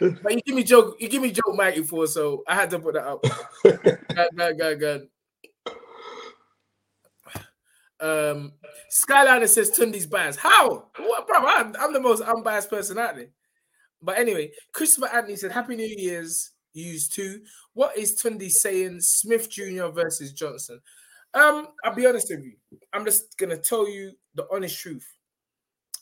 on. 0.00 0.18
but 0.22 0.34
you 0.34 0.40
give 0.42 0.54
me 0.54 0.62
joke, 0.64 0.96
you 1.00 1.08
give 1.08 1.22
me 1.22 1.30
joke 1.30 1.54
Mikey 1.54 1.82
for, 1.82 2.06
so 2.06 2.42
I 2.46 2.54
had 2.54 2.70
to 2.70 2.78
put 2.78 2.94
that 2.94 3.06
up. 3.06 3.24
Good, 3.62 4.58
good, 4.58 4.80
good. 4.80 5.08
Um, 8.00 8.52
Skyliner 8.90 9.48
says 9.48 9.70
Tunde's 9.70 10.06
biased. 10.06 10.38
How? 10.38 10.88
What, 10.98 11.26
bro? 11.26 11.38
I'm, 11.38 11.74
I'm 11.78 11.92
the 11.92 12.00
most 12.00 12.22
unbiased 12.22 12.70
person 12.70 12.98
out 12.98 13.16
there. 13.16 13.28
But 14.02 14.18
anyway, 14.18 14.52
Christopher 14.72 15.08
Anthony 15.08 15.36
said, 15.36 15.52
"Happy 15.52 15.76
New 15.76 15.94
Year's, 15.98 16.52
use 16.72 17.08
two. 17.08 17.40
What 17.72 17.96
is 17.96 18.16
Tunde 18.16 18.50
saying? 18.50 19.00
Smith 19.00 19.50
Jr. 19.50 19.86
versus 19.86 20.32
Johnson. 20.32 20.80
Um, 21.34 21.68
I'll 21.84 21.94
be 21.94 22.06
honest 22.06 22.28
with 22.30 22.44
you. 22.44 22.52
I'm 22.92 23.04
just 23.04 23.36
gonna 23.38 23.56
tell 23.56 23.88
you 23.88 24.12
the 24.34 24.46
honest 24.52 24.78
truth. 24.78 25.06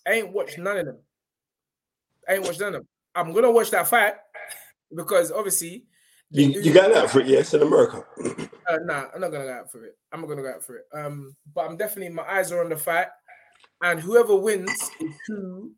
I 0.06 0.12
ain't 0.12 0.32
watched 0.32 0.58
none 0.58 0.78
of 0.78 0.86
them. 0.86 0.98
I 2.28 2.34
ain't 2.34 2.44
watched 2.44 2.60
none 2.60 2.68
of 2.68 2.80
them. 2.80 2.88
I'm 3.14 3.32
gonna 3.32 3.50
watch 3.50 3.70
that 3.70 3.88
fight 3.88 4.14
because 4.94 5.30
obviously 5.32 5.84
You, 6.30 6.48
you 6.48 6.72
got 6.72 6.92
that 6.92 7.10
for 7.10 7.20
it, 7.20 7.26
yes, 7.26 7.54
in 7.54 7.62
America. 7.62 8.04
uh, 8.68 8.78
nah, 8.84 9.06
I'm 9.14 9.20
not 9.20 9.30
gonna 9.30 9.44
go 9.44 9.52
out 9.52 9.70
for 9.70 9.84
it. 9.84 9.96
I'm 10.12 10.20
not 10.20 10.28
gonna 10.28 10.42
go 10.42 10.50
out 10.50 10.64
for 10.64 10.76
it. 10.76 10.84
Um, 10.92 11.36
but 11.54 11.68
I'm 11.68 11.76
definitely 11.76 12.12
my 12.12 12.24
eyes 12.24 12.50
are 12.50 12.62
on 12.62 12.70
the 12.70 12.76
fight, 12.76 13.06
and 13.82 14.00
whoever 14.00 14.34
wins 14.36 14.70
is 15.00 15.14
who 15.28 15.72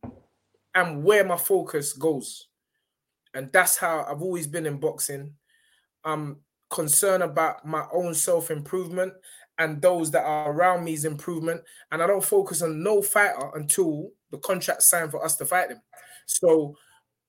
and 0.75 1.05
where 1.05 1.25
my 1.25 1.37
focus 1.37 1.93
goes, 1.93 2.49
and 3.35 3.53
that's 3.53 3.77
how 3.77 4.07
I've 4.09 4.23
always 4.23 4.47
been 4.47 4.67
in 4.67 4.79
boxing. 4.79 5.35
I'm 6.05 6.39
concerned 6.71 7.23
about 7.23 7.67
my 7.67 7.85
own 7.93 8.15
self 8.15 8.51
improvement 8.51 9.13
and 9.59 9.81
those 9.81 10.11
that 10.11 10.25
are 10.25 10.53
around 10.53 10.85
me's 10.85 11.05
improvement, 11.05 11.63
and 11.91 12.03
I 12.03 12.07
don't 12.07 12.25
focus 12.25 12.63
on 12.63 12.83
no 12.83 13.03
fighter 13.03 13.51
until 13.55 14.11
the 14.31 14.39
contract 14.39 14.83
signed 14.83 15.11
for 15.11 15.25
us 15.25 15.37
to 15.37 15.47
fight 15.47 15.69
them. 15.69 15.81
So 16.27 16.77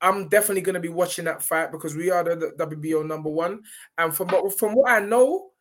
I'm 0.02 0.30
definitely 0.30 0.62
going 0.62 0.76
to 0.76 0.80
be 0.80 0.89
watching 0.89 1.26
that 1.26 1.43
fight 1.43 1.72
because 1.72 1.95
we 1.95 2.12
are 2.12 2.24
the, 2.24 2.54
the 2.58 2.66
WBO 2.66 3.06
number 3.06 3.30
one. 3.30 3.62
And 3.98 4.14
from 4.14 4.28
what 4.30 4.58
from 4.58 4.74
what 4.74 4.91
I 4.91 5.00
know, 5.00 5.52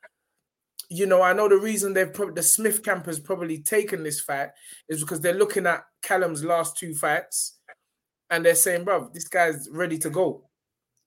you 0.90 1.06
know, 1.06 1.22
I 1.22 1.32
know 1.32 1.48
the 1.48 1.56
reason 1.56 1.92
they've 1.92 2.12
probably 2.12 2.34
the 2.34 2.42
Smith 2.42 2.82
camp 2.82 3.06
has 3.06 3.18
probably 3.18 3.62
taken 3.62 4.02
this 4.02 4.20
fight 4.20 4.50
is 4.88 5.00
because 5.00 5.20
they're 5.20 5.34
looking 5.34 5.66
at 5.66 5.84
Callum's 6.02 6.44
last 6.44 6.76
two 6.76 6.94
fights, 6.94 7.58
and 8.30 8.44
they're 8.44 8.54
saying, 8.54 8.84
"Bro, 8.84 9.10
this 9.14 9.28
guy's 9.28 9.68
ready 9.70 9.98
to 9.98 10.10
go." 10.10 10.48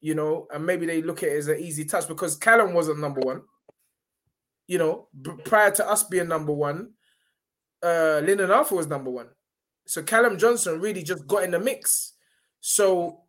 You 0.02 0.16
know, 0.16 0.48
and 0.54 0.66
maybe 0.66 0.86
they 0.86 1.02
look 1.02 1.24
at 1.24 1.30
it 1.30 1.38
as 1.38 1.48
an 1.50 1.60
easy 1.60 1.86
touch 1.86 2.08
because 2.08 2.36
Callum 2.38 2.74
wasn't 2.74 3.00
number 3.00 3.22
one. 3.22 3.42
You 4.68 4.78
know, 4.78 5.08
b- 5.22 5.32
prior 5.44 5.72
to 5.72 5.90
us 5.90 6.04
being 6.04 6.28
number 6.28 6.54
one, 6.54 6.94
uh, 7.84 8.22
Lyndon 8.24 8.52
Arthur 8.52 8.76
was 8.76 8.88
number 8.88 9.10
one. 9.10 9.28
So 9.90 10.04
Callum 10.04 10.38
Johnson 10.38 10.80
really 10.80 11.02
just 11.02 11.26
got 11.26 11.44
in 11.44 11.50
the 11.50 11.60
mix. 11.60 12.14
So, 12.62 13.22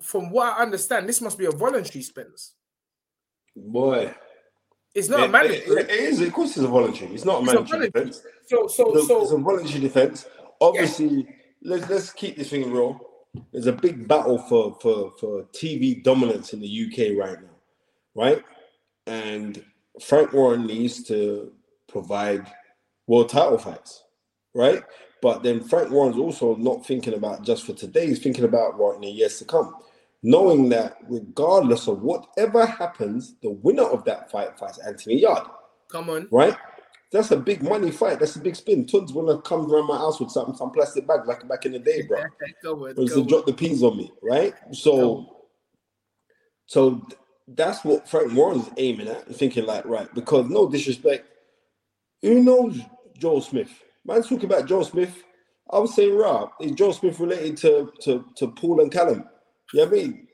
from 0.00 0.30
what 0.30 0.56
I 0.56 0.62
understand, 0.62 1.08
this 1.08 1.20
must 1.20 1.36
be 1.36 1.46
a 1.46 1.50
voluntary 1.50 2.00
Spence. 2.02 2.52
Boy. 3.56 4.14
It's 4.94 5.08
not 5.08 5.18
It- 5.18 5.24
a 5.24 5.28
mandatory. 5.28 5.80
it- 5.82 5.90
it 5.90 6.00
is, 6.00 6.20
of 6.20 6.32
course, 6.32 6.50
it's 6.50 6.64
a 6.64 6.68
voluntary. 6.68 7.12
It's 7.12 7.24
not 7.24 7.42
a 7.42 7.44
mandatory 7.44 7.90
defense. 7.90 8.22
So, 8.46 8.68
so, 8.68 8.90
Look, 8.90 9.08
so, 9.08 9.22
it's 9.22 9.32
a 9.32 9.36
voluntary 9.36 9.80
defense. 9.80 10.26
Obviously, 10.60 11.26
let's 11.62 11.90
let's 11.90 12.12
keep 12.12 12.36
this 12.36 12.50
thing 12.50 12.70
real. 12.70 13.00
There's 13.50 13.66
a 13.66 13.72
big 13.72 14.06
battle 14.06 14.38
for 14.38 14.78
for 14.80 15.10
for 15.18 15.42
TV 15.50 16.04
dominance 16.04 16.52
in 16.52 16.60
the 16.60 16.68
UK 16.68 17.16
right 17.16 17.42
now, 17.42 17.56
right? 18.14 18.44
And 19.08 19.64
Frank 20.00 20.32
Warren 20.32 20.66
needs 20.68 21.02
to 21.08 21.52
provide 21.88 22.46
world 23.08 23.28
title 23.28 23.58
fights, 23.58 24.04
right? 24.54 24.84
But 25.22 25.42
then 25.42 25.62
Frank 25.62 25.90
Warren's 25.90 26.16
also 26.16 26.56
not 26.56 26.86
thinking 26.86 27.14
about 27.14 27.42
just 27.42 27.64
for 27.64 27.72
today; 27.72 28.08
he's 28.08 28.22
thinking 28.22 28.44
about 28.44 28.78
right 28.78 28.96
in 28.96 29.00
the 29.02 29.10
years 29.10 29.38
to 29.38 29.44
come, 29.44 29.74
knowing 30.22 30.68
that 30.70 30.98
regardless 31.08 31.88
of 31.88 32.02
whatever 32.02 32.66
happens, 32.66 33.34
the 33.42 33.50
winner 33.50 33.84
of 33.84 34.04
that 34.04 34.30
fight 34.30 34.58
fights 34.58 34.78
Anthony 34.78 35.20
Yarde 35.20 35.48
come 35.88 36.10
on. 36.10 36.28
right? 36.30 36.56
That's 37.12 37.30
a 37.30 37.36
big 37.36 37.62
money 37.62 37.90
fight. 37.90 38.18
That's 38.18 38.36
a 38.36 38.40
big 38.40 38.56
spin. 38.56 38.86
Tuns 38.86 39.12
wanna 39.12 39.40
come 39.40 39.70
around 39.72 39.86
my 39.86 39.96
house 39.96 40.20
with 40.20 40.30
something, 40.30 40.56
some 40.56 40.70
plastic 40.70 41.06
bag 41.06 41.26
like 41.26 41.46
back 41.48 41.64
in 41.64 41.72
the 41.72 41.78
day, 41.78 42.02
bro. 42.02 42.22
Go 42.62 42.88
on, 42.88 42.94
to 42.96 43.24
drop 43.24 43.46
the 43.46 43.52
peas 43.52 43.82
on 43.82 43.96
me, 43.96 44.12
right? 44.22 44.54
So, 44.72 45.46
so 46.66 47.06
that's 47.48 47.84
what 47.84 48.08
Frank 48.08 48.34
Warren's 48.34 48.68
aiming 48.76 49.08
at, 49.08 49.26
thinking 49.34 49.66
like, 49.66 49.84
right? 49.86 50.12
Because 50.14 50.50
no 50.50 50.68
disrespect, 50.68 51.26
who 52.22 52.42
knows 52.42 52.80
Joe 53.16 53.40
Smith? 53.40 53.70
Man's 54.06 54.28
talking 54.28 54.44
about 54.46 54.66
Joe 54.66 54.82
Smith. 54.82 55.22
I 55.70 55.78
was 55.78 55.94
saying, 55.94 56.16
Rob, 56.16 56.50
is 56.60 56.72
Joe 56.72 56.92
Smith 56.92 57.18
related 57.20 57.56
to 57.58 57.92
to 58.02 58.24
to 58.36 58.48
Paul 58.48 58.80
and 58.80 58.90
Callum? 58.92 59.24
You 59.72 59.80
know 59.80 59.86
what 59.86 59.92
I 59.92 60.02
mean? 60.02 60.28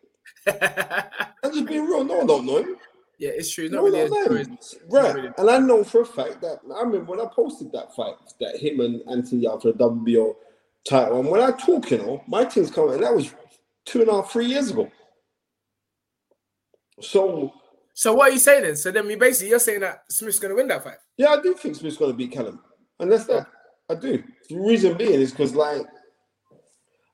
I'm 1.44 1.52
just 1.52 1.66
being 1.66 1.84
real. 1.86 2.04
No 2.04 2.18
one 2.18 2.26
don't 2.26 2.46
know 2.46 2.58
him. 2.58 2.76
yeah, 3.18 3.30
it's 3.30 3.52
true. 3.54 3.68
No, 3.68 3.76
not 3.78 3.84
really 3.84 4.08
no, 4.10 4.24
a 4.24 4.28
no. 4.28 4.44
choice. 4.44 4.74
Right. 4.90 5.14
really. 5.14 5.30
And 5.38 5.50
I 5.50 5.58
know 5.58 5.84
for 5.84 6.02
a 6.02 6.06
fact 6.06 6.40
that 6.42 6.58
I 6.74 6.80
remember 6.82 7.12
when 7.12 7.20
I 7.20 7.26
posted 7.34 7.72
that 7.72 7.94
fight, 7.94 8.14
that 8.40 8.56
him 8.56 8.80
and 8.80 9.00
Anthony 9.10 9.48
out 9.48 9.62
for 9.62 9.72
the 9.72 9.78
WBO 9.78 10.34
title. 10.88 11.20
And 11.20 11.28
when 11.28 11.40
I 11.40 11.52
talk, 11.52 11.90
you 11.90 11.98
know, 11.98 12.22
my 12.26 12.44
team's 12.44 12.70
coming, 12.70 12.94
and 12.94 13.02
that 13.04 13.14
was 13.14 13.34
two 13.86 14.00
and 14.00 14.10
a 14.10 14.12
half, 14.14 14.30
three 14.30 14.46
years 14.46 14.70
ago. 14.70 14.90
So 17.00 17.52
So, 17.94 18.12
what 18.12 18.30
are 18.30 18.32
you 18.32 18.38
saying 18.38 18.62
then? 18.64 18.76
So, 18.76 18.90
then 18.90 19.06
we 19.06 19.16
basically 19.16 19.50
you're 19.50 19.58
saying 19.58 19.80
that 19.80 20.04
Smith's 20.10 20.38
going 20.38 20.50
to 20.50 20.56
win 20.56 20.68
that 20.68 20.84
fight. 20.84 20.98
yeah, 21.16 21.28
I 21.30 21.40
do 21.40 21.54
think 21.54 21.76
Smith's 21.76 21.96
gonna 21.96 22.12
beat 22.12 22.32
Callum. 22.32 22.60
And 23.00 23.10
that's 23.10 23.24
that. 23.24 23.46
I 23.88 23.94
do. 23.94 24.22
The 24.48 24.56
reason 24.58 24.96
being 24.96 25.20
is 25.20 25.30
because 25.32 25.54
like 25.54 25.82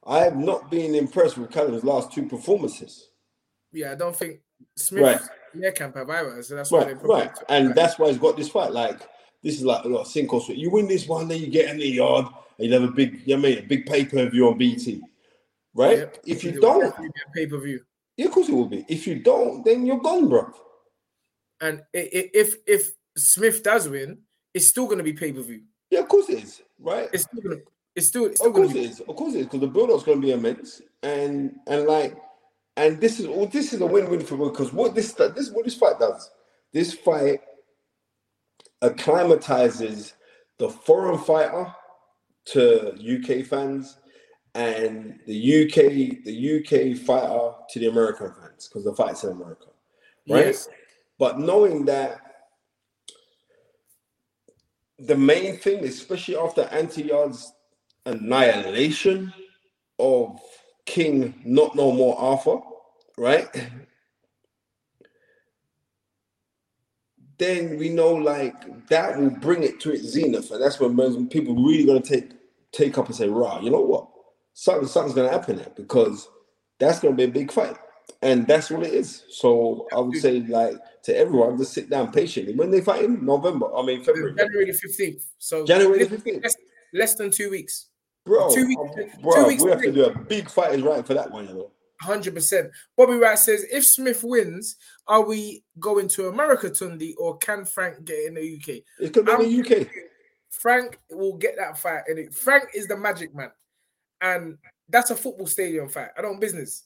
I 0.06 0.20
have 0.20 0.36
not 0.36 0.70
been 0.70 0.94
impressed 0.94 1.36
with 1.38 1.50
Callum's 1.50 1.84
last 1.84 2.12
two 2.12 2.26
performances. 2.26 3.10
Yeah, 3.72 3.92
I 3.92 3.94
don't 3.94 4.16
think 4.16 4.40
Smith 4.76 5.02
Right. 5.02 5.20
their 5.54 5.72
camp 5.72 5.96
have 5.96 6.08
either. 6.08 6.42
So 6.42 6.54
that's 6.56 6.70
why 6.70 6.84
they 6.84 6.94
Right, 6.94 7.02
right. 7.04 7.34
took 7.34 7.44
And 7.48 7.68
that. 7.68 7.76
that's 7.76 7.98
why 7.98 8.08
he's 8.08 8.18
got 8.18 8.36
this 8.36 8.48
fight. 8.48 8.72
Like, 8.72 9.00
this 9.42 9.56
is 9.56 9.64
like 9.64 9.84
a 9.84 9.88
lot 9.88 10.02
of 10.02 10.06
sink 10.08 10.32
or. 10.32 10.40
You 10.48 10.70
win 10.70 10.88
this 10.88 11.06
one, 11.06 11.28
then 11.28 11.40
you 11.40 11.48
get 11.48 11.70
in 11.70 11.76
the 11.78 11.86
yard, 11.88 12.26
and 12.58 12.66
you 12.66 12.72
have 12.72 12.82
a 12.88 12.92
big, 12.92 13.20
you 13.26 13.36
know 13.36 13.40
I 13.46 13.50
mean, 13.50 13.58
a 13.58 13.62
big 13.66 13.86
pay 13.86 14.04
per 14.04 14.28
view 14.30 14.48
on 14.48 14.56
BT. 14.58 15.02
Right? 15.74 15.98
Yep. 15.98 16.18
If 16.26 16.44
you 16.44 16.50
It 16.50 16.60
don't, 16.60 16.96
be 16.98 17.06
a 17.06 17.30
pay 17.34 17.46
per 17.46 17.58
view. 17.58 17.80
yeah, 18.16 18.26
of 18.26 18.32
course 18.32 18.48
it 18.48 18.54
will 18.54 18.66
be. 18.66 18.84
If 18.88 19.06
you 19.06 19.16
don't, 19.20 19.64
then 19.64 19.84
you're 19.86 20.00
gone, 20.00 20.28
bro. 20.28 20.50
And 21.60 21.82
if 21.92 22.56
if 22.66 22.92
Smith 23.16 23.62
does 23.62 23.88
win, 23.88 24.18
it's 24.54 24.68
still 24.68 24.86
going 24.86 24.98
to 24.98 25.04
be 25.04 25.12
pay 25.12 25.32
per 25.32 25.42
view. 25.42 25.62
Yeah, 25.90 26.00
of 26.00 26.08
course 26.08 26.28
it 26.28 26.42
is. 26.42 26.62
Right? 26.78 27.08
It's 27.12 27.24
still 27.24 27.42
to. 27.42 27.62
It's 27.96 28.06
still. 28.06 28.26
It's 28.26 28.36
still 28.36 28.50
Of 28.50 28.54
course 28.56 28.72
be. 28.72 28.84
is. 28.84 29.00
Of 29.00 29.16
course 29.16 29.34
it 29.34 29.40
is. 29.40 29.46
Because 29.46 29.60
the 29.60 29.66
build-up's 29.66 30.04
going 30.04 30.20
to 30.20 30.26
be 30.26 30.32
immense, 30.32 30.82
and 31.02 31.56
and 31.66 31.86
like, 31.86 32.16
and 32.76 33.00
this 33.00 33.18
is 33.20 33.26
all. 33.26 33.46
This 33.46 33.72
is 33.72 33.80
a 33.80 33.86
win-win 33.86 34.20
for 34.20 34.36
me 34.36 34.48
because 34.50 34.72
what 34.72 34.94
this 34.94 35.12
this 35.12 35.50
what 35.50 35.64
this 35.64 35.74
fight 35.74 35.98
does. 35.98 36.30
This 36.72 36.92
fight 36.92 37.40
acclimatizes 38.82 40.14
the 40.58 40.68
foreign 40.68 41.18
fighter 41.18 41.72
to 42.46 42.92
UK 42.92 43.44
fans, 43.44 43.98
and 44.54 45.18
the 45.26 45.64
UK 45.64 46.24
the 46.24 46.60
UK 46.60 46.96
fighter 46.98 47.52
to 47.70 47.78
the 47.78 47.86
American 47.86 48.32
fans 48.40 48.68
because 48.68 48.84
the 48.84 48.94
fight's 48.94 49.24
in 49.24 49.30
America, 49.30 49.66
right? 50.28 50.46
Yes. 50.46 50.68
But 51.18 51.40
knowing 51.40 51.84
that 51.86 52.20
the 54.98 55.16
main 55.16 55.56
thing, 55.56 55.84
especially 55.84 56.36
after 56.36 56.62
Anti 56.64 57.04
Yarde's 57.04 57.52
annihilation 58.06 59.32
of 59.98 60.40
King 60.86 61.34
Not 61.44 61.76
No 61.76 61.92
More 61.92 62.18
Arthur, 62.18 62.58
right? 63.16 63.48
Then 67.38 67.78
we 67.78 67.88
know 67.88 68.14
like 68.14 68.88
that 68.88 69.18
will 69.18 69.30
bring 69.30 69.62
it 69.62 69.80
to 69.80 69.92
its 69.92 70.04
zenith, 70.08 70.50
and 70.50 70.62
that's 70.62 70.80
when 70.80 71.28
people 71.28 71.54
really 71.54 71.86
gonna 71.86 72.00
take 72.00 72.32
take 72.72 72.98
up 72.98 73.06
and 73.06 73.14
say, 73.16 73.28
"Rah, 73.28 73.60
you 73.60 73.70
know 73.70 73.80
what? 73.80 74.08
Something 74.54 74.88
something's 74.88 75.14
gonna 75.14 75.30
happen 75.30 75.56
there 75.56 75.72
because 75.76 76.28
that's 76.80 77.00
gonna 77.00 77.14
be 77.14 77.24
a 77.24 77.28
big 77.28 77.52
fight." 77.52 77.76
And 78.22 78.46
that's 78.46 78.70
what 78.70 78.82
it 78.84 78.92
is. 78.94 79.24
So 79.30 79.86
I 79.92 79.98
would 80.00 80.16
say, 80.16 80.40
like 80.40 80.76
to 81.04 81.16
everyone, 81.16 81.56
just 81.58 81.72
sit 81.72 81.88
down 81.88 82.10
patiently. 82.12 82.54
When 82.54 82.70
they 82.70 82.80
fight 82.80 83.04
in 83.04 83.24
November, 83.24 83.74
I 83.74 83.82
mean 83.82 84.02
February, 84.02 84.34
January 84.34 84.72
fifteenth. 84.72 85.24
So 85.38 85.64
January 85.64 86.00
15th. 86.06 86.42
Less, 86.42 86.56
less 86.92 87.14
than 87.14 87.30
two 87.30 87.50
weeks. 87.50 87.90
bro. 88.26 88.52
two 88.52 88.66
weeks- 88.66 88.80
um, 88.80 88.90
two 88.96 89.22
bro, 89.22 89.46
weeks 89.46 89.62
we 89.62 89.70
have 89.70 89.82
to 89.82 89.92
do 89.92 90.04
a 90.06 90.18
big 90.18 90.50
fighters 90.50 90.82
right 90.82 91.06
for 91.06 91.14
that 91.14 91.30
one, 91.30 91.48
you 91.48 91.54
know. 91.54 91.70
Hundred 92.00 92.34
percent. 92.34 92.70
Bobby 92.96 93.14
Wright 93.14 93.38
says, 93.38 93.64
if 93.72 93.84
Smith 93.84 94.22
wins, 94.22 94.76
are 95.06 95.24
we 95.26 95.64
going 95.80 96.06
to 96.08 96.28
America, 96.28 96.70
Tunde, 96.70 97.12
or 97.18 97.38
can 97.38 97.64
Frank 97.64 98.04
get 98.04 98.24
in 98.26 98.34
the 98.34 98.56
UK? 98.56 98.82
It 99.00 99.12
could 99.12 99.26
be 99.26 99.32
in 99.32 99.64
the 99.64 99.76
UK. 99.80 99.88
Frank 100.50 100.98
will 101.10 101.36
get 101.36 101.56
that 101.56 101.78
fight, 101.78 102.02
and 102.08 102.18
it- 102.18 102.34
Frank 102.34 102.64
is 102.74 102.86
the 102.88 102.96
magic 102.96 103.34
man, 103.34 103.50
and 104.20 104.58
that's 104.88 105.10
a 105.10 105.16
football 105.16 105.46
stadium 105.46 105.88
fight. 105.88 106.08
I 106.16 106.22
don't 106.22 106.40
business. 106.40 106.84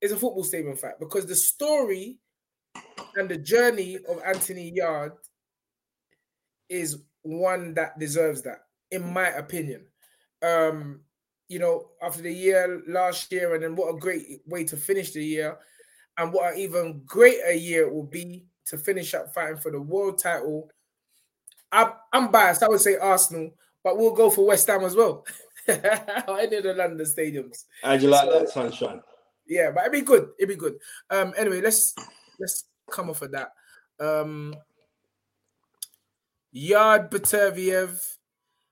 It's 0.00 0.12
a 0.12 0.16
football 0.16 0.44
stadium 0.44 0.76
fact 0.76 1.00
because 1.00 1.26
the 1.26 1.36
story 1.36 2.18
and 3.16 3.28
the 3.28 3.36
journey 3.36 3.98
of 4.08 4.20
Anthony 4.24 4.72
Yarde 4.74 5.12
is 6.68 7.02
one 7.22 7.74
that 7.74 7.98
deserves 7.98 8.42
that, 8.42 8.60
in 8.90 9.12
my 9.12 9.28
opinion. 9.28 9.84
Um, 10.42 11.00
you 11.48 11.58
know, 11.58 11.88
after 12.00 12.22
the 12.22 12.32
year 12.32 12.82
last 12.86 13.30
year, 13.32 13.54
and 13.54 13.62
then 13.62 13.74
what 13.74 13.94
a 13.94 13.98
great 13.98 14.40
way 14.46 14.64
to 14.64 14.76
finish 14.76 15.10
the 15.10 15.24
year, 15.24 15.58
and 16.16 16.32
what 16.32 16.52
an 16.52 16.58
even 16.58 17.02
greater 17.04 17.52
year 17.52 17.86
it 17.86 17.92
will 17.92 18.04
be 18.04 18.46
to 18.66 18.78
finish 18.78 19.14
up 19.14 19.34
fighting 19.34 19.56
for 19.56 19.70
the 19.70 19.80
world 19.80 20.18
title. 20.18 20.70
I'm, 21.72 21.92
I'm 22.12 22.30
biased. 22.30 22.62
I 22.62 22.68
would 22.68 22.80
say 22.80 22.96
Arsenal, 22.96 23.50
but 23.82 23.98
we'll 23.98 24.14
go 24.14 24.30
for 24.30 24.46
West 24.46 24.66
Ham 24.68 24.84
as 24.84 24.94
well. 24.94 25.26
Any 25.68 26.56
of 26.56 26.62
the 26.62 26.74
London 26.76 27.06
stadiums. 27.06 27.64
And 27.82 28.00
you 28.00 28.08
like 28.08 28.28
so, 28.28 28.38
that 28.38 28.48
sunshine? 28.48 29.02
Yeah, 29.50 29.72
but 29.72 29.80
it'd 29.80 29.92
be 29.92 30.02
good. 30.02 30.28
It'd 30.38 30.48
be 30.48 30.54
good. 30.54 30.76
Um, 31.10 31.34
anyway, 31.36 31.60
let's 31.60 31.92
let's 32.38 32.66
come 32.88 33.10
off 33.10 33.20
of 33.20 33.32
that. 33.32 33.50
Um, 33.98 34.54
Yarde 36.52 37.10
Beterbiev, 37.10 38.00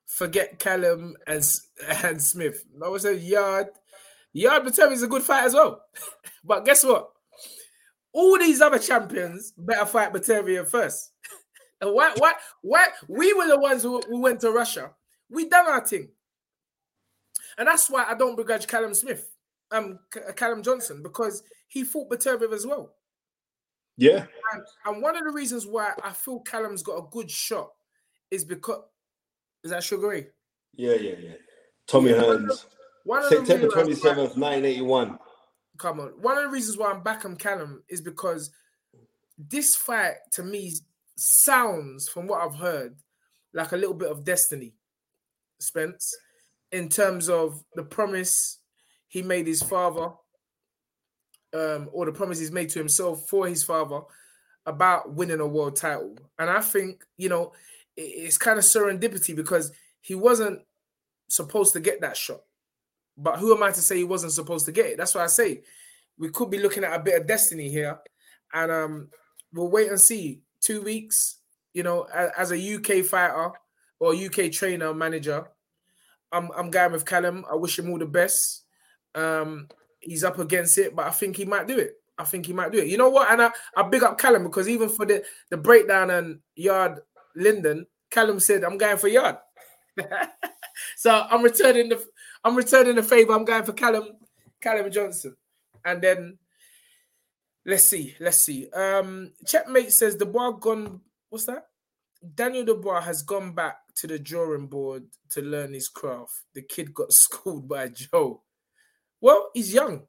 forget 0.07 0.61
Callum 0.61 1.17
and 1.27 1.45
and 2.05 2.23
Smith. 2.23 2.65
I 2.83 2.89
would 2.89 3.03
say 3.03 3.17
Yarde. 3.17 3.71
Yarde 4.33 4.67
Beterbiev 4.67 4.93
is 4.93 5.03
a 5.03 5.09
good 5.09 5.23
fight 5.23 5.47
as 5.47 5.55
well. 5.55 5.83
but 6.45 6.65
guess 6.65 6.85
what? 6.85 7.11
All 8.13 8.39
these 8.39 8.61
other 8.61 8.79
champions 8.79 9.53
better 9.59 9.85
fight 9.85 10.13
Beterbiev 10.13 10.71
first. 10.71 11.11
and 11.81 11.93
why? 11.93 12.15
Why? 12.19 12.35
Why? 12.63 12.87
We 13.09 13.35
were 13.35 13.49
the 13.49 13.59
ones 13.59 13.83
who, 13.83 14.01
who 14.09 14.21
went 14.21 14.41
to 14.43 14.53
Russia. 14.53 14.93
We 15.29 15.49
done 15.49 15.67
our 15.67 15.85
thing, 15.85 16.11
and 17.59 17.67
that's 17.67 17.91
why 17.91 18.05
I 18.09 18.15
don't 18.15 18.37
begrudge 18.37 18.69
Callum 18.69 18.95
Smith 18.95 19.29
um 19.71 19.99
Callum 20.37 20.63
Johnson 20.63 21.03
because 21.03 21.43
he 21.67 21.85
fought 21.85 22.11
Beterbiev 22.11 22.53
as 22.53 22.67
well. 22.67 22.95
Yeah. 23.97 24.27
And, 24.53 24.63
and, 24.87 25.03
one 25.03 25.17
of 25.17 25.25
the 25.25 25.33
reasons 25.33 25.67
why 25.67 25.93
I 26.05 26.13
feel 26.13 26.39
Callum's 26.41 26.85
got 26.85 26.99
a 26.99 27.09
good 27.11 27.31
shot 27.31 27.71
is 28.31 28.45
because 28.45 28.83
is 29.65 29.73
that 29.73 29.83
Sugary? 29.83 30.29
Yeah, 30.75 30.95
yeah, 30.95 31.15
yeah. 31.19 31.33
Tommy 31.87 32.11
yeah, 32.11 32.23
Hearns. 32.23 32.65
September 33.29 33.69
twenty 33.69 33.95
seventh, 33.95 34.37
nineteen 34.37 34.65
eighty 34.65 34.83
one. 34.83 35.19
Come 35.79 36.01
on. 36.01 36.09
One 36.21 36.37
of 36.37 36.45
the 36.45 36.51
reasons 36.51 36.77
why 36.77 36.91
I'm 36.91 37.03
back 37.03 37.25
on 37.25 37.37
Callum 37.37 37.83
is 37.89 38.01
because 38.01 38.51
this 39.37 39.75
fight 39.77 40.15
to 40.33 40.43
me 40.43 40.75
sounds, 41.17 42.09
from 42.09 42.27
what 42.27 42.41
I've 42.41 42.59
heard, 42.59 42.97
like 43.53 43.73
a 43.73 43.77
little 43.77 43.95
bit 43.95 44.11
of 44.11 44.25
destiny, 44.25 44.75
Spence, 45.61 46.15
in 46.73 46.89
terms 46.89 47.29
of 47.29 47.65
the 47.75 47.83
promise 47.83 48.59
he 49.09 49.23
made 49.23 49.47
his 49.47 49.63
father, 49.63 50.11
um, 51.55 51.89
or 51.93 52.07
the 52.07 52.13
promises 52.13 52.53
made 52.53 52.69
to 52.71 52.79
himself 52.79 53.29
for 53.29 53.47
his 53.47 53.63
father 53.65 54.01
about 54.67 55.15
winning 55.15 55.41
a 55.41 55.47
world 55.47 55.77
title. 55.77 56.17
And 56.39 56.51
I 56.51 56.61
think, 56.61 57.05
you 57.17 57.29
know, 57.29 57.53
it's 57.97 58.39
kind 58.39 58.59
of 58.59 58.65
serendipity 58.65 59.35
because 59.35 59.73
he 60.01 60.15
wasn't 60.15 60.61
supposed 61.29 61.73
to 61.73 61.81
get 61.81 62.03
that 62.03 62.17
shot. 62.17 62.41
But 63.17 63.39
who 63.39 63.55
am 63.55 63.63
I 63.63 63.73
to 63.73 63.81
say 63.81 63.97
he 63.97 64.05
wasn't 64.05 64.33
supposed 64.33 64.67
to 64.67 64.73
get 64.73 64.87
it? 64.87 64.99
That's 64.99 65.15
why 65.15 65.25
I 65.25 65.29
say 65.29 65.63
we 66.19 66.31
could 66.31 66.51
be 66.51 66.59
looking 66.61 66.85
at 66.85 66.95
a 66.95 67.03
bit 67.03 67.21
of 67.21 67.27
destiny 67.27 67.69
here. 67.71 67.99
And 68.53 68.71
um, 68.71 69.09
we'll 69.53 69.71
wait 69.71 69.89
and 69.89 70.01
see. 70.01 70.43
Two 70.61 70.83
weeks, 70.83 71.39
you 71.73 71.83
know, 71.83 72.03
as 72.37 72.51
a 72.51 72.75
UK 72.75 73.05
fighter 73.05 73.53
or 74.01 74.15
UK 74.15 74.51
trainer 74.51 74.93
manager, 74.93 75.47
I'm 76.33 76.51
I'm 76.57 76.71
going 76.71 76.93
with 76.93 77.07
Callum. 77.07 77.45
I 77.51 77.55
wish 77.55 77.79
him 77.79 77.91
all 77.91 77.99
the 77.99 78.07
best. 78.07 78.65
Um, 79.19 79.69
he's 80.01 80.25
up 80.25 80.39
against 80.39 80.79
it, 80.79 80.95
but 80.95 81.07
I 81.07 81.11
think 81.11 81.37
he 81.37 81.45
might 81.45 81.67
do 81.67 81.79
it. 81.79 81.95
I 82.19 82.25
think 82.25 82.47
he 82.47 82.53
might 82.53 82.73
do 82.73 82.79
it. 82.79 82.89
You 82.89 82.97
know 82.97 83.11
what? 83.11 83.31
And 83.31 83.43
I, 83.43 83.51
I 83.77 83.83
big 83.83 84.03
up 84.03 84.19
Callum 84.19 84.45
because 84.45 84.69
even 84.69 84.89
for 84.89 85.07
the, 85.07 85.23
the 85.51 85.57
breakdown 85.57 86.11
and 86.11 86.41
Yarde 86.57 87.01
Lyndon, 87.37 87.87
Callum 88.11 88.41
said, 88.41 88.65
I'm 88.65 88.79
going 88.79 88.97
for 88.97 89.09
Yarde. 89.09 89.39
so 90.97 91.27
I'm 91.31 91.43
returning 91.43 91.89
the 91.89 92.05
I'm 92.45 92.57
returning 92.57 92.97
the 92.97 93.03
favor. 93.03 93.33
I'm 93.33 93.45
going 93.45 93.65
for 93.65 93.73
Callum, 93.73 94.09
Callum 94.61 94.91
Johnson. 94.91 95.37
And 95.85 96.01
then 96.01 96.39
let's 97.67 97.85
see, 97.85 98.15
let's 98.21 98.39
see. 98.39 98.69
Um 98.71 99.33
Checkmate 99.47 99.93
says 99.93 100.17
the 100.17 100.27
bar 100.27 100.53
gone. 100.53 101.01
What's 101.31 101.47
that? 101.47 101.67
Daniel 102.35 102.65
Dubois 102.65 103.01
has 103.03 103.23
gone 103.23 103.53
back 103.53 103.77
to 103.97 104.07
the 104.07 104.19
drawing 104.19 104.67
board 104.67 105.05
to 105.31 105.43
learn 105.43 105.73
his 105.73 105.89
craft. 105.89 106.33
The 106.55 106.63
kid 106.63 106.95
got 106.95 107.13
schooled 107.13 107.69
by 107.69 107.89
Joe. 107.89 108.43
Well, 109.21 109.51
he's 109.55 109.73
young. 109.73 110.03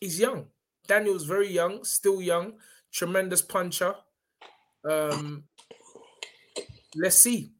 He's 0.00 0.20
young. 0.20 0.46
Daniel's 0.86 1.24
very 1.24 1.50
young, 1.50 1.84
still 1.84 2.20
young, 2.20 2.54
tremendous 2.92 3.42
puncher. 3.42 3.94
Um, 4.88 5.44
let's 6.94 7.18
see. 7.18 7.52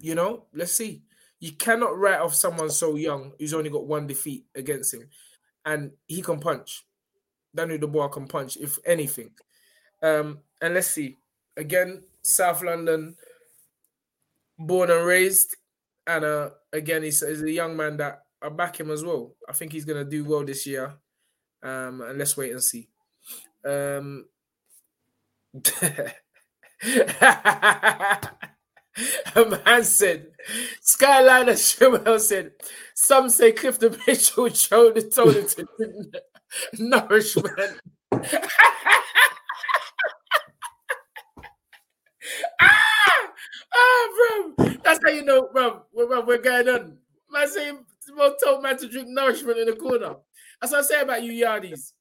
You 0.00 0.14
know, 0.14 0.44
let's 0.54 0.72
see. 0.72 1.02
You 1.40 1.52
cannot 1.52 1.98
write 1.98 2.20
off 2.20 2.34
someone 2.34 2.70
so 2.70 2.96
young 2.96 3.32
who's 3.38 3.54
only 3.54 3.70
got 3.70 3.86
one 3.86 4.06
defeat 4.06 4.44
against 4.54 4.94
him, 4.94 5.08
and 5.64 5.92
he 6.06 6.22
can 6.22 6.38
punch. 6.38 6.84
Daniel 7.54 7.78
Dubois 7.78 8.08
can 8.08 8.26
punch, 8.26 8.56
if 8.56 8.78
anything. 8.86 9.30
Um, 10.02 10.38
and 10.60 10.74
let's 10.74 10.88
see. 10.88 11.16
Again, 11.56 12.02
South 12.22 12.62
London, 12.62 13.16
born 14.58 14.90
and 14.90 15.04
raised, 15.04 15.56
and 16.06 16.24
uh, 16.24 16.50
again, 16.72 17.02
he's, 17.02 17.26
he's 17.26 17.42
a 17.42 17.50
young 17.50 17.76
man 17.76 17.96
that 17.96 18.22
I 18.42 18.48
back 18.48 18.80
him 18.80 18.90
as 18.90 19.04
well. 19.04 19.34
I 19.48 19.52
think 19.52 19.72
he's 19.72 19.84
gonna 19.84 20.04
do 20.04 20.24
well 20.24 20.44
this 20.44 20.66
year. 20.66 20.94
Um, 21.62 22.00
and 22.00 22.18
let's 22.18 22.36
wait 22.36 22.52
and 22.52 22.62
see. 22.62 22.88
Um, 23.64 24.26
a 29.34 29.44
man 29.44 29.84
said, 29.84 30.28
Skyliner 30.82 31.56
Schimmel 31.56 32.18
said, 32.18 32.52
some 32.94 33.28
say 33.28 33.52
Clifton 33.52 33.96
Mitchell 34.06 34.48
told 34.50 34.96
him 34.96 35.10
to 35.10 35.66
drink 35.76 36.14
nourishment. 36.78 37.80
ah! 42.60 43.32
ah, 43.74 44.08
bro, 44.56 44.66
that's 44.82 45.00
how 45.04 45.10
you 45.10 45.24
know, 45.24 45.48
bro, 45.52 45.82
bro 45.94 46.20
we're 46.22 46.38
going 46.38 46.68
on. 46.68 46.96
Man 47.30 47.48
saying 47.48 47.84
well 48.16 48.34
told 48.42 48.62
man 48.62 48.78
to 48.78 48.88
drink 48.88 49.08
nourishment 49.08 49.58
in 49.58 49.66
the 49.66 49.76
corner. 49.76 50.16
That's 50.60 50.72
what 50.72 50.84
I 50.84 50.86
say 50.86 51.00
about 51.00 51.22
you 51.22 51.32
yardies. 51.32 51.92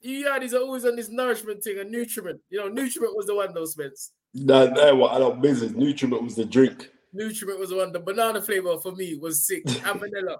You 0.00 0.26
yardies 0.26 0.52
are 0.52 0.58
always 0.62 0.84
on 0.84 0.96
this 0.96 1.10
nourishment 1.10 1.62
thing 1.62 1.78
and 1.78 1.90
nutriment. 1.90 2.40
You 2.50 2.58
know, 2.60 2.68
nutriment 2.68 3.16
was 3.16 3.26
the 3.26 3.34
one 3.34 3.52
though, 3.54 3.64
Spence. 3.64 4.12
No, 4.34 4.68
no, 4.68 4.94
what 4.96 5.12
I 5.12 5.18
don't 5.18 5.40
business. 5.40 5.72
Nutriment 5.72 6.22
was 6.22 6.36
the 6.36 6.44
drink. 6.44 6.90
Nutriment 7.14 7.58
was 7.58 7.70
the 7.70 7.76
one. 7.76 7.92
The 7.92 8.00
banana 8.00 8.42
flavor 8.42 8.78
for 8.78 8.92
me 8.92 9.16
was 9.16 9.46
sick. 9.46 9.62
and 9.86 10.00
vanilla. 10.00 10.38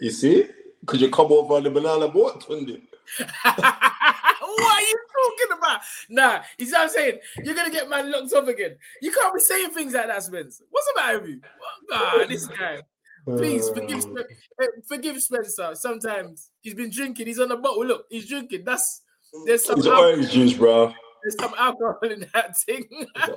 you 0.00 0.10
see? 0.10 0.48
Because 0.80 1.00
you 1.00 1.10
come 1.10 1.30
over 1.30 1.54
on 1.54 1.62
the 1.62 1.70
banana 1.70 2.08
boat, 2.08 2.44
Tunde. 2.44 2.82
what 3.42 3.62
are 3.62 4.80
you 4.80 4.98
talking 5.12 5.58
about? 5.58 5.80
Nah, 6.08 6.42
you 6.58 6.66
see 6.66 6.72
what 6.72 6.82
I'm 6.82 6.88
saying? 6.88 7.18
You're 7.44 7.54
gonna 7.54 7.70
get 7.70 7.88
man 7.88 8.10
locked 8.10 8.32
up 8.32 8.48
again. 8.48 8.76
You 9.00 9.12
can't 9.12 9.34
be 9.34 9.40
saying 9.40 9.70
things 9.70 9.94
like 9.94 10.08
that, 10.08 10.22
Spence. 10.22 10.62
What's 10.70 10.86
the 10.86 11.00
matter 11.00 11.20
with 11.20 11.30
you? 11.30 11.40
God, 11.88 12.28
this 12.28 12.46
guy. 12.46 12.80
Please 13.24 13.68
forgive 13.70 14.04
uh. 14.04 14.22
eh, 14.60 14.66
forgive 14.88 15.22
Spencer. 15.22 15.74
Sometimes 15.74 16.50
he's 16.60 16.74
been 16.74 16.90
drinking. 16.90 17.26
He's 17.26 17.38
on 17.38 17.48
the 17.48 17.56
bottle. 17.56 17.86
Look, 17.86 18.06
he's 18.10 18.28
drinking. 18.28 18.64
That's 18.64 19.02
there's 19.46 19.64
some 19.64 19.78
it's 19.78 19.86
orange 19.86 20.30
juice, 20.30 20.54
bro. 20.54 20.92
There's 21.22 21.36
some 21.38 21.54
alcohol 21.56 21.98
in 22.02 22.26
that 22.34 22.58
thing. 22.58 22.84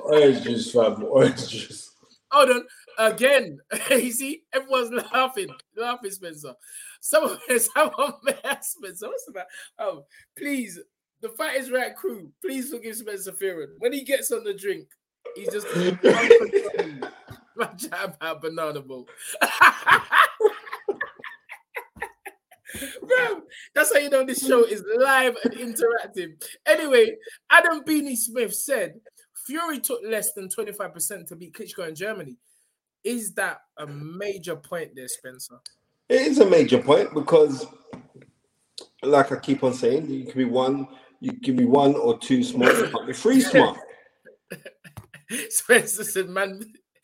orange 0.03 0.44
juice, 0.44 0.72
fam. 0.72 1.03
Orange 1.03 1.49
juice. 1.49 1.91
Hold 2.32 2.49
on. 2.49 2.64
Again, 2.98 3.60
you 3.91 4.12
see, 4.12 4.44
everyone's 4.53 4.91
laughing, 5.14 5.49
laughing, 5.78 6.12
Spencer. 6.12 6.53
Someone, 6.99 7.38
someone 7.60 8.14
Spencer. 8.62 9.07
What's 9.07 9.30
about? 9.30 9.45
Oh, 9.78 10.06
please, 10.38 10.80
the 11.22 11.30
Fight 11.30 11.57
is 11.57 11.72
Right 11.72 11.95
crew. 11.95 12.32
Please 12.41 12.72
forgive 12.72 12.95
Spencer 12.95 13.32
Fearon. 13.32 13.74
When 13.78 13.94
he 13.94 14.03
gets 14.03 14.32
on 14.32 14.44
the 14.44 14.53
drink, 14.53 14.88
he's 15.36 15.52
just 15.52 15.68
my 17.57 17.69
job 17.77 18.18
had 18.22 18.41
banana 18.41 18.82
boat. 18.82 19.10
Bro, 23.02 23.44
that's 23.73 23.94
how 23.94 23.99
you 23.99 24.10
know 24.10 24.26
this 24.26 24.45
show 24.45 24.65
is 24.65 24.84
live 24.98 25.38
and 25.44 25.53
interactive. 25.53 26.44
Anyway, 26.65 27.15
Adam 27.49 27.82
Beanie 27.84 28.18
Smith 28.18 28.53
said 28.53 28.99
Fury 29.45 29.80
took 29.80 30.02
less 30.03 30.34
than 30.34 30.49
25% 30.49 31.27
to 31.27 31.36
beat 31.36 31.53
Klitschko 31.53 31.88
in 31.88 31.95
Germany. 31.95 32.36
Is 33.03 33.34
that 33.34 33.60
a 33.77 33.86
major 33.86 34.56
point 34.56 34.91
there, 34.95 35.07
Spencer? 35.07 35.60
It 36.10 36.22
is 36.22 36.40
a 36.40 36.49
major 36.49 36.82
point 36.82 37.14
because, 37.14 37.65
like 39.03 39.32
I 39.32 39.38
keep 39.38 39.64
on 39.64 39.73
saying, 39.73 40.10
you 40.10 40.26
can 40.26 40.38
be 40.38 40.45
one, 40.45 40.88
you 41.19 41.34
can 41.34 41.56
be 41.56 41.65
one 41.65 41.95
or 41.95 42.18
two 42.18 42.44
smart, 42.44 42.76
you 42.76 42.88
can't 42.88 43.07
be 43.07 43.14
three 43.14 43.41
smart. 43.41 43.77
Spencer 45.49 46.03
said, 46.03 46.30
"Man, 46.30 46.61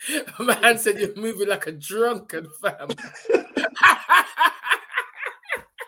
Man 0.40 0.78
said 0.78 1.00
you're 1.00 1.16
moving 1.16 1.50
like 1.50 1.68
a 1.68 1.72
drunken 1.72 2.48
fam. 2.62 2.90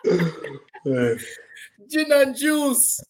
Gin 1.88 2.12
and 2.12 2.36
juice. 2.36 3.00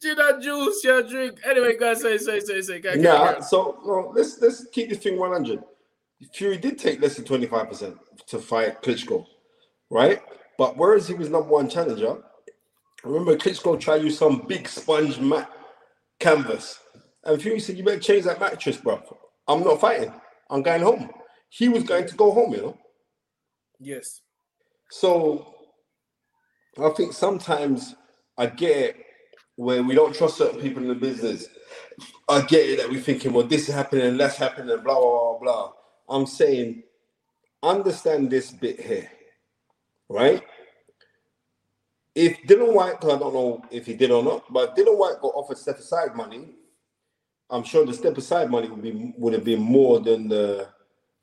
Gin 0.00 0.16
and 0.20 0.42
juice, 0.42 0.84
your 0.84 1.02
drink. 1.02 1.38
Anyway, 1.44 1.76
guys, 1.78 2.00
say, 2.02 2.18
say, 2.18 2.40
say, 2.40 2.60
say. 2.62 2.80
Go, 2.80 2.92
yeah, 2.92 3.40
so 3.40 3.78
no, 3.84 4.12
let's 4.14 4.40
let's 4.40 4.66
keep 4.72 4.88
this 4.88 4.98
thing 4.98 5.18
100. 5.18 5.62
Fury 6.32 6.58
did 6.58 6.78
take 6.78 7.02
less 7.02 7.16
than 7.16 7.24
25% 7.24 7.98
to 8.28 8.38
fight 8.38 8.80
Klitschko, 8.82 9.26
right? 9.90 10.20
But 10.56 10.76
whereas 10.76 11.08
he 11.08 11.14
was 11.14 11.28
number 11.28 11.48
one 11.48 11.68
challenger, 11.68 12.22
remember 13.02 13.36
Klitschko 13.36 13.78
tried 13.80 13.98
to 13.98 14.04
use 14.04 14.18
some 14.18 14.44
big 14.48 14.68
sponge 14.68 15.18
mat 15.18 15.50
canvas, 16.20 16.78
and 17.24 17.40
Fury 17.42 17.60
said, 17.60 17.76
"You 17.76 17.84
better 17.84 17.98
change 17.98 18.24
that 18.24 18.40
mattress, 18.40 18.76
bro. 18.76 19.02
I'm 19.48 19.64
not 19.64 19.80
fighting. 19.80 20.12
I'm 20.54 20.62
going 20.62 20.82
home." 20.82 21.10
He 21.50 21.68
was 21.68 21.84
going 21.84 22.06
to 22.08 22.16
go 22.16 22.32
home, 22.32 22.54
you 22.54 22.62
know. 22.62 22.78
Yes. 23.80 24.22
So 24.90 25.54
I 26.82 26.90
think 26.90 27.12
sometimes 27.12 27.94
I 28.38 28.46
get 28.46 28.76
it 28.76 28.96
where 29.56 29.82
we 29.82 29.94
don't 29.94 30.14
trust 30.14 30.38
certain 30.38 30.60
people 30.60 30.82
in 30.82 30.88
the 30.88 30.96
business. 30.96 31.48
I 32.28 32.42
get 32.42 32.68
it 32.68 32.78
that 32.78 32.90
we're 32.90 33.00
thinking, 33.00 33.32
well, 33.32 33.46
this 33.46 33.68
is 33.68 33.74
happening 33.74 34.06
and 34.06 34.20
that's 34.20 34.36
happening, 34.36 34.68
blah, 34.82 35.00
blah, 35.00 35.38
blah, 35.38 35.38
blah. 35.40 35.72
I'm 36.08 36.26
saying, 36.26 36.84
understand 37.62 38.30
this 38.30 38.52
bit 38.52 38.80
here, 38.80 39.10
right? 40.08 40.42
If 42.14 42.38
Dillian 42.48 42.74
Whyte, 42.74 43.00
because 43.00 43.16
I 43.16 43.18
don't 43.20 43.34
know 43.34 43.62
if 43.70 43.86
he 43.86 43.94
did 43.94 44.10
or 44.10 44.22
not, 44.22 44.52
but 44.52 44.76
Dillian 44.76 44.98
Whyte 44.98 45.20
got 45.22 45.34
offered 45.34 45.58
set 45.58 45.78
aside 45.78 46.16
money, 46.16 46.50
I'm 47.54 47.62
sure 47.62 47.86
the 47.86 47.94
step 47.94 48.18
aside 48.18 48.50
money 48.50 48.68
would 48.68 48.82
be 48.82 49.14
would 49.16 49.32
have 49.32 49.44
been 49.44 49.60
more 49.60 50.00
than 50.00 50.28
the 50.28 50.68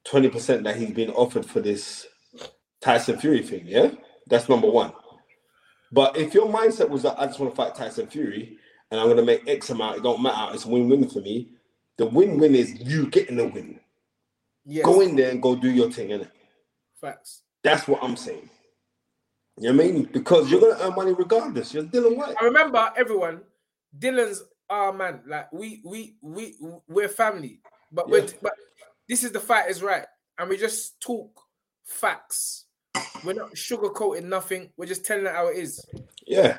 20% 0.07 0.63
that 0.63 0.77
he's 0.77 0.91
been 0.91 1.09
offered 1.11 1.45
for 1.45 1.59
this 1.59 2.07
Tyson 2.79 3.19
Fury 3.19 3.43
thing, 3.43 3.63
yeah? 3.65 3.91
That's 4.27 4.47
number 4.47 4.69
one. 4.69 4.93
But 5.91 6.15
if 6.15 6.33
your 6.33 6.47
mindset 6.47 6.87
was 6.89 7.03
that 7.03 7.19
I 7.19 7.25
just 7.25 7.37
want 7.37 7.51
to 7.51 7.55
fight 7.55 7.75
Tyson 7.75 8.07
Fury 8.07 8.57
and 8.89 8.99
I'm 8.99 9.09
gonna 9.09 9.25
make 9.25 9.45
X 9.45 9.71
amount, 9.71 9.97
it 9.97 10.03
don't 10.03 10.21
matter, 10.21 10.55
it's 10.55 10.65
win-win 10.65 11.09
for 11.09 11.19
me. 11.19 11.49
The 11.97 12.05
win-win 12.05 12.55
is 12.55 12.79
you 12.79 13.07
getting 13.07 13.35
the 13.35 13.47
win. 13.47 13.81
Yes. 14.63 14.85
Go 14.85 15.01
in 15.01 15.17
there 15.17 15.31
and 15.31 15.41
go 15.41 15.57
do 15.57 15.69
your 15.69 15.91
thing, 15.91 16.09
innit? 16.09 16.31
Facts. 17.01 17.41
That's 17.61 17.89
what 17.89 18.01
I'm 18.01 18.15
saying. 18.15 18.49
You 19.57 19.73
know 19.73 19.83
what 19.83 19.85
I 19.85 19.91
mean? 19.91 20.03
Because 20.05 20.49
you're 20.49 20.61
gonna 20.61 20.81
earn 20.81 20.95
money 20.95 21.11
regardless. 21.11 21.73
You're 21.73 21.83
Dillian 21.83 22.15
Whyte. 22.15 22.35
I 22.39 22.45
remember 22.45 22.89
everyone. 22.95 23.41
Dillian's 23.99 24.43
our 24.71 24.91
man. 24.93 25.21
Like 25.27 25.51
we 25.51 25.81
we 25.85 26.15
we 26.21 26.55
we're 26.87 27.07
family. 27.09 27.59
But 27.91 28.09
we're 28.09 28.25
but 28.41 28.53
this 29.07 29.23
is 29.23 29.31
the 29.31 29.39
fight 29.39 29.69
is 29.69 29.83
right. 29.83 30.05
And 30.39 30.49
we 30.49 30.57
just 30.57 30.99
talk 31.01 31.29
facts. 31.85 32.65
We're 33.23 33.33
not 33.33 33.51
sugarcoating 33.53 34.23
nothing. 34.23 34.71
We're 34.77 34.85
just 34.87 35.05
telling 35.05 35.25
it 35.27 35.33
how 35.33 35.47
it 35.49 35.57
is. 35.57 35.85
Yeah. 36.25 36.57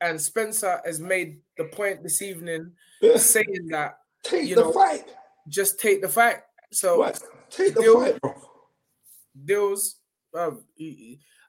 And 0.00 0.18
Spencer 0.18 0.80
has 0.86 0.98
made 1.00 1.40
the 1.58 1.64
point 1.64 2.02
this 2.02 2.22
evening 2.22 2.72
yeah. 3.02 3.18
saying 3.18 3.66
that 3.70 3.98
Take 4.22 4.48
you 4.48 4.54
the 4.54 4.62
know, 4.62 4.72
fight. 4.72 5.04
just 5.48 5.78
take 5.78 6.00
the 6.00 6.08
fight. 6.08 6.38
So 6.72 7.00
Right. 7.02 7.18
Take 7.50 7.74
the 7.74 7.82
fight, 7.82 8.20
bro. 8.20 8.34
deals, 9.44 9.96
um, 10.34 10.64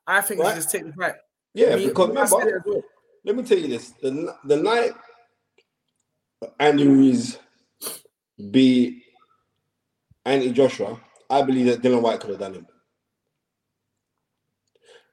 I 0.07 0.21
think 0.21 0.41
Right. 0.41 0.55
just 0.55 0.71
take 0.71 0.85
the 0.85 0.93
fight. 0.93 1.15
Yeah, 1.53 1.75
Me- 1.75 1.87
because 1.87 2.15
I 2.17 2.25
said 2.25 2.39
it 2.39 2.45
remember, 2.45 2.63
well. 2.71 2.83
let 3.23 3.35
me 3.35 3.43
tell 3.43 3.57
you 3.57 3.67
this: 3.67 3.91
the 4.01 4.35
the 4.45 4.57
night 4.57 4.93
Andy 6.59 6.87
Ruiz 6.87 7.37
beat 8.49 9.03
Andy 10.25 10.51
Joshua, 10.51 10.99
I 11.29 11.41
believe 11.41 11.65
that 11.67 11.81
Dillian 11.81 12.01
Whyte 12.01 12.19
could 12.19 12.31
have 12.31 12.39
done 12.39 12.53
him. 12.55 12.67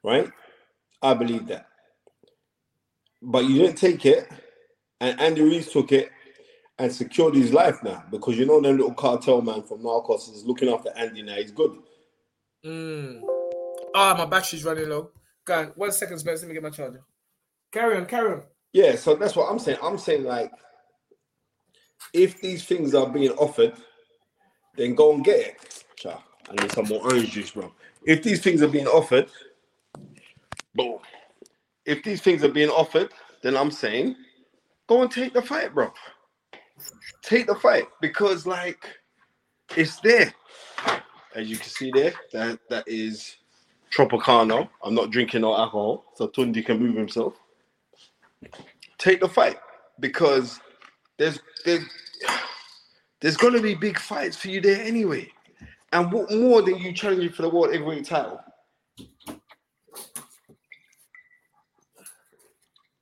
Right? 0.03 0.29
I 1.01 1.13
believe 1.13 1.47
that. 1.47 1.67
But 3.21 3.45
you 3.45 3.59
didn't 3.59 3.77
take 3.77 4.05
it, 4.05 4.27
and 5.01 5.19
Andy 5.19 5.41
Ruiz 5.41 5.71
took 5.71 5.91
it 5.91 6.09
and 6.77 6.91
secured 6.91 7.35
his 7.35 7.51
life 7.51 7.83
now 7.83 8.03
because 8.09 8.37
you 8.37 8.45
know 8.45 8.61
that 8.61 8.71
little 8.71 8.93
cartel 8.93 9.41
man 9.41 9.63
from 9.63 9.79
Narcos 9.79 10.33
is 10.33 10.45
looking 10.45 10.69
after 10.69 10.91
Andy 10.95 11.21
now. 11.21 11.35
He's 11.35 11.51
good. 11.51 11.77
Mm. 12.65 13.21
Ah, 13.93 14.15
my 14.17 14.25
battery's 14.25 14.63
running 14.63 14.89
low. 14.89 15.11
Go 15.45 15.59
on. 15.59 15.65
One 15.75 15.91
second, 15.91 16.19
Spence. 16.19 16.41
Let 16.41 16.47
me 16.47 16.53
get 16.53 16.63
my 16.63 16.69
charger. 16.69 17.01
Carry 17.71 17.97
on, 17.97 18.05
carry 18.05 18.33
on. 18.33 18.43
Yeah, 18.71 18.95
so 18.95 19.15
that's 19.15 19.35
what 19.35 19.51
I'm 19.51 19.59
saying. 19.59 19.79
I'm 19.83 19.97
saying 19.97 20.23
like, 20.23 20.51
if 22.13 22.41
these 22.41 22.65
things 22.65 22.95
are 22.95 23.09
being 23.09 23.31
offered, 23.31 23.73
then 24.75 24.95
go 24.95 25.13
and 25.13 25.23
get 25.23 25.39
it. 25.39 25.83
Cha, 25.95 26.23
I 26.49 26.61
need 26.61 26.71
some 26.71 26.87
more 26.87 27.01
orange 27.03 27.31
juice, 27.31 27.51
bro. 27.51 27.71
If 28.05 28.23
these 28.23 28.41
things 28.41 28.61
are 28.61 28.67
being 28.67 28.87
offered, 28.87 29.29
boom. 30.75 30.99
If 31.85 32.03
these 32.03 32.21
things 32.21 32.43
are 32.43 32.49
being 32.51 32.69
offered, 32.69 33.11
then 33.41 33.57
I'm 33.57 33.71
saying, 33.71 34.15
go 34.87 35.01
and 35.01 35.11
take 35.11 35.33
the 35.33 35.41
fight, 35.41 35.73
bro. 35.73 35.93
Take 37.23 37.47
the 37.47 37.55
fight 37.55 37.85
because 38.01 38.45
like, 38.45 38.85
it's 39.75 39.99
there. 40.01 40.33
As 41.35 41.49
you 41.49 41.57
can 41.57 41.69
see 41.69 41.91
there, 41.93 42.13
that 42.33 42.59
that 42.69 42.87
is 42.87 43.37
Tropicana. 43.95 44.69
I'm 44.83 44.95
not 44.95 45.11
drinking 45.11 45.41
no 45.41 45.55
alcohol, 45.55 46.05
so 46.15 46.27
Tunde 46.27 46.65
can 46.65 46.79
move 46.79 46.95
himself 46.95 47.35
take 48.99 49.19
the 49.21 49.29
fight 49.29 49.57
because 49.99 50.59
there's 51.19 51.39
there's 51.65 51.83
there's 53.21 53.37
gonna 53.37 53.61
be 53.61 53.75
big 53.75 53.99
fights 53.99 54.37
for 54.37 54.47
you 54.47 54.61
there 54.61 54.81
anyway. 54.81 55.29
And 55.91 56.11
what 56.11 56.31
more 56.31 56.61
than 56.61 56.77
you 56.77 56.93
challenging 56.93 57.31
for 57.31 57.43
the 57.43 57.49
world 57.49 57.73
heavyweight 57.73 58.05
title? 58.05 58.41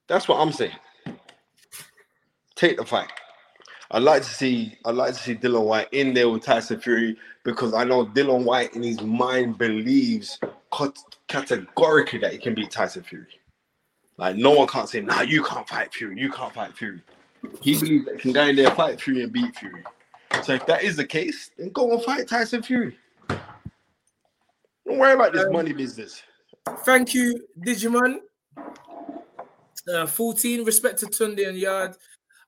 That's 0.07 0.27
what 0.27 0.39
I'm 0.39 0.51
saying. 0.51 0.71
Take 2.55 2.77
the 2.77 2.85
fight. 2.85 3.11
I'd 3.91 4.03
like 4.03 4.23
to 4.23 4.29
see 4.29 4.77
I'd 4.85 4.95
like 4.95 5.13
to 5.13 5.19
see 5.19 5.35
Dillian 5.35 5.65
Whyte 5.65 5.89
in 5.91 6.13
there 6.13 6.29
with 6.29 6.43
Tyson 6.43 6.79
Fury 6.79 7.15
because 7.43 7.73
I 7.73 7.83
know 7.83 8.05
Dillian 8.05 8.43
Whyte 8.43 8.75
in 8.75 8.83
his 8.83 9.01
mind 9.01 9.57
believes 9.57 10.39
categorically 11.27 12.19
that 12.19 12.31
he 12.31 12.37
can 12.37 12.55
beat 12.55 12.71
Tyson 12.71 13.03
Fury. 13.03 13.27
Like 14.17 14.35
no 14.35 14.51
one 14.51 14.67
can't 14.67 14.89
say, 14.89 15.01
nah, 15.01 15.21
you 15.21 15.43
can't 15.43 15.67
fight 15.69 15.93
Fury, 15.93 16.19
you 16.19 16.31
can't 16.31 16.53
fight 16.53 16.75
Fury. 16.75 17.01
He 17.61 17.77
believes 17.77 18.05
that 18.05 18.15
he 18.15 18.21
can 18.21 18.31
go 18.33 18.43
in 18.47 18.55
there, 18.55 18.71
fight 18.71 18.99
Fury, 19.01 19.23
and 19.23 19.31
beat 19.31 19.55
Fury. 19.55 19.83
So 20.43 20.53
if 20.53 20.65
that 20.67 20.83
is 20.83 20.95
the 20.95 21.05
case, 21.05 21.51
then 21.57 21.69
go 21.69 21.91
and 21.91 22.03
fight 22.03 22.27
Tyson 22.27 22.63
Fury. 22.63 22.97
Don't 23.29 24.99
worry 24.99 25.13
about 25.13 25.33
this 25.33 25.45
Um, 25.45 25.53
money 25.53 25.73
business. 25.73 26.21
Thank 26.85 27.13
you, 27.13 27.45
Digimon. 27.65 28.19
Uh, 29.93 30.05
14, 30.05 30.65
respect 30.65 30.99
to 30.99 31.05
Tunde 31.05 31.47
and 31.47 31.57
Yarde. 31.57 31.95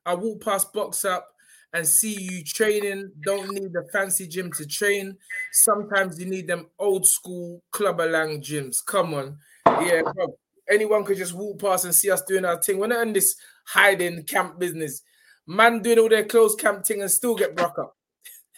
I 0.05 0.13
walk 0.15 0.41
past 0.43 0.73
Box 0.73 1.05
Up 1.05 1.27
and 1.73 1.87
see 1.87 2.19
you 2.19 2.43
training. 2.43 3.11
Don't 3.21 3.49
need 3.51 3.71
a 3.75 3.87
fancy 3.91 4.27
gym 4.27 4.51
to 4.53 4.65
train. 4.65 5.17
Sometimes 5.51 6.19
you 6.19 6.25
need 6.25 6.47
them 6.47 6.67
old 6.79 7.05
school 7.05 7.61
clubber 7.71 8.09
lang 8.09 8.41
gyms. 8.41 8.77
Come 8.85 9.13
on. 9.13 9.37
Yeah, 9.67 10.01
bro. 10.01 10.37
Anyone 10.69 11.03
could 11.03 11.17
just 11.17 11.33
walk 11.33 11.59
past 11.59 11.85
and 11.85 11.95
see 11.95 12.11
us 12.11 12.21
doing 12.23 12.45
our 12.45 12.61
thing. 12.61 12.77
We're 12.77 12.87
not 12.87 13.07
in 13.07 13.13
this 13.13 13.35
hiding 13.65 14.23
camp 14.23 14.59
business. 14.59 15.01
Man 15.47 15.81
doing 15.81 15.99
all 15.99 16.09
their 16.09 16.25
closed 16.25 16.59
camp 16.59 16.85
thing 16.85 17.01
and 17.01 17.09
still 17.09 17.35
get 17.35 17.55
broke 17.55 17.79
up. 17.79 17.95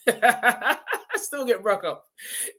still 1.15 1.45
get 1.45 1.61
broke 1.63 1.83
up. 1.83 2.03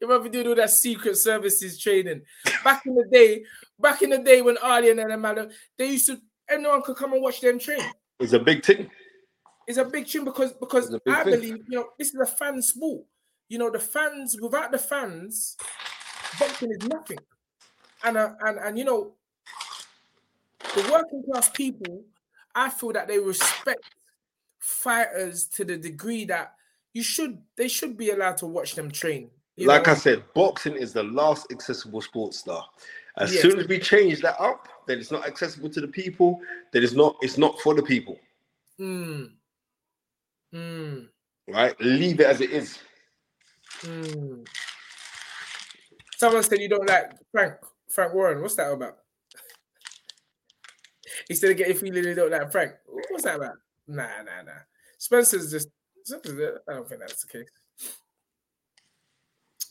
You 0.00 0.08
might 0.08 0.22
be 0.22 0.30
doing 0.30 0.48
all 0.48 0.54
that 0.54 0.70
secret 0.70 1.16
services 1.16 1.78
training. 1.78 2.22
Back 2.64 2.86
in 2.86 2.94
the 2.94 3.04
day, 3.12 3.44
back 3.78 4.02
in 4.02 4.10
the 4.10 4.18
day 4.18 4.40
when 4.42 4.56
Ali 4.58 4.90
and 4.90 4.98
them 4.98 5.20
man, 5.20 5.50
they 5.76 5.92
used 5.92 6.06
to 6.06 6.18
anyone 6.48 6.82
could 6.82 6.96
come 6.96 7.12
and 7.12 7.22
watch 7.22 7.40
them 7.40 7.58
train. 7.58 7.82
It's 8.20 8.32
a 8.32 8.38
big 8.38 8.64
thing. 8.64 8.88
It's 9.66 9.78
a 9.78 9.84
big 9.84 10.06
thing 10.06 10.24
because 10.24 10.52
because 10.52 10.86
It's 10.86 10.94
a 10.94 11.00
big 11.04 11.14
I 11.14 11.24
thing. 11.24 11.34
believe 11.34 11.56
you 11.68 11.78
know 11.78 11.88
this 11.98 12.08
is 12.08 12.20
a 12.20 12.26
fan 12.26 12.62
sport. 12.62 13.04
You 13.48 13.58
know 13.58 13.70
the 13.70 13.78
fans 13.78 14.36
without 14.40 14.72
the 14.72 14.78
fans, 14.78 15.56
boxing 16.38 16.70
is 16.70 16.88
nothing. 16.88 17.18
And 18.04 18.16
uh, 18.16 18.30
and 18.40 18.58
and 18.58 18.78
you 18.78 18.84
know 18.84 19.14
the 20.74 20.88
working 20.90 21.22
class 21.24 21.48
people, 21.50 22.04
I 22.54 22.70
feel 22.70 22.92
that 22.92 23.08
they 23.08 23.18
respect 23.18 23.84
fighters 24.58 25.46
to 25.46 25.64
the 25.64 25.76
degree 25.76 26.24
that 26.26 26.54
you 26.94 27.02
should 27.02 27.38
they 27.56 27.68
should 27.68 27.96
be 27.96 28.10
allowed 28.10 28.36
to 28.38 28.46
watch 28.46 28.74
them 28.74 28.90
train. 28.90 29.30
like 29.58 29.86
know? 29.86 29.92
I 29.92 29.94
said, 29.94 30.22
boxing 30.34 30.74
is 30.74 30.92
the 30.92 31.02
last 31.02 31.50
accessible 31.50 32.00
sports 32.00 32.38
star. 32.38 32.64
As 33.18 33.32
Yes. 33.32 33.42
soon 33.42 33.58
as 33.58 33.68
we 33.68 33.78
change 33.78 34.20
that 34.22 34.40
up, 34.40 34.68
then 34.86 34.98
it's 34.98 35.10
not 35.10 35.26
accessible 35.26 35.68
to 35.70 35.80
the 35.80 35.88
people, 35.88 36.40
that 36.72 36.82
it's 36.82 36.94
not 36.94 37.16
it's 37.20 37.38
not 37.38 37.60
for 37.60 37.74
the 37.74 37.82
people. 37.82 38.18
Mm. 38.80 39.32
Mm. 40.54 41.08
Right? 41.48 41.78
Leave 41.80 42.20
it 42.20 42.26
as 42.26 42.40
it 42.40 42.50
is. 42.50 42.78
Mm. 43.80 44.46
Someone 46.16 46.42
said 46.42 46.60
you 46.60 46.68
don't 46.68 46.88
like 46.88 47.12
Frank 47.32 47.54
Frank 47.88 48.14
Warren. 48.14 48.40
What's 48.40 48.54
that 48.56 48.70
about? 48.70 48.98
Instead 51.28 51.52
of 51.52 51.56
getting 51.56 51.76
feeling 51.76 52.04
you 52.04 52.14
don't 52.14 52.30
like 52.30 52.50
Frank. 52.50 52.72
What's 53.10 53.24
that 53.24 53.36
about? 53.36 53.56
Nah, 53.86 54.22
nah, 54.24 54.42
nah. 54.44 54.52
Spencer's 54.98 55.50
just. 55.50 55.68
I 56.08 56.72
don't 56.72 56.88
think 56.88 57.00
that's 57.00 57.24
the 57.24 57.38
case. 57.38 57.48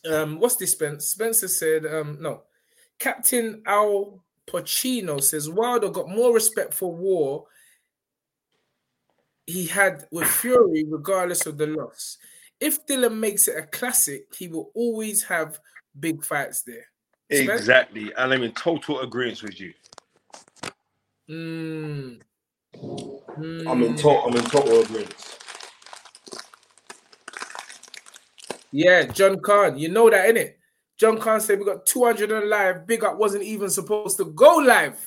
Um, 0.09 0.39
what's 0.39 0.55
this, 0.55 0.71
Spence? 0.71 1.07
Spencer 1.07 1.47
said, 1.47 1.85
um, 1.85 2.17
no. 2.19 2.43
Captain 2.99 3.61
Al 3.65 4.23
Pacino 4.47 5.21
says 5.21 5.49
Wilder 5.49 5.89
got 5.89 6.09
more 6.09 6.33
respect 6.33 6.73
for 6.73 6.91
war 6.91 7.45
he 9.45 9.65
had 9.65 10.05
with 10.11 10.27
Fury, 10.27 10.85
regardless 10.87 11.45
of 11.45 11.57
the 11.57 11.67
loss. 11.67 12.17
If 12.59 12.85
Dillian 12.85 13.17
makes 13.17 13.47
it 13.47 13.57
a 13.57 13.63
classic, 13.63 14.33
he 14.37 14.47
will 14.47 14.71
always 14.75 15.23
have 15.23 15.59
big 15.99 16.23
fights 16.23 16.63
there. 16.63 16.85
Exactly, 17.29 18.11
and 18.17 18.33
I'm 18.33 18.43
in 18.43 18.51
total 18.51 19.01
agreement 19.01 19.41
with 19.41 19.59
you. 19.59 19.73
Mm. 21.31 22.19
I'm 23.67 23.83
in 23.83 23.95
total. 23.95 24.25
I'm 24.25 24.35
in 24.35 24.43
total 24.43 24.81
agreement. 24.81 25.15
Yeah, 28.71 29.03
John 29.03 29.39
Khan. 29.39 29.77
You 29.77 29.89
know 29.89 30.09
that, 30.09 30.29
innit? 30.29 30.55
John 30.97 31.19
Khan 31.19 31.39
said 31.39 31.59
we 31.59 31.65
got 31.65 31.85
200 31.85 32.31
on 32.31 32.49
live. 32.49 32.85
Big 32.85 33.03
up 33.03 33.17
wasn't 33.17 33.43
even 33.43 33.69
supposed 33.69 34.17
to 34.17 34.25
go 34.25 34.57
live. 34.57 34.99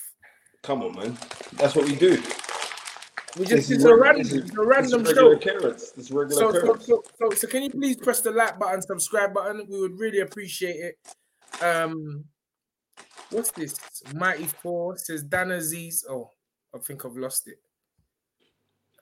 Come 0.62 0.82
on, 0.82 0.96
man. 0.96 1.18
That's 1.55 1.74
what 1.74 1.84
we 1.86 1.94
do. 1.94 2.20
We 3.38 3.46
just 3.46 3.70
it's 3.70 3.84
a 3.84 3.94
random, 3.94 4.22
this 4.22 4.32
it's 4.32 4.56
a 4.56 4.62
random 4.62 5.05
show. 5.05 5.32
occurrence. 5.32 5.90
This 5.90 6.10
regular 6.10 6.40
So, 6.40 6.52
so, 6.52 6.76
so, 6.78 7.02
so, 7.18 7.30
so 7.30 7.48
can 7.48 7.64
you 7.64 7.70
please 7.70 7.96
press 7.96 8.20
the 8.20 8.30
like 8.30 8.59
button, 8.59 8.80
subscribe 8.80 9.34
button? 9.34 9.66
We 9.68 9.80
would 9.80 9.98
really 9.98 10.20
appreciate 10.20 10.76
it. 10.76 11.62
Um, 11.62 12.24
what's 13.35 13.51
this? 13.51 13.78
Mighty 14.15 14.47
Four 14.47 14.97
says 14.97 15.23
Dan 15.24 15.48
Azeez. 15.48 16.05
Oh, 16.09 16.31
I 16.74 16.78
think 16.78 17.05
I've 17.05 17.16
lost 17.16 17.48
it. 17.48 17.59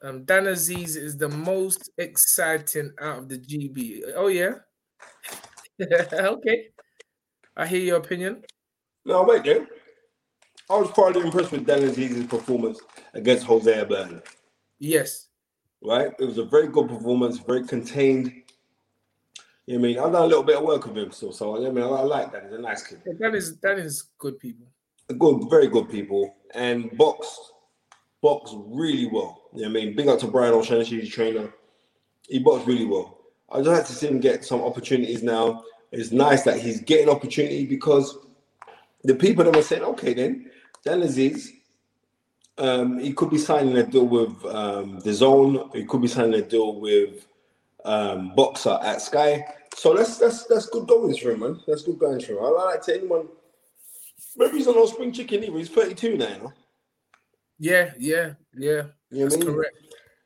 Um, 0.01 0.25
Dan 0.25 0.45
Azeez 0.45 0.97
is 0.97 1.17
the 1.17 1.29
most 1.29 1.89
exciting 1.97 2.91
out 2.99 3.19
of 3.19 3.29
the 3.29 3.37
GB. 3.37 4.01
Oh 4.15 4.27
yeah. 4.27 4.55
okay. 6.13 6.67
I 7.55 7.67
hear 7.67 7.81
your 7.81 7.97
opinion. 7.97 8.43
No, 9.05 9.23
wait 9.23 9.43
there. 9.43 9.67
I 10.69 10.77
was 10.77 10.91
partly 10.91 11.21
impressed 11.21 11.51
with 11.51 11.65
Dan 11.65 11.81
Azeez's 11.81 12.25
performance 12.25 12.79
against 13.13 13.45
Jose 13.45 13.83
Byrne. 13.85 14.21
Yes. 14.79 15.27
Right? 15.81 16.11
It 16.19 16.25
was 16.25 16.37
a 16.37 16.45
very 16.45 16.67
good 16.67 16.89
performance, 16.89 17.37
very 17.37 17.65
contained. 17.65 18.42
You 19.65 19.79
know 19.79 19.85
I 19.85 19.87
mean? 19.87 19.99
I've 19.99 20.11
done 20.11 20.23
a 20.23 20.27
little 20.27 20.43
bit 20.43 20.57
of 20.57 20.63
work 20.63 20.85
with 20.85 20.97
him 20.97 21.11
still, 21.11 21.31
so 21.31 21.55
I 21.55 21.69
mean, 21.69 21.83
I, 21.83 21.87
I 21.87 22.01
like 22.01 22.31
that. 22.33 22.43
He's 22.43 22.53
a 22.53 22.59
nice 22.59 22.83
kid. 22.83 23.01
That 23.19 23.33
is 23.33 23.57
that 23.57 23.79
is 23.79 24.09
good 24.17 24.39
people. 24.39 24.67
Good, 25.17 25.49
very 25.49 25.67
good 25.67 25.89
people, 25.89 26.35
and 26.53 26.95
boxed, 26.97 27.53
boxed 28.21 28.55
really 28.57 29.07
well. 29.07 29.43
You 29.53 29.63
know 29.63 29.69
I 29.69 29.71
mean? 29.71 29.95
Big 29.95 30.07
up 30.07 30.19
to 30.19 30.27
Brian 30.27 30.53
O'Shaughnessy, 30.53 30.99
his 30.99 31.09
trainer. 31.09 31.53
He 32.27 32.39
boxed 32.39 32.67
really 32.67 32.85
well. 32.85 33.19
I 33.51 33.61
just 33.61 33.75
had 33.75 33.85
to 33.85 33.93
see 33.93 34.07
him 34.07 34.19
get 34.19 34.45
some 34.45 34.61
opportunities 34.61 35.23
now. 35.23 35.63
It's 35.91 36.11
nice 36.11 36.43
that 36.43 36.59
he's 36.59 36.81
getting 36.81 37.09
opportunity 37.09 37.65
because 37.65 38.17
the 39.03 39.13
people 39.13 39.43
that 39.43 39.55
were 39.55 39.61
saying, 39.61 39.83
okay, 39.83 40.13
then 40.13 40.49
Dan 40.83 41.01
Azeez, 41.01 41.49
um, 42.57 42.99
he 42.99 43.13
could 43.13 43.29
be 43.29 43.37
signing 43.37 43.77
a 43.77 43.83
deal 43.83 44.07
with 44.07 44.43
um, 44.45 44.99
DAZN. 45.01 45.75
He 45.75 45.85
could 45.85 46.01
be 46.01 46.07
signing 46.07 46.33
a 46.35 46.41
deal 46.41 46.79
with 46.79 47.27
um, 47.85 48.33
Boxxer 48.35 48.83
at 48.83 49.01
Sky. 49.01 49.45
So 49.75 49.93
that's 49.95 50.17
that's 50.17 50.45
that's 50.45 50.67
good 50.67 50.87
goings 50.87 51.17
for 51.17 51.31
him, 51.31 51.39
man. 51.41 51.59
That's 51.67 51.83
good 51.83 51.99
goings 51.99 52.25
for 52.25 52.33
him. 52.33 52.43
I 52.43 52.49
like 52.49 52.81
to 52.83 52.95
anyone. 52.95 53.27
Maybe 54.35 54.57
he's 54.57 54.67
on 54.67 54.75
no 54.75 54.85
spring 54.85 55.11
chicken 55.11 55.43
either. 55.43 55.57
He's 55.57 55.69
32 55.69 56.17
now. 56.17 56.53
Yeah, 57.59 57.91
yeah, 57.99 58.33
yeah. 58.57 58.69
You 58.79 58.79
know 58.79 58.85
what 59.09 59.13
I 59.13 59.23
That's 59.23 59.37
mean? 59.37 59.45
correct. 59.45 59.77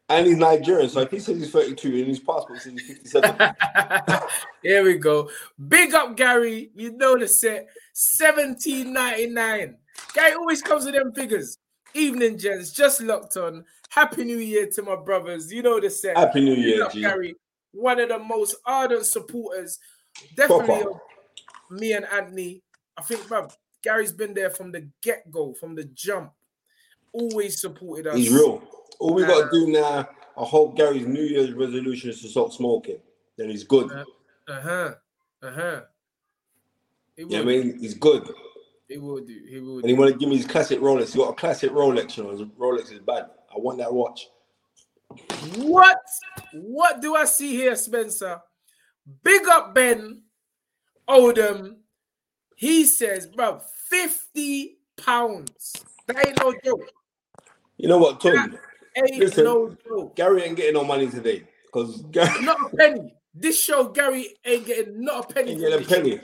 And 0.10 0.26
he's 0.26 0.38
Nigerian, 0.38 0.90
so 0.90 1.02
if 1.02 1.12
he 1.12 1.20
says 1.20 1.38
he's 1.38 1.52
32 1.52 1.90
and 1.98 2.08
his 2.08 2.20
passport 2.20 2.62
says 2.62 2.72
he's 2.72 2.88
57, 2.88 3.54
Here 4.64 4.84
we 4.84 4.98
go. 4.98 5.30
Big 5.68 5.94
up 5.94 6.16
Gary. 6.16 6.72
You 6.76 6.94
know 6.94 7.18
the 7.18 7.28
set. 7.28 7.68
1799. 7.94 9.76
Gary 10.14 10.34
always 10.34 10.62
comes 10.62 10.86
with 10.86 10.96
them 10.96 11.12
figures. 11.14 11.58
Evening, 11.94 12.38
gents. 12.38 12.72
Just 12.72 13.02
locked 13.02 13.36
on. 13.36 13.66
Happy 13.90 14.24
New 14.24 14.38
Year 14.38 14.68
to 14.68 14.84
my 14.84 14.96
brothers. 14.96 15.52
You 15.52 15.62
know 15.62 15.80
the 15.82 15.90
set. 15.90 16.16
Happy 16.16 16.40
New 16.40 16.56
Big 16.56 16.66
Year, 16.66 16.84
up 16.86 16.94
G. 16.94 17.02
Gary. 17.02 17.36
One 17.72 18.00
of 18.00 18.10
the 18.10 18.20
most 18.20 18.56
ardent 18.66 19.06
supporters. 19.06 19.80
Definitely 20.36 20.82
of 20.82 21.00
me 21.70 21.94
and 21.94 22.06
Anthony. 22.06 22.64
I 22.98 23.04
think, 23.04 23.22
bruv, 23.22 23.56
Gary's 23.84 24.12
been 24.12 24.34
there 24.34 24.50
from 24.50 24.72
the 24.72 24.90
get-go, 25.02 25.54
from 25.54 25.76
the 25.76 25.84
jump. 25.84 26.32
Always 27.14 27.62
supported 27.62 28.08
us. 28.08 28.18
He's 28.18 28.32
real. 28.32 28.64
All 29.00 29.14
we 29.14 29.24
got 29.24 29.52
to 29.52 29.60
do 29.60 29.72
now, 29.72 30.10
I 30.38 30.44
hope 30.44 30.76
Gary's 30.76 31.06
New 31.06 31.22
Year's 31.22 31.54
resolution 31.54 32.10
is 32.10 32.22
to 32.22 32.30
stop 32.30 32.52
smoking. 32.52 32.98
Then 33.38 33.50
he's 33.50 33.64
good. 33.64 33.92
Uh-huh. 33.92 34.94
Uh-huh. 35.44 35.82
He 37.16 37.22
You 37.24 37.30
know 37.30 37.38
will, 37.38 37.46
what 37.46 37.54
I 37.54 37.58
mean? 37.58 37.80
He's 37.80 37.94
good. 37.94 38.28
he 38.88 38.98
will 38.98 39.20
do. 39.20 39.40
He 39.48 39.60
will 39.60 39.80
And 39.80 39.88
he 39.88 39.94
want 39.94 40.12
to 40.12 40.18
give 40.18 40.30
me 40.30 40.38
his 40.38 40.48
classic 40.48 40.80
Rolex. 40.80 41.14
He 41.14 41.20
got 41.20 41.30
a 41.30 41.34
classic 41.36 41.72
Rolex. 41.72 42.18
You 42.18 42.24
know, 42.24 42.32
his 42.32 42.42
Rolex 42.42 42.92
is 42.92 43.00
bad. 43.00 43.30
I 43.54 43.60
want 43.60 43.78
that 43.80 43.94
watch. 43.94 44.28
What? 45.58 46.00
What 46.54 47.02
do 47.02 47.16
I 47.16 47.26
see 47.26 47.56
here, 47.56 47.76
Spencer? 47.76 48.42
Big 49.24 49.48
up 49.48 49.74
Ben 49.74 50.22
Odom. 51.10 51.76
He 52.56 52.86
says, 52.86 53.28
bro, 53.28 53.62
50 53.90 54.80
pounds. 54.98 55.74
That 56.08 56.28
ain't 56.28 56.40
no 56.40 56.54
joke. 56.64 56.90
You 57.78 57.88
know 57.88 58.00
what, 58.00 58.20
Tony? 58.20 58.58
Ain't 58.96 59.20
Listen. 59.20 59.44
no 59.44 59.76
joke. 59.88 60.16
Gary 60.16 60.44
ain't 60.44 60.58
getting 60.58 60.74
no 60.74 60.84
money 60.84 61.08
today 61.08 61.48
because 61.66 62.02
Gary 62.12 62.44
Not 62.44 62.74
a 62.74 62.76
penny. 62.76 63.14
This 63.34 63.62
show, 63.62 63.90
Gary 63.90 64.36
ain't 64.44 64.66
getting 64.66 65.04
not 65.04 65.30
a 65.30 65.34
penny. 65.34 65.52
ain't 65.52 65.60
getting 65.62 65.84
a 65.84 65.88
penny. 65.88 66.20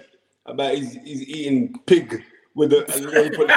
About 0.45 0.73
he's, 0.73 0.93
he's 0.95 1.21
eating 1.21 1.75
pig 1.85 2.23
with 2.55 2.71
the. 2.71 2.85
You 2.97 3.05
know, 3.05 3.11
they 3.11 3.29
put, 3.29 3.49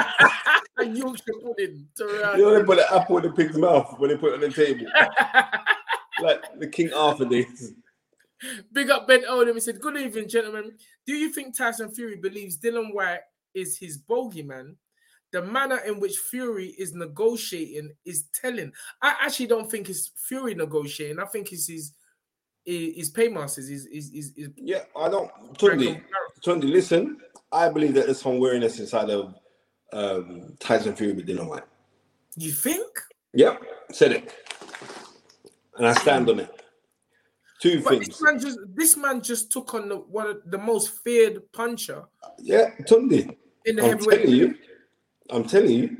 A 0.79 0.85
Yorkshire 0.85 1.33
pudding. 1.43 1.87
to 1.97 2.03
you 2.37 2.43
know 2.43 2.53
they 2.57 2.63
put 2.63 2.77
the 2.77 2.95
apple 2.95 3.17
in 3.17 3.23
the 3.23 3.31
pig's 3.31 3.57
mouth 3.57 3.95
when 3.97 4.09
they 4.11 4.17
put 4.17 4.33
it 4.33 4.35
on 4.35 4.41
the 4.41 4.51
table, 4.51 4.85
like 6.21 6.43
the 6.59 6.67
King 6.67 6.93
Arthur 6.93 7.25
days. 7.25 7.73
Big 8.71 8.89
up 8.89 9.07
Ben 9.07 9.23
Odom. 9.23 9.55
He 9.55 9.59
said, 9.59 9.81
Good 9.81 9.97
evening, 9.97 10.29
gentlemen. 10.29 10.73
Do 11.05 11.13
you 11.13 11.29
think 11.33 11.57
Tyson 11.57 11.89
Fury 11.91 12.17
believes 12.17 12.59
Dillian 12.59 12.93
Whyte 12.93 13.21
is 13.55 13.77
his 13.77 13.99
bogeyman? 13.99 14.75
The 15.31 15.41
manner 15.41 15.79
in 15.79 15.99
which 15.99 16.17
Fury 16.17 16.67
is 16.77 16.93
negotiating 16.93 17.91
is 18.05 18.25
telling. 18.33 18.71
I 19.01 19.15
actually 19.21 19.47
don't 19.47 19.69
think 19.69 19.89
it's 19.89 20.11
Fury 20.27 20.53
negotiating. 20.53 21.19
I 21.19 21.25
think 21.25 21.51
it's 21.51 21.67
his 21.67 21.93
his, 22.63 23.09
paymasters. 23.09 23.69
Is 23.69 23.87
his, 23.91 24.11
his 24.35 24.49
Yeah, 24.57 24.83
I 24.95 25.09
don't. 25.09 25.31
Tunde, 25.57 26.01
Tunde, 26.45 26.69
listen. 26.69 27.17
I 27.51 27.69
believe 27.69 27.93
that 27.93 28.05
there's 28.05 28.21
some 28.21 28.39
weariness 28.39 28.79
inside 28.79 29.09
of 29.09 29.35
um, 29.93 30.55
Tyson 30.59 30.95
Fury 30.95 31.13
with 31.13 31.27
Dillian 31.27 31.47
Whyte. 31.47 31.63
You 32.35 32.51
think? 32.51 32.87
Yep, 33.33 33.61
said 33.91 34.11
it, 34.13 34.33
and 35.77 35.87
I 35.87 35.93
stand 35.93 36.29
on 36.29 36.39
it. 36.41 36.63
Two 37.61 37.81
But 37.81 37.89
things. 37.89 38.07
this 38.07 38.21
man 38.21 38.39
just 38.39 38.59
this 38.75 38.97
man 38.97 39.21
just 39.21 39.51
took 39.51 39.73
on 39.73 39.89
the 39.89 39.95
one 39.97 40.27
of 40.27 40.37
the 40.45 40.57
most 40.59 41.03
feared 41.03 41.51
puncher 41.53 42.03
Yeah, 42.37 42.69
Tunde. 42.87 43.35
in 43.65 43.75
the 43.77 43.83
I'm 43.83 43.89
heavyweight. 43.89 44.19
telling 44.21 44.35
you. 44.35 44.55
I'm 45.31 45.43
telling 45.43 45.71
you. 45.71 45.97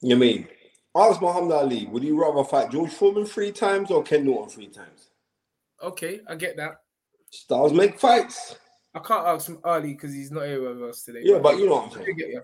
You 0.00 0.16
mean 0.16 0.48
ask 0.96 1.20
Muhammad 1.20 1.52
Ali, 1.52 1.86
would 1.86 2.02
you 2.04 2.20
rather 2.20 2.44
fight 2.44 2.70
George 2.70 2.92
Foreman 2.92 3.26
three 3.26 3.52
times 3.52 3.90
or 3.90 4.02
Ken 4.02 4.24
Norton 4.24 4.48
three 4.48 4.68
times? 4.68 5.10
Okay, 5.82 6.20
I 6.28 6.34
get 6.34 6.56
that. 6.56 6.76
Stars 7.30 7.72
make 7.72 8.00
fights. 8.00 8.56
I 8.94 9.00
can't 9.00 9.26
ask 9.26 9.48
him 9.48 9.58
early 9.64 9.94
because 9.94 10.12
he's 10.12 10.30
not 10.30 10.46
here 10.46 10.68
with 10.68 10.82
us 10.90 11.02
today. 11.02 11.20
Yeah, 11.22 11.38
but 11.38 11.58
you 11.58 11.66
know 11.66 11.72
what 11.72 11.84
I'm 11.84 11.98
do 11.98 12.04
saying. 12.04 12.16
get 12.16 12.28
you. 12.28 12.42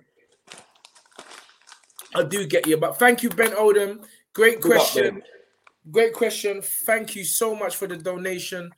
I 2.14 2.22
do 2.24 2.46
get 2.46 2.66
you, 2.66 2.76
but 2.76 2.98
thank 2.98 3.22
you, 3.22 3.30
Ben 3.30 3.52
Odom. 3.52 4.04
Great 4.32 4.56
up, 4.56 4.62
question. 4.62 5.14
Ben. 5.14 5.22
Great 5.90 6.12
question. 6.12 6.60
Thank 6.84 7.14
you 7.14 7.24
so 7.24 7.54
much 7.54 7.76
for 7.76 7.86
the 7.86 7.96
donation 7.96 8.70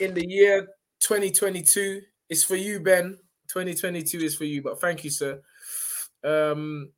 in 0.00 0.12
the 0.14 0.26
year 0.26 0.68
2022. 1.00 2.02
It's 2.28 2.44
for 2.44 2.56
you, 2.56 2.80
Ben. 2.80 3.18
2022 3.48 4.18
is 4.18 4.34
for 4.34 4.44
you, 4.44 4.62
but 4.62 4.80
thank 4.80 5.04
you, 5.04 5.10
sir. 5.10 5.40
Um, 6.24 6.90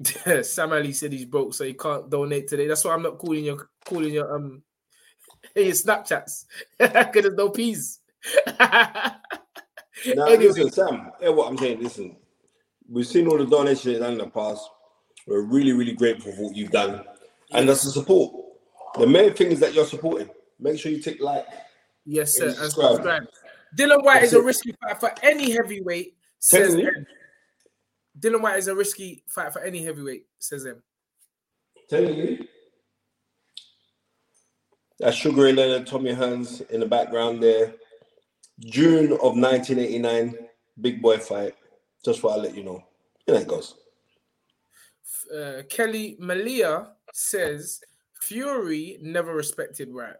Sam 0.42 0.72
Ali 0.72 0.92
said 0.92 1.12
he's 1.12 1.24
broke, 1.24 1.54
so 1.54 1.64
he 1.64 1.74
can't 1.74 2.10
donate 2.10 2.48
today. 2.48 2.66
That's 2.66 2.84
why 2.84 2.92
I'm 2.92 3.02
not 3.02 3.18
calling 3.18 3.44
your 3.44 3.68
calling 3.84 4.12
your 4.12 4.34
um 4.34 4.62
your 5.56 5.66
Snapchats 5.66 6.44
because 6.78 7.10
there's 7.12 7.34
no 7.34 7.50
peas. 7.50 7.99
Now, 10.14 10.26
listen, 10.28 10.70
Sam, 10.70 11.12
what 11.20 11.48
I'm 11.48 11.58
saying. 11.58 11.82
Listen, 11.82 12.16
we've 12.88 13.06
seen 13.06 13.26
all 13.26 13.38
the 13.38 13.46
donations 13.46 13.84
you've 13.84 14.00
done 14.00 14.12
in 14.12 14.18
the 14.18 14.28
past. 14.28 14.68
We're 15.26 15.42
really, 15.42 15.72
really 15.72 15.92
grateful 15.92 16.32
for 16.32 16.46
what 16.46 16.56
you've 16.56 16.70
done. 16.70 17.04
And 17.52 17.68
that's 17.68 17.82
the 17.82 17.90
support. 17.90 18.34
The 18.98 19.06
main 19.06 19.34
thing 19.34 19.52
is 19.52 19.60
that 19.60 19.74
you're 19.74 19.84
supporting. 19.84 20.30
Make 20.58 20.78
sure 20.78 20.90
you 20.90 21.00
take 21.00 21.20
like. 21.20 21.46
Yes, 22.06 22.34
sir. 22.34 22.48
And 22.48 22.56
And 22.56 22.72
subscribe. 22.72 22.94
subscribe. 22.94 23.22
Dillian 23.76 24.04
Whyte 24.04 24.20
That's 24.20 24.32
is 24.32 24.38
a 24.38 24.42
risky 24.42 24.74
fight 24.82 24.98
for 24.98 25.12
any 25.22 25.52
heavyweight, 25.52 26.16
says 26.38 26.70
Telling 26.70 26.84
you. 26.86 27.06
Dillian 28.18 28.42
Whyte 28.42 28.58
is 28.58 28.68
a 28.68 28.74
risky 28.74 29.22
fight 29.28 29.52
for 29.52 29.62
any 29.62 29.84
heavyweight, 29.84 30.26
says 30.38 30.64
him. 30.64 30.82
Telling 31.88 32.14
you. 32.16 32.46
That's 34.98 35.16
Sugar 35.16 35.52
Leonard, 35.52 35.86
Tommy 35.86 36.14
Hearns 36.14 36.68
in 36.70 36.80
the 36.80 36.86
background 36.86 37.42
there. 37.42 37.74
June 38.60 39.12
of 39.12 39.36
1989, 39.36 40.34
big 40.80 41.00
boy 41.02 41.18
fight. 41.18 41.54
Just 42.04 42.22
what 42.22 42.38
I 42.38 42.42
let 42.42 42.54
you 42.54 42.62
know. 42.64 42.84
Here 43.26 43.36
it 43.36 43.48
goes. 43.48 43.74
Uh, 45.34 45.62
Kelly 45.68 46.16
Malia 46.18 46.88
says 47.12 47.80
Fury 48.20 48.98
never 49.00 49.34
respected 49.34 49.92
Whyte. 49.92 50.14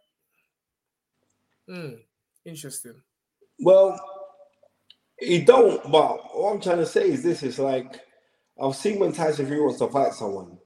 Hmm, 1.68 1.94
interesting. 2.44 3.00
Well, 3.58 3.98
He 5.18 5.42
don't, 5.42 5.82
but 5.90 6.34
what 6.34 6.54
I'm 6.54 6.60
trying 6.60 6.78
to 6.78 6.86
say 6.86 7.10
is 7.10 7.22
this: 7.22 7.42
it's 7.42 7.58
like 7.58 8.00
I've 8.60 8.76
seen 8.76 8.98
when 8.98 9.12
Tyson 9.12 9.46
Fury 9.46 9.60
wants 9.60 9.78
to 9.80 9.88
fight 9.88 10.14
someone, 10.14 10.58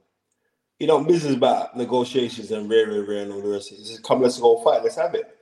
he 0.79 0.85
don't 0.85 1.07
business 1.07 1.35
about 1.35 1.75
negotiations 1.75 2.51
and 2.51 2.69
rare, 2.69 2.87
rare, 2.87 3.03
rare, 3.03 3.23
and 3.23 3.31
all 3.31 3.41
the 3.41 3.49
rest. 3.49 3.71
It's 3.71 3.89
just 3.89 4.03
come, 4.03 4.21
let's 4.21 4.39
go 4.39 4.61
fight, 4.63 4.83
let's 4.83 4.95
have 4.95 5.15
it. 5.15 5.37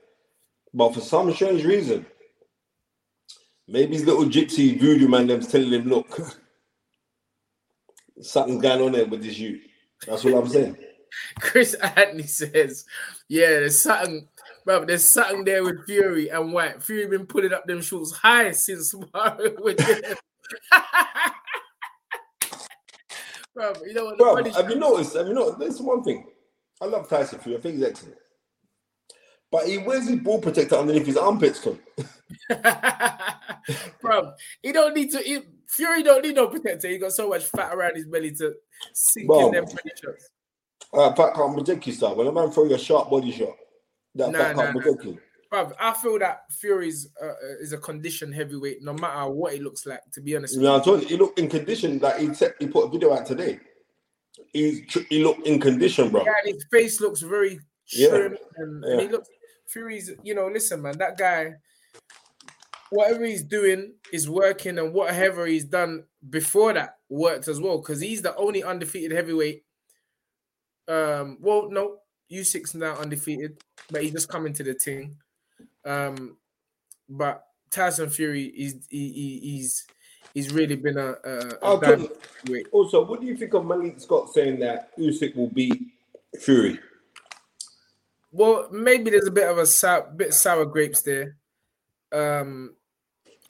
But 0.72 0.94
for 0.94 1.00
some 1.00 1.32
strange 1.32 1.64
reason, 1.64 2.06
maybe 3.66 3.94
his 3.94 4.04
little 4.04 4.24
gypsy 4.24 4.78
voodoo 4.78 5.08
man 5.08 5.26
them's 5.26 5.48
telling 5.48 5.72
him, 5.72 5.88
look, 5.88 6.20
something's 8.20 8.62
going 8.62 8.82
on 8.82 8.92
there 8.92 9.06
with 9.06 9.22
this 9.22 9.38
you. 9.38 9.60
That's 10.06 10.24
what 10.24 10.34
I'm 10.34 10.48
saying. 10.48 10.76
Chris 11.40 11.74
Anthony 11.74 12.24
says, 12.24 12.84
"Yeah, 13.28 13.46
there's 13.50 13.80
something, 13.80 14.26
bro. 14.64 14.84
There's 14.84 15.08
something 15.08 15.44
there 15.44 15.62
with 15.62 15.86
Fury 15.86 16.28
and 16.28 16.52
Whyte. 16.52 16.82
Fury 16.82 17.06
been 17.06 17.26
putting 17.26 17.52
up 17.52 17.66
them 17.66 17.80
shorts 17.82 18.10
high 18.12 18.50
since 18.52 18.94
with 19.58 19.76
them." 19.78 20.16
bro, 23.54 23.72
you 23.86 23.94
know 23.94 24.06
what? 24.06 24.18
Bro, 24.18 24.44
have 24.52 24.70
you 24.70 24.76
noticed? 24.76 25.14
Have 25.16 25.28
you 25.28 25.34
noticed? 25.34 25.58
There's 25.58 25.80
one 25.80 26.02
thing. 26.02 26.26
I 26.80 26.86
love 26.86 27.08
Tyson 27.08 27.38
Fury. 27.38 27.58
I 27.58 27.60
think 27.60 27.76
he's 27.76 27.84
excellent. 27.84 28.16
But 29.54 29.68
he 29.68 29.78
wears 29.78 30.08
his 30.08 30.18
ball 30.18 30.40
protector 30.40 30.74
underneath 30.74 31.06
his 31.06 31.16
armpits, 31.16 31.60
too. 31.60 31.78
bro, 34.00 34.32
he 34.60 34.72
don't 34.72 34.96
need 34.96 35.12
to. 35.12 35.18
He, 35.18 35.42
Fury 35.68 36.02
don't 36.02 36.24
need 36.24 36.34
no 36.34 36.48
protector. 36.48 36.88
He 36.88 36.98
got 36.98 37.12
so 37.12 37.28
much 37.28 37.44
fat 37.44 37.72
around 37.72 37.94
his 37.94 38.04
belly 38.04 38.32
to 38.32 38.52
sink 38.92 39.28
Bro. 39.28 39.46
in 39.46 39.52
them 39.52 39.66
pretty 39.66 39.90
shots. 39.90 40.28
Uh, 40.92 41.14
fat 41.14 41.34
can't 41.34 41.56
protect 41.56 41.86
you, 41.86 41.92
sir. 41.92 42.12
When 42.14 42.26
a 42.26 42.32
man 42.32 42.50
throw 42.50 42.64
you 42.64 42.74
a 42.74 42.78
sharp 42.78 43.10
body 43.10 43.30
shot, 43.30 43.54
that 44.16 44.32
Nah, 44.32 44.38
can't 44.38 44.56
nah. 44.56 44.72
protect 44.72 45.04
you. 45.04 45.20
Bruv, 45.52 45.72
I 45.78 45.92
feel 45.94 46.18
that 46.18 46.40
Fury's 46.50 47.10
uh, 47.22 47.26
uh, 47.26 47.34
is 47.60 47.72
a 47.72 47.78
conditioned 47.78 48.34
heavyweight, 48.34 48.82
no 48.82 48.92
matter 48.94 49.30
what 49.30 49.52
he 49.52 49.60
looks 49.60 49.86
like. 49.86 50.00
To 50.14 50.20
be 50.20 50.34
honest, 50.34 50.58
know, 50.58 50.80
I 50.80 50.80
told 50.82 51.02
you, 51.02 51.06
he 51.06 51.16
looked 51.16 51.38
in 51.38 51.48
condition. 51.48 52.00
Like 52.00 52.18
he 52.18 52.34
said, 52.34 52.54
he 52.58 52.66
put 52.66 52.86
a 52.86 52.90
video 52.90 53.14
out 53.14 53.24
today. 53.24 53.60
He's 54.52 54.80
he 55.08 55.22
looked 55.22 55.46
in 55.46 55.60
condition, 55.60 56.10
bro. 56.10 56.24
Yeah, 56.24 56.32
and 56.44 56.54
his 56.54 56.66
face 56.72 57.00
looks 57.00 57.20
very 57.20 57.60
Yeah. 57.92 58.08
trim, 58.08 58.36
and, 58.56 58.84
and 58.84 59.00
he 59.00 59.06
looks 59.06 59.28
Fury's. 59.66 60.10
You 60.22 60.34
know, 60.34 60.48
listen, 60.48 60.82
man, 60.82 60.98
that 60.98 61.18
guy, 61.18 61.54
whatever 62.90 63.24
he's 63.24 63.42
doing 63.42 63.94
is 64.12 64.28
working, 64.28 64.78
and 64.78 64.92
whatever 64.92 65.46
he's 65.46 65.64
done 65.64 66.04
before 66.28 66.72
that 66.72 66.96
worked 67.08 67.48
as 67.48 67.60
well, 67.60 67.78
because 67.78 68.00
he's 68.00 68.22
the 68.22 68.34
only 68.36 68.62
undefeated 68.62 69.12
heavyweight. 69.12 69.64
Um, 70.86 71.38
well, 71.40 71.70
no, 71.70 71.98
Usyk 72.30 72.74
now 72.74 72.94
undefeated, 72.96 73.62
but 73.90 74.02
he 74.02 74.10
just 74.10 74.28
come 74.28 74.46
into 74.46 74.62
the 74.62 74.74
thing. 74.74 75.16
Um, 75.84 76.36
but 77.08 77.44
Tyson 77.70 78.10
Fury, 78.10 78.44
is 78.44 78.86
he, 78.88 79.12
he, 79.12 79.40
he's 79.50 79.86
he's 80.32 80.52
really 80.52 80.76
been 80.76 80.98
a, 80.98 81.14
a, 81.24 81.38
a 81.38 81.58
I'll 81.62 81.78
bad 81.78 81.88
tell 81.88 82.00
you. 82.00 82.16
heavyweight. 82.40 82.66
Also, 82.72 83.04
what 83.04 83.20
do 83.20 83.26
you 83.26 83.36
think 83.36 83.54
of 83.54 83.66
Malik 83.66 84.00
Scott 84.00 84.32
saying 84.32 84.58
that 84.60 84.96
Usyk 84.98 85.36
will 85.36 85.48
beat 85.50 85.80
Fury? 86.40 86.78
Well, 88.36 88.66
maybe 88.72 89.12
there's 89.12 89.28
a 89.28 89.30
bit 89.30 89.48
of 89.48 89.58
a 89.58 89.66
sour, 89.66 90.10
bit 90.16 90.34
sour 90.34 90.64
grapes 90.64 91.02
there. 91.02 91.36
Um, 92.10 92.74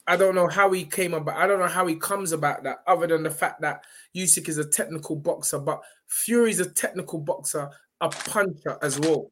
I 0.05 0.15
don't 0.15 0.35
know 0.35 0.47
how 0.47 0.71
he 0.71 0.85
came 0.85 1.15
about. 1.15 1.37
I 1.37 1.47
don't 1.47 1.57
know 1.57 1.67
how 1.67 1.87
he 1.87 1.95
comes 1.95 2.33
about 2.33 2.61
that, 2.65 2.83
other 2.85 3.07
than 3.07 3.23
the 3.23 3.31
fact 3.31 3.61
that 3.61 3.83
Usyk 4.15 4.47
is 4.47 4.59
a 4.59 4.69
technical 4.69 5.15
boxer, 5.15 5.57
but 5.57 5.81
Fury's 6.05 6.59
a 6.59 6.69
technical 6.69 7.19
boxer, 7.19 7.67
a 7.99 8.09
puncher 8.09 8.77
as 8.83 8.99
well. 8.99 9.31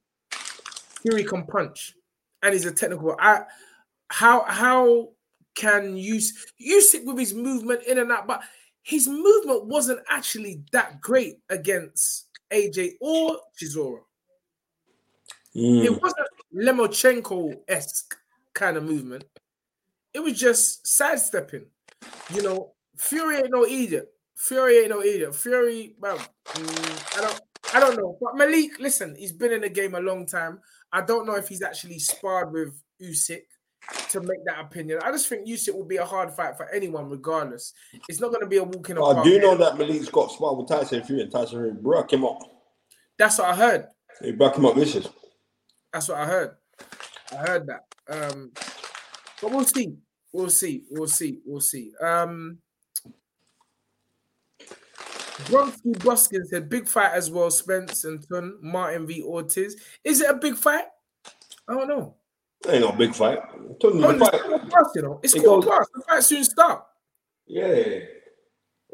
Fury 1.03 1.23
can 1.23 1.45
punch, 1.45 1.93
and 2.41 2.53
he's 2.53 2.65
a 2.65 2.71
technical. 2.71 3.15
I 3.19 3.43
how 4.07 4.45
how 4.47 5.09
can 5.53 5.95
Us 5.95 6.34
Usyk 6.59 7.05
with 7.05 7.19
his 7.19 7.35
movement 7.35 7.84
in 7.84 7.99
and 7.99 8.11
out, 8.11 8.25
but 8.25 8.41
his 8.81 9.07
movement 9.07 9.65
wasn't 9.65 9.99
actually 10.09 10.63
that 10.71 10.99
great 10.99 11.38
against 11.51 12.30
AJ 12.51 12.93
or 12.99 13.38
Chisora. 13.61 13.99
Mm. 15.55 15.85
It 15.85 16.01
wasn't 16.01 16.27
Lomachenko 16.55 17.57
esque 17.67 18.15
kind 18.53 18.77
of 18.77 18.84
movement. 18.84 19.25
It 20.13 20.19
was 20.19 20.39
just 20.39 20.85
sidestepping. 20.85 21.65
You 22.34 22.41
know, 22.43 22.73
Fury 22.97 23.38
ain't 23.38 23.51
no 23.51 23.65
idiot. 23.65 24.09
Fury 24.35 24.80
ain't 24.80 24.89
no 24.89 25.01
idiot. 25.01 25.35
Fury, 25.35 25.95
well, 25.99 26.17
mm, 26.17 27.17
I 27.17 27.21
don't, 27.21 27.41
I 27.73 27.80
don't 27.80 27.97
know. 27.97 28.17
But 28.21 28.35
Malik, 28.35 28.80
listen, 28.80 29.15
he's 29.15 29.31
been 29.31 29.51
in 29.51 29.61
the 29.61 29.69
game 29.69 29.95
a 29.95 29.99
long 29.99 30.25
time. 30.25 30.59
I 30.91 31.01
don't 31.01 31.25
know 31.25 31.35
if 31.35 31.47
he's 31.47 31.63
actually 31.63 31.99
sparred 31.99 32.51
with 32.51 32.80
Usyk 33.01 33.43
to 34.09 34.21
make 34.21 34.45
that 34.45 34.59
opinion. 34.59 34.99
I 35.03 35.11
just 35.11 35.27
think 35.27 35.47
Usyk 35.47 35.73
will 35.73 35.85
be 35.85 35.97
a 35.97 36.05
hard 36.05 36.31
fight 36.31 36.55
for 36.57 36.69
anyone, 36.69 37.09
regardless. 37.09 37.73
It's 38.07 38.19
not 38.19 38.30
going 38.30 38.41
to 38.41 38.47
be 38.47 38.57
a 38.57 38.63
walk 38.63 38.89
in 38.89 38.95
the 38.95 39.03
I 39.03 39.23
do 39.23 39.39
know 39.39 39.55
that 39.57 39.77
Malik's 39.77 40.09
got 40.09 40.31
sparred 40.31 40.57
with 40.57 40.67
Tyson 40.67 41.03
Fury 41.03 41.21
and 41.21 41.31
Tyson 41.31 41.59
Fury 41.59 41.71
broke 41.71 42.13
him 42.13 42.25
up. 42.25 42.39
That's 43.17 43.38
what 43.39 43.49
I 43.49 43.55
heard. 43.55 43.88
He 44.21 44.31
broke 44.31 44.57
him 44.57 44.65
up 44.65 44.75
vicious. 44.75 45.07
That's 45.94 46.10
what 46.10 46.18
I 46.18 46.26
heard. 46.26 46.56
I 47.32 47.36
heard 47.36 47.68
that. 47.68 47.86
Um, 48.10 48.52
but 49.41 49.52
we'll 49.52 49.64
see. 49.65 49.94
We'll 50.34 50.49
see. 50.49 50.84
We'll 50.90 51.07
see. 51.07 51.40
We'll 51.45 51.61
see. 51.61 51.91
Um, 52.02 52.57
Bronski 55.45 55.94
Boskin 55.99 56.45
said 56.48 56.70
big 56.70 56.88
fight 56.88 57.11
as 57.14 57.30
well. 57.30 57.52
Spence 57.52 58.06
and 58.06 58.26
Martin 58.61 59.06
v 59.06 59.22
Ortiz. 59.24 59.76
Is 60.03 60.22
it 60.22 60.30
a 60.30 60.34
big 60.36 60.56
fight? 60.56 60.86
I 61.68 61.74
don't 61.76 61.88
know. 61.88 62.15
Ain't 62.68 62.82
no 62.82 62.91
big 62.94 63.14
fight. 63.14 63.40
It's 63.70 64.20
fight. 64.20 64.86
you 64.95 65.02
know. 65.02 65.20
It's 65.22 65.36
It 65.36 65.44
quarter 65.44 65.68
goes- 65.68 65.88
The 65.94 66.02
fight 66.07 66.24
soon 66.24 66.44
start. 66.44 66.86
Yeah. 67.45 67.99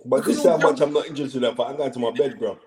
But 0.06 0.26
this 0.26 0.38
is 0.40 0.46
how 0.46 0.58
much 0.58 0.82
I'm 0.82 0.94
not 0.94 1.08
interested 1.08 1.38
in 1.38 1.42
that 1.44 1.56
fight. 1.56 1.70
I'm 1.72 1.78
going 1.78 1.92
to 1.92 2.00
my 2.00 2.12
bed, 2.12 2.40
bro. 2.40 2.58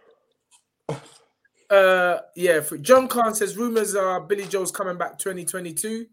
Uh, 1.72 2.20
yeah. 2.36 2.60
For 2.60 2.76
John 2.76 3.08
Khan 3.08 3.34
says 3.34 3.56
rumors 3.56 3.94
are 3.94 4.20
Billy 4.20 4.44
Joe's 4.46 4.70
coming 4.70 4.98
back 4.98 5.18
2022. 5.18 6.06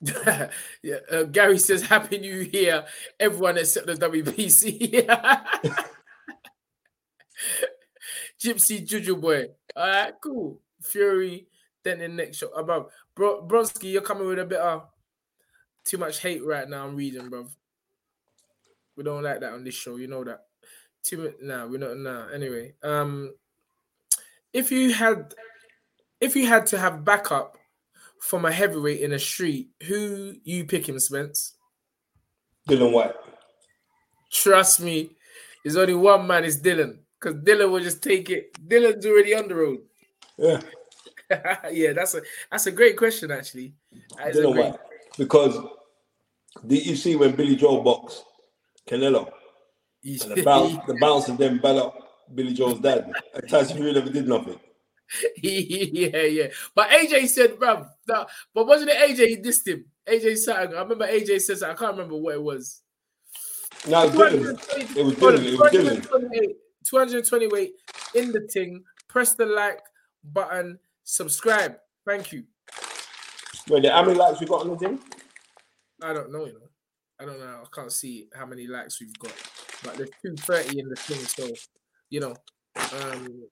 yeah, 0.82 0.96
uh, 1.10 1.24
Gary 1.24 1.58
says 1.58 1.82
Happy 1.82 2.18
New 2.18 2.36
Year, 2.36 2.84
everyone 3.18 3.58
except 3.58 3.86
the 3.86 3.94
WBC. 3.94 5.04
Gypsy 8.40 8.86
Juju 8.86 9.16
boy. 9.16 9.46
All 9.76 9.86
right, 9.86 10.14
cool. 10.22 10.60
Fury, 10.80 11.48
then 11.82 11.98
the 11.98 12.08
next 12.08 12.38
show. 12.38 12.48
Above 12.50 12.90
Bro 13.14 13.48
Bronski, 13.48 13.90
you're 13.92 14.00
coming 14.00 14.28
with 14.28 14.38
a 14.38 14.46
bit 14.46 14.60
of 14.60 14.86
too 15.84 15.98
much 15.98 16.20
hate 16.20 16.46
right 16.46 16.68
now. 16.68 16.86
I'm 16.86 16.94
reading, 16.94 17.28
bro. 17.28 17.48
We 18.96 19.02
don't 19.02 19.22
like 19.24 19.40
that 19.40 19.52
on 19.52 19.64
this 19.64 19.74
show, 19.74 19.96
you 19.96 20.06
know 20.06 20.22
that. 20.24 20.47
Too 21.08 21.16
much 21.16 21.34
nah, 21.40 21.66
we're 21.66 21.78
not 21.78 21.96
nah. 21.96 22.28
Anyway, 22.28 22.74
um 22.82 23.32
if 24.52 24.70
you 24.70 24.92
had 24.92 25.34
if 26.20 26.36
you 26.36 26.46
had 26.46 26.66
to 26.66 26.78
have 26.78 27.02
backup 27.02 27.56
from 28.20 28.44
a 28.44 28.52
heavyweight 28.52 29.00
in 29.00 29.12
a 29.14 29.18
street, 29.18 29.70
who 29.84 30.34
you 30.44 30.66
picking, 30.66 30.98
Spence? 30.98 31.54
Dillian 32.68 32.92
Whyte. 32.92 33.14
Trust 34.30 34.80
me, 34.80 35.16
there's 35.64 35.78
only 35.78 35.94
one 35.94 36.26
man, 36.26 36.44
it's 36.44 36.58
Dillian. 36.58 36.98
Because 37.18 37.36
Dillian 37.42 37.70
will 37.70 37.80
just 37.80 38.02
take 38.02 38.28
it. 38.28 38.52
Dillian's 38.68 39.06
already 39.06 39.34
on 39.34 39.48
the 39.48 39.54
road. 39.54 39.78
Yeah. 40.36 40.60
yeah, 41.72 41.94
that's 41.94 42.14
a 42.14 42.20
that's 42.50 42.66
a 42.66 42.72
great 42.72 42.98
question, 42.98 43.30
actually. 43.30 43.72
That 44.18 44.32
is 44.32 44.36
a 44.36 44.42
Dillian 44.42 44.52
great- 44.52 44.70
Whyte. 44.72 44.80
Because 45.16 45.58
did 46.66 46.84
you 46.84 46.96
see 46.96 47.16
when 47.16 47.34
Billy 47.34 47.56
Joe 47.56 47.80
boxed 47.80 48.24
Canelo? 48.86 49.32
And 50.04 50.20
the 50.20 50.42
bounce, 50.42 50.78
the 50.86 50.94
bounce 51.00 51.28
of 51.28 51.38
them 51.38 51.58
bell 51.58 51.78
up 51.78 52.08
Billy 52.34 52.54
Joe's 52.54 52.80
dad. 52.80 53.12
Tyson 53.48 53.76
Fury 53.76 53.92
never 53.92 54.10
did 54.10 54.28
nothing. 54.28 54.58
yeah, 55.42 56.22
yeah. 56.22 56.46
But 56.74 56.90
AJ 56.90 57.28
said, 57.28 57.56
bruv, 57.56 57.88
that, 58.06 58.28
but 58.54 58.66
wasn't 58.66 58.90
it 58.90 58.96
AJ 58.96 59.28
he 59.28 59.36
dissed 59.36 59.66
him? 59.66 59.86
AJ 60.06 60.38
Saturn. 60.38 60.74
I 60.74 60.80
remember 60.80 61.06
AJ 61.06 61.40
says 61.40 61.62
I 61.62 61.74
can't 61.74 61.92
remember 61.92 62.16
what 62.16 62.34
it 62.34 62.42
was. 62.42 62.82
No, 63.88 64.04
it 64.04 64.14
was 64.14 64.32
Dillian. 64.32 64.96
It 64.96 65.04
was 65.04 65.14
Dillian. 65.14 65.52
It 65.52 65.58
was 65.58 65.72
Dillian. 65.72 66.08
228 66.08 66.56
220 66.84 67.46
weight 67.48 67.72
in 68.14 68.32
the 68.32 68.40
thing. 68.48 68.82
Press 69.08 69.34
the 69.34 69.46
like 69.46 69.80
button, 70.24 70.78
subscribe. 71.04 71.76
Thank 72.06 72.32
you. 72.32 72.44
Wait, 73.68 73.86
how 73.86 74.02
many 74.02 74.16
likes 74.18 74.40
we 74.40 74.46
got 74.46 74.62
on 74.62 74.70
the 74.70 74.76
thing? 74.76 74.98
I 76.02 76.12
don't 76.12 76.32
know, 76.32 76.46
you 76.46 76.54
know. 76.54 76.68
I 77.20 77.24
don't 77.24 77.38
know. 77.38 77.62
I 77.62 77.66
can't 77.74 77.92
see 77.92 78.28
how 78.34 78.46
many 78.46 78.66
likes 78.66 79.00
we've 79.00 79.18
got, 79.18 79.32
but 79.84 79.96
there's 79.96 80.10
230 80.22 80.78
in 80.80 80.88
the 80.88 80.96
thing. 80.96 81.18
So, 81.18 81.48
you 82.10 82.20
know, 82.20 82.34
um, 82.76 83.44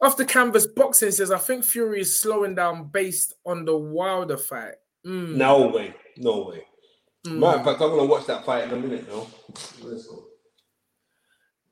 off 0.00 0.16
the 0.16 0.24
canvas, 0.24 0.66
boxing 0.66 1.10
says 1.10 1.30
I 1.30 1.38
think 1.38 1.64
Fury 1.64 2.00
is 2.00 2.20
slowing 2.20 2.54
down 2.54 2.88
based 2.88 3.34
on 3.44 3.64
the 3.64 3.76
Wilder 3.76 4.36
fight. 4.36 4.74
Mm, 5.06 5.36
No 5.36 5.68
way. 5.68 5.94
No 6.16 6.44
way. 6.48 6.64
mm. 7.26 7.38
Matter 7.38 7.58
of 7.58 7.64
fact, 7.64 7.80
I'm 7.80 7.90
gonna 7.90 8.04
watch 8.04 8.26
that 8.26 8.44
fight 8.44 8.64
in 8.64 8.70
a 8.72 8.76
minute 8.76 9.08
now. 9.08 9.26
Let's 9.82 10.06
go. 10.06 10.24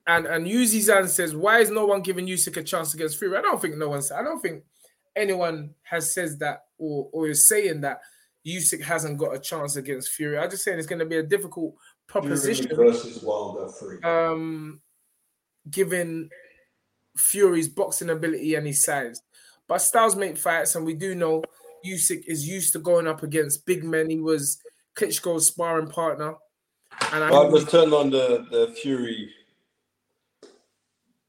And 0.08 0.26
and 0.26 0.46
Yuzi 0.46 0.80
Zan 0.80 1.08
says, 1.08 1.34
why 1.34 1.58
is 1.58 1.70
no 1.70 1.86
one 1.86 2.00
giving 2.00 2.26
Usyk 2.26 2.56
a 2.56 2.62
chance 2.62 2.94
against 2.94 3.18
Fury? 3.18 3.36
I 3.36 3.42
don't 3.42 3.60
think 3.60 3.76
no 3.76 3.88
one's. 3.88 4.12
I 4.12 4.22
don't 4.22 4.40
think 4.40 4.62
anyone 5.16 5.74
has 5.82 6.12
says 6.14 6.38
that 6.38 6.66
or 6.78 7.08
or 7.12 7.26
is 7.28 7.48
saying 7.48 7.80
that 7.82 8.00
Usyk 8.46 8.82
hasn't 8.82 9.18
got 9.18 9.34
a 9.34 9.38
chance 9.40 9.74
against 9.76 10.10
Fury. 10.10 10.38
I'm 10.38 10.48
just 10.50 10.62
saying 10.62 10.78
it's 10.78 10.86
going 10.86 11.00
to 11.00 11.04
be 11.06 11.16
a 11.16 11.22
difficult 11.24 11.74
proposition. 12.06 12.68
Fury 12.68 12.90
versus 12.90 13.22
Wilder 13.22 13.68
three. 13.72 14.00
Um, 14.02 14.80
given 15.70 16.30
Fury's 17.16 17.68
boxing 17.68 18.10
ability 18.10 18.54
and 18.54 18.66
his 18.66 18.84
size, 18.84 19.22
but 19.68 19.78
styles 19.78 20.16
make 20.16 20.36
fights, 20.36 20.74
and 20.74 20.84
we 20.86 20.94
do 20.94 21.14
know 21.14 21.42
Usyk 21.86 22.24
is 22.26 22.48
used 22.48 22.72
to 22.72 22.78
going 22.78 23.06
up 23.06 23.22
against 23.22 23.66
big 23.66 23.84
men. 23.84 24.10
He 24.10 24.18
was 24.20 24.60
Klitschko's 24.96 25.48
sparring 25.48 25.88
partner, 25.88 26.34
and 27.12 27.24
I 27.24 27.30
I 27.30 27.50
just 27.50 27.70
turned 27.70 27.92
on 27.92 28.10
the 28.10 28.46
the 28.50 28.74
Fury. 28.80 29.30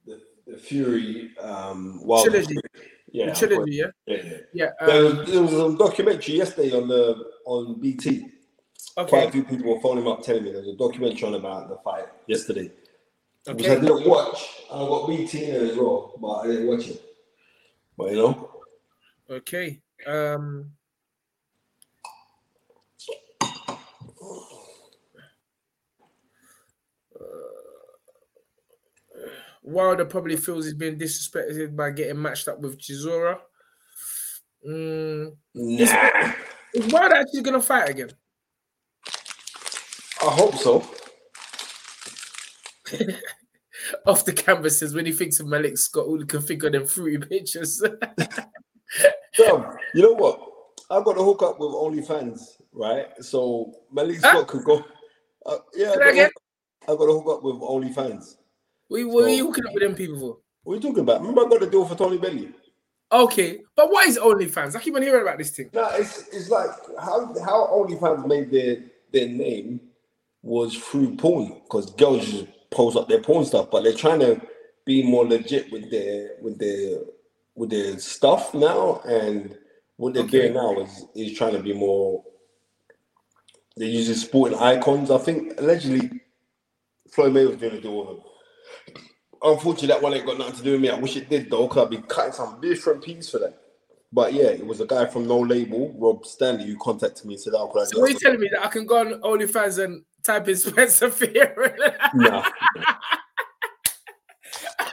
The, 0.06 0.22
the 0.46 0.58
Fury 0.58 1.32
um 1.40 2.02
Wilder 2.04 2.32
Trilogy. 2.32 2.54
three. 2.56 2.84
Yeah, 3.10 3.34
trilogy, 3.34 3.72
yeah, 3.72 3.86
yeah, 4.06 4.18
yeah. 4.24 4.38
yeah. 4.54 4.70
There 4.86 5.06
Um, 5.06 5.18
was, 5.18 5.32
there 5.32 5.42
was 5.42 5.54
a 5.54 5.78
documentary 5.78 6.36
yesterday 6.36 6.76
on 6.76 6.90
the 6.90 7.32
on 7.46 7.80
BT. 7.80 8.28
Quite 9.06 9.30
a 9.30 9.32
few 9.32 9.44
people 9.44 9.76
were 9.76 9.80
phoning 9.80 10.08
up 10.08 10.24
telling 10.24 10.44
me 10.44 10.52
there's 10.52 10.68
a 10.68 10.76
documentary 10.76 11.28
on 11.28 11.36
about 11.36 11.70
the 11.70 11.78
fight 11.84 12.06
yesterday. 12.26 12.72
Which 13.46 13.68
I 13.68 13.76
didn't 13.76 14.10
watch. 14.10 14.44
I 14.72 14.78
got 14.80 15.08
BT 15.08 15.46
in 15.46 15.56
it 15.56 15.72
as 15.72 15.78
well, 15.78 16.16
but 16.20 16.28
I 16.28 16.48
didn't 16.48 16.68
watch 16.68 16.88
it. 16.88 17.02
But 17.96 18.12
you 18.12 18.18
know, 18.18 18.52
Okay. 19.30 19.80
Um 20.06 20.72
Wilder 29.62 30.06
probably 30.06 30.38
feels 30.38 30.66
he's 30.66 30.74
been 30.74 30.98
disrespected 30.98 31.76
by 31.76 31.92
getting 31.92 32.22
matched 32.22 32.48
up 32.48 32.60
with 32.62 32.80
Chisora. 32.80 33.38
Mm, 34.68 35.36
nah. 35.54 36.34
is 36.74 36.94
Wilder 36.94 37.16
actually 37.16 37.42
gonna 37.42 37.62
fight 37.62 37.90
again? 37.90 38.12
I 40.28 40.32
hope 40.32 40.56
so. 40.56 40.84
Off 44.06 44.26
the 44.26 44.34
canvases 44.34 44.94
when 44.94 45.06
he 45.06 45.12
thinks 45.12 45.40
of 45.40 45.48
Malik 45.48 45.78
Scott, 45.78 46.06
all 46.06 46.20
he 46.20 46.26
can 46.26 46.42
think 46.42 46.64
of 46.64 46.72
them 46.74 46.86
fruity 46.86 47.18
pictures. 47.26 47.82
Bro, 49.38 49.76
you 49.94 50.02
know 50.02 50.14
what? 50.14 50.42
I've 50.90 51.04
got 51.06 51.14
to 51.14 51.24
hook 51.24 51.44
up 51.44 51.60
with 51.60 51.70
OnlyFans, 51.70 52.42
right? 52.74 53.08
So 53.24 53.74
Malik 53.92 54.20
Huh? 54.22 54.30
Scott 54.32 54.48
could 54.48 54.64
go. 54.64 54.84
Uh, 55.46 55.58
yeah, 55.76 55.92
I 56.02 56.16
got? 56.16 56.32
I 56.84 56.96
got 56.96 57.06
to 57.06 57.14
hook 57.20 57.28
up 57.38 57.44
with 57.44 57.56
OnlyFans. 57.56 58.36
we 58.90 59.04
what 59.06 59.26
are 59.26 59.28
So- 59.28 59.34
you 59.34 59.48
hooking 59.48 59.66
up 59.68 59.74
with 59.74 59.84
them 59.84 59.96
people 59.96 60.20
for? 60.20 60.38
What 60.64 60.74
are 60.74 60.76
you 60.78 60.82
talking 60.82 61.00
about? 61.04 61.22
Remember, 61.22 61.46
I 61.46 61.50
got 61.50 61.60
the 61.62 61.68
deal 61.68 61.86
for 61.86 61.96
Tony 61.96 62.18
Bellew. 62.18 62.52
Okay, 63.10 63.62
but 63.76 63.90
what 63.90 64.06
is 64.08 64.18
OnlyFans? 64.18 64.76
I 64.76 64.80
keep 64.82 64.96
on 64.96 65.02
hearing 65.02 65.22
about 65.22 65.38
this 65.38 65.52
thing. 65.52 65.70
No, 65.74 65.88
it's 65.94 66.28
it's 66.34 66.50
like 66.50 66.70
how 67.00 67.34
how 67.46 67.68
OnlyFans 67.68 68.26
made 68.28 68.52
their 68.52 68.84
their 69.14 69.30
name 69.30 69.80
was 70.48 70.76
through 70.78 71.16
porn 71.18 71.62
because 71.64 71.92
girls 71.92 72.26
just 72.26 72.48
post 72.72 72.98
up 72.98 73.10
their 73.10 73.22
porn 73.22 73.46
stuff, 73.46 73.70
but 73.70 73.84
they're 73.84 73.94
trying 73.94 74.20
to 74.22 74.42
be 74.86 75.04
more 75.04 75.26
legit 75.26 75.72
with 75.72 75.92
their 75.92 76.32
with 76.42 76.58
their 76.58 77.00
with 77.56 77.70
their 77.70 78.00
stuff 78.00 78.54
now, 78.54 79.02
and 79.06 79.58
what 79.98 80.14
they're 80.14 80.24
Okay. 80.24 80.42
doing 80.42 80.54
now 80.54 80.80
is 80.80 81.06
is 81.16 81.38
trying 81.38 81.54
to 81.54 81.60
be 81.62 81.74
more. 81.74 82.24
They're 83.76 83.88
using 83.88 84.16
sporting 84.16 84.58
icons. 84.58 85.12
I 85.12 85.18
think 85.20 85.60
allegedly 85.60 86.22
Floyd 87.12 87.34
May 87.34 87.46
was 87.46 87.58
doing 87.58 87.76
a 87.76 87.82
deal 87.82 87.98
with 87.98 88.08
them. 88.08 88.24
Unfortunately, 89.44 89.90
that 89.90 90.02
one 90.02 90.14
ain't 90.14 90.26
got 90.26 90.40
nothing 90.40 90.56
to 90.56 90.64
do 90.64 90.72
with 90.72 90.82
me. 90.82 90.90
I 90.90 90.98
wish 90.98 91.16
it 91.16 91.30
did 91.30 91.52
though, 91.52 91.68
because 91.68 91.84
I'd 91.84 91.92
be 91.92 92.02
cutting 92.08 92.34
some 92.34 92.60
different 92.62 93.04
piece 93.04 93.30
for 93.30 93.40
that. 93.40 93.60
But 94.12 94.34
yeah, 94.34 94.48
it 94.48 94.66
was 94.66 94.80
a 94.80 94.86
guy 94.86 95.06
from 95.06 95.28
No 95.28 95.40
Label, 95.40 95.94
Rob 96.00 96.26
Stanley, 96.26 96.66
who 96.66 96.78
contacted 96.78 97.26
me 97.26 97.34
and 97.34 97.44
said, 97.44 97.54
oh, 97.56 97.68
"I'll 97.68 97.86
So 97.86 98.00
what 98.00 98.10
are 98.10 98.14
you 98.14 98.20
telling 98.20 98.40
me 98.40 98.50
that 98.54 98.64
I 98.64 98.70
can 98.70 98.86
go 98.86 99.00
on 99.00 99.22
OnlyFans 99.22 99.84
and 99.84 100.04
type 100.28 100.56
Spencer 100.56 101.10
Fearon? 101.10 101.78
Nah. 102.14 102.44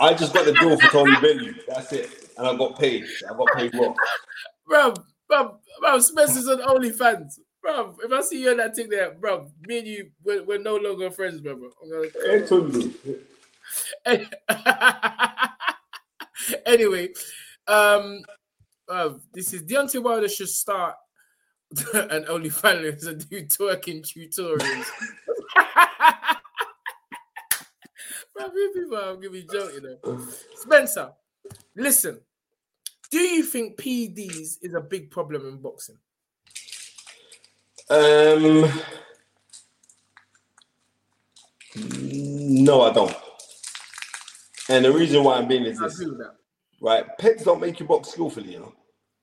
I 0.00 0.14
just 0.14 0.32
got 0.32 0.46
the 0.46 0.52
deal 0.52 0.78
for 0.78 0.88
Tony 0.88 1.14
Bellew. 1.20 1.54
That's 1.68 1.92
it, 1.92 2.10
and 2.38 2.46
I 2.46 2.56
got 2.56 2.78
paid. 2.78 3.04
I 3.28 3.36
got 3.36 3.48
paid 3.54 3.72
well. 3.74 3.94
bro, 4.66 4.94
bro, 5.28 5.58
bro, 5.80 5.98
Spencer's 6.00 6.48
on 6.48 6.58
OnlyFans. 6.58 7.38
Bro, 7.62 7.96
if 8.02 8.12
I 8.12 8.20
see 8.22 8.42
you 8.42 8.50
on 8.50 8.58
that 8.58 8.76
thing 8.76 8.88
there, 8.88 9.12
bro, 9.12 9.50
me 9.66 9.78
and 9.78 9.86
you, 9.86 10.10
we're, 10.22 10.44
we're 10.44 10.58
no 10.58 10.76
longer 10.76 11.10
friends, 11.10 11.40
bro. 11.40 11.56
bro. 11.56 11.70
Gonna- 14.04 14.26
anyway, 16.66 17.08
um, 17.66 18.20
uh, 18.88 19.14
this 19.32 19.54
is 19.54 19.62
Deontay 19.62 20.02
Wilder 20.02 20.28
should 20.28 20.50
start 20.50 20.94
an 21.94 22.24
OnlyFans 22.24 23.06
and 23.08 23.28
do 23.28 23.44
twerking 23.44 24.02
tutorials. 24.02 24.86
Bro, 28.34 28.46
you 28.54 28.72
people 28.74 28.96
are 28.98 29.14
gonna 29.14 29.30
be 29.30 29.46
joking. 29.50 29.96
Though. 30.02 30.26
Spencer, 30.56 31.12
listen. 31.76 32.20
Do 33.10 33.18
you 33.20 33.42
think 33.44 33.76
PEDs 33.76 34.58
is 34.60 34.74
a 34.74 34.80
big 34.80 35.10
problem 35.10 35.46
in 35.46 35.58
boxing? 35.58 35.98
Um, 37.90 38.68
no, 41.76 42.82
I 42.82 42.92
don't. 42.92 43.14
And 44.68 44.84
the 44.84 44.92
reason 44.92 45.22
why 45.22 45.36
I'm 45.36 45.46
being 45.46 45.64
is 45.64 45.78
this, 45.78 45.98
that. 45.98 46.34
right? 46.80 47.04
Pets 47.18 47.44
don't 47.44 47.60
make 47.60 47.78
you 47.78 47.86
box 47.86 48.08
skillfully, 48.10 48.52
you 48.54 48.60
know, 48.60 48.72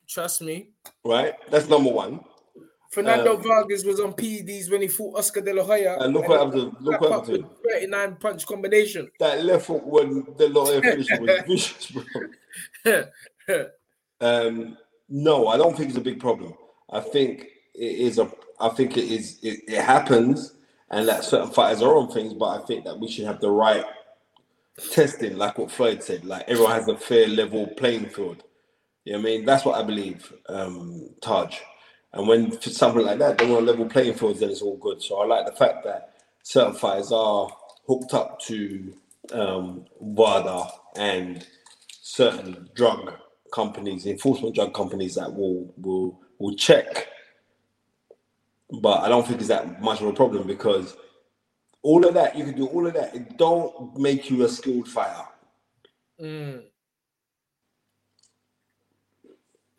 Trust 0.08 0.42
me. 0.42 0.70
right? 1.04 1.34
That's 1.50 1.68
number 1.68 1.90
one. 1.90 2.22
Fernando 2.92 3.38
Uh, 3.38 3.42
Vargas 3.42 3.86
was 3.86 4.00
on 4.02 4.14
PEDs 4.14 4.70
when 4.70 4.82
he 4.82 4.88
fought 4.90 5.18
Oscar 5.18 5.40
De 5.42 5.54
La 5.54 5.64
Hoya. 5.64 5.98
And 6.00 6.14
look 6.14 6.28
what 6.28 6.40
happened 6.46 6.72
to- 6.78 6.84
look 6.84 7.00
what 7.02 7.12
happened 7.12 7.46
39 7.70 8.16
punch 8.18 8.46
combination. 8.46 9.10
That 9.20 9.44
left 9.46 9.68
hook 9.68 9.84
when 9.86 10.26
the 10.38 10.50
lawyer 10.50 10.82
finished 10.82 11.12
was 11.20 11.42
vicious, 11.48 11.92
bro. 12.86 13.06
Um, 14.20 14.78
no, 15.10 15.48
I 15.48 15.58
don't 15.58 15.76
think 15.76 15.90
it's 15.90 15.98
a 15.98 16.02
big 16.02 16.20
problem. 16.20 16.54
I 16.90 17.00
think 17.00 17.48
it 17.74 17.96
is 18.00 18.20
a. 18.20 18.32
I 18.60 18.70
think 18.70 18.98
it 18.98 19.06
is. 19.06 19.40
It, 19.42 19.62
it 19.68 19.82
happens, 19.82 20.54
and 20.90 21.08
that 21.08 21.24
certain 21.24 21.50
fighters 21.50 21.82
are 21.82 21.96
on 21.96 22.12
things. 22.12 22.34
But 22.34 22.62
I 22.62 22.66
think 22.66 22.86
that 22.86 23.00
we 23.00 23.10
should 23.10 23.26
have 23.26 23.40
the 23.40 23.50
right 23.50 23.86
testing, 24.92 25.38
like 25.38 25.58
what 25.58 25.72
Floyd 25.72 26.04
said. 26.04 26.26
Like 26.26 26.44
everyone 26.48 26.74
has 26.74 26.88
a 26.88 26.98
fair 26.98 27.28
level 27.28 27.68
playing 27.68 28.08
field. 28.10 28.44
You 29.06 29.14
know 29.14 29.20
what 29.20 29.28
I 29.28 29.32
mean? 29.32 29.46
That's 29.46 29.66
what 29.66 29.80
I 29.80 29.84
believe, 29.84 30.32
um, 30.50 31.10
Taj. 31.22 31.58
And 32.14 32.28
when 32.28 32.52
for 32.52 32.70
something 32.70 33.06
like 33.06 33.20
that, 33.20 33.38
they're 33.38 33.56
on 33.56 33.66
level 33.66 33.86
playing 33.86 34.16
fields, 34.16 34.40
then 34.40 34.50
it's 34.50 34.62
all 34.62 34.78
good. 34.78 35.02
So 35.02 35.20
I 35.22 35.26
like 35.26 35.46
the 35.46 35.54
fact 35.54 35.84
that 35.86 36.14
certain 36.44 36.74
fighters 36.74 37.12
are 37.12 37.50
hooked 37.88 38.14
up 38.14 38.40
to 38.42 38.94
um, 39.32 39.86
WADA 40.00 40.68
and 40.98 41.46
certain 42.02 42.70
drug 42.76 43.14
companies, 43.54 44.06
enforcement 44.06 44.56
drug 44.56 44.74
companies 44.74 45.16
that 45.16 45.34
will 45.34 45.74
will 45.78 46.20
will 46.40 46.56
check. 46.56 47.08
But 48.82 49.02
I 49.02 49.10
don't 49.10 49.26
think 49.28 49.40
it's 49.40 49.50
that 49.50 49.82
much 49.82 50.02
of 50.02 50.08
a 50.08 50.14
problem 50.14 50.48
because 50.48 50.96
all 51.82 52.06
of 52.06 52.14
that 52.14 52.38
you 52.38 52.44
can 52.46 52.56
do 52.56 52.68
all 52.68 52.88
of 52.88 52.94
that. 52.94 53.16
It 53.16 53.38
don't 53.38 53.98
make 53.98 54.30
you 54.30 54.44
a 54.44 54.50
skilled 54.50 54.88
fighter. 54.88 55.28
Mm. 56.22 56.64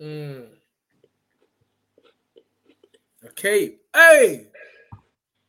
Mm. 0.01 0.47
Okay. 3.33 3.77
Hey, 3.95 4.47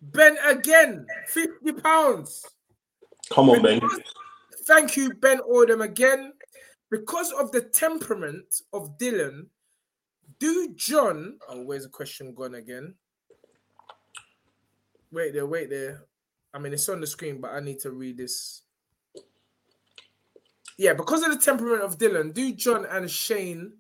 Ben 0.01 0.37
again, 0.45 1.05
50 1.27 1.73
pounds. 1.73 2.45
Come 3.29 3.49
on, 3.49 3.61
Ben. 3.61 3.81
Thank 4.65 4.95
you, 4.95 5.13
Ben 5.13 5.39
Ordem, 5.39 5.83
again. 5.83 6.33
Because 6.89 7.31
of 7.33 7.51
the 7.51 7.61
temperament 7.61 8.61
of 8.71 8.97
Dillian, 8.97 9.47
do 10.39 10.73
John. 10.75 11.37
Oh, 11.49 11.63
where's 11.63 11.83
the 11.83 11.89
question 11.89 12.33
gone 12.33 12.55
again? 12.55 12.95
Wait 15.11 15.33
there, 15.33 15.45
wait 15.45 15.69
there. 15.69 16.05
I 16.53 16.59
mean, 16.59 16.73
it's 16.73 16.87
on 16.87 17.01
the 17.01 17.07
screen, 17.07 17.41
but 17.41 17.51
I 17.51 17.59
need 17.59 17.79
to 17.81 17.91
read 17.91 18.17
this. 18.17 18.61
Yeah, 20.77 20.93
because 20.93 21.23
of 21.23 21.31
the 21.31 21.37
temperament 21.37 21.81
of 21.81 21.97
Dillian, 21.97 22.33
do 22.33 22.53
John 22.53 22.85
and 22.85 23.11
Shane 23.11 23.73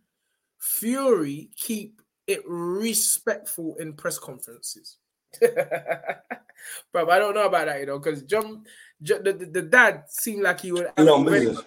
Fury 0.57 1.49
keep 1.55 2.01
it 2.27 2.41
respectful 2.47 3.75
in 3.79 3.93
press 3.93 4.17
conferences? 4.17 4.97
but 5.41 7.09
I 7.09 7.19
don't 7.19 7.35
know 7.35 7.47
about 7.47 7.67
that, 7.67 7.79
you 7.79 7.85
know, 7.87 7.99
because 7.99 8.23
John, 8.23 8.63
Jo- 9.01 9.21
the, 9.21 9.33
the, 9.33 9.45
the 9.45 9.61
dad 9.61 10.03
seemed 10.09 10.43
like 10.43 10.61
he 10.61 10.71
would. 10.71 10.87
Know, 10.97 11.61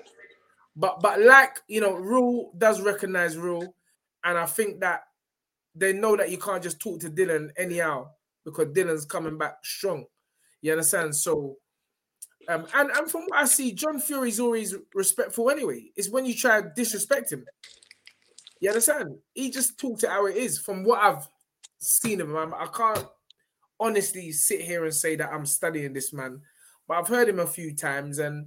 but 0.77 1.01
but 1.01 1.21
like 1.21 1.59
you 1.69 1.81
know, 1.81 1.95
rule 1.95 2.53
does 2.57 2.81
recognize 2.81 3.37
rule, 3.37 3.75
and 4.25 4.39
I 4.39 4.47
think 4.47 4.81
that 4.81 5.03
they 5.75 5.93
know 5.93 6.17
that 6.17 6.31
you 6.31 6.39
can't 6.39 6.63
just 6.63 6.81
talk 6.81 7.01
to 7.01 7.11
Dillian 7.11 7.51
anyhow 7.57 8.09
because 8.45 8.69
Dillian's 8.69 9.05
coming 9.05 9.39
back 9.39 9.65
strong. 9.65 10.05
You 10.63 10.73
understand? 10.73 11.15
So, 11.15 11.57
um, 12.49 12.67
and 12.75 12.91
and 12.91 13.11
from 13.11 13.23
what 13.27 13.41
I 13.41 13.45
see, 13.47 13.73
John 13.73 13.99
Fury's 13.99 14.41
always 14.41 14.75
respectful 14.95 15.51
anyway. 15.51 15.91
It's 15.97 16.11
when 16.11 16.27
you 16.27 16.35
try 16.35 16.63
to 16.63 16.73
disrespect 16.75 17.33
him. 17.33 17.45
You 18.61 18.71
understand? 18.71 19.17
He 19.35 19.51
just 19.51 19.79
talks 19.79 20.03
it 20.03 20.11
how 20.11 20.27
it 20.27 20.37
is. 20.37 20.59
From 20.59 20.85
what 20.85 21.01
I've 21.01 21.29
seen 21.79 22.21
of 22.21 22.29
him. 22.29 22.37
I'm, 22.37 22.55
I 22.55 22.67
can't 22.67 23.07
honestly 23.79 24.33
sit 24.33 24.61
here 24.63 24.85
and 24.85 24.95
say 24.95 25.17
that 25.17 25.33
I'm 25.33 25.47
studying 25.47 25.93
this 25.93 26.13
man, 26.13 26.41
but 26.89 26.99
I've 26.99 27.09
heard 27.09 27.29
him 27.29 27.41
a 27.41 27.47
few 27.47 27.75
times, 27.75 28.19
and 28.19 28.47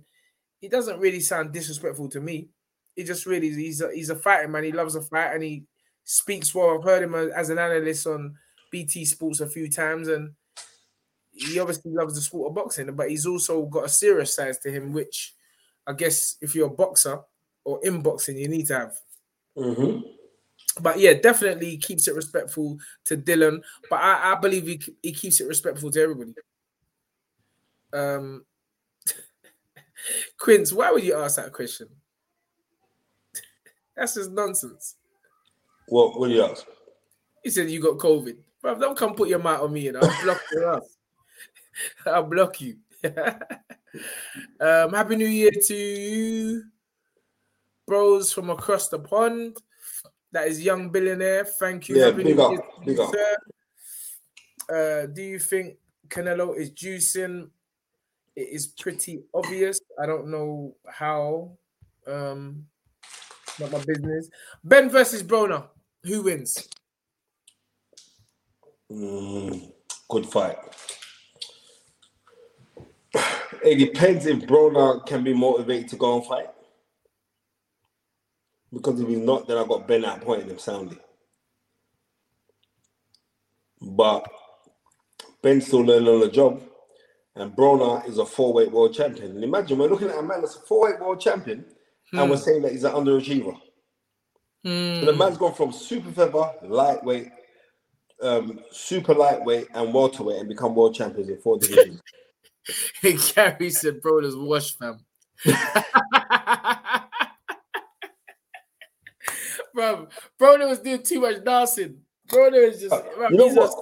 he 0.59 0.67
doesn't 0.67 0.99
really 0.99 1.19
sound 1.19 1.53
disrespectful 1.53 2.09
to 2.09 2.21
me. 2.21 2.49
He 2.95 3.03
just 3.03 3.25
really 3.25 3.49
he's 3.49 3.81
a, 3.81 3.91
he's 3.93 4.09
a 4.09 4.15
fighting 4.15 4.51
man. 4.51 4.63
He 4.63 4.71
loves 4.71 4.95
a 4.95 5.01
fight, 5.01 5.33
and 5.33 5.43
he 5.43 5.65
speaks 6.03 6.53
well. 6.53 6.77
I've 6.77 6.83
heard 6.83 7.03
him 7.03 7.15
as 7.15 7.49
an 7.49 7.59
analyst 7.59 8.07
on 8.07 8.35
BT 8.71 9.05
Sports 9.05 9.39
a 9.39 9.47
few 9.47 9.69
times, 9.69 10.07
and 10.07 10.31
he 11.31 11.59
obviously 11.59 11.91
loves 11.91 12.15
the 12.15 12.21
sport 12.21 12.49
of 12.49 12.55
boxing, 12.55 12.93
but 12.95 13.09
he's 13.09 13.25
also 13.25 13.65
got 13.65 13.85
a 13.85 13.89
serious 13.89 14.35
side 14.35 14.55
to 14.63 14.71
him, 14.71 14.91
which 14.91 15.33
I 15.87 15.93
guess 15.93 16.35
if 16.41 16.53
you're 16.53 16.67
a 16.67 16.71
boxer 16.71 17.21
or 17.63 17.79
in 17.83 18.01
boxing, 18.01 18.37
you 18.37 18.47
need 18.47 18.67
to 18.67 18.79
have. 18.79 18.97
Mm-hmm. 19.57 20.01
But 20.81 20.99
yeah, 20.99 21.13
definitely 21.13 21.77
keeps 21.77 22.07
it 22.07 22.15
respectful 22.15 22.77
to 23.05 23.17
Dillian. 23.17 23.61
But 23.89 23.97
I, 23.97 24.33
I 24.33 24.35
believe 24.35 24.67
he, 24.67 24.81
he 25.01 25.13
keeps 25.13 25.41
it 25.41 25.47
respectful 25.47 25.91
to 25.91 26.01
everybody. 26.01 26.33
Um, 27.91 28.45
Quince, 30.39 30.71
why 30.71 30.91
would 30.91 31.03
you 31.03 31.15
ask 31.15 31.37
that 31.37 31.51
question? 31.51 31.87
That's 33.95 34.15
just 34.15 34.31
nonsense. 34.31 34.95
What? 35.87 36.17
What 36.19 36.29
do 36.29 36.33
you 36.35 36.43
ask? 36.43 36.65
He 37.43 37.49
said 37.49 37.69
you 37.69 37.81
got 37.81 37.97
COVID. 37.97 38.37
Bro, 38.61 38.79
don't 38.79 38.97
come 38.97 39.15
put 39.15 39.29
your 39.29 39.39
mouth 39.39 39.61
on 39.61 39.73
me, 39.73 39.87
and. 39.87 39.97
I'll 39.97 40.23
block 40.23 40.41
your 40.51 40.75
ass. 40.75 40.97
I'll 42.05 42.23
block 42.23 42.61
you. 42.61 42.77
um, 44.59 44.93
happy 44.93 45.15
New 45.15 45.27
Year 45.27 45.51
to 45.51 45.75
you, 45.75 46.63
bros 47.89 48.31
from 48.31 48.51
across 48.51 48.87
the 48.87 48.99
pond. 48.99 49.57
That 50.31 50.47
is 50.47 50.61
young 50.61 50.91
billionaire. 50.91 51.43
Thank 51.43 51.89
you. 51.89 51.97
Yeah, 51.97 52.11
big 52.11 52.39
up, 52.39 52.53
big 52.85 52.99
up. 52.99 53.11
Uh, 54.71 55.07
do 55.07 55.23
you 55.23 55.39
think 55.39 55.77
Canelo 56.07 56.55
is 56.55 56.69
juicing? 56.69 57.49
It 58.35 58.49
is 58.51 58.67
pretty 58.67 59.23
obvious. 59.33 59.79
I 60.01 60.05
don't 60.05 60.27
know 60.27 60.75
how. 60.87 61.57
Um, 62.05 62.67
not 63.59 63.71
my 63.71 63.79
business. 63.79 64.29
Benn 64.63 64.89
versus 64.89 65.23
Broner. 65.23 65.65
Who 66.03 66.21
wins? 66.21 66.69
Mm, 68.91 69.71
good 70.07 70.25
fight. 70.27 70.57
It 73.61 73.75
depends 73.75 74.25
if 74.25 74.39
Broner 74.47 75.05
can 75.05 75.21
be 75.21 75.33
motivated 75.33 75.89
to 75.89 75.97
go 75.97 76.15
and 76.15 76.25
fight. 76.25 76.47
Because 78.73 78.99
if 78.99 79.07
he's 79.07 79.17
not, 79.17 79.47
then 79.47 79.57
I 79.57 79.65
got 79.65 79.87
Benn 79.87 80.05
out 80.05 80.21
pointing 80.21 80.49
him 80.49 80.59
soundly. 80.59 80.97
But 83.81 84.29
Benn's 85.41 85.67
still 85.67 85.81
learning 85.81 86.07
on 86.07 86.19
the 86.19 86.29
job. 86.29 86.61
And 87.35 87.55
Broner 87.55 88.07
is 88.07 88.17
a 88.17 88.25
four-weight 88.25 88.71
world 88.71 88.93
champion. 88.93 89.31
And 89.31 89.43
imagine 89.43 89.77
we're 89.77 89.87
looking 89.87 90.09
at 90.09 90.17
a 90.17 90.21
man 90.21 90.41
that's 90.41 90.57
a 90.57 90.61
four-weight 90.61 90.99
world 90.99 91.21
champion, 91.21 91.65
and 92.11 92.29
we're 92.29 92.37
saying 92.37 92.63
that 92.63 92.73
he's 92.73 92.83
an 92.83 92.91
underachiever. 92.91 93.57
So 94.65 95.05
the 95.05 95.13
man's 95.13 95.37
gone 95.37 95.53
from 95.53 95.71
super 95.71 96.11
feather, 96.11 96.51
lightweight, 96.63 97.29
um, 98.21 98.59
super 98.71 99.13
lightweight, 99.13 99.67
and 99.73 99.93
welterweight, 99.93 100.39
and 100.39 100.49
become 100.49 100.75
world 100.75 100.95
champions 100.95 101.29
in 101.29 101.37
four 101.37 101.57
divisions. 101.59 102.01
Gary 103.33 103.69
said, 103.69 104.01
"Brothers, 104.01 104.35
washed, 104.35 104.77
fam." 104.77 104.99
bro, 109.79 110.07
Broner 110.39 110.67
was 110.67 110.79
doing 110.79 111.01
too 111.03 111.21
much 111.21 111.43
dancing. 111.43 111.97
Broner 112.27 112.69
is 112.69 112.81
just. 112.81 112.93
bruv, 112.93 113.31
you 113.31 113.37
know 113.37 113.47
what? 113.47 113.73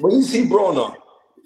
When 0.00 0.16
you 0.16 0.22
see 0.22 0.46
Broner 0.46 0.94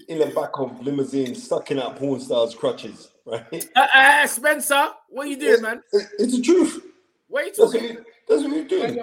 in 0.08 0.18
the 0.18 0.26
back 0.26 0.50
of 0.58 0.80
limousine, 0.84 1.34
sucking 1.34 1.78
in 1.78 1.82
that 1.82 1.96
porn 1.96 2.20
star's 2.20 2.54
crutches, 2.54 3.10
right? 3.24 3.68
Uh, 3.76 3.86
uh, 3.94 4.26
Spencer, 4.26 4.88
what 5.08 5.26
are 5.26 5.30
you 5.30 5.38
doing, 5.38 5.62
man? 5.62 5.82
It's 5.92 6.36
the 6.36 6.42
truth. 6.42 6.84
What 7.28 7.42
are 7.42 7.46
you 7.46 7.52
That's 7.52 7.58
what, 7.58 7.72
talking? 7.72 7.96
that's 8.28 8.42
what 8.42 8.52
he's 8.52 8.68
doing. 8.68 8.98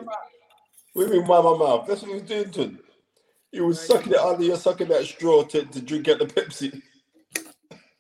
What 0.94 1.08
do 1.08 1.14
you 1.14 1.20
mean 1.20 1.28
by 1.28 1.42
my 1.42 1.58
mouth? 1.58 1.88
That's 1.88 2.02
what 2.02 2.12
he's 2.12 2.22
doing 2.24 2.52
to 2.52 2.64
him. 2.64 2.80
He 3.52 3.62
was 3.62 3.80
sucking 3.80 4.14
it 4.14 4.20
under, 4.20 4.44
you're 4.44 4.58
sucking 4.58 4.90
that 4.90 5.06
straw 5.06 5.44
to, 5.44 5.64
to 5.64 5.82
drink 5.82 6.10
out 6.10 6.20
the 6.20 6.26
Pepsi. 6.26 6.82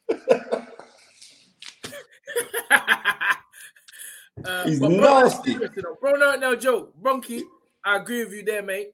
Uh, 4.45 4.64
He's 4.65 4.76
is 4.76 4.81
nasty. 4.81 5.55
know. 5.55 5.97
Broner, 6.01 6.39
no 6.39 6.55
joke. 6.55 6.93
Bronky, 7.01 7.43
I 7.84 7.97
agree 7.97 8.23
with 8.23 8.34
you 8.34 8.43
there, 8.43 8.61
mate. 8.64 8.91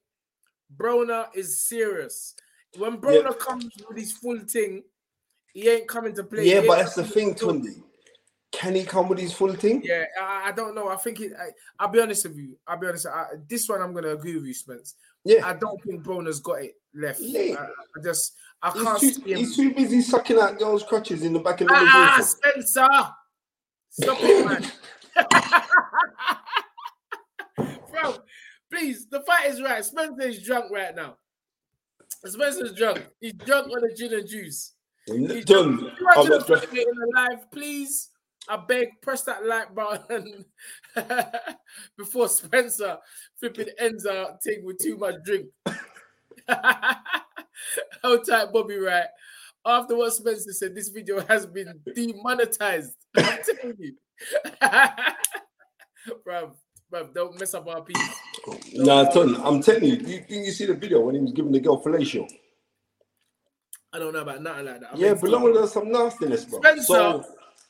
Broner 0.76 1.28
is 1.36 1.60
serious. 1.62 2.36
When 2.78 2.98
Broner 2.98 3.26
Yeah. 3.26 3.34
comes 3.40 3.70
with 3.88 3.98
his 3.98 4.14
full 4.14 4.40
thing, 4.40 4.84
he 5.54 5.70
ain't 5.70 5.88
coming 5.88 6.16
to 6.16 6.24
play. 6.24 6.46
Yeah, 6.46 6.64
but 6.66 6.78
that's 6.80 6.96
the 6.96 7.04
thing, 7.04 7.36
Tunde. 7.36 7.84
Can 8.52 8.76
he 8.76 8.84
come 8.84 9.10
with 9.10 9.20
his 9.20 9.34
full 9.34 9.54
thing? 9.54 9.82
Yeah, 9.84 10.06
I, 10.20 10.50
I 10.50 10.52
don't 10.52 10.76
know. 10.76 10.88
I 10.88 10.96
think 10.96 11.20
it. 11.22 11.34
I, 11.40 11.50
I'll 11.80 11.88
be 11.90 12.00
honest 12.00 12.28
with 12.28 12.38
you. 12.38 12.56
I'll 12.68 12.78
be 12.80 12.88
honest. 12.88 13.08
I, 13.08 13.26
this 13.48 13.68
one, 13.68 13.82
I'm 13.82 13.94
gonna 13.94 14.10
agree 14.10 14.36
with 14.36 14.46
you, 14.46 14.54
Spence. 14.54 14.96
Yeah. 15.26 15.46
I 15.48 15.54
don't 15.54 15.82
think 15.84 16.04
Broner's 16.04 16.40
got 16.40 16.62
it 16.64 16.74
left. 16.94 17.20
Yeah. 17.20 17.56
I, 17.60 17.64
I 17.66 18.04
just, 18.04 18.34
I 18.62 18.70
can't 18.72 19.00
He's 19.00 19.16
see 19.16 19.22
too, 19.22 19.30
him. 19.30 19.38
he's 19.38 19.56
too 19.56 19.74
busy 19.74 20.02
sucking 20.02 20.38
out 20.40 20.60
girls' 20.60 20.84
crutches 20.84 21.24
in 21.24 21.34
the 21.34 21.40
back 21.40 21.62
of 21.62 21.68
the 21.68 21.74
ah. 21.76 22.20
Spencer, 22.24 22.88
stop 23.90 24.18
it, 24.22 24.46
man. 24.46 24.72
Bro, 27.92 28.18
please, 28.72 29.08
the 29.10 29.22
fight 29.22 29.50
is 29.50 29.62
right. 29.62 29.84
Spencer 29.86 30.28
is 30.28 30.42
drunk 30.44 30.72
right 30.72 30.96
now. 30.96 31.18
Spencer's 32.26 32.74
drunk. 32.74 33.06
He's 33.20 33.34
drunk 33.34 33.68
on 33.72 33.82
the 33.82 33.94
gin 33.96 34.14
and 34.14 34.28
juice. 34.28 34.74
He's 35.06 35.46
drunk. 35.46 35.82
You 35.82 35.92
I'm 36.16 36.28
not 36.28 36.48
drunk. 36.48 36.64
in 36.74 36.76
the 36.76 37.12
live, 37.16 37.52
please. 37.52 38.10
I 38.50 38.58
beg, 38.58 38.88
press 39.02 39.24
that 39.24 39.46
like 39.46 39.74
button 39.74 40.44
before 41.98 42.28
Spencer 42.28 42.98
flipping 43.40 43.70
ends 43.80 44.06
our 44.06 44.38
thing 44.44 44.66
with 44.66 44.80
too 44.80 44.98
much 44.98 45.16
drink. 45.24 45.46
Hold 48.04 48.28
tight, 48.28 48.52
Bobby. 48.52 48.78
Right 48.78 49.08
after 49.66 49.96
what 49.96 50.14
Spencer 50.14 50.52
said, 50.52 50.76
this 50.76 50.90
video 50.90 51.22
has 51.22 51.46
been 51.46 51.80
demonetized. 51.96 52.96
I'm 53.18 53.40
telling 53.44 53.78
you, 53.80 53.94
bruv, 56.28 56.52
bruv, 56.92 57.14
don't 57.14 57.40
mess 57.40 57.54
up 57.54 57.68
our 57.68 57.82
piece. 57.82 57.98
Nah, 58.74 59.06
Ton, 59.06 59.36
I'm 59.44 59.62
telling 59.62 59.84
you, 59.86 59.96
you, 59.96 60.24
think 60.28 60.46
you 60.46 60.52
see 60.52 60.66
the 60.66 60.74
video 60.74 61.02
when 61.02 61.16
he 61.16 61.22
was 61.22 61.32
giving 61.32 61.52
the 61.52 61.60
girl 61.60 61.82
fellatio? 61.82 62.28
I 63.94 64.00
don't 64.00 64.14
know 64.14 64.22
about 64.22 64.42
nothing 64.42 64.66
like 64.66 64.80
that. 64.82 64.90
I 64.94 64.98
Yeah, 64.98 65.14
but 65.14 65.30
long 65.30 65.54
there's 65.54 65.72
some 65.72 65.92
nastiness, 65.92 66.46
bro. 66.46 66.60
Spencer, 66.60 66.84
So, 66.84 67.26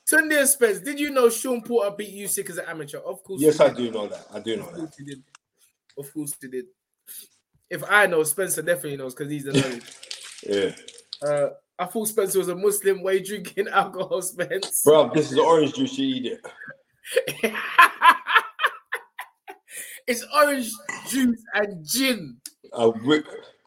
Tunde 0.10 0.40
and 0.40 0.48
Spence, 0.48 0.80
did 0.80 1.00
you 1.00 1.12
know 1.12 1.30
Shawn 1.30 1.62
Porter 1.62 1.92
beat 1.96 2.10
you 2.10 2.28
sick 2.28 2.50
as 2.50 2.58
an 2.58 2.66
amateur? 2.68 3.00
Of 3.00 3.24
course. 3.24 3.42
yes, 3.42 3.60
I 3.60 3.68
did. 3.70 3.78
do 3.78 3.92
know 3.92 4.08
that. 4.08 4.26
I 4.34 4.40
do 4.40 4.58
know 4.58 4.68
Of 4.68 4.76
that. 4.76 5.06
did. 5.06 5.24
Of 5.98 6.14
course 6.14 6.34
he 6.42 6.48
did. 6.48 6.66
If 7.70 7.84
I 7.90 8.08
know, 8.08 8.24
Spencer 8.24 8.62
definitely 8.62 8.98
knows 8.98 9.14
because 9.14 9.32
he's 9.32 9.44
the 9.46 9.54
knowledge. 9.54 9.84
Yeah. 10.44 11.28
Uh, 11.28 11.50
I 11.84 11.86
thought 11.86 12.08
Spencer 12.08 12.40
was 12.40 12.48
a 12.48 12.56
Muslim. 12.56 13.00
You 13.00 13.24
drinking 13.24 13.68
alcohol, 13.72 14.22
Spence? 14.22 14.84
Bro, 14.84 15.12
this 15.14 15.34
is 15.34 15.38
orange 15.38 15.74
juice, 15.74 15.98
you 15.98 16.16
eat 16.16 16.26
it. 16.28 17.54
it's 20.08 20.26
orange 20.34 20.72
juice 21.10 21.44
and 21.54 21.86
gin. 21.86 22.38
Uh, 22.72 22.92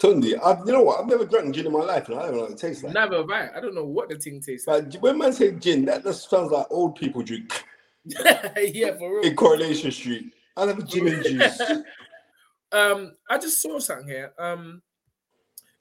Tunde, 0.01 0.35
I, 0.43 0.59
you 0.65 0.73
know 0.73 0.83
what? 0.83 1.01
I've 1.01 1.07
never 1.07 1.27
drunk 1.27 1.55
gin 1.55 1.67
in 1.67 1.73
my 1.73 1.81
life, 1.81 2.09
and 2.09 2.19
I 2.19 2.23
don't 2.23 2.37
know 2.37 2.43
what 2.43 2.53
it 2.53 2.59
tastes 2.59 2.83
like. 2.83 2.95
Never 2.95 3.23
right. 3.25 3.51
I 3.55 3.61
don't 3.61 3.75
know 3.75 3.85
what 3.85 4.09
the 4.09 4.17
thing 4.19 4.41
tastes 4.41 4.67
like. 4.67 4.91
But 4.93 5.03
when 5.03 5.19
man 5.19 5.35
say 5.35 5.53
gin, 5.53 5.85
that 5.85 6.03
just 6.03 6.31
sounds 6.31 6.51
like 6.51 6.67
old 6.71 6.97
people 6.97 7.23
drink 7.23 7.65
yeah, 8.05 8.97
for 8.97 9.21
real. 9.21 9.25
in 9.25 9.37
Coronation 9.37 9.91
Street. 9.91 10.33
I 10.57 10.67
have 10.67 10.79
a 10.79 10.83
gin 10.83 11.09
and 11.09 11.23
juice. 11.23 11.61
Um, 12.73 13.13
I 13.29 13.37
just 13.37 13.61
saw 13.61 13.79
something 13.79 14.09
here. 14.09 14.33
Um, 14.39 14.81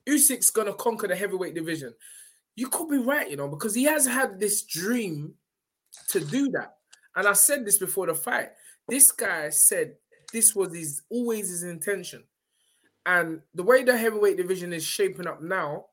Usyk's 0.07 0.49
gonna 0.49 0.73
conquer 0.73 1.07
the 1.07 1.15
heavyweight 1.15 1.55
division. 1.55 1.93
You 2.56 2.69
could 2.69 2.90
be 2.90 2.98
right, 2.98 3.30
you 3.30 3.36
know, 3.36 3.48
because 3.48 3.76
he 3.76 3.84
has 3.84 4.06
had 4.06 4.40
this 4.40 4.64
dream 4.64 5.34
to 6.10 6.19
do 6.19 6.49
that. 6.52 6.76
And 7.15 7.27
I 7.27 7.34
said 7.34 7.65
this 7.65 7.77
before 7.77 8.07
the 8.07 8.15
fight. 8.15 8.49
This 8.88 9.11
guy 9.11 9.49
said 9.49 9.95
this 10.32 10.56
was 10.56 10.73
his 10.76 11.02
always 11.10 11.49
his 11.49 11.64
intention. 11.64 12.23
And 13.06 13.41
the 13.53 13.64
way 13.64 13.84
the 13.84 13.98
heavyweight 13.98 14.38
division 14.38 14.73
is 14.73 14.84
shaping 14.84 15.27
up 15.27 15.41
now, 15.41 15.86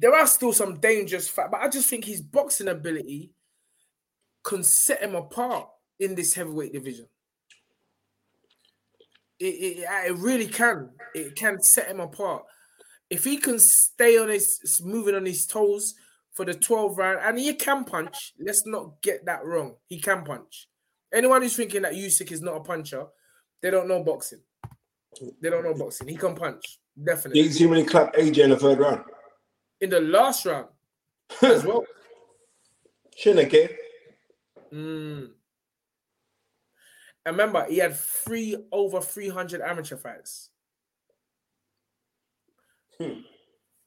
there 0.00 0.14
are 0.14 0.26
still 0.26 0.52
some 0.52 0.78
dangerous 0.78 1.28
fight, 1.28 1.50
but 1.50 1.60
I 1.60 1.68
just 1.68 1.88
think 1.88 2.04
his 2.04 2.20
boxing 2.20 2.68
ability 2.68 3.32
can 4.44 4.62
set 4.62 5.02
him 5.02 5.14
apart 5.14 5.68
in 5.98 6.14
this 6.14 6.34
heavyweight 6.34 6.72
division. 6.72 7.06
It, 9.40 9.44
it, 9.44 9.86
it 10.06 10.16
really 10.16 10.46
can. 10.46 10.90
It 11.14 11.34
can 11.36 11.60
set 11.62 11.88
him 11.88 12.00
apart. 12.00 12.44
If 13.10 13.24
he 13.24 13.38
can 13.38 13.58
stay 13.58 14.18
on 14.18 14.28
his 14.28 14.80
moving 14.84 15.14
on 15.14 15.24
his 15.24 15.46
toes 15.46 15.94
for 16.34 16.44
the 16.44 16.54
12 16.54 16.98
round, 16.98 17.20
and 17.22 17.38
he 17.38 17.54
can 17.54 17.84
punch, 17.84 18.34
let's 18.38 18.66
not 18.66 19.00
get 19.02 19.24
that 19.26 19.44
wrong. 19.44 19.76
He 19.88 19.98
can 19.98 20.24
punch. 20.24 20.68
Anyone 21.12 21.42
who's 21.42 21.56
thinking 21.56 21.82
that 21.82 21.94
Usyk 21.94 22.30
is 22.32 22.42
not 22.42 22.56
a 22.56 22.60
puncher, 22.60 23.06
they 23.62 23.70
don't 23.70 23.88
know 23.88 24.02
boxing. 24.04 24.40
They 25.40 25.50
don't 25.50 25.64
know 25.64 25.74
boxing. 25.74 26.08
He 26.08 26.16
can 26.16 26.34
punch, 26.34 26.78
Did 26.96 27.06
definitely. 27.06 27.40
you 27.40 27.50
see 27.50 27.66
when 27.66 27.78
he 27.78 27.84
clapped 27.84 28.16
AJ 28.16 28.44
in 28.44 28.50
the 28.50 28.56
third 28.56 28.78
round? 28.78 29.04
In 29.80 29.90
the 29.90 30.00
last 30.00 30.44
round 30.44 30.68
as 31.42 31.64
well. 31.64 31.84
Shinake. 33.20 33.70
Mm. 34.72 35.30
And 37.26 37.36
remember, 37.36 37.64
he 37.68 37.78
had 37.78 37.96
three 37.96 38.56
over 38.70 39.00
300 39.00 39.60
amateur 39.60 39.96
fights. 39.96 40.50
Hmm. 43.00 43.20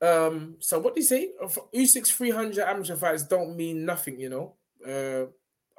Um, 0.01 0.55
so 0.59 0.79
what 0.79 0.95
do 0.95 1.01
you 1.01 1.05
say? 1.05 1.31
Usyk's 1.75 2.11
300 2.11 2.67
amateur 2.67 2.95
fights 2.95 3.23
don't 3.23 3.55
mean 3.55 3.85
nothing, 3.85 4.19
you 4.19 4.29
know. 4.29 4.55
Uh, 4.85 5.25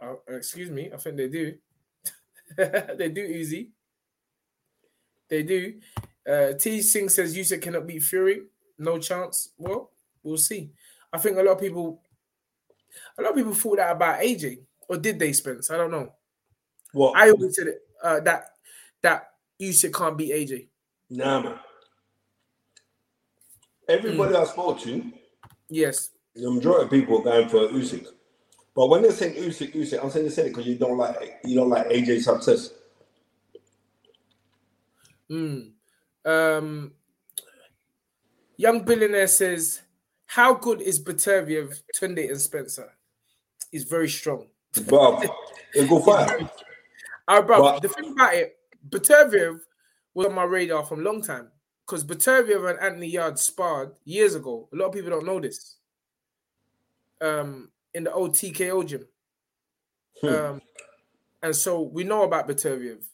uh, 0.02 0.14
excuse 0.28 0.70
me, 0.70 0.90
I 0.92 0.96
think 0.96 1.16
they 1.16 1.28
do. 1.28 1.54
they 2.56 3.08
do, 3.08 3.28
Uzi. 3.28 3.70
They 5.28 5.42
do. 5.42 5.80
Uh, 6.28 6.52
T 6.52 6.82
Singh 6.82 7.08
says 7.08 7.36
Usyk 7.36 7.62
cannot 7.62 7.86
beat 7.86 8.02
Fury. 8.02 8.42
No 8.78 8.98
chance. 8.98 9.50
Well, 9.58 9.90
we'll 10.22 10.36
see. 10.36 10.70
I 11.12 11.18
think 11.18 11.36
a 11.36 11.42
lot 11.42 11.52
of 11.52 11.60
people, 11.60 12.00
a 13.18 13.22
lot 13.22 13.30
of 13.30 13.36
people 13.36 13.54
thought 13.54 13.76
that 13.78 13.92
about 13.92 14.20
AJ, 14.20 14.58
or 14.88 14.98
did 14.98 15.18
they, 15.18 15.32
Spence? 15.32 15.70
I 15.70 15.76
don't 15.76 15.90
know. 15.90 16.12
Well, 16.94 17.12
I 17.16 17.30
always 17.30 17.56
said 17.56 17.68
it, 17.68 17.80
uh, 18.02 18.20
that 18.20 18.44
that 19.02 19.30
Usyk 19.60 19.94
can't 19.94 20.16
beat 20.16 20.32
AJ. 20.32 20.68
Nah, 21.10 21.40
man. 21.40 21.58
Everybody 23.88 24.34
I 24.36 24.44
spoke 24.44 24.80
to, 24.80 25.12
Yes. 25.68 26.10
the 26.34 26.50
majority 26.50 26.84
of 26.84 26.90
people 26.90 27.18
are 27.20 27.24
going 27.24 27.48
for 27.48 27.68
Usyk. 27.68 28.06
But 28.74 28.88
when 28.88 29.02
they're 29.02 29.12
saying 29.12 29.34
Usyk, 29.34 29.74
Usyk, 29.74 30.02
I'm 30.02 30.10
saying 30.10 30.26
they 30.26 30.32
say 30.32 30.46
it 30.46 30.48
because 30.50 30.66
you 30.66 30.76
don't 30.76 30.96
like 30.96 31.38
you 31.44 31.54
don't 31.56 31.68
like 31.68 31.88
AJ's 31.88 32.24
success. 32.24 32.70
Mm. 35.30 35.70
Um, 36.24 36.92
young 38.56 38.84
billionaire 38.84 39.26
says, 39.26 39.82
"How 40.26 40.54
good 40.54 40.80
is 40.80 41.02
Beterbiev, 41.02 41.82
Tunde, 41.96 42.28
and 42.30 42.40
Spencer? 42.40 42.92
He's 43.70 43.84
very 43.84 44.08
strong." 44.08 44.46
But 44.88 45.26
it's 45.74 45.88
good 45.88 46.04
fight. 46.04 46.48
Our 47.28 47.42
brother, 47.42 47.62
But- 47.62 47.82
the 47.82 47.88
thing 47.88 48.12
about 48.12 48.34
it, 48.34 48.58
Beterbiev 48.88 49.60
was 50.14 50.26
on 50.26 50.34
my 50.34 50.44
radar 50.44 50.84
from 50.84 51.00
a 51.00 51.02
long 51.02 51.22
time 51.22 51.50
because 51.86 52.04
Beterbiev 52.04 52.68
and 52.70 52.78
Anthony 52.80 53.08
Yarde 53.08 53.38
sparred 53.38 53.92
years 54.04 54.34
ago. 54.34 54.68
A 54.72 54.76
lot 54.76 54.86
of 54.86 54.92
people 54.92 55.10
don't 55.10 55.26
know 55.26 55.40
this. 55.40 55.76
Um, 57.20 57.70
in 57.94 58.04
the 58.04 58.12
old 58.12 58.32
TKO 58.32 58.86
gym. 58.86 59.06
Hmm. 60.20 60.28
Um, 60.28 60.62
and 61.42 61.54
so 61.56 61.82
we 61.82 62.04
know 62.04 62.22
about 62.22 62.48
Beterbiev. 62.48 63.04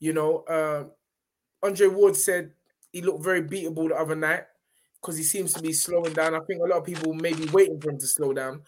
You 0.00 0.12
know, 0.12 0.38
uh, 0.48 0.84
Andre 1.62 1.88
Ward 1.88 2.16
said 2.16 2.52
he 2.92 3.02
looked 3.02 3.24
very 3.24 3.42
beatable 3.42 3.88
the 3.88 3.96
other 3.96 4.14
night 4.14 4.44
because 5.00 5.16
he 5.16 5.24
seems 5.24 5.52
to 5.54 5.62
be 5.62 5.72
slowing 5.72 6.12
down. 6.12 6.34
I 6.34 6.40
think 6.40 6.62
a 6.62 6.66
lot 6.66 6.78
of 6.78 6.84
people 6.84 7.14
may 7.14 7.32
be 7.32 7.46
waiting 7.46 7.80
for 7.80 7.90
him 7.90 7.98
to 7.98 8.06
slow 8.06 8.32
down. 8.32 8.62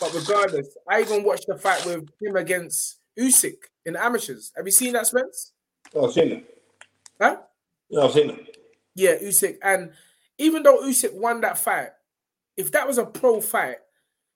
But 0.00 0.14
regardless, 0.14 0.76
I 0.88 1.00
even 1.00 1.22
watched 1.24 1.46
the 1.46 1.56
fight 1.56 1.84
with 1.86 2.08
him 2.20 2.36
against 2.36 2.98
Usyk 3.18 3.56
in 3.84 3.94
the 3.94 4.04
amateurs. 4.04 4.52
Have 4.56 4.66
you 4.66 4.72
seen 4.72 4.92
that, 4.94 5.06
Spence? 5.06 5.52
Oh, 5.94 6.06
I've 6.06 6.12
seen 6.12 6.32
it. 6.32 6.62
Huh? 7.20 7.36
Yeah, 7.88 8.02
I've 8.02 8.12
seen 8.12 8.30
it. 8.30 8.55
Yeah, 8.96 9.18
Usyk. 9.18 9.58
And 9.62 9.92
even 10.38 10.62
though 10.62 10.80
Usyk 10.80 11.14
won 11.14 11.42
that 11.42 11.58
fight, 11.58 11.90
if 12.56 12.72
that 12.72 12.88
was 12.88 12.98
a 12.98 13.04
pro 13.04 13.40
fight, 13.40 13.76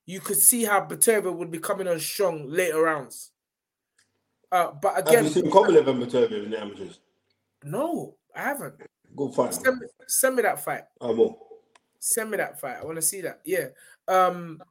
you 0.06 0.20
could 0.20 0.36
see 0.36 0.64
how 0.64 0.80
Beterbiev 0.80 1.34
would 1.34 1.50
be 1.50 1.58
coming 1.58 1.88
on 1.88 1.98
strong 1.98 2.48
later 2.48 2.82
rounds. 2.82 3.30
Uh, 4.52 4.72
but 4.80 4.94
Have 4.94 5.08
again, 5.08 5.24
you 5.24 5.30
seen 5.30 5.50
Kovalev 5.50 5.86
and 5.86 6.02
Maturviev 6.02 6.44
in 6.44 6.50
the 6.50 6.60
amateurs? 6.60 7.00
no, 7.64 8.16
I 8.34 8.42
haven't. 8.42 8.74
Good 9.16 9.34
fight. 9.34 9.54
Send 9.54 9.78
me, 9.78 9.86
send 10.06 10.36
me 10.36 10.42
that 10.42 10.62
fight. 10.62 10.82
I 11.00 11.06
will. 11.06 11.38
Send 11.98 12.30
me 12.30 12.36
that 12.36 12.60
fight. 12.60 12.78
I 12.80 12.84
want 12.84 12.96
to 12.96 13.02
see 13.02 13.20
that. 13.22 13.40
Yeah. 13.44 13.68
Um. 14.06 14.62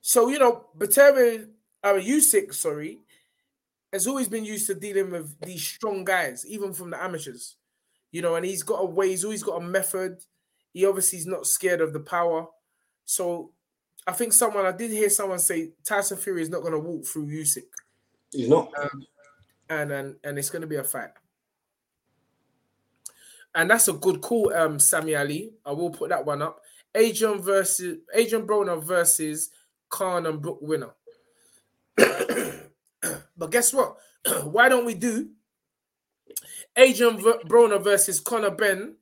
So 0.00 0.28
you 0.28 0.38
know, 0.38 0.66
Beterbiev, 0.76 1.48
uh, 1.82 1.94
Usyk, 1.94 2.54
sorry, 2.54 3.00
has 3.92 4.06
always 4.06 4.28
been 4.28 4.44
used 4.44 4.66
to 4.68 4.74
dealing 4.74 5.10
with 5.10 5.38
these 5.40 5.66
strong 5.66 6.04
guys, 6.04 6.46
even 6.46 6.72
from 6.72 6.90
the 6.90 7.02
amateurs. 7.02 7.56
You 8.16 8.22
know, 8.22 8.34
and 8.36 8.46
he's 8.46 8.62
got 8.62 8.76
a 8.76 8.86
way. 8.86 9.10
He's 9.10 9.24
always 9.24 9.42
got 9.42 9.60
a 9.60 9.64
method. 9.66 10.24
He 10.72 10.86
obviously 10.86 11.18
is 11.18 11.26
not 11.26 11.46
scared 11.46 11.82
of 11.82 11.92
the 11.92 12.00
power. 12.00 12.46
So, 13.04 13.52
I 14.06 14.12
think 14.12 14.32
someone 14.32 14.64
I 14.64 14.72
did 14.72 14.90
hear 14.90 15.10
someone 15.10 15.38
say 15.38 15.72
Tyson 15.84 16.16
Fury 16.16 16.40
is 16.40 16.48
not 16.48 16.62
going 16.62 16.72
to 16.72 16.78
walk 16.78 17.04
through 17.04 17.26
Usyk, 17.26 17.64
He's 18.32 18.48
not. 18.48 18.72
and 19.68 19.92
and 19.92 20.16
and 20.24 20.38
it's 20.38 20.48
going 20.48 20.62
to 20.62 20.66
be 20.66 20.76
a 20.76 20.82
fight. 20.82 21.10
And 23.54 23.68
that's 23.68 23.88
a 23.88 23.92
good 23.92 24.22
call, 24.22 24.50
um, 24.54 24.78
Sammy 24.78 25.14
Ali. 25.14 25.52
I 25.66 25.72
will 25.72 25.90
put 25.90 26.08
that 26.08 26.24
one 26.24 26.40
up. 26.40 26.62
Adrian 26.94 27.42
versus 27.42 27.98
Adrian 28.14 28.46
Broner 28.46 28.82
versus 28.82 29.50
Khan 29.90 30.24
and 30.24 30.40
Brook 30.40 30.60
winner. 30.62 30.94
but 31.98 33.50
guess 33.50 33.74
what? 33.74 33.98
Why 34.44 34.70
don't 34.70 34.86
we 34.86 34.94
do 34.94 35.28
Adrian 36.76 37.18
Broner 37.18 37.82
versus 37.82 38.20
Conor 38.20 38.50
Benn 38.50 38.96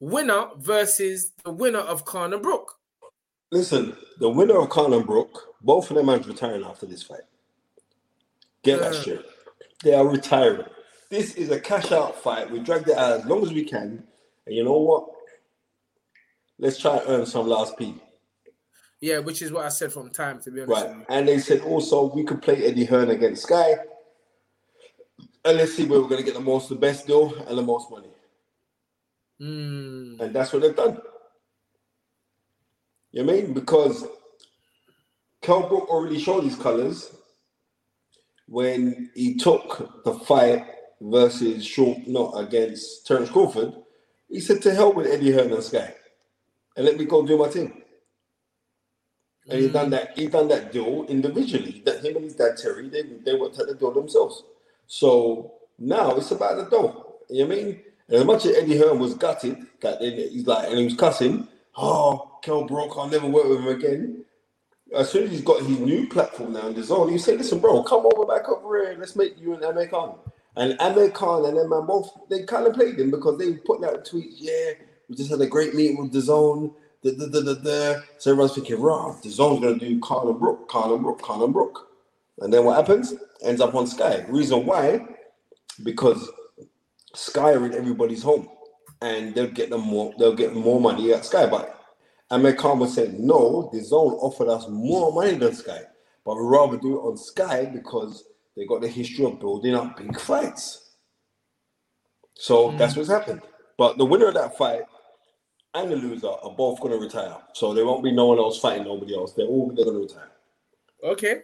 winner 0.00 0.48
versus 0.58 1.32
the 1.44 1.50
winner 1.50 1.78
of 1.78 2.04
and 2.04 2.42
Brook? 2.42 2.74
Listen, 3.50 3.96
the 4.18 4.28
winner 4.28 4.58
of 4.58 4.68
Conor 4.68 5.02
Brook, 5.02 5.54
both 5.62 5.90
of 5.90 5.96
them 5.96 6.10
are 6.10 6.18
retiring 6.18 6.64
after 6.64 6.86
this 6.86 7.02
fight. 7.02 7.20
Get 8.62 8.80
that 8.80 8.94
Yeah. 8.94 9.00
straight. 9.00 9.26
They 9.82 9.94
are 9.94 10.06
retiring. 10.06 10.66
This 11.10 11.34
is 11.34 11.50
a 11.50 11.60
cash 11.60 11.92
out 11.92 12.20
fight. 12.22 12.50
We 12.50 12.58
dragged 12.58 12.88
it 12.88 12.96
out 12.96 13.20
as 13.20 13.26
long 13.26 13.42
as 13.42 13.52
we 13.52 13.64
can. 13.64 14.06
And 14.46 14.54
you 14.54 14.64
know 14.64 14.78
what? 14.78 15.08
Let's 16.58 16.78
try 16.78 16.96
and 16.96 17.08
earn 17.08 17.26
some 17.26 17.46
last 17.46 17.76
P. 17.76 17.94
Yeah, 19.00 19.18
which 19.18 19.42
is 19.42 19.52
what 19.52 19.64
I 19.64 19.68
said 19.68 19.92
from 19.92 20.10
time 20.10 20.40
to 20.42 20.50
be 20.50 20.62
honest. 20.62 20.84
Right. 20.86 21.06
And 21.08 21.28
they 21.28 21.38
said 21.38 21.60
also 21.60 22.12
we 22.12 22.24
could 22.24 22.42
play 22.42 22.64
Eddie 22.64 22.86
Hearn 22.86 23.10
against 23.10 23.42
Sky. 23.42 23.76
And 25.46 25.58
let's 25.58 25.74
see 25.76 25.86
where 25.86 26.00
we're 26.00 26.08
going 26.08 26.20
to 26.20 26.26
get 26.26 26.34
the 26.34 26.40
most, 26.40 26.68
the 26.68 26.74
best 26.74 27.06
deal 27.06 27.32
and 27.46 27.56
the 27.56 27.62
most 27.62 27.88
money. 27.90 28.08
Mm, 29.40 30.20
And 30.20 30.34
that's 30.34 30.52
what 30.52 30.62
they've 30.62 30.74
done. 30.74 30.98
You 33.12 33.22
know 33.22 33.32
I 33.32 33.36
mean? 33.36 33.54
Because 33.54 34.04
Kel 35.42 35.68
Brook 35.68 35.88
already 35.88 36.18
showed 36.18 36.42
his 36.44 36.56
colors 36.56 37.12
when 38.48 39.10
he 39.14 39.36
took 39.36 40.02
the 40.04 40.14
fight 40.20 40.66
versus 41.00 41.64
Short 41.64 41.98
not 42.08 42.32
against 42.38 43.06
Terence 43.06 43.30
Crawford. 43.30 43.72
He 44.28 44.40
said 44.40 44.62
to 44.62 44.74
hell 44.74 44.92
with 44.92 45.06
Eddie 45.06 45.32
Hearn 45.32 45.52
and 45.52 45.62
Sky. 45.62 45.94
And 46.76 46.84
let 46.84 46.98
me 46.98 47.04
go 47.04 47.24
do 47.24 47.38
my 47.38 47.48
thing. 47.48 47.82
And 49.48 49.60
he 49.60 49.68
done 49.68 49.90
that, 49.90 50.18
he 50.18 50.26
done 50.26 50.48
that 50.48 50.72
deal 50.72 51.04
individually. 51.08 51.82
That 51.86 52.04
him 52.04 52.16
and 52.16 52.24
his 52.24 52.34
dad 52.34 52.56
Terry, 52.56 52.88
they 52.88 53.02
they 53.02 53.34
worked 53.36 53.60
out 53.60 53.68
the 53.68 53.74
deal 53.74 53.92
themselves. 53.92 54.42
So 54.86 55.54
now 55.78 56.16
it's 56.16 56.30
about 56.30 56.56
the 56.56 56.64
dough. 56.64 57.16
You 57.28 57.44
know 57.44 57.48
what 57.48 57.58
I 57.58 57.62
mean? 57.62 57.80
And 58.08 58.16
as 58.18 58.24
much 58.24 58.46
as 58.46 58.56
Eddie 58.56 58.78
Hearn 58.78 58.98
was 58.98 59.14
gutted, 59.14 59.66
that 59.80 60.00
he's 60.00 60.46
like, 60.46 60.68
and 60.68 60.78
he 60.78 60.84
was 60.84 60.94
cussing, 60.94 61.48
oh, 61.76 62.38
Kel 62.42 62.64
Brook, 62.64 62.92
I'll 62.96 63.08
never 63.08 63.26
work 63.26 63.48
with 63.48 63.58
him 63.58 63.68
again. 63.68 64.24
As 64.94 65.10
soon 65.10 65.24
as 65.24 65.30
he's 65.30 65.40
got 65.42 65.64
his 65.64 65.80
new 65.80 66.08
platform 66.08 66.52
now 66.52 66.68
in 66.68 66.74
DAZN, 66.74 67.10
he 67.10 67.18
said, 67.18 67.38
listen, 67.38 67.58
bro, 67.58 67.82
come 67.82 68.06
over 68.06 68.24
back 68.24 68.48
over 68.48 68.84
here. 68.84 68.96
Let's 68.98 69.16
make 69.16 69.38
you 69.40 69.54
and 69.54 69.64
Amir 69.64 69.88
Khan. 69.88 70.14
And 70.54 70.76
Amir 70.80 71.10
Khan 71.10 71.44
and 71.44 71.56
them 71.56 71.86
both, 71.86 72.16
they 72.30 72.44
kind 72.44 72.66
of 72.66 72.74
played 72.74 72.98
him 72.98 73.10
because 73.10 73.36
they 73.38 73.54
put 73.54 73.84
out 73.84 74.06
tweets, 74.06 74.36
yeah, 74.36 74.72
we 75.08 75.16
just 75.16 75.30
had 75.30 75.40
a 75.40 75.46
great 75.46 75.74
meeting 75.74 76.00
with 76.00 76.12
DAZN. 76.12 76.72
Da, 77.02 77.10
da, 77.12 77.26
da, 77.26 77.40
da, 77.40 77.54
da. 77.54 78.00
So 78.18 78.30
everyone's 78.30 78.54
thinking, 78.54 78.80
raw, 78.80 79.12
DAZN's 79.22 79.60
going 79.60 79.78
to 79.78 79.88
do 79.88 80.00
Khan 80.00 80.28
and 80.28 80.38
Brook, 80.38 80.68
Khan 80.68 80.92
and 80.92 81.02
Brook, 81.02 81.20
Khan 81.20 81.42
and 81.42 81.52
Brook. 81.52 81.88
And 82.38 82.52
then 82.52 82.64
what 82.64 82.76
happens? 82.76 83.14
Ends 83.42 83.60
up 83.60 83.74
on 83.74 83.86
Sky. 83.86 84.24
Reason 84.28 84.64
why? 84.66 85.00
Because 85.82 86.30
Sky 87.14 87.52
are 87.52 87.66
in 87.66 87.74
everybody's 87.74 88.22
home, 88.22 88.48
and 89.00 89.34
they'll 89.34 89.46
get 89.46 89.70
them 89.70 89.82
more. 89.82 90.12
They'll 90.18 90.34
get 90.34 90.54
more 90.54 90.80
money 90.80 91.12
at 91.12 91.24
Sky. 91.24 91.46
But 91.46 91.78
Amir 92.30 92.54
Khan 92.54 92.78
was 92.78 92.94
saying, 92.94 93.24
no, 93.24 93.70
DAZN 93.72 93.92
offered 93.92 94.48
us 94.48 94.66
more 94.68 95.12
money 95.12 95.34
than 95.34 95.54
Sky, 95.54 95.82
but 96.24 96.36
we'd 96.36 96.48
rather 96.48 96.76
do 96.76 96.98
it 96.98 97.02
on 97.02 97.16
Sky 97.16 97.66
because 97.66 98.24
they 98.56 98.66
got 98.66 98.80
the 98.80 98.88
history 98.88 99.24
of 99.24 99.38
building 99.38 99.74
up 99.74 99.96
big 99.96 100.18
fights. 100.18 100.90
So 102.34 102.70
mm. 102.70 102.78
that's 102.78 102.96
what's 102.96 103.08
happened. 103.08 103.42
But 103.78 103.98
the 103.98 104.04
winner 104.04 104.28
of 104.28 104.34
that 104.34 104.56
fight 104.56 104.82
and 105.74 105.90
the 105.90 105.96
loser 105.96 106.28
are 106.28 106.50
both 106.50 106.80
going 106.80 106.92
to 106.92 106.98
retire. 106.98 107.36
So 107.52 107.74
there 107.74 107.84
won't 107.84 108.02
be 108.02 108.12
no 108.12 108.26
one 108.26 108.38
else 108.38 108.58
fighting 108.58 108.84
nobody 108.84 109.14
else. 109.14 109.34
They're 109.34 109.46
all 109.46 109.72
they're 109.74 109.84
going 109.84 109.96
to 109.96 110.02
retire. 110.02 110.30
Okay. 111.04 111.42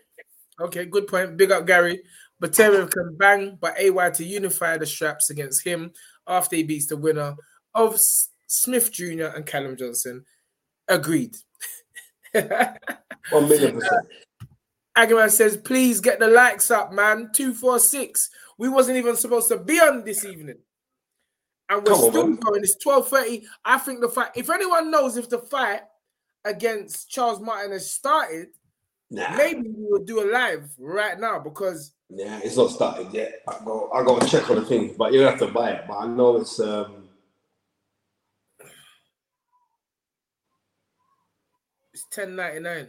Okay, 0.61 0.85
good 0.87 1.07
point. 1.07 1.37
Big 1.37 1.51
up 1.51 1.67
Gary. 1.67 2.03
Beterbiev 2.43 2.91
can 2.91 3.17
bang, 3.17 3.59
but 3.61 3.79
AY 3.79 4.11
to 4.11 4.25
unify 4.25 4.77
the 4.77 4.87
straps 4.87 5.31
against 5.31 5.65
him 5.65 5.93
after 6.27 6.57
he 6.57 6.63
beats 6.65 6.87
the 6.87 6.97
winner 6.97 7.35
of 7.75 7.99
Smith 8.49 8.91
Jr. 8.93 9.27
and 9.35 9.47
Callum 9.47 9.77
Johnson. 9.77 10.25
Agreed. 10.89 11.37
One 12.33 13.49
million 13.49 13.75
percent. 13.75 14.07
Agaman 14.97 15.31
says, 15.31 15.57
please 15.57 16.01
get 16.01 16.19
the 16.21 16.27
likes 16.29 16.71
up, 16.71 16.93
man. 16.93 17.31
246. 17.33 18.29
We 18.59 18.69
wasn't 18.69 18.99
even 18.99 19.17
supposed 19.17 19.49
to 19.49 19.57
be 19.59 19.81
on 19.81 20.05
this 20.05 20.25
evening. 20.27 20.59
and 21.71 21.83
we're 21.83 21.93
Come 21.95 22.11
still 22.11 22.27
man. 22.27 22.37
going. 22.37 22.63
It's 22.63 22.77
twelve 22.77 23.09
thirty. 23.09 23.45
I 23.65 23.79
think 23.79 24.01
the 24.01 24.09
fight. 24.09 24.33
If 24.37 24.51
anyone 24.51 24.91
knows 24.91 25.17
if 25.17 25.29
the 25.31 25.39
fight 25.39 25.81
against 26.45 27.09
Charles 27.09 27.41
Martin 27.41 27.73
has 27.73 27.91
started, 27.91 28.49
Nah, 29.13 29.37
maybe 29.37 29.69
we 29.69 29.85
will 29.91 30.03
do 30.05 30.23
a 30.23 30.27
live 30.33 30.71
right 30.79 31.21
now 31.21 31.39
because 31.39 31.93
yeah, 32.09 32.41
it's 32.43 32.57
not 32.57 32.71
started 32.71 33.13
yet. 33.13 33.43
I 33.47 33.59
go, 33.63 33.91
I 33.93 34.03
to 34.03 34.27
check 34.27 34.49
on 34.49 34.57
the 34.57 34.65
thing, 34.65 34.95
but 34.97 35.13
you 35.13 35.21
have 35.21 35.39
to 35.41 35.49
buy 35.49 35.73
it. 35.73 35.85
But 35.87 35.99
I 35.99 36.07
know 36.07 36.39
it's 36.39 36.59
um, 36.59 37.11
it's 41.93 42.07
ten 42.11 42.37
ninety 42.37 42.61
nine 42.61 42.89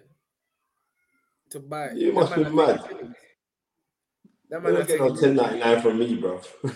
to 1.49 1.59
buy. 1.59 1.87
it. 1.87 1.97
You 1.97 2.13
That 2.13 2.15
must 2.15 2.35
be 2.35 2.43
mad. 2.55 2.83
That 4.49 4.63
man 4.63 4.75
getting 4.75 5.01
on 5.01 5.09
taking. 5.09 5.21
ten 5.21 5.35
ninety 5.35 5.59
nine 5.59 5.81
from 5.81 5.99
me, 5.99 6.15
bro. 6.15 6.39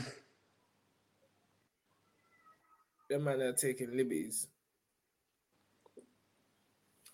That 3.10 3.22
man 3.22 3.42
are 3.42 3.54
taking 3.54 3.96
liberties. 3.96 4.48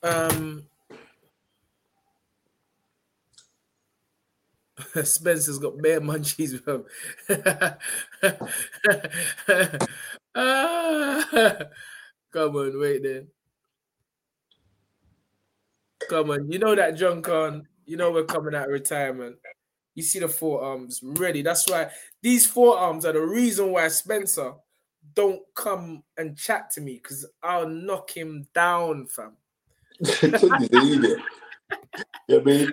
Um, 0.01 0.65
Spencer's 5.03 5.59
got 5.59 5.81
bare 5.81 6.01
munchies, 6.01 6.63
bro. 6.63 6.85
come 12.31 12.55
on, 12.55 12.79
wait 12.79 13.03
there. 13.03 13.23
Come 16.09 16.31
on, 16.31 16.51
you 16.51 16.59
know 16.59 16.75
that 16.75 16.95
John 16.95 17.21
Con. 17.21 17.67
You 17.85 17.97
know 17.97 18.11
we're 18.11 18.23
coming 18.23 18.55
out 18.55 18.65
of 18.65 18.71
retirement. 18.71 19.37
You 19.95 20.03
see 20.03 20.19
the 20.19 20.29
forearms 20.29 21.01
ready. 21.03 21.41
That's 21.41 21.69
why 21.69 21.89
these 22.21 22.45
forearms 22.45 23.05
are 23.05 23.13
the 23.13 23.21
reason 23.21 23.71
why 23.71 23.87
Spencer 23.89 24.53
don't 25.15 25.41
come 25.53 26.03
and 26.17 26.37
chat 26.37 26.69
to 26.71 26.81
me 26.81 26.99
because 27.01 27.25
I'll 27.43 27.67
knock 27.67 28.11
him 28.11 28.47
down, 28.53 29.07
fam. 29.07 29.33
Tunde's 31.95 32.05
an 32.27 32.27
idiot. 32.27 32.27
You 32.27 32.35
know 32.35 32.41
I 32.41 32.45
mean? 32.45 32.71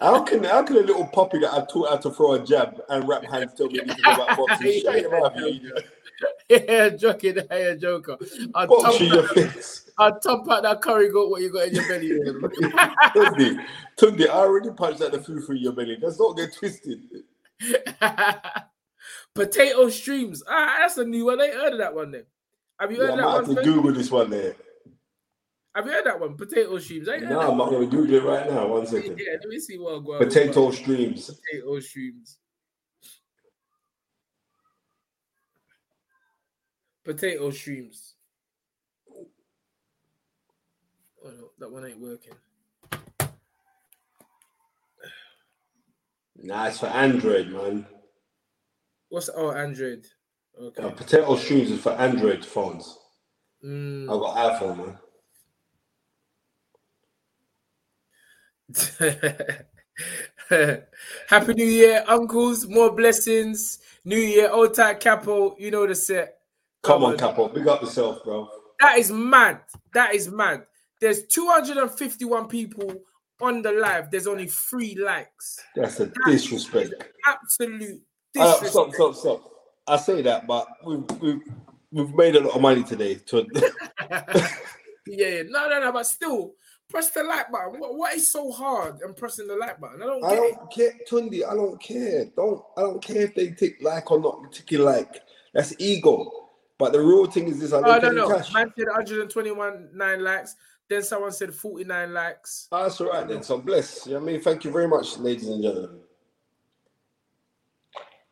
How 0.00 0.22
can 0.22 0.44
how 0.44 0.62
can 0.62 0.76
a 0.76 0.80
little 0.80 1.06
puppy 1.06 1.38
that 1.40 1.52
I 1.52 1.64
taught 1.70 1.90
how 1.90 1.96
to 1.96 2.10
throw 2.10 2.32
a 2.32 2.44
jab 2.44 2.80
and 2.88 3.06
wrap 3.08 3.24
hands 3.24 3.54
tell 3.54 3.68
me 3.68 3.80
anything 3.80 4.04
about 4.04 4.36
boxing? 4.36 4.80
Shut 4.82 5.00
your 5.00 5.20
mouth, 5.20 5.36
you 5.36 5.72
yeah, 6.48 6.88
joking, 6.90 7.36
yeah, 7.50 7.74
joker. 7.74 8.18
I'll 8.54 8.66
Box 8.66 8.82
thump, 8.82 9.00
you 9.00 9.06
in 9.06 9.12
your 9.12 9.28
face. 9.28 9.90
I'll 9.98 10.18
thump 10.20 10.50
out 10.50 10.62
that 10.64 10.82
curry 10.82 11.10
goat 11.10 11.30
what 11.30 11.40
you 11.42 11.50
got 11.52 11.68
in 11.68 11.74
your 11.74 11.88
belly. 11.88 12.10
Tunde, 13.14 13.64
Tunde, 13.96 14.28
I 14.28 14.32
already 14.32 14.70
punched 14.70 15.00
out 15.00 15.12
the 15.12 15.20
food 15.22 15.48
in 15.48 15.56
your 15.58 15.72
belly. 15.72 15.96
Let's 16.00 16.18
not 16.18 16.36
get 16.36 16.54
twisted. 16.54 17.00
Potato 19.34 19.88
streams. 19.88 20.42
Ah, 20.48 20.78
that's 20.80 20.98
a 20.98 21.04
new 21.04 21.26
one. 21.26 21.40
I 21.40 21.48
heard 21.48 21.72
of 21.74 21.78
that 21.78 21.94
one 21.94 22.10
then. 22.10 22.24
Have 22.80 22.90
you 22.90 22.98
Yeah, 22.98 23.04
I 23.04 23.06
heard 23.08 23.18
that 23.18 23.24
might 23.24 23.32
have 23.36 23.46
one? 23.46 23.56
to 23.56 23.62
Spencer? 23.62 23.72
Google 23.72 23.92
this 23.92 24.10
one 24.10 24.30
there. 24.30 24.56
Have 25.74 25.86
you 25.86 25.92
heard 25.92 26.06
that 26.06 26.18
one? 26.18 26.36
Potato 26.36 26.78
streams. 26.78 27.08
I 27.08 27.18
No, 27.18 27.40
I'm 27.40 27.56
not 27.56 27.70
going 27.70 27.88
to 27.88 27.96
Google 27.96 28.16
it 28.16 28.24
right 28.24 28.50
now. 28.50 28.66
One 28.66 28.86
second. 28.86 29.16
Yeah, 29.18 29.34
let 29.40 29.48
me 29.48 29.58
see 29.60 29.78
what 29.78 30.04
going 30.04 30.18
Potato 30.18 30.70
streams. 30.72 31.30
potato 31.30 31.80
streams. 31.80 32.38
Potato 37.04 37.50
streams. 37.50 38.14
Oh 41.24 41.30
no, 41.30 41.50
that 41.58 41.70
one 41.70 41.86
ain't 41.86 42.00
working. 42.00 42.34
Nah, 46.42 46.66
it's 46.66 46.80
for 46.80 46.86
Android, 46.86 47.48
man. 47.48 47.86
What's 49.08 49.30
oh 49.34 49.52
Android? 49.52 50.06
Uh, 50.58 50.64
Okay. 50.64 50.90
potato 50.90 51.36
streams 51.36 51.70
is 51.70 51.80
for 51.80 51.92
Android 51.92 52.44
phones. 52.44 52.98
Mm. 53.64 54.04
I've 54.12 54.20
got 54.20 54.60
iPhone, 54.60 54.78
man. 54.78 54.98
Happy 61.28 61.54
New 61.54 61.64
Year, 61.64 62.04
uncles. 62.08 62.66
More 62.66 62.90
blessings. 62.92 63.78
New 64.04 64.16
Year, 64.18 64.50
old 64.50 64.74
tight 64.74 65.00
capo. 65.00 65.56
You 65.58 65.70
know 65.70 65.86
the 65.86 65.94
set. 65.94 66.38
Come 66.82 67.04
on, 67.04 67.18
Capo. 67.18 67.48
Big 67.48 67.68
up 67.68 67.82
yourself, 67.82 68.24
bro. 68.24 68.48
That 68.80 68.98
is 68.98 69.10
mad. 69.12 69.60
That 69.92 70.14
is 70.14 70.30
mad. 70.30 70.62
There's 71.00 71.26
251 71.26 72.48
people 72.48 72.94
on 73.40 73.62
the 73.62 73.72
live. 73.72 74.10
There's 74.10 74.26
only 74.26 74.46
three 74.46 74.94
likes. 74.94 75.58
That's 75.76 76.00
a 76.00 76.10
disrespect. 76.26 76.94
Absolute 77.26 78.00
Uh, 78.38 78.52
disrespect. 78.52 78.70
stop, 78.72 78.94
stop, 78.94 79.14
stop. 79.14 79.50
I 79.86 79.96
say 79.96 80.22
that, 80.22 80.46
but 80.46 80.66
we've, 80.86 81.04
we've, 81.20 81.40
we've 81.90 82.14
made 82.14 82.36
a 82.36 82.40
lot 82.40 82.54
of 82.54 82.62
money 82.62 82.82
today. 82.82 83.16
To, 83.26 83.46
yeah, 84.10 84.48
yeah. 85.06 85.42
no, 85.48 85.68
no, 85.68 85.80
no. 85.80 85.92
But 85.92 86.06
still, 86.06 86.52
press 86.90 87.10
the 87.10 87.22
like 87.22 87.50
button. 87.50 87.80
What, 87.80 87.96
what 87.96 88.14
is 88.14 88.30
so 88.30 88.50
hard 88.50 89.00
in 89.02 89.14
pressing 89.14 89.46
the 89.46 89.56
like 89.56 89.80
button? 89.80 90.02
I 90.02 90.06
don't 90.06 90.24
I 90.24 90.34
don't 90.34 90.72
care, 90.72 90.92
Tunde. 91.08 91.42
I 91.48 91.54
don't 91.54 91.80
care. 91.80 92.26
Don't 92.36 92.62
I 92.76 92.80
don't 92.82 93.02
care 93.02 93.22
if 93.22 93.34
they 93.34 93.50
tick 93.50 93.76
like 93.80 94.10
or 94.10 94.20
not 94.20 94.52
tick 94.52 94.78
like. 94.78 95.22
That's 95.54 95.74
ego. 95.78 96.48
But 96.78 96.92
the 96.92 97.00
real 97.00 97.26
thing 97.26 97.48
is 97.48 97.58
this: 97.60 97.72
I 97.72 97.78
Oh, 97.78 98.00
don't 98.00 98.02
no, 98.02 98.08
get 98.08 98.14
no. 98.14 98.28
the 98.28 98.34
cash. 98.42 98.52
Man 98.52 98.72
said 98.76 98.86
121 98.86 99.90
nine 99.94 100.24
likes. 100.24 100.56
Then 100.88 101.02
someone 101.04 101.30
said 101.30 101.54
49 101.54 102.12
likes. 102.12 102.66
Ah, 102.72 102.82
that's 102.82 103.00
all 103.00 103.10
right 103.10 103.26
then. 103.28 103.44
So 103.44 103.58
bless. 103.58 104.06
You 104.06 104.14
know 104.14 104.18
what 104.20 104.28
I 104.28 104.32
mean, 104.32 104.40
thank 104.40 104.64
you 104.64 104.72
very 104.72 104.88
much, 104.88 105.18
ladies 105.18 105.48
and 105.48 105.62
gentlemen. 105.62 106.00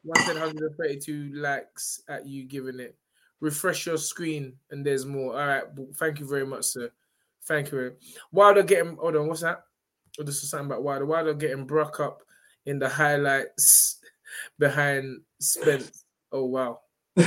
One 0.03 0.25
said 0.25 0.35
132 0.37 1.33
likes 1.35 2.03
at 2.09 2.27
you 2.27 2.45
giving 2.45 2.81
it. 2.81 2.97
Refresh 3.41 3.87
your 3.87 3.99
screen 3.99 4.55
and 4.71 4.85
there's 4.85 5.05
more. 5.07 5.41
All 5.41 5.47
right. 5.47 5.65
Thank 5.95 6.19
you 6.19 6.27
very 6.27 6.47
much, 6.47 6.65
sir. 6.65 6.91
Thank 7.47 7.73
you. 7.73 7.95
Wilder 8.33 8.63
getting 8.63 8.97
hold 8.97 9.17
on, 9.17 9.29
what's 9.29 9.43
that? 9.43 9.63
Oh, 10.19 10.23
this 10.23 10.43
is 10.43 10.51
something 10.51 10.67
about 10.67 10.83
Wilder. 10.83 11.07
Wilder 11.07 11.35
getting 11.35 11.65
Brock 11.65 12.01
up 12.01 12.23
in 12.67 12.79
the 12.79 12.89
highlights 12.89 13.99
behind 14.59 15.21
Spence. 15.41 16.05
Oh 16.33 16.45
wow. 16.45 16.81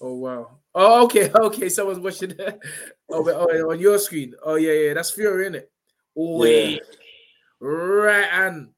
Oh 0.00 0.14
wow. 0.14 0.58
Oh 0.74 1.04
okay, 1.04 1.30
okay. 1.34 1.68
Someone's 1.68 1.98
watching 1.98 2.30
that. 2.36 2.58
Oh, 3.10 3.22
wait, 3.22 3.34
oh, 3.34 3.70
on 3.70 3.80
your 3.80 3.98
screen. 3.98 4.34
Oh 4.44 4.56
yeah, 4.56 4.72
yeah. 4.72 4.94
That's 4.94 5.10
Fury, 5.12 5.44
isn't 5.44 5.54
it? 5.54 5.72
Oh 6.16 6.44
Yeah. 6.44 6.76
Right 7.58 8.28
and 8.30 8.68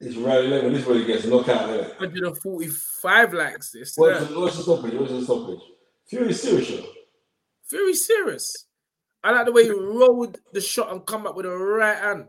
It's 0.00 0.16
right 0.16 0.44
eleven. 0.44 0.72
This 0.72 0.82
is 0.82 0.88
where 0.88 0.98
he 0.98 1.04
gets 1.04 1.24
knocked 1.24 1.48
out. 1.48 1.68
There. 1.68 1.88
145 2.00 3.32
likes. 3.32 3.70
This 3.70 3.94
What's 3.96 4.26
the, 4.26 4.40
what's 4.40 4.56
the 4.56 4.62
stoppage? 4.64 4.94
What's 4.94 5.12
the 5.12 5.22
stoppage? 5.22 5.60
Fury 6.08 6.32
serious. 6.32 6.84
very 7.70 7.94
serious. 7.94 8.66
I 9.22 9.32
like 9.32 9.46
the 9.46 9.52
way 9.52 9.64
he 9.64 9.70
rolled 9.70 10.38
the 10.52 10.60
shot 10.60 10.92
and 10.92 11.04
come 11.04 11.26
up 11.26 11.36
with 11.36 11.46
a 11.46 11.50
right 11.50 11.98
hand. 11.98 12.26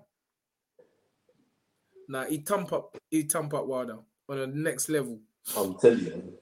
Nah, 2.08 2.26
he 2.26 2.38
thump 2.40 2.74
up, 2.74 2.98
he 3.12 3.24
thump 3.24 3.54
up 3.54 3.68
Wilder 3.68 4.00
on 4.28 4.38
the 4.38 4.48
next 4.48 4.90
level. 4.90 5.20
I'm 5.56 5.78
telling 5.78 6.06
you. 6.06 6.34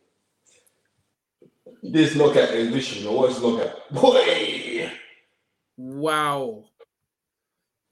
This 1.83 2.15
knockout 2.15 2.49
is 2.51 2.69
vicious. 2.69 2.99
You 2.99 3.05
know 3.05 3.11
what's 3.13 3.41
knockout? 3.41 3.91
Boy. 3.91 4.91
Wow. 5.75 6.63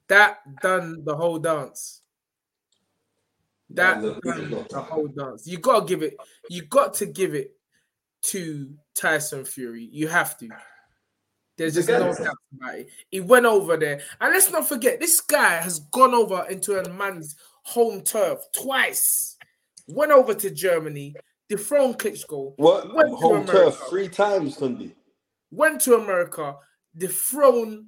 That 0.08 0.38
done 0.62 1.04
the 1.04 1.16
whole 1.16 1.40
dance. 1.40 2.02
That 3.70 4.02
That 4.02 4.04
was 4.04 4.12
a 4.12 4.50
big 4.50 4.70
the 4.70 4.82
whole 4.82 5.08
dance. 5.08 5.48
You 5.48 5.58
gotta 5.58 5.86
give 5.86 6.04
it, 6.04 6.16
you 6.50 6.64
got 6.64 6.94
to 6.96 7.06
give 7.06 7.36
it 7.36 7.56
to 8.24 8.74
Tyson 8.94 9.44
Fury. 9.44 9.90
You 9.92 10.08
have 10.08 10.38
to. 10.40 10.50
There's 11.58 11.76
just 11.76 11.88
no 11.88 12.14
doubt 12.14 12.36
about 12.58 12.76
it. 12.76 12.90
He 13.12 13.22
went 13.22 13.46
over 13.46 13.78
there. 13.78 14.02
And 14.20 14.34
let's 14.34 14.52
not 14.52 14.68
forget, 14.68 15.00
this 15.00 15.22
guy 15.22 15.56
has 15.62 15.80
gone 15.80 16.14
over 16.14 16.46
into 16.50 16.80
a 16.80 16.90
man's 16.90 17.36
home 17.64 18.02
turf 18.02 18.40
twice. 18.52 19.38
Went 19.88 20.12
over 20.12 20.34
to 20.34 20.50
Germany, 20.50 21.16
dethroned 21.48 21.98
Klitschko. 21.98 22.54
What? 22.58 22.94
Went 22.94 23.10
Home 23.16 23.42
America. 23.42 23.52
turf 23.52 23.82
three 23.90 24.10
times, 24.10 24.58
Tunde. 24.58 24.92
Went 25.52 25.80
to 25.82 25.96
America, 25.96 26.56
dethroned 26.98 27.86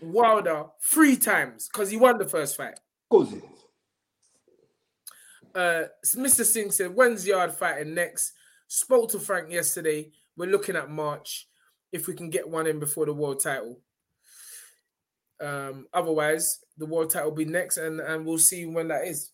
Wilder 0.00 0.64
three 0.82 1.16
times 1.16 1.68
because 1.68 1.90
he 1.90 1.96
won 1.96 2.18
the 2.18 2.26
first 2.26 2.56
fight. 2.56 2.72
Of 2.72 3.08
course 3.10 3.32
it 3.32 3.36
is. 3.36 3.50
Uh, 5.54 5.84
Mr. 6.16 6.44
Singh 6.44 6.72
said, 6.72 6.94
when's 6.94 7.24
Yarde 7.26 7.52
fighting 7.52 7.94
next? 7.94 8.32
Spoke 8.66 9.10
to 9.10 9.20
Frank 9.20 9.52
yesterday. 9.52 10.10
We're 10.36 10.50
looking 10.50 10.74
at 10.74 10.90
March 10.90 11.46
if 11.94 12.08
we 12.08 12.12
can 12.12 12.28
get 12.28 12.46
one 12.46 12.66
in 12.66 12.80
before 12.80 13.06
the 13.06 13.14
world 13.14 13.40
title. 13.40 13.78
Um, 15.40 15.86
otherwise, 15.94 16.58
the 16.76 16.86
world 16.86 17.10
title 17.10 17.30
will 17.30 17.36
be 17.36 17.44
next, 17.44 17.76
and, 17.76 18.00
and 18.00 18.26
we'll 18.26 18.38
see 18.38 18.66
when 18.66 18.88
that 18.88 19.06
is. 19.06 19.30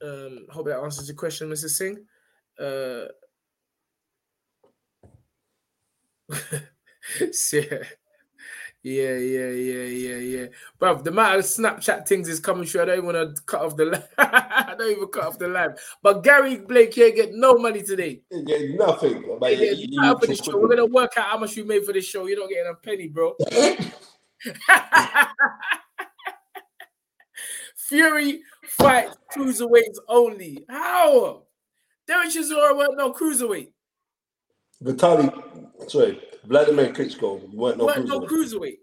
Um, 0.00 0.46
hope 0.50 0.66
that 0.66 0.78
answers 0.78 1.08
your 1.08 1.16
question, 1.16 1.50
Mr. 1.50 1.68
Singh. 1.68 2.06
Uh, 2.60 3.06
yeah, 7.52 7.82
yeah, 8.86 9.16
yeah, 9.16 9.50
yeah, 9.50 9.82
yeah, 9.82 10.16
yeah. 10.16 10.46
But 10.78 11.02
the 11.02 11.10
amount 11.10 11.40
of 11.40 11.44
Snapchat 11.44 12.06
things 12.06 12.28
is 12.28 12.38
coming 12.38 12.64
through. 12.66 12.82
I 12.82 12.84
don't 12.84 12.98
even 12.98 13.06
want 13.14 13.36
to 13.36 13.42
cut 13.42 13.62
off 13.62 13.76
the. 13.76 13.86
li- 13.86 13.98
I 14.18 14.76
don't 14.78 14.92
even 14.92 15.08
cut 15.08 15.24
off 15.24 15.38
the 15.40 15.48
live. 15.48 15.72
But 16.02 16.22
Gary 16.22 16.58
Blake 16.58 16.94
here 16.94 17.10
get 17.10 17.34
no 17.34 17.58
money 17.58 17.82
today. 17.82 18.20
You 18.30 18.44
get 18.44 18.70
nothing. 18.78 19.38
But 19.40 19.54
He 19.54 19.58
you- 19.58 19.64
get 19.70 19.78
you- 19.78 20.00
nothing 20.00 20.26
for 20.28 20.32
you 20.32 20.36
show. 20.36 20.56
We're 20.58 20.68
gonna 20.68 20.86
work 20.86 21.14
out 21.16 21.30
how 21.30 21.38
much 21.38 21.56
we 21.56 21.64
made 21.64 21.84
for 21.84 21.92
this 21.92 22.04
show. 22.06 22.26
You're 22.28 22.38
not 22.38 22.48
getting 22.48 22.70
a 22.70 22.74
penny, 22.74 23.08
bro. 23.08 23.34
Fury 27.76 28.40
fight 28.68 29.08
cruiserweights 29.34 29.98
only. 30.08 30.64
How? 30.68 31.42
Derek 32.06 32.30
Chisora 32.30 32.76
weren't 32.76 32.96
no 32.96 33.12
cruiserweight. 33.12 33.68
Vitaly, 34.82 35.90
sorry, 35.90 36.20
Vladimir 36.46 36.92
Klitschko 36.92 37.52
weren't 37.52 37.78
no 37.78 37.86
weren't 37.86 38.06
no 38.08 38.20
cruiserweight. 38.20 38.28
cruiserweight. 38.28 38.76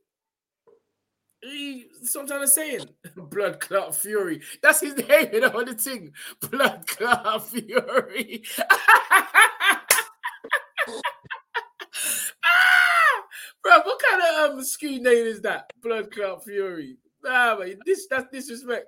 He, 1.41 1.87
that's 2.01 2.15
what 2.15 2.21
I'm 2.21 2.27
trying 2.27 2.47
to. 3.15 3.21
Blood 3.23 3.59
Clot 3.59 3.95
Fury. 3.95 4.41
That's 4.61 4.79
his 4.81 4.95
name, 4.95 5.27
you 5.33 5.41
know, 5.41 5.49
on 5.49 5.65
the 5.65 5.73
thing. 5.73 6.13
Blood 6.39 6.87
Clot 6.87 7.49
Fury. 7.49 8.43
ah! 8.59 9.79
Bro, 13.61 13.79
what 13.83 14.01
kind 14.09 14.21
of 14.21 14.51
um, 14.57 14.63
screen 14.63 15.03
name 15.03 15.25
is 15.25 15.41
that? 15.41 15.71
Blood 15.81 16.11
Clot 16.11 16.43
Fury. 16.45 16.97
Nah, 17.23 17.57
man, 17.57 17.79
this, 17.85 18.07
that's 18.09 18.27
disrespect. 18.31 18.87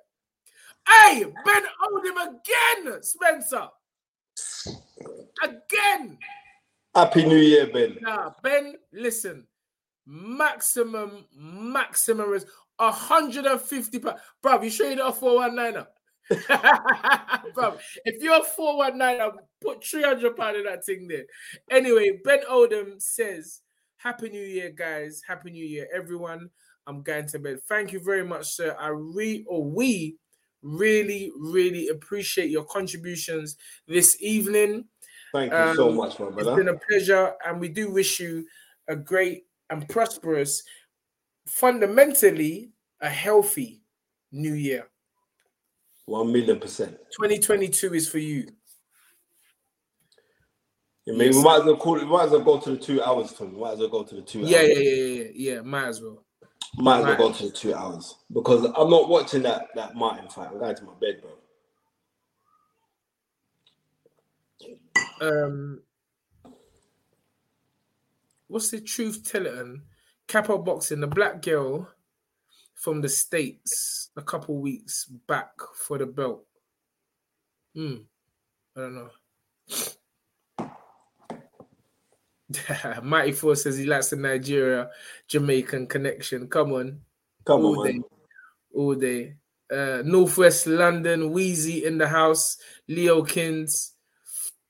Hey, 0.87 1.25
Ben 1.43 1.63
Oldham 1.89 2.17
again, 2.17 3.01
Spencer. 3.01 3.67
Again. 5.43 6.17
Happy 6.95 7.25
New 7.25 7.37
Year, 7.37 7.67
Ben. 7.67 7.97
Nah, 7.99 8.31
Ben, 8.41 8.75
listen. 8.93 9.45
Maximum, 10.05 11.25
maximum 11.35 12.33
is 12.33 12.45
150 12.77 13.99
pounds. 13.99 14.19
Bro, 14.41 14.61
you 14.61 14.69
sure 14.69 14.87
you're 14.87 14.97
not 14.97 15.17
a 15.17 15.19
419er? 15.19 15.87
Bro, 17.53 17.77
if 18.05 18.23
you're 18.23 18.37
a 18.37 18.45
419er, 18.45 19.33
put 19.61 19.83
300 19.83 20.37
pounds 20.37 20.57
in 20.57 20.63
that 20.63 20.85
thing 20.85 21.07
there. 21.09 21.25
Anyway, 21.69 22.19
Ben 22.23 22.39
Odom 22.49 23.01
says, 23.01 23.61
Happy 23.97 24.29
New 24.29 24.45
Year, 24.45 24.71
guys. 24.71 25.21
Happy 25.27 25.51
New 25.51 25.65
Year, 25.65 25.87
everyone. 25.93 26.49
I'm 26.87 27.01
going 27.01 27.27
to 27.27 27.39
bed. 27.39 27.59
Thank 27.67 27.91
you 27.91 27.99
very 27.99 28.25
much, 28.25 28.53
sir. 28.53 28.75
I 28.79 28.87
re 28.89 29.43
or 29.47 29.65
we 29.65 30.17
really, 30.61 31.31
really 31.37 31.89
appreciate 31.89 32.49
your 32.49 32.65
contributions 32.65 33.57
this 33.87 34.15
evening. 34.21 34.85
Thank 35.35 35.51
you 35.51 35.75
so 35.75 35.89
Um, 35.89 35.95
much, 35.97 36.17
my 36.17 36.27
It's 36.27 36.33
brother. 36.35 36.55
been 36.55 36.69
a 36.69 36.77
pleasure, 36.79 37.33
and 37.45 37.59
we 37.59 37.67
do 37.67 37.91
wish 37.91 38.21
you 38.21 38.47
a 38.87 38.95
great 38.95 39.47
and 39.69 39.87
prosperous, 39.89 40.63
fundamentally 41.45 42.71
a 43.01 43.09
healthy 43.09 43.81
new 44.31 44.53
year. 44.53 44.87
One 46.05 46.31
million 46.31 46.57
percent. 46.57 46.97
2022 47.17 47.93
is 47.95 48.07
for 48.07 48.19
you. 48.19 48.47
I 51.07 51.11
mean, 51.11 51.35
we 51.35 51.43
might 51.43 51.59
as 51.59 51.65
well 51.65 51.75
call 51.75 51.97
it. 51.97 52.05
We 52.05 52.09
might 52.11 52.25
as 52.25 52.31
well 52.31 52.41
go 52.41 52.59
to 52.61 52.71
the 52.71 52.77
two 52.77 53.03
hours, 53.03 53.33
Tom. 53.33 53.53
We 53.55 53.59
might 53.59 53.73
as 53.73 53.79
well 53.79 53.89
go 53.89 54.03
to 54.03 54.15
the 54.15 54.21
two 54.21 54.39
Yeah, 54.39 54.59
hours. 54.59 54.69
yeah, 54.69 54.73
yeah, 54.79 54.91
yeah, 54.91 55.23
yeah, 55.23 55.31
yeah. 55.55 55.61
Might 55.61 55.87
as 55.89 56.01
well. 56.01 56.23
Might 56.77 56.99
as 56.99 57.03
well 57.03 57.09
Right. 57.11 57.17
go 57.19 57.31
to 57.33 57.43
the 57.43 57.51
two 57.51 57.73
hours 57.75 58.15
because 58.31 58.63
I'm 58.77 58.89
not 58.89 59.09
watching 59.09 59.41
that 59.43 59.67
that 59.75 59.95
Martin 59.95 60.29
fight. 60.29 60.49
I'm 60.51 60.59
going 60.59 60.75
to 60.77 60.83
my 60.85 60.93
bed, 61.01 61.21
bro. 61.21 61.31
Um, 65.21 65.81
what's 68.47 68.71
the 68.71 68.81
truth 68.81 69.29
telling? 69.29 69.81
Capo 70.27 70.57
boxing, 70.57 70.99
the 71.01 71.07
black 71.07 71.41
girl 71.41 71.87
from 72.73 73.01
the 73.01 73.09
states, 73.09 74.09
a 74.17 74.21
couple 74.21 74.57
weeks 74.59 75.05
back 75.27 75.49
for 75.75 75.97
the 75.97 76.05
belt. 76.05 76.45
Hmm. 77.75 77.95
I 78.75 78.79
don't 78.81 78.95
know. 78.95 79.09
Mighty 83.03 83.31
Four 83.31 83.55
says 83.55 83.77
he 83.77 83.85
likes 83.85 84.09
the 84.09 84.15
Nigeria 84.17 84.89
Jamaican 85.27 85.87
connection. 85.87 86.47
Come 86.47 86.73
on, 86.73 87.01
Come 87.45 87.65
all 87.65 87.79
on, 87.79 87.85
day, 87.87 87.93
man. 87.93 88.03
all 88.75 88.95
day. 88.95 89.35
Uh, 89.71 90.03
Northwest 90.05 90.67
London, 90.67 91.31
Wheezy 91.31 91.85
in 91.85 91.97
the 91.97 92.07
house, 92.07 92.57
Leo 92.87 93.23
Kins. 93.23 93.93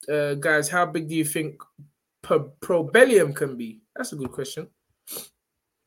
Uh, 0.07 0.35
guys, 0.35 0.69
how 0.69 0.85
big 0.85 1.07
do 1.07 1.15
you 1.15 1.25
think 1.25 1.61
Pro- 2.21 2.51
Probellum 2.61 3.35
can 3.35 3.55
be? 3.57 3.81
That's 3.95 4.13
a 4.13 4.15
good 4.15 4.31
question. 4.31 4.67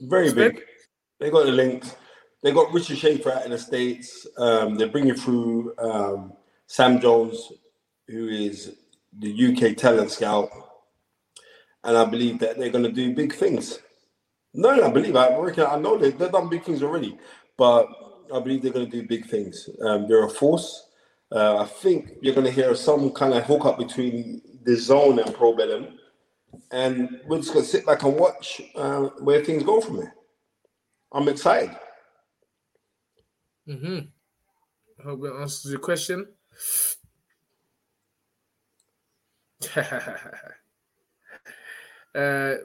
Very 0.01 0.33
big. 0.33 0.63
They 1.21 1.31
got 1.31 1.47
the 1.47 1.53
links. 1.53 1.97
They 2.43 2.53
got 2.53 2.73
Richard 2.73 2.99
Schaefer 2.99 3.33
out 3.33 3.45
in 3.45 3.51
the 3.51 3.59
States. 3.59 4.27
Um, 4.37 4.77
they're 4.77 4.89
bringing 4.89 5.15
through 5.15 5.75
um, 5.79 6.33
Sam 6.67 7.01
Jones, 7.01 7.53
who 8.07 8.29
is 8.29 8.77
the 9.19 9.31
UK 9.49 9.77
talent 9.77 10.11
scout. 10.11 10.49
And 11.83 11.97
I 11.97 12.05
believe 12.05 12.39
that 12.41 12.59
they're 12.59 12.71
going 12.71 12.85
to 12.85 12.93
do 12.93 13.15
big 13.15 13.35
things. 13.35 13.81
No, 14.55 14.75
no, 14.75 14.85
I 14.85 14.91
believe 14.91 15.17
I 15.17 15.37
reckon 15.37 15.67
I 15.67 15.79
know 15.79 15.99
they, 15.99 16.11
they've 16.11 16.31
done 16.31 16.49
big 16.49 16.65
things 16.65 16.83
already, 16.83 17.19
but 17.57 17.87
I 18.35 18.41
believe 18.41 18.63
they're 18.63 18.73
going 18.73 18.91
to 18.91 19.01
do 19.01 19.07
big 19.07 19.27
things. 19.27 19.69
Um, 19.85 20.09
they're 20.09 20.25
a 20.25 20.31
force. 20.31 20.88
Uh, 21.31 21.59
I 21.59 21.67
think 21.67 22.13
you're 22.23 22.35
going 22.35 22.47
to 22.47 22.53
hear 22.53 22.75
some 22.75 23.11
kind 23.11 23.35
of 23.35 23.45
hookup 23.45 23.79
between 23.79 24.41
DAZN 24.65 25.25
and 25.25 25.35
Probellum, 25.35 25.93
and 26.71 27.21
we're 27.27 27.39
just 27.39 27.53
going 27.53 27.65
to 27.65 27.71
sit 27.71 27.85
back 27.85 28.03
and 28.03 28.17
watch 28.17 28.63
uh, 28.75 29.03
where 29.21 29.45
things 29.45 29.63
go 29.63 29.81
from 29.81 29.99
there. 29.99 30.15
I'm 31.13 31.29
excited. 31.29 31.77
Mm-hmm. 33.69 33.99
I 35.01 35.03
hope 35.03 35.23
that 35.23 35.37
answers 35.41 35.71
your 35.71 35.81
question. 35.81 36.27
uh, 39.77 39.83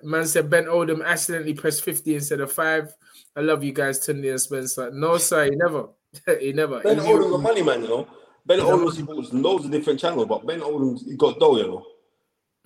man 0.04 0.26
said 0.26 0.50
Ben 0.50 0.68
Oldham 0.68 1.02
accidentally 1.02 1.54
pressed 1.54 1.84
50 1.84 2.16
instead 2.16 2.40
of 2.40 2.52
five. 2.52 2.94
I 3.36 3.42
love 3.42 3.64
you 3.64 3.74
guys, 3.74 4.06
Tunde 4.06 4.30
and 4.30 4.40
Spencer. 4.40 4.92
No, 4.92 5.18
sir, 5.18 5.46
he 5.46 5.52
never. 5.52 5.88
he 6.40 6.54
never. 6.54 6.80
Ben 6.82 7.00
He- 7.00 7.08
Odom's 7.08 7.34
a 7.34 7.38
money 7.38 7.64
man, 7.64 7.84
you 7.84 7.90
know. 7.90 8.08
Ben 8.46 8.60
Odom's 8.60 8.98
he 8.98 9.04
owns 9.08 9.34
loads 9.34 9.66
of 9.66 9.72
different 9.72 10.00
channels, 10.00 10.28
but 10.28 10.46
Ben 10.46 10.60
Odom's 10.60 11.06
he 11.06 11.16
got 11.16 11.40
dough, 11.40 11.58
you 11.58 11.68
know. 11.68 11.86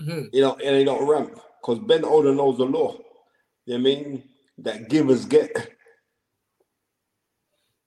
Mhm. 0.01 0.29
You 0.33 0.41
know, 0.41 0.55
and 0.55 0.77
he 0.77 0.83
don't 0.83 1.07
ramp 1.07 1.39
because 1.61 1.79
Ben 1.79 2.01
Odom 2.01 2.37
knows 2.37 2.57
the 2.57 2.65
law. 2.65 2.97
You 3.65 3.77
know 3.77 3.83
what 3.83 3.97
I 3.97 4.01
mean? 4.01 4.23
That 4.59 4.89
givers 4.89 5.25
get. 5.25 5.51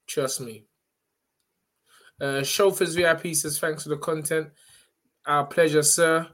Trust 0.06 0.40
me. 0.40 0.66
Uh, 2.20 2.42
Chauffeurs 2.42 2.94
VIP 2.94 3.34
says, 3.34 3.58
thanks 3.58 3.84
for 3.84 3.88
the 3.88 3.96
content. 3.96 4.48
Our 5.26 5.46
pleasure, 5.46 5.82
sir. 5.82 6.28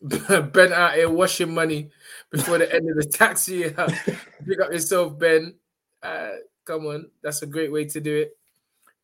ben 0.02 0.72
out 0.72 0.94
here 0.94 1.08
washing 1.08 1.54
money 1.54 1.90
before 2.30 2.58
the 2.58 2.74
end 2.74 2.90
of 2.90 2.96
the 2.96 3.04
tax 3.04 3.48
year. 3.48 3.70
Pick 4.46 4.60
up 4.60 4.72
yourself, 4.72 5.18
Ben. 5.18 5.54
Uh, 6.02 6.30
come 6.64 6.86
on. 6.86 7.10
That's 7.22 7.42
a 7.42 7.46
great 7.46 7.72
way 7.72 7.84
to 7.86 8.00
do 8.00 8.16
it. 8.16 8.36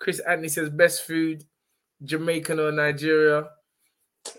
Chris 0.00 0.18
Anthony 0.20 0.48
says, 0.48 0.70
best 0.70 1.06
food, 1.06 1.44
Jamaican 2.02 2.58
or 2.58 2.72
Nigeria. 2.72 3.48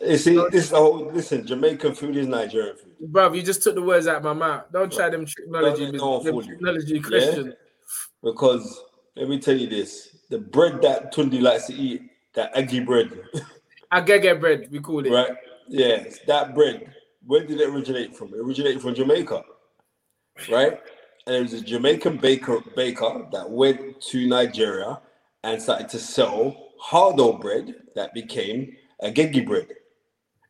You 0.05 0.17
see, 0.17 0.43
this 0.51 0.71
whole 0.71 1.11
listen, 1.11 1.45
Jamaican 1.45 1.95
food 1.95 2.15
is 2.17 2.27
Nigerian 2.27 2.75
food. 2.77 2.93
Bruv, 3.11 3.35
you 3.35 3.41
just 3.41 3.63
took 3.63 3.75
the 3.75 3.81
words 3.81 4.07
out 4.07 4.17
of 4.17 4.23
my 4.23 4.33
mouth. 4.33 4.65
Don't 4.71 4.91
try 4.91 5.09
them 5.09 5.25
technology, 5.25 5.91
No, 5.91 6.19
no, 6.19 6.23
them 6.23 6.33
fool 6.33 6.43
you. 6.45 6.51
technology 6.51 7.01
Yeah? 7.09 7.51
Because 8.23 8.83
let 9.15 9.27
me 9.27 9.39
tell 9.39 9.57
you 9.57 9.67
this: 9.67 10.17
the 10.29 10.37
bread 10.37 10.81
that 10.83 11.13
Tunde 11.13 11.41
likes 11.41 11.67
to 11.67 11.73
eat, 11.73 12.03
that 12.35 12.55
aggie 12.55 12.79
bread, 12.79 13.11
Agege 13.93 14.39
bread, 14.39 14.67
we 14.71 14.79
call 14.79 15.05
it. 15.05 15.11
right? 15.11 15.35
Yes, 15.67 16.19
that 16.27 16.53
bread. 16.53 16.93
Where 17.25 17.45
did 17.45 17.59
it 17.59 17.69
originate 17.69 18.15
from? 18.15 18.33
It 18.33 18.39
originated 18.39 18.81
from 18.81 18.95
Jamaica, 18.95 19.43
right? 20.49 20.79
And 21.27 21.35
it 21.35 21.41
was 21.41 21.53
a 21.53 21.61
Jamaican 21.61 22.17
baker 22.17 22.59
baker 22.75 23.27
that 23.31 23.49
went 23.49 23.99
to 24.01 24.27
Nigeria 24.27 24.99
and 25.43 25.61
started 25.61 25.89
to 25.89 25.99
sell 25.99 26.69
hardo 26.79 27.33
bread 27.33 27.75
that 27.95 28.13
became 28.13 28.75
a 29.01 29.11
geggy 29.11 29.45
bread. 29.45 29.67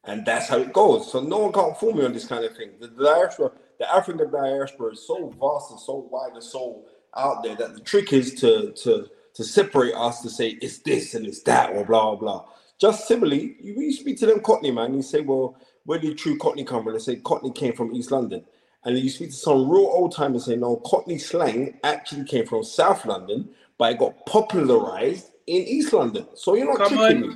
And 0.06 0.26
that's 0.26 0.50
how 0.50 0.58
it 0.58 0.74
goes. 0.74 1.12
So 1.12 1.22
no 1.22 1.40
one 1.40 1.54
can't 1.54 1.78
fool 1.78 1.94
me 1.94 2.06
on 2.06 2.14
this 2.14 2.28
kind 2.28 2.44
of 2.44 2.56
thing. 2.56 2.72
The 2.80 2.88
diaspora, 2.88 3.52
the 3.80 3.94
African 3.94 4.32
diaspora 4.32 4.94
is 4.94 5.06
so 5.06 5.30
vast 5.40 5.72
and 5.72 5.80
so 5.80 6.08
wide 6.10 6.34
and 6.34 6.44
so 6.44 6.86
out 7.16 7.44
there 7.44 7.56
that 7.56 7.76
the 7.76 7.82
trick 7.82 8.14
is 8.14 8.34
to 8.36 8.72
to 8.72 9.08
to 9.34 9.44
separate 9.44 9.94
us 9.96 10.22
to 10.22 10.30
say 10.30 10.58
it's 10.62 10.80
this 10.80 11.14
and 11.14 11.26
it's 11.26 11.44
that 11.44 11.70
or 11.72 11.86
blah 11.86 12.16
blah 12.16 12.16
blah. 12.16 12.46
Just 12.80 13.08
similarly, 13.08 13.58
you, 13.62 13.80
you 13.80 13.94
speak 13.94 14.18
to 14.20 14.26
them 14.26 14.40
Cockney 14.42 14.72
man, 14.72 14.96
you 14.96 15.04
say, 15.04 15.22
well, 15.22 15.56
where 15.86 16.00
did 16.00 16.18
true 16.18 16.38
Cockney 16.38 16.64
come 16.64 16.84
from? 16.84 16.94
They 16.94 17.00
say 17.00 17.18
Cockney 17.18 17.52
came 17.52 17.74
from 17.74 17.94
East 17.96 18.12
London. 18.12 18.44
And 18.84 18.98
you 18.98 19.10
speak 19.12 19.30
to 19.30 19.36
some 19.36 19.70
real 19.70 19.86
old 19.86 20.16
timers 20.16 20.48
and 20.48 20.56
say, 20.56 20.60
no, 20.60 20.78
Cockney 20.78 21.20
slang 21.20 21.80
actually 21.84 22.26
came 22.26 22.48
from 22.48 22.64
South 22.64 23.06
London, 23.06 23.50
but 23.82 23.94
it 23.94 23.98
got 23.98 24.24
popularized 24.28 25.32
in 25.48 25.64
East 25.64 25.92
London. 25.92 26.28
So 26.36 26.54
you're 26.54 26.68
not 26.68 26.88
Come 26.88 27.00
tricking 27.00 27.24
on. 27.24 27.30
me. 27.32 27.36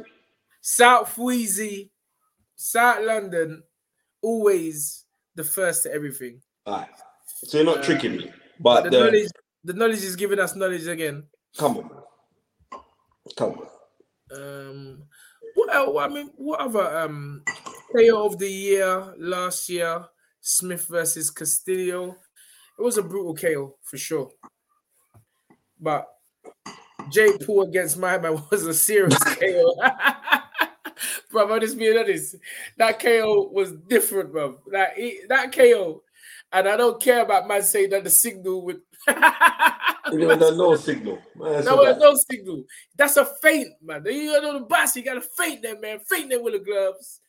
South 0.61 1.17
Wheezy, 1.17 1.89
South 2.55 3.03
London, 3.03 3.63
always 4.21 5.05
the 5.33 5.43
first 5.43 5.81
to 5.83 5.91
everything. 5.91 6.39
All 6.67 6.77
right. 6.77 6.89
So 7.25 7.57
you're 7.57 7.65
not 7.65 7.81
tricking 7.81 8.17
me. 8.17 8.31
But 8.59 8.83
But 8.83 8.83
the 8.83 8.89
the, 8.91 9.03
knowledge, 9.05 9.27
the 9.63 9.73
knowledge 9.73 10.03
is 10.03 10.15
giving 10.15 10.37
us 10.37 10.55
knowledge 10.55 10.85
again. 10.85 11.23
come 11.57 11.77
on. 11.77 11.89
Come 13.35 13.59
on. 14.31 14.39
Um, 14.39 15.03
what 15.55 15.73
else? 15.73 15.97
I 15.99 16.07
mean, 16.09 16.29
what 16.35 16.59
other 16.59 16.95
um 16.99 17.41
player 17.91 18.17
of 18.17 18.37
the 18.37 18.47
year 18.51 19.15
last 19.17 19.67
year? 19.67 20.05
Smith 20.41 20.85
versus 20.89 21.31
Castillo. 21.31 22.17
It 22.77 22.83
was 22.83 22.99
a 22.99 23.01
brutal 23.01 23.33
KO 23.33 23.77
for 23.81 23.97
sure. 23.97 24.29
But 25.79 26.05
Jake 27.11 27.45
Paul 27.45 27.63
against 27.63 27.97
my 27.97 28.17
man 28.17 28.41
was 28.51 28.65
a 28.65 28.73
serious 28.73 29.17
KO. 29.23 29.75
bro, 31.31 31.53
I'm 31.53 31.61
just 31.61 31.77
being 31.77 31.97
honest. 31.97 32.35
That 32.77 32.99
KO 32.99 33.49
was 33.51 33.73
different, 33.87 34.31
bro. 34.31 34.59
That 34.71 34.93
that 35.29 35.51
KO, 35.51 36.01
and 36.51 36.67
I 36.67 36.77
don't 36.77 37.01
care 37.01 37.21
about 37.21 37.47
man 37.47 37.63
saying 37.63 37.91
that 37.91 38.03
the 38.03 38.09
signal 38.09 38.63
with. 38.63 38.77
Know, 40.11 40.35
no 40.35 40.75
signal. 40.75 41.17
Man, 41.35 41.65
No, 41.65 41.83
right. 41.83 41.97
no 41.97 42.15
signal. 42.29 42.63
That's 42.95 43.17
a 43.17 43.25
feint, 43.41 43.69
man. 43.81 44.05
You 44.05 44.33
got 44.39 44.45
on 44.45 44.61
the 44.61 44.67
boss, 44.67 44.95
you 44.95 45.03
gotta 45.03 45.21
faint 45.21 45.63
them, 45.63 45.81
man. 45.81 45.99
Faint 45.99 46.29
them 46.29 46.43
with 46.43 46.53
the 46.53 46.59
gloves. 46.59 47.21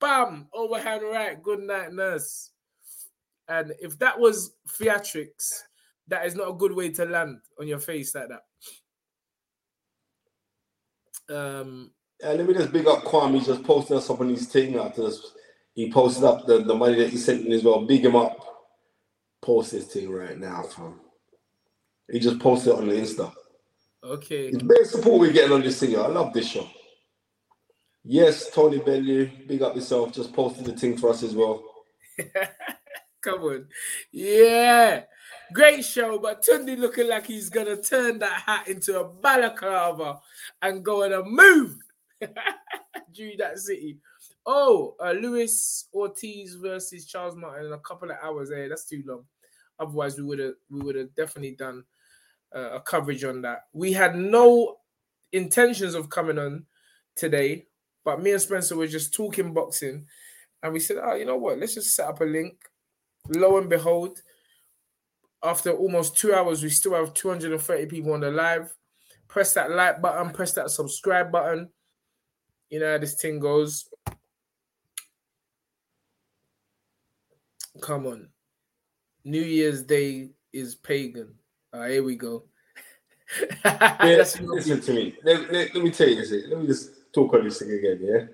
Bam, 0.00 0.48
overhand 0.52 1.02
right. 1.02 1.40
Good 1.40 1.60
night, 1.60 1.92
nurse. 1.92 2.50
And 3.48 3.72
if 3.78 3.96
that 4.00 4.18
was 4.18 4.52
theatrics, 4.68 5.60
that 6.08 6.26
is 6.26 6.34
not 6.34 6.48
a 6.50 6.54
good 6.54 6.72
way 6.72 6.90
to 6.90 7.04
land 7.04 7.38
on 7.60 7.68
your 7.68 7.78
face 7.78 8.14
like 8.14 8.28
that. 8.28 8.40
Um, 11.30 11.90
Yeah, 12.20 12.30
let 12.32 12.46
me 12.46 12.54
just 12.54 12.72
big 12.72 12.86
up 12.86 13.04
Kwame. 13.04 13.34
He's 13.34 13.46
just 13.46 13.64
posting 13.64 13.96
us 13.96 14.10
up 14.10 14.20
on 14.20 14.28
his 14.28 14.46
thing. 14.46 14.76
After 14.76 15.08
he 15.74 15.90
posted 15.90 16.24
up 16.24 16.46
the, 16.46 16.58
the 16.62 16.74
money 16.74 16.96
that 16.96 17.10
he 17.10 17.16
sent 17.16 17.46
in 17.46 17.52
as 17.52 17.64
well. 17.64 17.84
Big 17.84 18.04
him 18.04 18.16
up. 18.16 18.38
Post 19.42 19.72
his 19.72 19.86
thing 19.86 20.10
right 20.10 20.38
now, 20.38 20.62
fam. 20.62 21.00
He 22.10 22.18
just 22.18 22.38
posted 22.38 22.72
it 22.72 22.78
on 22.78 22.88
the 22.88 22.94
Insta. 22.94 23.32
okay. 24.02 24.48
It's 24.48 24.62
best 24.62 24.92
support 24.92 25.20
we're 25.20 25.32
getting 25.32 25.52
on 25.52 25.62
this 25.62 25.80
thing. 25.80 25.96
I 25.96 26.06
love 26.06 26.32
this 26.32 26.48
show. 26.48 26.66
Yes, 28.04 28.50
Tony 28.50 28.78
Bellew, 28.78 29.30
big 29.46 29.62
up 29.62 29.74
yourself. 29.74 30.12
Just 30.12 30.32
posted 30.32 30.66
the 30.66 30.72
thing 30.76 30.96
for 30.96 31.10
us 31.10 31.22
as 31.22 31.34
well. 31.34 31.62
Come 33.22 33.40
on. 33.40 33.66
Yeah. 34.12 35.04
Great 35.52 35.84
show, 35.84 36.18
but 36.18 36.42
Tunde 36.42 36.78
looking 36.78 37.08
like 37.08 37.26
he's 37.26 37.48
gonna 37.48 37.76
turn 37.76 38.18
that 38.18 38.42
hat 38.46 38.68
into 38.68 39.00
a 39.00 39.08
balaclava 39.08 40.20
and 40.62 40.84
go 40.84 41.04
on 41.04 41.12
a 41.12 41.22
move. 41.22 41.76
Drew 43.14 43.36
that 43.38 43.58
city. 43.58 43.98
Oh, 44.46 44.94
uh, 45.00 45.12
Luis 45.12 45.86
Ortiz 45.94 46.54
versus 46.54 47.06
Charles 47.06 47.36
Martin 47.36 47.66
in 47.66 47.72
a 47.72 47.78
couple 47.78 48.10
of 48.10 48.16
hours. 48.22 48.50
Hey, 48.50 48.68
that's 48.68 48.86
too 48.86 49.02
long. 49.06 49.24
Otherwise, 49.78 50.16
we 50.16 50.24
would 50.24 50.38
have 50.38 50.54
we 50.70 50.80
would 50.80 50.96
have 50.96 51.14
definitely 51.14 51.52
done 51.52 51.84
uh, 52.54 52.70
a 52.74 52.80
coverage 52.80 53.24
on 53.24 53.42
that. 53.42 53.64
We 53.72 53.92
had 53.92 54.16
no 54.16 54.76
intentions 55.32 55.94
of 55.94 56.10
coming 56.10 56.38
on 56.38 56.66
today, 57.16 57.66
but 58.04 58.22
me 58.22 58.32
and 58.32 58.40
Spencer 58.40 58.76
were 58.76 58.86
just 58.86 59.14
talking 59.14 59.52
boxing, 59.52 60.06
and 60.62 60.72
we 60.72 60.80
said, 60.80 60.98
"Oh, 61.02 61.14
you 61.14 61.24
know 61.24 61.36
what? 61.36 61.58
Let's 61.58 61.74
just 61.74 61.94
set 61.94 62.08
up 62.08 62.20
a 62.20 62.24
link." 62.24 62.56
Lo 63.28 63.56
and 63.58 63.70
behold, 63.70 64.20
after 65.44 65.70
almost 65.72 66.16
two 66.16 66.34
hours, 66.34 66.62
we 66.62 66.70
still 66.70 66.94
have 66.94 67.14
230 67.14 67.86
people 67.86 68.12
on 68.14 68.20
the 68.20 68.30
live. 68.30 68.74
Press 69.28 69.54
that 69.54 69.70
like 69.70 70.00
button, 70.00 70.30
press 70.30 70.52
that 70.54 70.70
subscribe 70.70 71.30
button. 71.30 71.68
You 72.70 72.80
know 72.80 72.92
how 72.92 72.98
this 72.98 73.14
thing 73.14 73.38
goes. 73.38 73.88
Come 77.80 78.06
on. 78.06 78.28
New 79.24 79.40
Year's 79.42 79.82
Day 79.82 80.30
is 80.52 80.74
pagan. 80.74 81.34
Ah, 81.72 81.86
here 81.86 82.02
we 82.02 82.16
go. 82.16 82.44
Yeah, 83.64 83.96
listen 84.40 84.80
to 84.80 84.92
me. 84.92 85.16
Let, 85.24 85.52
let- 85.52 85.74
let 85.74 85.84
me 85.84 85.90
tell 85.90 86.08
you 86.08 86.16
this. 86.16 86.32
Let 86.48 86.60
me 86.60 86.66
just 86.66 86.90
talk 87.12 87.34
on 87.34 87.44
this 87.44 87.58
thing 87.58 87.70
again, 87.72 87.98
yeah? 88.00 88.26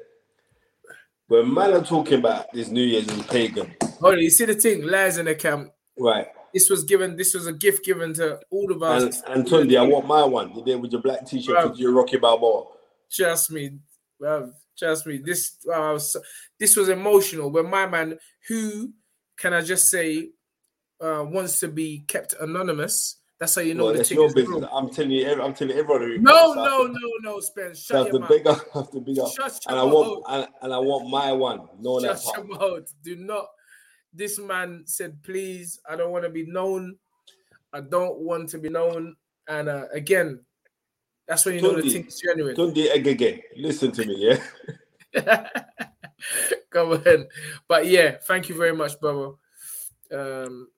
When 1.29 1.53
man 1.55 1.73
are 1.75 1.85
talking 1.85 2.19
about 2.19 2.53
this 2.53 2.69
New 2.69 2.83
Year's 2.83 3.09
is 3.09 3.23
pagan, 3.27 3.73
Hold 4.01 4.15
on, 4.15 4.21
you 4.21 4.31
see 4.31 4.47
the 4.47 4.55
thing, 4.55 4.83
lies 4.83 5.17
in 5.19 5.27
the 5.27 5.35
camp. 5.37 5.71
right? 5.99 6.27
This 6.53 6.69
was 6.69 6.85
given, 6.85 7.17
this 7.17 7.35
was 7.35 7.47
a 7.47 7.53
gift 7.53 7.85
given 7.85 8.13
to 8.15 8.41
all 8.51 8.73
of 8.73 8.83
us. 8.83 9.23
and 9.27 9.45
Tunde, 9.47 9.79
I 9.79 9.83
want 9.83 10.07
my 10.07 10.25
one. 10.25 10.53
The 10.55 10.63
day 10.63 10.75
with 10.77 10.93
your 10.93 11.01
black 11.01 11.27
t-shirt 11.27 11.57
Bruv. 11.57 11.71
with 11.71 11.79
your 11.79 11.93
Rocky 11.93 12.17
Balboa. 12.19 12.65
Trust 13.11 13.51
me, 13.53 13.79
bruv, 14.21 14.53
trust 14.79 15.07
me. 15.07 15.19
This 15.19 15.57
uh, 15.69 15.95
was, 15.95 16.17
this 16.59 16.77
was 16.77 16.89
emotional. 16.89 17.51
When 17.51 17.69
my 17.71 17.87
man, 17.87 18.19
who 18.49 18.93
can 19.37 19.53
I 19.55 19.61
just 19.63 19.89
say, 19.89 20.31
uh, 21.01 21.25
wants 21.27 21.61
to 21.61 21.69
be 21.69 22.05
kept 22.07 22.35
anonymous. 22.41 23.17
That's 23.39 23.55
how 23.55 23.63
you 23.63 23.73
know 23.75 23.85
Well, 23.85 23.93
the 23.95 23.99
that's 24.01 24.11
your 24.11 24.27
is 24.27 24.35
business. 24.35 24.61
real. 24.61 24.69
I'm 24.71 24.91
telling 24.91 25.13
you, 25.13 25.43
I'm 25.43 25.55
telling 25.55 25.75
everyone. 25.79 26.23
No, 26.23 26.53
no, 26.53 26.83
no, 26.87 27.11
no, 27.23 27.41
Spence. 27.41 27.81
Shut 27.87 27.97
have 27.97 28.07
your 28.09 28.13
to 28.15 28.19
mouth. 28.21 28.29
big 28.29 28.47
up, 28.47 28.59
have 28.75 28.91
to 28.91 29.01
big 29.01 29.19
up, 29.19 29.33
Shut 29.33 29.59
and 29.67 29.79
I 29.79 29.83
want, 29.83 30.23
and, 30.29 30.47
and 30.61 30.75
I 30.75 30.79
want 30.79 31.09
my 31.09 31.33
one. 31.33 31.67
Know 31.81 32.01
that 32.01 32.21
Shut 32.21 32.37
your 32.37 32.45
mouth. 32.49 32.93
Do 33.03 33.17
not. 33.17 33.47
This 34.13 34.39
man 34.39 34.83
said, 34.87 35.23
"Please, 35.23 35.81
I 35.89 35.97
don't 35.97 36.13
want 36.13 36.25
to 36.25 36.31
be 36.31 36.47
known. 36.47 36.97
I 37.73 37.81
don't 37.81 38.19
want 38.19 38.49
to 38.51 38.59
be 38.59 38.69
known." 38.69 39.17
And 39.49 39.69
uh, 39.69 39.87
again, 39.93 40.41
that's 41.27 41.45
when 41.47 41.55
you 41.55 41.63
know 41.63 41.77
the 41.77 41.83
Tunde, 41.83 41.93
thing's 41.93 42.21
genuine. 42.21 42.57
Tunde 42.57 42.91
Egege, 42.93 43.43
listen 43.57 43.93
to 43.93 44.05
me, 44.05 44.39
yeah. 45.15 45.49
Go 46.71 46.93
ahead. 46.93 47.29
But 47.69 47.87
yeah, 47.87 48.17
thank 48.27 48.49
you 48.49 48.57
very 48.57 48.75
much, 48.75 48.99
brother. 49.01 49.33
Um, 50.13 50.69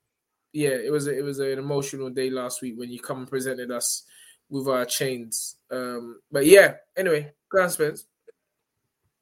yeah, 0.51 0.69
it 0.69 0.91
was 0.91 1.07
a, 1.07 1.17
it 1.17 1.23
was 1.23 1.39
an 1.39 1.57
emotional 1.57 2.11
day 2.11 2.29
last 2.29 2.61
week 2.61 2.77
when 2.77 2.91
you 2.91 2.99
come 2.99 3.19
and 3.19 3.27
presented 3.27 3.71
us 3.71 4.03
with 4.49 4.67
our 4.67 4.85
chains. 4.85 5.55
Um, 5.71 6.19
but 6.31 6.45
yeah, 6.45 6.75
anyway, 6.95 7.31
on, 7.59 7.69
Spence. 7.69 8.05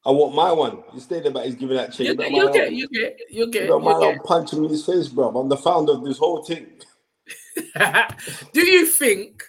I 0.03 0.09
want 0.11 0.33
my 0.33 0.51
one. 0.51 0.83
You 0.93 0.99
stayed 0.99 1.25
about 1.27 1.45
he's 1.45 1.55
giving 1.55 1.77
that 1.77 1.93
chain. 1.93 2.07
You 2.07 2.15
get, 2.15 2.31
you 2.31 2.51
get, 2.51 2.71
you 2.73 2.87
get, 2.87 3.19
you 3.29 3.51
get, 3.51 3.65
You 3.67 3.79
mind 3.79 4.03
I'm 4.03 4.19
punching 4.19 4.63
in 4.63 4.69
his 4.69 4.85
face, 4.85 5.07
bro. 5.07 5.29
I'm 5.29 5.47
the 5.49 5.57
founder 5.57 5.93
of 5.93 6.03
this 6.03 6.17
whole 6.17 6.43
thing. 6.43 6.67
do 8.53 8.65
you 8.67 8.85
think? 8.87 9.43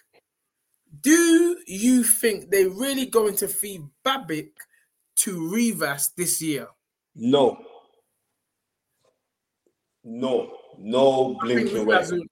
Do 1.00 1.56
you 1.66 2.04
think 2.04 2.50
they're 2.50 2.68
really 2.68 3.06
going 3.06 3.34
to 3.36 3.48
feed 3.48 3.82
Babic 4.04 4.50
to 5.16 5.50
Rivas 5.50 6.10
this 6.16 6.42
year? 6.42 6.68
No. 7.16 7.58
No. 10.04 10.52
No 10.78 11.38
I 11.42 11.46
think 11.46 11.60
blinking 11.70 11.86
way. 11.86 12.04
Will- 12.10 12.24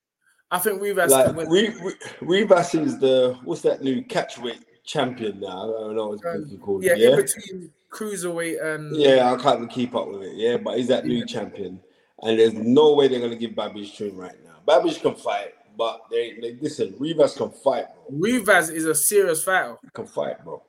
I 0.53 0.59
think 0.59 0.83
Rivas. 0.83 1.11
Like. 1.11 1.37
Re- 1.49 1.75
Re- 1.83 1.95
Rivas 2.21 2.75
is 2.75 2.99
the 2.99 3.39
what's 3.45 3.63
that 3.63 3.83
new 3.83 4.03
catchweight 4.05 4.61
champion 4.85 5.41
now? 5.41 5.49
I 5.49 5.81
don't 5.81 5.97
know 5.97 6.09
what 6.09 6.27
Um, 6.27 6.43
it's 6.51 6.63
called. 6.63 6.85
yeah, 6.85 6.95
Yeah, 6.97 7.11
in 7.11 7.17
between 7.17 7.73
cruiserweight 7.93 8.63
and 8.65 8.95
yeah, 8.97 9.33
I 9.33 9.37
can't 9.41 9.71
keep 9.71 9.95
up 9.95 10.09
with 10.09 10.23
it. 10.23 10.35
Yeah, 10.37 10.57
but 10.59 10.79
he's 10.79 10.89
that 10.89 11.05
new 11.07 11.25
champion, 11.27 11.81
and 12.23 12.39
there's 12.39 12.55
no 12.55 12.95
way 12.95 13.09
they're 13.09 13.21
gonna 13.21 13.37
give 13.37 13.53
Babic 13.53 13.97
to 13.97 14.09
him 14.09 14.17
right 14.17 14.37
now. 14.45 14.57
Babic 14.67 15.01
can 15.01 15.15
fight, 15.15 15.55
but 15.77 16.03
they, 16.11 16.39
they 16.41 16.57
listen. 16.61 16.95
Rivas 16.99 17.35
can 17.37 17.51
fight, 17.51 17.87
bro. 17.95 18.19
Rivas 18.19 18.71
is 18.71 18.85
a 18.87 18.95
serious 18.95 19.43
fighter. 19.45 19.77
Can 19.93 20.07
fight, 20.07 20.43
bro. 20.45 20.63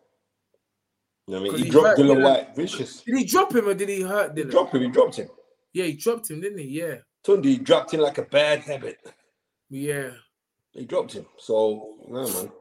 You 1.28 1.36
know 1.36 1.42
what 1.42 1.50
I 1.50 1.54
mean, 1.54 1.58
he 1.60 1.64
he 1.66 1.70
dropped 1.70 2.00
Dillian 2.00 2.18
Dillian. 2.18 2.24
Whyte 2.24 2.56
vicious. 2.56 3.02
Did 3.02 3.18
he 3.18 3.26
drop 3.26 3.56
him 3.56 3.68
or 3.68 3.74
did 3.74 3.90
he 3.90 4.02
hurt 4.02 4.36
He 4.38 4.44
Dillian? 4.44 4.52
dropped 4.52 4.76
him. 4.76 4.82
He 4.82 4.88
dropped 4.90 5.16
him. 5.16 5.28
Yeah, 5.74 5.86
he 5.86 5.94
dropped 5.94 6.30
him, 6.30 6.42
didn't 6.42 6.58
he? 6.60 6.80
Yeah, 6.80 6.96
Tunde 7.26 7.64
dropped 7.64 7.94
him 7.94 8.02
like 8.02 8.18
a 8.18 8.24
bad 8.24 8.60
habit. 8.62 8.98
yeah, 9.70 10.10
He 10.74 10.86
dropped 10.86 11.14
him. 11.14 11.26
So 11.38 11.96
no 12.10 12.24
man. 12.28 12.52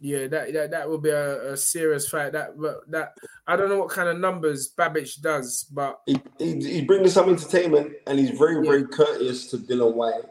Yeah. 0.00 0.26
That 0.26 0.52
that, 0.52 0.70
that 0.70 0.90
would 0.90 1.02
be 1.02 1.10
a, 1.10 1.52
a 1.52 1.56
serious 1.56 2.08
fight. 2.08 2.32
That 2.32 2.50
that 2.88 3.14
I 3.46 3.56
don't 3.56 3.68
know 3.68 3.78
what 3.78 3.90
kind 3.90 4.08
of 4.08 4.18
numbers 4.18 4.72
Babich 4.76 5.20
does, 5.20 5.64
but 5.64 6.00
he, 6.06 6.20
he, 6.38 6.54
he's 6.54 6.82
bringing 6.82 7.08
some 7.08 7.28
entertainment 7.28 7.92
and 8.06 8.18
he's 8.18 8.30
very, 8.30 8.64
very 8.66 8.86
courteous 8.86 9.50
to 9.50 9.58
Dillian 9.58 9.94
Whyte 9.94 10.24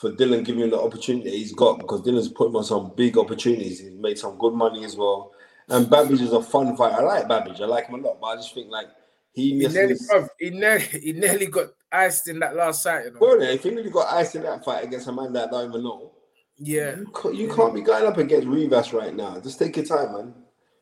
for 0.00 0.10
Dillian 0.12 0.44
giving 0.44 0.62
him 0.62 0.70
the 0.70 0.80
opportunity 0.80 1.30
he's 1.30 1.52
got 1.52 1.78
because 1.78 2.00
Dillian's 2.00 2.28
put 2.28 2.48
him 2.48 2.56
on 2.56 2.64
some 2.64 2.92
big 2.96 3.18
opportunities. 3.18 3.80
He's 3.80 3.92
made 3.92 4.18
some 4.18 4.38
good 4.38 4.54
money 4.54 4.84
as 4.84 4.96
well. 4.96 5.32
And 5.68 5.86
Babic 5.86 6.20
is 6.20 6.32
a 6.32 6.42
fun 6.42 6.74
fight. 6.74 6.94
I 6.94 7.02
like 7.02 7.26
Babic. 7.26 7.60
I 7.60 7.66
like 7.66 7.86
him 7.86 7.96
a 8.02 8.08
lot, 8.08 8.18
but 8.18 8.26
I 8.28 8.36
just 8.36 8.54
think 8.54 8.70
like 8.70 8.88
he 9.32 9.60
he 9.60 9.68
nearly, 9.68 9.94
bruv, 9.94 10.28
he 10.38 10.50
nearly 10.50 10.84
he 11.02 11.12
nearly 11.12 11.46
got 11.46 11.66
iced 11.92 12.28
in 12.28 12.38
that 12.40 12.56
last 12.56 12.82
fight. 12.82 13.04
You 13.04 13.12
know? 13.12 13.18
Well, 13.20 13.42
if 13.42 13.62
he 13.62 13.70
really 13.70 13.90
got 13.90 14.12
iced 14.12 14.36
in 14.36 14.42
that 14.42 14.64
fight 14.64 14.84
against 14.84 15.06
a 15.08 15.12
man 15.12 15.32
that 15.34 15.48
I 15.48 15.50
don't 15.50 15.68
even 15.68 15.82
know, 15.82 16.12
Yeah, 16.62 16.96
you 16.96 17.10
can't, 17.14 17.34
you 17.34 17.48
can't 17.52 17.74
be 17.74 17.80
going 17.80 18.06
up 18.06 18.18
against 18.18 18.46
Rivas 18.46 18.92
right 18.92 19.14
now. 19.16 19.40
Just 19.40 19.58
take 19.58 19.76
your 19.76 19.86
time, 19.86 20.12
man. 20.12 20.34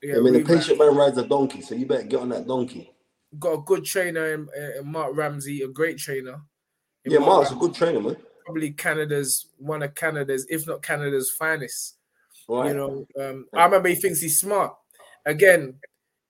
yeah. 0.02 0.16
I 0.16 0.20
mean, 0.20 0.34
Rivas. 0.34 0.48
patient 0.48 0.78
man 0.78 0.96
rides 0.96 1.16
a 1.18 1.24
donkey, 1.26 1.60
so 1.62 1.74
you 1.76 1.86
better 1.86 2.02
get 2.02 2.20
on 2.20 2.28
that 2.30 2.46
donkey. 2.48 2.92
got 3.38 3.52
a 3.52 3.62
good 3.62 3.84
trainer 3.84 4.34
in, 4.34 4.48
in 4.78 4.90
Marc 4.90 5.16
Ramsay, 5.16 5.62
a 5.62 5.68
great 5.68 5.98
trainer. 5.98 6.40
In 7.04 7.12
Yeah, 7.12 7.20
Marc's 7.20 7.52
a 7.52 7.54
good 7.54 7.74
trainer, 7.74 8.00
man. 8.00 8.16
probably 8.44 8.72
Canada's 8.72 9.46
one 9.58 9.82
of 9.82 9.94
Canada's, 9.94 10.46
if 10.50 10.66
not 10.66 10.82
Canada's 10.82 11.30
finest. 11.30 11.94
Right. 12.48 12.70
You 12.70 12.74
know, 12.74 13.06
um, 13.20 13.46
I 13.54 13.64
remember 13.66 13.88
he 13.90 13.94
thinks 13.94 14.20
he's 14.20 14.40
smart. 14.40 14.74
Again, 15.26 15.74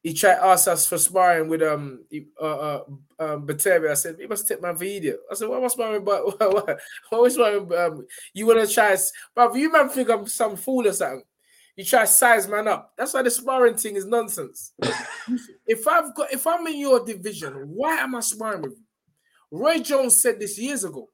he 0.02 0.14
tried 0.14 0.36
to 0.36 0.44
ask 0.44 0.68
us 0.68 0.88
for 0.88 0.98
sparring 0.98 1.48
with 1.48 1.62
um 1.62 2.04
uh, 2.40 2.44
uh 2.44 2.82
um 3.18 3.46
Beterbiev. 3.46 3.90
I 3.90 3.94
said, 3.94 4.16
you 4.18 4.28
must 4.28 4.46
take 4.46 4.62
my 4.62 4.72
video. 4.72 5.16
I 5.30 5.34
said, 5.34 5.48
what 5.48 5.60
was 5.60 5.72
sparring 5.72 6.04
but 6.04 6.24
what, 6.40 6.54
what, 6.54 6.78
what 7.10 7.22
was 7.22 7.34
sparring 7.34 7.72
um 7.74 8.06
you 8.32 8.46
wanna 8.46 8.66
try 8.66 8.96
but 9.34 9.54
you 9.54 9.72
man 9.72 9.88
think 9.88 10.10
I'm 10.10 10.26
some 10.26 10.56
fool 10.56 10.86
or 10.86 10.92
something. 10.92 11.22
You 11.76 11.84
try 11.84 12.00
to 12.00 12.06
size 12.08 12.48
man 12.48 12.66
up. 12.66 12.92
That's 12.96 13.14
why 13.14 13.22
the 13.22 13.30
sparring 13.30 13.76
thing 13.76 13.96
is 13.96 14.04
nonsense. 14.04 14.72
if 15.66 15.86
I've 15.86 16.14
got 16.14 16.32
if 16.32 16.46
I'm 16.46 16.66
in 16.66 16.78
your 16.78 17.04
division, 17.04 17.52
why 17.68 17.98
am 17.98 18.14
I 18.14 18.20
sparring 18.20 18.62
with 18.62 18.72
you? 18.72 18.84
Roy 19.50 19.78
Jones 19.78 20.20
said 20.20 20.38
this 20.40 20.58
years 20.58 20.84
ago. 20.84 21.08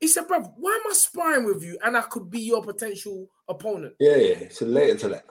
He 0.00 0.08
said, 0.08 0.26
bro, 0.26 0.40
why 0.40 0.80
am 0.82 0.90
I 0.90 0.94
sparring 0.94 1.44
with 1.44 1.62
you 1.62 1.78
and 1.84 1.96
I 1.96 2.00
could 2.02 2.28
be 2.28 2.40
your 2.40 2.60
potential 2.60 3.28
opponent? 3.48 3.94
Yeah, 4.00 4.16
yeah. 4.16 4.48
So 4.50 4.66
later 4.66 4.98
to 4.98 5.08
that. 5.10 5.24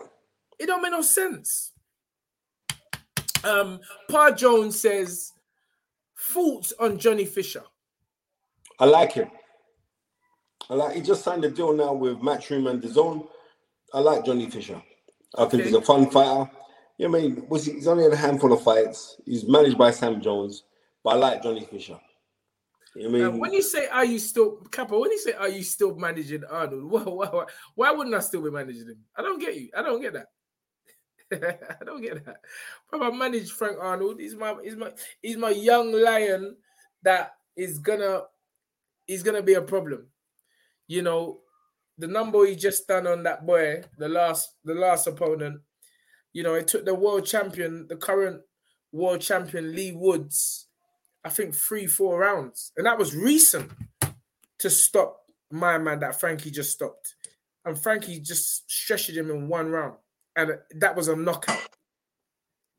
It 0.58 0.68
don't 0.68 0.82
make 0.82 0.92
no 0.92 1.02
sense. 1.02 1.74
Um, 3.44 3.80
Pa 4.10 4.32
Jones 4.32 4.80
says, 4.80 5.32
thoughts 6.18 6.74
on 6.80 6.98
Johnny 6.98 7.26
Fisher. 7.26 7.64
I 8.80 8.86
like 8.86 9.14
him. 9.14 9.30
I 10.70 10.76
like 10.76 10.96
he 10.96 11.02
just 11.02 11.24
signed 11.24 11.44
a 11.46 11.50
deal 11.50 11.74
now 11.74 11.94
with 11.94 12.18
Matchroom 12.20 12.70
and 12.70 12.82
DAZN. 12.82 13.28
I 13.94 14.00
like 14.00 14.26
Johnny 14.26 14.50
Fisher. 14.50 14.82
I 15.38 15.42
think 15.46 15.56
Okay. 15.56 15.64
he's 15.66 15.74
a 15.74 15.82
fun 15.82 16.10
fighter. 16.10 16.50
You 16.98 17.08
know, 17.08 17.12
what 17.12 17.20
I 17.20 17.22
mean, 17.28 17.46
was 17.50 17.66
he, 17.66 17.74
he's 17.74 17.88
only 17.88 18.04
had 18.04 18.14
a 18.14 18.18
handful 18.18 18.54
of 18.54 18.62
fights. 18.64 19.18
He's 19.26 19.48
managed 19.48 19.78
by 19.78 19.92
Sam 19.92 20.22
Jones, 20.22 20.64
but 21.04 21.12
I 21.12 21.16
like 21.18 21.44
Johnny 21.44 21.66
Fisher. 21.66 22.00
You 22.96 23.10
know 23.10 23.18
I 23.18 23.22
Uh, 23.28 23.32
mean, 23.32 23.40
when 23.40 23.54
you 23.54 23.62
say, 23.62 23.88
"Are 23.88 24.04
you 24.06 24.20
still 24.20 24.58
Kappa?" 24.72 24.98
When 25.00 25.12
you 25.12 25.18
say, 25.18 25.32
"Are 25.34 25.48
you 25.50 25.64
still 25.64 25.96
managing 25.96 26.44
Arnold?" 26.44 26.92
Why 27.76 27.92
wouldn't 27.92 28.16
I 28.16 28.20
still 28.20 28.42
be 28.42 28.52
managing 28.52 28.88
him? 28.88 29.00
I 29.16 29.22
don't 29.22 29.40
get 29.40 29.56
you. 29.56 29.70
I 29.76 29.82
don't 29.82 30.02
get 30.02 30.14
that. 30.14 30.28
I 31.80 31.84
don't 31.86 32.02
get 32.02 32.26
that. 32.26 32.42
But 32.90 33.02
I 33.02 33.12
manage 33.12 33.52
Frank 33.52 33.78
Arnold. 33.80 34.20
He's 34.20 34.36
my, 34.36 34.56
he's 34.64 34.76
my, 34.76 34.92
he's 35.22 35.38
my 35.38 35.50
young 35.50 35.92
lion 35.92 36.58
that 37.04 37.36
is 37.56 37.80
gonna, 37.80 38.22
he's 39.08 39.24
gonna 39.24 39.42
be 39.42 39.54
a 39.54 39.62
problem. 39.62 40.08
You 40.88 41.02
know, 41.02 41.40
the 41.98 42.08
number 42.08 42.46
he 42.46 42.56
just 42.56 42.88
done 42.88 43.08
on 43.08 43.24
that 43.24 43.46
boy, 43.46 43.84
the 43.98 44.10
last, 44.10 44.56
the 44.66 44.74
last 44.74 45.08
opponent. 45.08 45.62
You 46.34 46.44
know, 46.44 46.54
it 46.56 46.68
took 46.68 46.86
the 46.86 46.96
world 46.96 47.26
champion, 47.26 47.88
the 47.88 47.98
current 47.98 48.42
world 48.92 49.22
champion 49.22 49.76
Leigh 49.76 49.92
Woods. 49.92 50.68
I 51.24 51.30
think 51.30 51.54
three, 51.54 51.86
four 51.86 52.20
rounds, 52.20 52.72
and 52.76 52.86
that 52.88 52.98
was 52.98 53.16
recent 53.16 53.70
to 54.58 54.70
stop 54.70 55.22
my 55.52 55.78
man 55.78 56.00
that 56.00 56.20
Frankie 56.20 56.50
just 56.50 56.72
stopped, 56.72 57.16
and 57.64 57.80
Frankie 57.80 58.20
just 58.20 58.70
stretched 58.72 59.10
him 59.10 59.30
in 59.30 59.48
one 59.48 59.70
round, 59.70 59.98
and 60.36 60.58
that 60.76 60.96
was 60.96 61.08
a 61.08 61.16
knockout. 61.16 61.68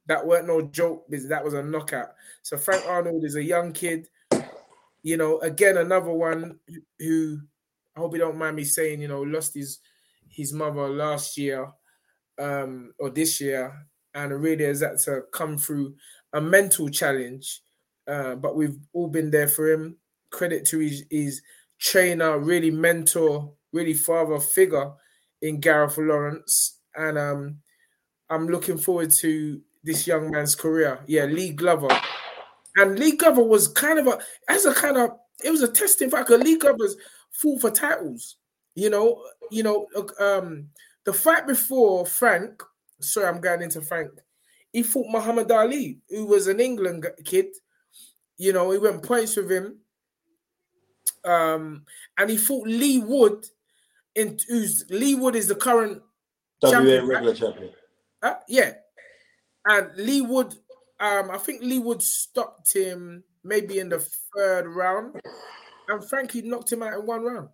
That 0.07 0.27
weren't 0.27 0.47
no 0.47 0.63
joke, 0.63 1.07
because 1.09 1.29
that 1.29 1.45
was 1.45 1.55
a 1.55 1.63
knockout. 1.63 2.11
So 2.43 2.57
Frank 2.57 2.85
Arnold 2.87 3.25
is 3.25 3.37
a 3.37 3.43
young 3.43 3.73
kid, 3.73 4.09
you 5.03 5.17
know. 5.17 5.39
Again, 5.41 5.77
another 5.77 6.13
one 6.13 6.59
who 6.99 7.39
I 7.97 8.01
hope 8.01 8.13
you 8.15 8.19
don't 8.19 8.39
mind 8.39 8.57
me 8.57 8.65
saying, 8.65 9.01
you 9.01 9.09
know, 9.09 9.23
lost 9.23 9.55
his 9.55 9.79
his 10.29 10.53
mother 10.53 10.89
last 10.89 11.39
year, 11.39 11.71
um, 12.39 12.93
or 12.99 13.11
this 13.11 13.41
year, 13.41 13.73
and 14.15 14.43
really 14.43 14.65
has 14.65 14.81
had 14.81 14.99
to 15.05 15.23
come 15.33 15.57
through 15.57 15.95
a 16.33 16.41
mental 16.41 16.89
challenge 16.89 17.63
uh, 18.07 18.35
but 18.35 18.57
we've 18.57 18.79
all 18.93 19.09
been 19.09 19.31
there 19.31 19.49
for 19.49 19.71
him. 19.71 19.97
Credit 20.31 20.65
to 20.67 20.79
his, 20.79 21.05
his 21.11 21.43
trainer, 21.79 22.39
really 22.39 22.71
mentor, 22.71 23.53
really 23.73 23.95
father 23.95 24.41
figure 24.41 24.93
in 25.43 25.61
Gareth 25.61 25.99
Lawrence. 25.99 26.79
And 26.97 27.19
um, 27.19 27.59
I'm 28.31 28.47
looking 28.49 28.79
forward 28.79 29.11
to 29.21 29.61
this 29.83 30.07
young 30.07 30.31
man's 30.31 30.55
career. 30.55 31.01
Yeah, 31.07 31.25
Lee 31.25 31.51
Glover. 31.51 31.89
And 32.77 32.99
Lee 32.99 33.17
Glover 33.17 33.43
was 33.43 33.69
kind 33.69 33.99
of 33.99 34.07
a, 34.07 34.19
as 34.49 34.65
a 34.65 34.75
kind 34.75 34.97
of, 34.97 35.11
it 35.45 35.51
was 35.51 35.63
a 35.63 35.69
testing 35.69 36.11
factor. 36.11 36.39
Lee 36.39 36.59
Glover's 36.59 36.97
fought 37.31 37.61
for 37.61 37.71
titles. 37.71 38.37
You 38.75 38.91
know, 38.91 39.23
you 39.51 39.63
know, 39.63 39.87
um, 40.19 40.69
the 41.05 41.13
fight 41.13 41.47
before 41.47 42.07
Frank, 42.07 42.63
sorry, 43.01 43.27
I'm 43.27 43.41
going 43.41 43.63
into 43.63 43.83
Frank. 43.83 44.11
He 44.73 44.83
fought 44.83 45.11
Muhammad 45.11 45.51
Ali, 45.51 45.99
who 46.09 46.25
was 46.25 46.47
an 46.47 46.61
England 46.61 47.07
kid 47.25 47.49
you 48.43 48.53
know, 48.53 48.73
he 48.73 48.79
went 48.79 49.05
points 49.05 49.37
with 49.37 49.51
him. 49.51 49.79
Um, 51.25 51.85
and 52.19 52.29
he 52.29 52.37
fought 52.37 52.67
Leigh 52.67 52.99
Wood, 52.99 53.47
in 54.17 54.37
who's 54.49 54.85
Leigh 54.91 55.15
Wood 55.15 55.37
is 55.37 55.47
the 55.47 55.55
current 55.55 56.03
WA 56.63 56.71
champion, 56.71 57.07
right? 57.07 57.15
regular 57.15 57.35
champion. 57.35 57.71
uh, 58.23 58.35
yeah. 58.49 58.73
And 59.65 59.91
Leigh 59.97 60.23
Wood, 60.23 60.55
um, 61.01 61.31
I 61.31 61.39
think 61.39 61.63
Leigh 61.63 61.79
Wood 61.79 62.03
stopped 62.03 62.73
him 62.73 63.23
maybe 63.45 63.79
in 63.79 63.89
the 63.89 64.01
third 64.37 64.67
round, 64.67 65.21
and 65.89 66.05
Frankie 66.09 66.43
knocked 66.43 66.73
him 66.73 66.83
out 66.83 66.95
in 66.95 67.07
one 67.07 67.23
round. 67.23 67.49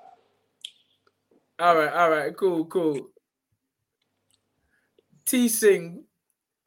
All 1.59 1.75
right, 1.75 1.93
all 1.93 2.09
right, 2.09 2.35
cool, 2.35 2.65
cool. 2.65 3.09
T 5.25 5.47
Singh, 5.47 6.03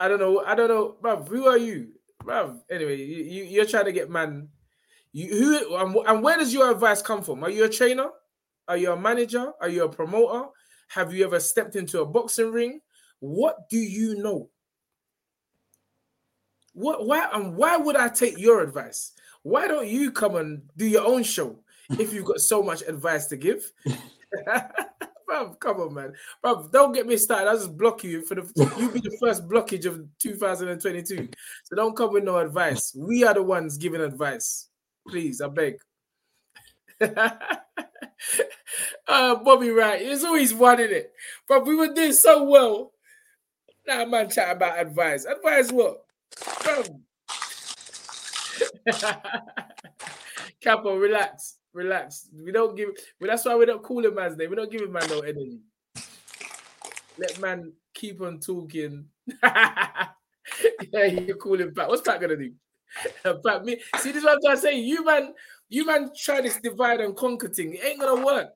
I 0.01 0.09
don't 0.09 0.19
know, 0.19 0.43
I 0.45 0.55
don't 0.55 0.69
know, 0.69 0.97
bruv, 1.03 1.29
who 1.29 1.47
are 1.47 1.59
you? 1.59 1.89
Bruv, 2.23 2.61
anyway, 2.71 2.97
you, 2.97 3.23
you, 3.25 3.45
you're 3.45 3.67
trying 3.67 3.85
to 3.85 3.93
get 3.93 4.11
man. 4.11 4.49
You 5.13 5.29
who 5.29 5.77
and, 5.77 5.97
and 6.07 6.23
where 6.23 6.39
does 6.39 6.53
your 6.53 6.71
advice 6.71 7.03
come 7.03 7.23
from? 7.23 7.43
Are 7.45 7.51
you 7.51 7.65
a 7.65 7.69
trainer? 7.69 8.09
Are 8.67 8.77
you 8.77 8.93
a 8.93 8.97
manager? 8.97 9.53
Are 9.61 9.69
you 9.69 9.85
a 9.85 9.89
promoter? 9.89 10.49
Have 10.89 11.13
you 11.13 11.25
ever 11.25 11.41
stepped 11.41 11.77
into 11.77 12.01
a 12.01 12.07
boxing 12.07 12.51
ring? 12.51 12.81
What 13.21 13.69
do 13.69 13.79
you 13.79 14.17
know? 14.17 14.51
What 16.73 17.07
why 17.07 17.29
and 17.33 17.57
why 17.57 17.77
would 17.77 17.97
I 17.97 18.09
take 18.09 18.39
your 18.39 18.63
advice? 18.63 19.13
Why 19.43 19.67
don't 19.69 19.89
you 19.89 20.11
come 20.11 20.37
and 20.37 20.63
do 20.77 20.87
your 20.87 21.07
own 21.07 21.23
show 21.23 21.59
if 21.91 22.13
you've 22.13 22.25
got 22.25 22.41
so 22.41 22.63
much 22.63 22.83
advice 22.83 23.27
to 23.27 23.37
give? 23.37 23.73
Bruv, 25.29 25.61
come 25.61 25.81
on, 25.81 25.95
man. 25.95 26.13
Bruv, 26.43 26.71
don't 26.71 26.93
get 26.93 27.07
me 27.07 27.17
started. 27.17 27.49
I'll 27.49 27.57
just 27.57 27.77
block 27.77 28.03
you 28.05 28.23
for 28.23 28.35
the 28.37 28.51
you'll 28.79 28.91
be 28.91 29.01
the 29.01 29.17
first 29.21 29.47
blockage 29.49 29.85
of 29.85 30.01
2022. 30.19 31.29
So 31.65 31.77
don't 31.77 31.97
come 31.97 32.13
with 32.13 32.25
no 32.25 32.39
advice. 32.39 32.95
We 32.97 33.25
are 33.25 33.35
the 33.35 33.43
ones 33.43 33.77
giving 33.77 34.01
advice. 34.01 34.69
Please, 35.07 35.41
I 35.41 35.49
beg. 35.49 35.79
uh, 39.07 39.37
Bobby 39.37 39.71
Wright, 39.71 40.01
there's 40.01 40.25
always 40.25 40.53
one 40.55 40.81
in 40.81 40.91
it. 40.91 41.13
But 41.49 41.67
we 41.67 41.75
were 41.77 41.93
doing 41.93 42.13
so 42.13 42.45
well. 42.45 42.93
Now, 43.87 44.05
man, 44.05 44.29
chat 44.31 44.55
about 44.55 44.79
advice. 44.79 45.25
Advice 45.25 45.73
what? 45.73 46.05
Capo, 50.63 50.97
relax, 50.97 51.57
relax. 51.73 52.29
We 52.35 52.53
don't 52.53 52.77
give. 52.77 52.91
Well, 53.21 53.31
that's 53.31 53.45
why 53.45 53.57
we 53.57 53.67
don't 53.67 53.83
call 53.83 54.05
him 54.05 54.15
man's 54.15 54.37
name. 54.37 54.51
We 54.51 54.57
don't 54.57 54.71
give 54.71 54.83
him 54.83 54.93
man 54.93 55.09
no 55.09 55.21
energy. 55.21 55.61
Let 57.19 57.41
man 57.41 57.73
keep 57.95 58.21
on 58.21 58.41
talking. 58.41 59.07
yeah, 59.43 60.11
you 60.93 61.35
call 61.37 61.61
him 61.61 61.73
back. 61.73 61.89
What's 61.89 62.03
Pat 62.03 62.21
gonna 62.21 62.37
do? 62.37 62.53
Pat 63.45 63.65
me. 63.65 63.81
See, 63.99 64.13
this 64.13 64.19
is 64.19 64.25
what 64.25 64.35
I'm 64.35 64.41
trying 64.43 64.57
to 64.57 64.63
say. 64.63 64.79
You 64.79 65.05
man, 65.05 65.35
you 65.69 65.87
man, 65.87 66.11
try 66.17 66.41
this 66.41 66.59
divide 66.61 67.01
and 67.01 67.17
conquer 67.17 67.49
thing. 67.49 67.75
It 67.75 67.85
ain't 67.85 68.01
gonna 68.01 68.25
work. 68.25 68.49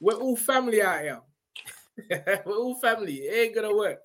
We're 0.00 0.14
all 0.14 0.36
family 0.36 0.82
out 0.82 1.00
here. 1.00 1.20
We're 2.44 2.56
all 2.56 2.74
family. 2.78 3.14
It 3.14 3.46
ain't 3.46 3.54
gonna 3.54 3.74
work. 3.74 4.00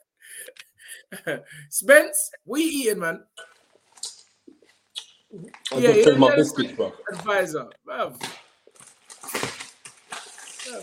Spence, 1.69 2.31
we 2.45 2.61
eating, 2.61 2.99
man. 2.99 3.23
I 5.71 5.77
yeah, 5.77 5.93
just 5.93 6.09
take 6.09 6.17
my 6.17 6.35
biscuits, 6.35 6.73
bro. 6.73 6.93
Advisor, 7.11 7.69
bro. 7.85 8.15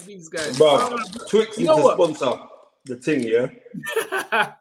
These 0.05 0.29
guys, 0.29 0.59
bro. 0.59 0.99
Twix 1.29 1.59
is 1.59 1.67
the 1.67 1.93
sponsor. 1.95 2.43
The 2.85 2.97
thing, 2.97 3.23
yeah. 3.23 3.49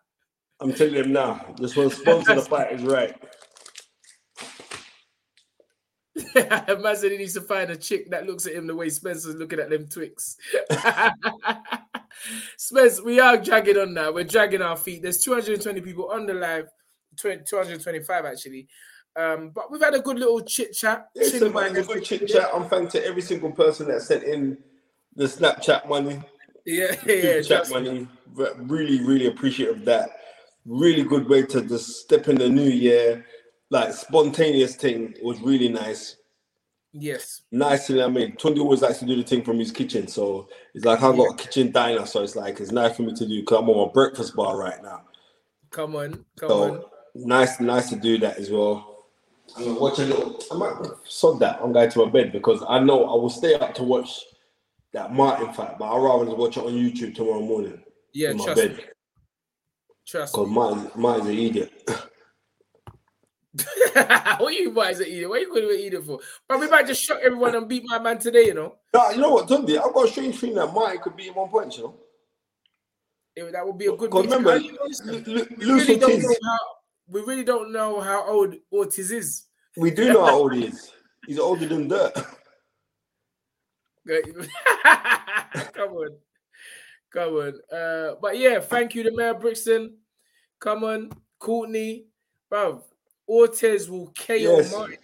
I'm 0.59 0.73
telling 0.73 0.95
him 0.95 1.13
now. 1.13 1.45
This 1.57 1.75
one 1.75 1.89
sponsor 1.89 2.35
the 2.35 2.41
fight 2.41 2.73
is 2.73 2.83
right. 2.83 3.15
I 6.35 6.65
imagine 6.77 7.11
he 7.11 7.17
needs 7.17 7.33
to 7.33 7.41
find 7.41 7.69
a 7.69 7.75
chick 7.75 8.09
that 8.11 8.25
looks 8.25 8.45
at 8.45 8.53
him 8.53 8.67
the 8.67 8.75
way 8.75 8.89
Spencer's 8.89 9.35
looking 9.35 9.59
at 9.59 9.69
them 9.69 9.87
Twix. 9.87 10.37
Spence, 12.57 13.01
we 13.01 13.19
are 13.19 13.37
dragging 13.37 13.77
on 13.77 13.93
now. 13.93 14.11
We're 14.11 14.23
dragging 14.23 14.61
our 14.61 14.77
feet. 14.77 15.03
There's 15.03 15.23
220 15.23 15.81
people 15.81 16.09
on 16.11 16.25
the 16.25 16.33
live, 16.33 16.67
225 17.17 18.25
actually. 18.25 18.67
Um, 19.15 19.49
but 19.49 19.71
we've 19.71 19.81
had 19.81 19.95
a 19.95 19.99
good 19.99 20.19
little 20.19 20.41
chit 20.41 20.73
chat. 20.73 21.07
It's 21.15 21.41
a, 21.41 21.49
man, 21.49 21.75
a 21.75 21.81
good 21.81 22.03
chit 22.03 22.27
chat. 22.27 22.49
I'm 22.53 22.69
thanking 22.69 22.89
to 22.89 23.05
every 23.05 23.21
single 23.21 23.51
person 23.51 23.87
that 23.87 24.01
sent 24.01 24.23
in 24.23 24.57
the 25.15 25.25
Snapchat 25.25 25.87
money. 25.87 26.21
Yeah, 26.65 26.95
yeah, 27.07 27.41
chat 27.41 27.69
money. 27.71 28.07
Really, 28.35 29.03
really 29.03 29.27
appreciative 29.27 29.77
of 29.77 29.85
that. 29.85 30.09
Really 30.65 31.03
good 31.03 31.27
way 31.27 31.43
to 31.43 31.61
just 31.61 32.01
step 32.01 32.27
in 32.27 32.35
the 32.35 32.49
new 32.49 32.69
year. 32.69 33.25
Like 33.69 33.93
spontaneous 33.93 34.75
thing 34.75 35.15
was 35.21 35.39
really 35.41 35.69
nice. 35.69 36.17
Yes. 36.93 37.41
Nice. 37.51 37.89
I 37.89 38.07
mean, 38.07 38.33
Tunde 38.37 38.59
always 38.59 38.81
likes 38.81 38.99
to 38.99 39.05
do 39.05 39.15
the 39.15 39.23
thing 39.23 39.43
from 39.43 39.59
his 39.59 39.71
kitchen. 39.71 40.07
So 40.07 40.47
it's 40.73 40.85
like 40.85 41.03
I've 41.03 41.17
got 41.17 41.33
a 41.33 41.35
kitchen 41.35 41.71
diner. 41.71 42.05
So 42.05 42.23
it's 42.23 42.35
like 42.35 42.59
it's 42.59 42.71
nice 42.71 42.95
for 42.95 43.03
me 43.03 43.13
to 43.13 43.27
do 43.27 43.41
because 43.41 43.59
I'm 43.59 43.69
on 43.69 43.89
a 43.89 43.91
breakfast 43.91 44.35
bar 44.35 44.57
right 44.57 44.81
now. 44.81 45.01
Come 45.69 45.95
on. 45.95 46.25
Come 46.39 46.49
so, 46.49 46.63
on. 46.63 46.83
Nice, 47.13 47.59
nice 47.59 47.89
to 47.89 47.95
do 47.95 48.17
that 48.19 48.37
as 48.37 48.49
well. 48.49 49.05
I'm 49.55 49.65
gonna 49.65 49.79
watch 49.79 49.99
a 49.99 50.03
little. 50.03 50.39
I 50.51 50.55
might 50.55 50.75
sod 51.05 51.39
that. 51.39 51.59
I'm 51.61 51.73
going 51.73 51.89
to 51.89 52.05
my 52.05 52.11
bed 52.11 52.31
because 52.31 52.63
I 52.67 52.79
know 52.79 53.05
I 53.05 53.15
will 53.15 53.29
stay 53.29 53.53
up 53.55 53.73
to 53.75 53.83
watch 53.83 54.21
that 54.93 55.13
Martin 55.13 55.53
fight, 55.53 55.77
but 55.77 55.85
I'd 55.85 56.01
rather 56.01 56.25
just 56.25 56.37
watch 56.37 56.57
it 56.57 56.63
on 56.63 56.71
YouTube 56.71 57.15
tomorrow 57.15 57.41
morning. 57.41 57.81
Yeah, 58.13 58.31
in 58.31 58.37
my 58.37 58.45
trust 58.45 58.61
bed. 58.61 58.77
Me. 58.77 58.83
Trust 60.07 60.33
Because 60.33 60.49
Martin, 60.49 60.91
Martin's 60.95 61.27
an 61.27 61.37
idiot. 61.37 61.89
what 63.93 64.41
are 64.41 64.51
you 64.51 64.71
boys 64.71 64.99
are 65.01 65.03
eating? 65.03 65.29
What 65.29 65.39
are 65.39 65.41
you 65.41 65.49
going 65.49 65.61
to 65.63 65.73
eat 65.73 65.93
it 65.93 66.03
for? 66.03 66.19
But 66.47 66.59
we 66.59 66.69
might 66.69 66.87
just 66.87 67.03
shock 67.03 67.19
everyone 67.23 67.55
and 67.55 67.67
beat 67.67 67.83
my 67.85 67.99
man 67.99 68.19
today, 68.19 68.45
you 68.45 68.53
know. 68.53 68.75
Nah, 68.93 69.09
you 69.11 69.17
know 69.17 69.31
what, 69.31 69.47
Dundee? 69.47 69.77
I've 69.77 69.93
got 69.93 70.07
a 70.07 70.11
strange 70.11 70.37
feeling 70.37 70.55
that 70.55 70.73
Martin 70.73 71.01
could 71.01 71.15
be 71.15 71.27
in 71.27 71.33
one 71.33 71.49
point, 71.49 71.75
you 71.77 71.83
know. 71.83 71.95
It, 73.35 73.51
that 73.51 73.65
would 73.65 73.77
be 73.77 73.85
a 73.85 73.91
good. 73.91 74.09
Because 74.09 74.25
remember, 74.25 74.57
we, 74.57 74.71
really 75.65 75.97
don't 75.97 76.21
know 76.21 76.35
how, 76.43 76.57
we 77.07 77.21
really 77.21 77.43
don't 77.43 77.71
know 77.71 78.01
how 78.01 78.27
old 78.27 78.55
Ortiz 78.71 79.11
is. 79.11 79.45
We 79.75 79.91
do 79.91 80.11
know 80.11 80.25
how 80.25 80.37
old 80.37 80.55
he 80.55 80.65
is. 80.65 80.91
He's 81.27 81.39
older 81.39 81.67
than 81.67 81.87
dirt. 81.87 82.13
Come 84.07 85.91
on. 85.91 86.09
Come 87.13 87.33
on. 87.35 87.53
Uh, 87.71 88.15
but 88.21 88.37
yeah, 88.37 88.59
thank 88.59 88.95
you 88.95 89.03
to 89.03 89.11
Mayor 89.13 89.33
Brixton. 89.33 89.97
Come 90.59 90.83
on, 90.83 91.11
Courtney. 91.39 92.05
Bro, 92.49 92.83
Ortiz 93.27 93.89
will 93.89 94.13
KO 94.17 94.33
yes. 94.35 94.71
Martin. 94.71 94.97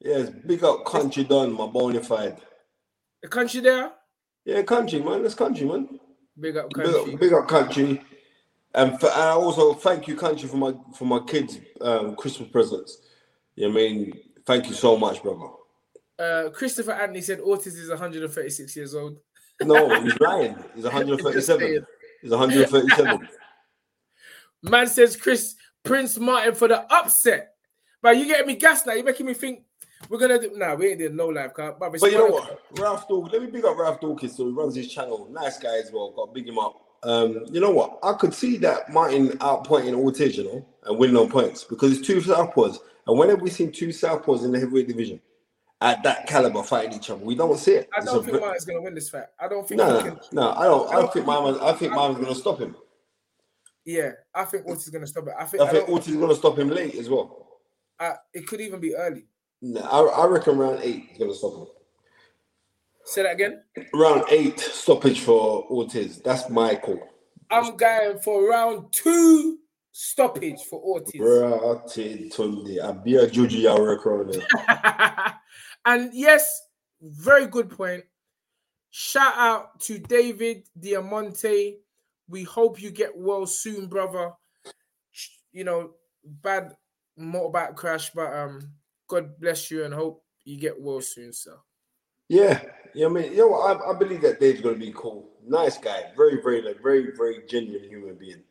Yes, 0.00 0.30
big 0.46 0.62
up 0.62 0.84
country 0.84 1.24
done, 1.24 1.52
my 1.52 1.66
bona 1.66 2.00
fide. 2.00 2.38
The 3.22 3.28
country 3.28 3.60
there? 3.60 3.92
Yeah, 4.44 4.62
country, 4.62 5.00
man. 5.00 5.22
That's 5.22 5.34
country, 5.34 5.66
man. 5.66 5.98
Big 6.38 6.56
up 6.56 6.72
country. 6.72 6.92
Big 6.92 7.14
up, 7.14 7.20
big 7.20 7.32
up 7.32 7.48
country. 7.48 8.02
And, 8.74 9.00
for, 9.00 9.06
and 9.06 9.22
I 9.22 9.30
also 9.30 9.72
thank 9.72 10.06
you, 10.06 10.16
country, 10.16 10.48
for 10.48 10.58
my 10.58 10.74
for 10.94 11.06
my 11.06 11.20
kids' 11.20 11.58
um, 11.80 12.14
Christmas 12.14 12.50
presents. 12.50 12.98
Yeah, 13.56 13.68
I 13.68 13.70
mean, 13.72 14.12
thank 14.46 14.68
you 14.68 14.74
so 14.74 14.96
much, 14.96 15.22
brother. 15.22 15.48
Uh, 16.18 16.50
Christopher 16.50 16.92
Anthony 16.92 17.22
said 17.22 17.40
Ortiz 17.40 17.76
is 17.76 17.88
136 17.88 18.76
years 18.76 18.94
old. 18.94 19.18
No, 19.62 20.00
he's 20.02 20.18
lying. 20.20 20.56
He's 20.74 20.84
137. 20.84 21.84
he's 22.22 22.30
137. 22.30 23.28
Man 24.62 24.86
says 24.86 25.16
Chris 25.16 25.54
Prince 25.86 26.18
Martin 26.18 26.54
for 26.54 26.68
the 26.68 26.92
upset. 26.92 27.54
But 28.02 28.18
you 28.18 28.26
getting 28.26 28.46
me 28.46 28.56
gas 28.56 28.84
now. 28.86 28.92
You're 28.92 29.04
making 29.04 29.26
me 29.26 29.34
think 29.34 29.62
we're 30.08 30.18
gonna 30.18 30.40
do. 30.40 30.52
Nah, 30.54 30.74
we 30.74 30.88
ain't 30.88 30.98
doing 30.98 31.16
no 31.16 31.28
live 31.28 31.54
car. 31.54 31.74
But, 31.78 31.92
but 31.92 32.12
you 32.12 32.18
know 32.18 32.26
what, 32.26 32.60
Ralph 32.78 33.08
Dawkins. 33.08 33.32
Let 33.32 33.42
me 33.42 33.50
big 33.50 33.64
up 33.64 33.76
Ralph 33.76 34.00
Dawkins. 34.00 34.36
So 34.36 34.46
he 34.46 34.52
runs 34.52 34.74
his 34.74 34.92
channel. 34.92 35.28
Nice 35.30 35.58
guy 35.58 35.78
as 35.78 35.90
well. 35.92 36.12
Got 36.12 36.34
big 36.34 36.46
him 36.46 36.58
up. 36.58 36.82
Um, 37.02 37.44
you 37.50 37.60
know 37.60 37.70
what? 37.70 37.98
I 38.02 38.12
could 38.14 38.34
see 38.34 38.56
that 38.58 38.92
Martin 38.92 39.28
outpointing 39.38 39.94
Ortiz, 39.94 40.36
you 40.36 40.44
know, 40.44 40.66
and 40.84 40.98
winning 40.98 41.16
on 41.16 41.28
points 41.28 41.64
because 41.64 41.96
it's 41.96 42.06
two 42.06 42.20
southpaws. 42.20 42.78
And 43.06 43.18
when 43.18 43.28
have 43.28 43.40
we 43.40 43.50
seen 43.50 43.70
two 43.70 43.88
southpaws 43.88 44.44
in 44.44 44.52
the 44.52 44.58
heavyweight 44.58 44.88
division 44.88 45.20
at 45.80 46.02
that 46.02 46.26
caliber 46.26 46.62
fighting 46.62 46.94
each 46.94 47.10
other? 47.10 47.24
We 47.24 47.34
don't 47.34 47.58
see 47.58 47.72
it. 47.72 47.88
I 47.96 48.04
don't 48.04 48.24
think 48.24 48.40
Martin's 48.40 48.64
gonna 48.64 48.82
win 48.82 48.94
this 48.94 49.08
fight. 49.08 49.26
I 49.38 49.48
don't 49.48 49.66
think. 49.66 49.78
No, 49.78 49.92
no, 49.92 50.02
can... 50.02 50.20
no, 50.32 50.52
I 50.52 50.64
don't. 50.64 50.90
I, 50.90 50.96
don't 50.96 51.12
think 51.12 51.26
Martin. 51.26 51.60
I 51.60 51.72
think 51.72 51.92
Martin's 51.92 52.20
gonna 52.20 52.34
stop 52.34 52.58
him. 52.58 52.76
Yeah, 53.86 54.10
I 54.34 54.44
think 54.44 54.66
Ortiz 54.66 54.84
is 54.84 54.90
gonna 54.90 55.06
stop 55.06 55.28
it. 55.28 55.34
I 55.38 55.44
think. 55.44 55.62
I 55.62 55.70
think 55.70 55.88
Ortiz 55.88 56.08
is 56.08 56.16
gonna 56.16 56.34
stop 56.34 56.58
him 56.58 56.68
late 56.68 56.96
as 56.96 57.08
well. 57.08 57.60
Uh, 57.98 58.14
it 58.34 58.46
could 58.46 58.60
even 58.60 58.80
be 58.80 58.94
early. 58.94 59.24
No, 59.62 59.80
I, 59.80 60.24
I 60.24 60.26
reckon 60.26 60.58
round 60.58 60.80
eight 60.82 61.10
is 61.12 61.18
gonna 61.18 61.34
stop 61.34 61.54
him. 61.54 61.66
Say 63.04 63.22
that 63.22 63.32
again. 63.32 63.62
Round 63.94 64.24
eight 64.28 64.58
stoppage 64.58 65.20
for 65.20 65.64
Ortiz. 65.70 66.20
That's 66.20 66.50
my 66.50 66.74
call. 66.74 67.00
I'm 67.48 67.76
going 67.76 68.18
for 68.18 68.50
round 68.50 68.92
two 68.92 69.58
stoppage 69.92 70.60
for 70.68 70.80
Ortiz. 70.80 71.20
Tunde. 72.34 72.82
I 72.82 72.92
be 72.92 73.14
a 73.14 73.80
record. 73.80 74.36
And 75.86 76.10
yes, 76.12 76.62
very 77.00 77.46
good 77.46 77.70
point. 77.70 78.02
Shout 78.90 79.34
out 79.36 79.78
to 79.82 79.98
David 79.98 80.68
Diamante. 80.78 81.76
We 82.28 82.42
hope 82.42 82.80
you 82.80 82.90
get 82.90 83.16
well 83.16 83.46
soon, 83.46 83.86
brother. 83.86 84.32
You 85.52 85.64
know, 85.64 85.90
bad 86.24 86.74
motorbike 87.18 87.76
crash, 87.76 88.10
but 88.10 88.32
um, 88.32 88.72
God 89.08 89.38
bless 89.40 89.70
you 89.70 89.84
and 89.84 89.94
hope 89.94 90.22
you 90.44 90.58
get 90.58 90.80
well 90.80 91.00
soon, 91.00 91.32
sir. 91.32 91.56
Yeah, 92.28 92.60
yeah. 92.94 93.06
I 93.06 93.08
mean, 93.08 93.32
you 93.32 93.38
know, 93.38 93.54
I, 93.54 93.90
I 93.90 93.98
believe 93.98 94.22
that 94.22 94.40
Dave's 94.40 94.60
gonna 94.60 94.76
be 94.76 94.92
cool. 94.94 95.30
Nice 95.46 95.78
guy, 95.78 96.10
very, 96.16 96.42
very, 96.42 96.60
like, 96.60 96.82
very, 96.82 97.12
very 97.16 97.42
genuine 97.48 97.88
human 97.88 98.16
being. 98.16 98.42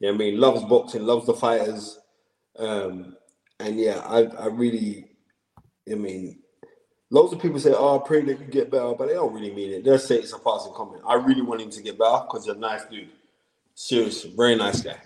Yeah, 0.00 0.10
I 0.10 0.12
mean, 0.12 0.38
loves 0.38 0.62
boxing, 0.64 1.04
loves 1.04 1.26
the 1.26 1.34
fighters, 1.34 1.98
um, 2.58 3.16
and 3.58 3.78
yeah, 3.78 3.98
I, 4.04 4.24
I 4.24 4.46
really, 4.46 5.12
I 5.90 5.94
mean, 5.94 6.40
loads 7.10 7.32
of 7.32 7.40
people 7.40 7.60
say, 7.60 7.72
"Oh, 7.74 7.98
I 7.98 8.06
pray 8.06 8.22
that 8.22 8.40
you 8.40 8.46
get 8.46 8.70
better," 8.70 8.94
but 8.94 9.06
they 9.08 9.14
don't 9.14 9.32
really 9.32 9.54
mean 9.54 9.72
it. 9.72 9.84
They 9.84 9.96
say 9.98 10.16
it's 10.16 10.32
a 10.32 10.38
passing 10.38 10.72
comment. 10.74 11.02
I 11.06 11.14
really 11.14 11.42
want 11.42 11.60
him 11.60 11.70
to 11.70 11.82
get 11.82 11.98
better 11.98 12.24
because 12.26 12.44
he's 12.44 12.54
a 12.54 12.58
nice 12.58 12.84
dude. 12.86 13.08
Serious, 13.74 14.24
very 14.24 14.56
nice 14.56 14.82
guy. 14.82 14.98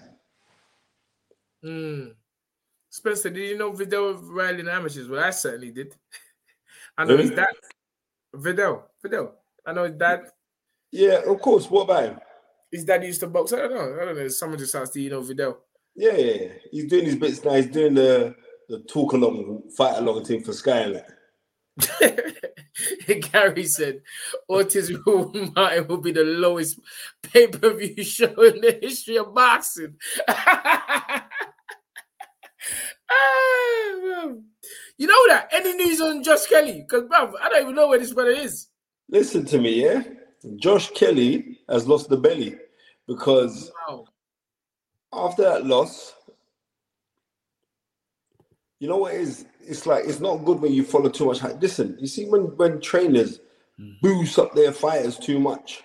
Hmm. 1.62 2.08
Spencer, 2.90 3.30
did 3.30 3.48
you 3.48 3.58
know 3.58 3.72
Vidal 3.72 4.14
Riley 4.14 4.60
in 4.60 4.68
amateurs? 4.68 5.08
Well, 5.08 5.22
I 5.22 5.30
certainly 5.30 5.70
did. 5.70 5.94
I 6.98 7.04
know 7.04 7.16
his 7.16 7.30
dad. 7.30 7.54
Vidal. 8.34 8.84
Vidal. 9.02 9.34
I 9.66 9.72
know 9.72 9.84
his 9.84 9.94
dad. 9.94 10.22
Yeah, 10.90 11.20
of 11.26 11.40
course. 11.40 11.70
What 11.70 11.82
about 11.82 12.04
him? 12.04 12.20
His 12.70 12.84
dad 12.84 13.04
used 13.04 13.20
to 13.20 13.26
box. 13.26 13.52
I 13.52 13.56
don't 13.56 13.74
know. 13.74 13.98
I 14.00 14.04
don't 14.06 14.16
know. 14.16 14.28
Someone 14.28 14.58
just 14.58 14.74
asked, 14.74 14.94
do 14.94 15.00
you 15.00 15.10
know 15.10 15.20
Vidal? 15.20 15.58
Yeah, 15.94 16.16
yeah, 16.16 16.32
yeah. 16.32 16.52
He's 16.70 16.86
doing 16.86 17.04
his 17.04 17.16
bits 17.16 17.44
now. 17.44 17.54
He's 17.54 17.66
doing 17.66 17.94
the 17.94 18.34
the 18.68 18.80
talk 18.80 19.12
along, 19.12 19.62
fight 19.76 19.96
along 19.96 20.24
thing 20.24 20.42
for 20.42 20.52
Sky. 20.52 21.02
Gary 23.32 23.64
said 23.64 24.00
Autism 24.50 25.54
Martin 25.54 25.86
will 25.86 25.98
be 25.98 26.12
the 26.12 26.24
lowest 26.24 26.80
pay 27.22 27.46
per 27.46 27.74
view 27.74 28.02
show 28.04 28.26
in 28.42 28.60
the 28.60 28.78
history 28.80 29.18
of 29.18 29.34
boxing. 29.34 29.94
You 34.98 35.06
know 35.06 35.28
that? 35.28 35.48
Any 35.52 35.74
news 35.74 36.00
on 36.00 36.22
Josh 36.22 36.46
Kelly? 36.46 36.82
Because, 36.88 37.04
bruv, 37.04 37.32
I 37.40 37.48
don't 37.50 37.62
even 37.62 37.74
know 37.74 37.88
where 37.88 37.98
this 37.98 38.12
brother 38.14 38.30
is. 38.30 38.68
Listen 39.10 39.44
to 39.46 39.58
me, 39.58 39.82
yeah. 39.84 40.02
Josh 40.56 40.90
Kelly 40.90 41.58
has 41.68 41.86
lost 41.86 42.08
the 42.08 42.16
belly 42.16 42.56
because 43.06 43.70
Wow. 43.88 44.06
after 45.12 45.42
that 45.42 45.66
loss, 45.66 46.14
you 48.78 48.88
know 48.88 48.98
what 48.98 49.14
it 49.14 49.20
is? 49.20 49.46
It's 49.60 49.86
like 49.86 50.04
it's 50.06 50.20
not 50.20 50.44
good 50.44 50.60
when 50.60 50.72
you 50.72 50.84
follow 50.84 51.10
too 51.10 51.26
much. 51.26 51.40
hype. 51.40 51.60
Listen, 51.60 51.96
you 52.00 52.06
see 52.06 52.26
when 52.26 52.56
when 52.56 52.80
trainers 52.80 53.40
boost 54.02 54.38
up 54.38 54.54
their 54.54 54.72
fighters 54.72 55.18
too 55.18 55.38
much, 55.40 55.82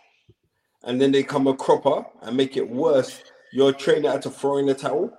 and 0.83 1.01
then 1.01 1.11
they 1.11 1.23
come 1.23 1.47
a 1.47 1.55
cropper 1.55 2.05
and 2.21 2.37
make 2.37 2.57
it 2.57 2.69
worse. 2.69 3.23
Your 3.53 3.73
trainer 3.73 4.11
had 4.11 4.21
to 4.23 4.29
throw 4.29 4.57
in 4.57 4.65
the 4.67 4.73
towel 4.75 5.11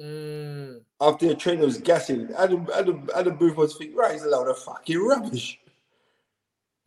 Mm, 0.00 0.80
after 1.00 1.26
your 1.26 1.34
trainer 1.34 1.64
was 1.66 1.76
gassing. 1.78 2.30
Adam 2.38 2.66
Adam 2.74 3.08
Adam 3.14 3.36
Booth 3.36 3.56
was 3.56 3.76
thinking, 3.76 3.96
right, 3.96 4.12
he's 4.12 4.22
a 4.22 4.28
load 4.28 4.48
of 4.48 4.58
fucking 4.58 4.98
rubbish. 4.98 5.58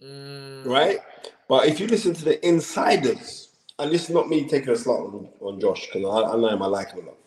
mm, 0.04 0.66
right? 0.66 1.00
But 1.48 1.68
if 1.68 1.80
you 1.80 1.88
listen 1.88 2.14
to 2.16 2.26
the 2.26 2.48
insiders, 2.48 3.50
and 3.78 3.92
this 3.92 4.06
is 4.06 4.10
not 4.10 4.30
me 4.30 4.48
taking 4.48 4.70
a 4.70 4.76
slot 4.76 5.02
on, 5.02 5.30
on 5.42 5.60
Josh 5.60 5.88
because 5.94 6.04
I, 6.06 6.34
I 6.34 6.38
know 6.38 6.50
him, 6.50 6.62
I 6.64 6.68
like 6.68 6.92
him 6.92 7.04
a 7.06 7.10
lot. 7.10 7.18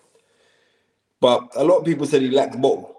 But 1.27 1.49
a 1.57 1.65
lot 1.65 1.79
of 1.79 1.85
people 1.85 2.07
said 2.07 2.23
he 2.23 2.31
lacked 2.31 2.61
ball. 2.61 2.95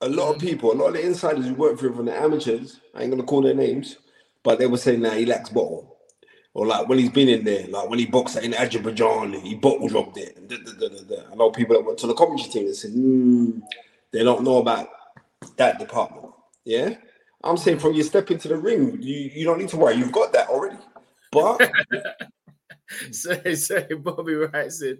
A 0.00 0.08
lot 0.08 0.34
of 0.34 0.40
people, 0.40 0.72
a 0.72 0.74
lot 0.74 0.86
of 0.86 0.94
the 0.94 1.04
insiders 1.04 1.44
who 1.44 1.52
work 1.52 1.78
for 1.78 1.88
him 1.88 1.94
from 1.94 2.06
the 2.06 2.14
amateurs, 2.18 2.80
I 2.94 3.02
ain't 3.02 3.10
gonna 3.10 3.22
call 3.22 3.42
their 3.42 3.52
names, 3.52 3.98
but 4.42 4.58
they 4.58 4.66
were 4.66 4.78
saying 4.78 5.02
that 5.02 5.18
he 5.18 5.26
lacks 5.26 5.50
bottle. 5.50 5.98
Or 6.54 6.66
like 6.66 6.88
when 6.88 6.98
he's 6.98 7.10
been 7.10 7.28
in 7.28 7.44
there, 7.44 7.66
like 7.66 7.86
when 7.90 7.98
he 7.98 8.06
boxed 8.06 8.38
in 8.38 8.54
Azerbaijan, 8.54 9.34
he 9.34 9.56
bottle 9.56 9.88
dropped 9.88 10.16
it. 10.16 10.38
and 10.38 10.48
da, 10.48 10.56
da, 10.56 10.88
da. 10.88 11.30
I 11.30 11.34
know 11.34 11.50
people 11.50 11.76
that 11.76 11.84
went 11.84 11.98
to 11.98 12.06
the 12.06 12.14
commentary 12.14 12.50
team 12.50 12.66
that 12.68 12.74
said, 12.74 12.92
"Hmm, 12.92 13.58
they 14.10 14.24
don't 14.24 14.44
know 14.44 14.56
about 14.56 14.88
that 15.58 15.78
department. 15.78 16.32
Yeah. 16.64 16.94
I'm 17.44 17.58
saying 17.58 17.80
from 17.80 17.92
you 17.92 18.04
step 18.04 18.30
into 18.30 18.48
the 18.48 18.56
ring, 18.56 19.02
you, 19.02 19.30
you 19.34 19.44
don't 19.44 19.58
need 19.58 19.68
to 19.68 19.76
worry. 19.76 19.96
You've 19.96 20.12
got 20.12 20.32
that 20.32 20.48
already. 20.48 20.78
But 21.30 21.60
Say, 23.10 23.54
say, 23.54 23.86
Bobby 23.98 24.34
Wright 24.34 24.72
said, 24.72 24.98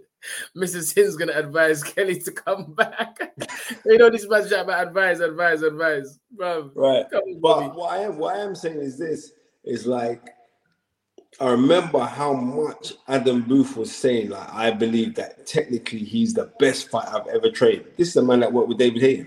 Mrs. 0.55 0.93
Sin's 0.93 1.15
gonna 1.15 1.33
advise 1.33 1.81
Kelly 1.81 2.19
to 2.21 2.31
come 2.31 2.73
back. 2.73 3.17
you 3.85 3.97
know 3.97 4.09
this 4.11 4.27
man's 4.29 4.51
about 4.51 4.87
advice, 4.87 5.19
advice, 5.19 5.61
advice, 5.61 6.19
bro. 6.31 6.71
right. 6.75 7.05
On, 7.13 7.39
But 7.41 7.75
what 7.75 7.93
I 7.93 8.03
am 8.03 8.17
what 8.17 8.35
I 8.35 8.39
am 8.41 8.53
saying 8.53 8.79
is 8.79 8.99
this 8.99 9.31
is 9.63 9.87
like 9.87 10.29
I 11.39 11.49
remember 11.51 11.99
how 11.99 12.33
much 12.33 12.93
Adam 13.07 13.43
Booth 13.43 13.77
was 13.77 13.95
saying, 13.95 14.29
like, 14.29 14.53
I 14.53 14.71
believe 14.71 15.15
that 15.15 15.47
technically 15.47 15.99
he's 15.99 16.33
the 16.33 16.51
best 16.59 16.89
fighter 16.89 17.15
I've 17.15 17.27
ever 17.27 17.49
trained. 17.49 17.85
This 17.97 18.09
is 18.09 18.15
a 18.17 18.23
man 18.23 18.41
that 18.41 18.51
worked 18.51 18.67
with 18.67 18.77
David 18.77 19.01
Hayes. 19.01 19.25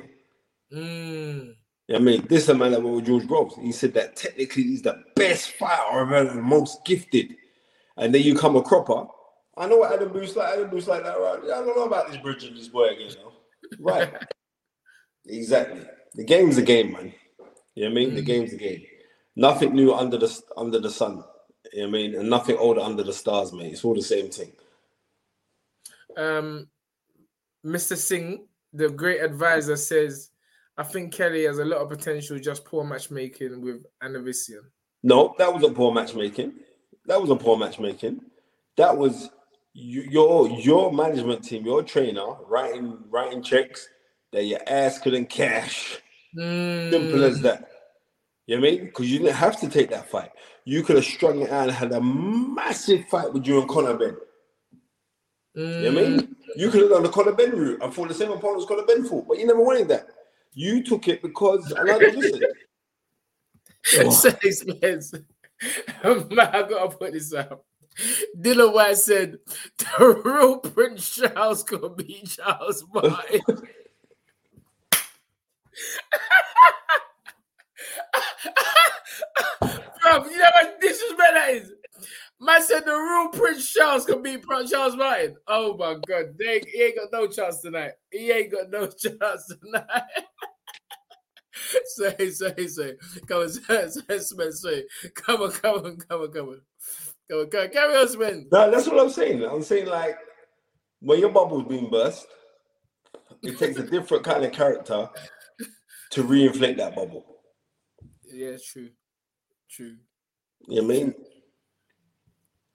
Mm, 0.75 1.55
I 1.95 1.99
mean, 1.99 2.27
this 2.29 2.45
is 2.45 2.49
a 2.51 2.55
man 2.55 2.73
that 2.73 2.83
worked 2.83 2.97
with 2.97 3.07
George 3.07 3.27
Groves. 3.27 3.57
He 3.57 3.73
said 3.73 3.95
that 3.95 4.17
technically 4.17 4.65
he's 4.65 4.83
the 4.83 5.03
best 5.17 5.53
fighter 5.53 5.83
I've 5.91 6.13
ever, 6.13 6.35
the 6.35 6.43
most 6.43 6.85
gifted. 6.85 7.35
And 7.97 8.15
then 8.15 8.23
you 8.23 8.35
come 8.35 8.57
a 8.57 8.63
cropper. 8.63 9.07
I 9.57 9.67
know 9.67 9.79
what 9.79 9.93
Adam 9.93 10.13
Booth's 10.13 10.35
like. 10.35 10.55
Adam 10.55 10.71
Booth's 10.71 10.89
like 10.89 11.05
that, 11.05 11.19
right? 11.19 11.41
I 11.45 11.47
don't 11.47 11.77
know 11.77 11.85
about 11.85 12.09
this 12.09 12.17
bridge 12.17 12.45
and 12.45 12.57
this 12.57 12.69
boy 12.69 12.89
again, 12.89 13.11
you 13.11 13.17
know. 13.17 13.33
Right. 13.79 14.13
exactly. 15.27 15.83
The 16.15 16.25
game's 16.25 16.59
a 16.59 16.63
game, 16.63 16.93
man. 16.93 17.13
You 17.75 17.85
know 17.85 17.91
what 17.91 18.03
I 18.03 18.05
mean? 18.07 18.15
The 18.15 18.23
game's 18.23 18.53
a 18.53 18.57
game. 18.57 18.83
Nothing 19.37 19.75
new 19.75 19.93
under 19.95 20.19
the 20.19 20.43
under 20.57 20.79
the 20.79 20.91
sun. 20.91 21.25
You 21.73 21.83
know 21.83 21.89
what 21.89 21.89
I 21.89 21.91
mean? 21.91 22.15
And 22.17 22.29
nothing 22.29 22.57
older 22.59 22.81
under 22.81 23.03
the 23.03 23.13
stars, 23.13 23.53
mate. 23.53 23.73
It's 23.73 23.85
all 23.85 23.95
the 23.95 24.03
same 24.03 24.29
thing. 24.31 24.53
um, 26.17 26.69
Mr. 27.65 27.97
Singh, 27.97 28.47
the 28.73 28.89
great 28.91 29.23
advisor, 29.23 29.77
says, 29.77 30.31
I 30.77 30.83
think 30.83 31.15
Kelly 31.15 31.45
has 31.45 31.59
a 31.59 31.65
lot 31.65 31.81
of 31.81 31.89
potential, 31.89 32.39
just 32.39 32.65
poor 32.65 32.85
matchmaking 32.85 33.61
with 33.61 33.87
Avanesyan. 34.03 34.65
No, 35.03 35.35
that 35.39 35.53
wasn't 35.53 35.77
poor 35.77 35.93
matchmaking. 35.93 36.55
That 37.07 37.21
was 37.21 37.31
a 37.31 37.37
poor 37.37 37.57
matchmaking. 37.57 38.21
That 38.77 38.97
was 38.97 39.31
your 39.75 40.49
your 40.49 40.93
management 40.93 41.45
team, 41.45 41.65
your 41.65 41.83
trainer 41.83 42.37
writing 42.47 42.99
writing 43.11 43.43
checks 43.43 43.89
that 44.33 44.45
your 44.45 44.61
ass 44.67 44.99
couldn't 44.99 45.27
cash. 45.27 46.01
Simple 46.35 47.25
as 47.25 47.39
mm. 47.39 47.43
that. 47.43 47.69
You 48.47 48.57
know 48.57 48.63
what 48.63 48.69
I 48.69 48.71
mean? 48.73 48.85
Because 48.87 49.11
you 49.11 49.19
didn't 49.19 49.35
have 49.35 49.61
to 49.61 49.69
take 49.69 49.91
that 49.91 50.11
fight. 50.11 50.31
You 50.65 50.83
could 50.83 50.97
have 50.97 51.05
strung 51.05 51.43
it 51.43 51.51
out 51.51 51.69
and 51.69 51.77
had 51.77 51.93
a 51.93 52.01
massive 52.01 53.07
fight 53.09 53.33
with 53.33 53.47
you 53.47 53.61
and 53.61 53.69
Conor 53.69 53.97
Benn. 53.97 54.17
You 55.55 55.65
know 55.65 55.93
what 55.93 56.05
I 56.05 56.09
mean? 56.09 56.21
Mm. 56.21 56.35
You 56.57 56.71
could 56.71 56.83
have 56.83 56.91
done 56.91 57.03
the 57.03 57.09
Conor 57.11 57.33
Benn 57.33 57.53
route 57.53 57.83
and 57.83 57.95
fought 57.95 58.09
the 58.09 58.15
same 58.15 58.33
opponent 58.33 58.63
as 58.63 58.69
Conor 58.69 58.87
Benn 58.87 59.05
fought, 59.05 59.29
but 59.29 59.39
you 59.39 59.47
never 59.47 59.63
wanted 59.63 59.89
that. 59.89 60.07
You 60.55 60.83
took 60.83 61.09
it 61.09 61.23
because 61.23 61.73
I 61.73 61.83
listen. 61.83 62.41
man, 64.83 65.01
I 66.05 66.67
gotta 66.69 66.97
put 66.97 67.13
this 67.13 67.35
out. 67.35 67.65
Dillian 68.39 68.73
Whyte 68.73 68.97
said, 68.97 69.39
the 69.79 70.23
real 70.25 70.59
Prince 70.59 71.15
Charles 71.15 71.63
could 71.63 71.97
be 71.97 72.23
Charles 72.27 72.85
Martin. 72.93 73.41
Bro, 80.03 80.25
you 80.25 80.39
know 80.39 80.51
what 80.55 80.81
disrespect 80.81 81.19
that 81.19 81.51
is? 81.51 81.73
Man 82.41 82.63
said 82.63 82.85
the 82.85 82.93
real 82.93 83.29
Prince 83.29 83.71
Charles 83.73 84.05
could 84.05 84.23
be 84.23 84.37
Prince 84.37 84.71
Charles 84.71 84.97
Martin. 84.97 85.37
Oh 85.47 85.77
my 85.77 85.95
god, 86.07 86.37
they, 86.39 86.61
he 86.73 86.83
ain't 86.83 86.97
got 86.97 87.13
no 87.13 87.29
chance 87.29 87.61
tonight. 87.61 87.93
He 88.11 88.33
ain't 88.33 88.51
got 88.51 88.71
no 88.71 88.87
chance 88.89 89.47
tonight. 89.63 90.03
say, 91.85 92.31
say, 92.31 92.67
say. 92.67 92.95
Come 93.27 93.43
on, 93.43 93.49
say, 93.49 93.89
say, 93.89 94.19
say, 94.19 94.51
say. 94.51 94.85
Come 95.15 95.43
on, 95.43 95.53
come 95.53 95.75
on, 95.85 95.97
come 95.97 96.21
on, 96.23 96.33
come 96.33 96.49
on. 96.49 96.61
Come 97.31 97.41
on, 97.41 97.51
come 97.51 97.61
on. 97.63 97.71
Carry 97.71 97.97
on, 97.97 98.09
Sven. 98.09 98.49
No, 98.53 98.71
that's 98.71 98.87
what 98.87 99.01
I'm 99.01 99.11
saying. 99.11 99.45
I'm 99.45 99.63
saying 99.63 99.87
like 99.87 100.17
when 101.01 101.19
your 101.19 101.31
bubble's 101.31 101.69
being 101.69 101.91
burst, 101.91 102.27
it 103.43 103.59
takes 103.59 103.77
a 103.79 103.83
different 103.83 104.25
kind 104.25 104.45
of 104.45 104.53
character 104.53 105.09
to 106.11 106.23
reinflate 106.23 106.77
that 106.77 106.95
bubble. 106.95 107.25
Yeah, 108.25 108.57
true. 108.73 108.91
True. 109.69 109.97
You 110.69 110.83
know 110.83 110.85
I 110.85 110.87
mean? 110.89 111.15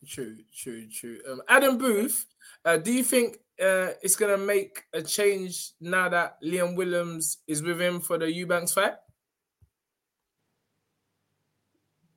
True, 0.07 0.37
true, 0.55 0.87
true. 0.87 1.19
Um, 1.29 1.41
Adam 1.49 1.77
Booth, 1.77 2.25
uh, 2.63 2.77
do 2.77 2.93
you 2.93 3.03
think 3.03 3.37
uh, 3.61 3.91
it's 4.01 4.15
gonna 4.15 4.37
make 4.37 4.83
a 4.93 5.01
change 5.01 5.71
now 5.81 6.07
that 6.09 6.41
Liam 6.41 6.75
Williams 6.75 7.39
is 7.47 7.61
with 7.61 7.81
him 7.81 7.99
for 7.99 8.17
the 8.17 8.31
Eubanks 8.31 8.73
fight? 8.73 8.93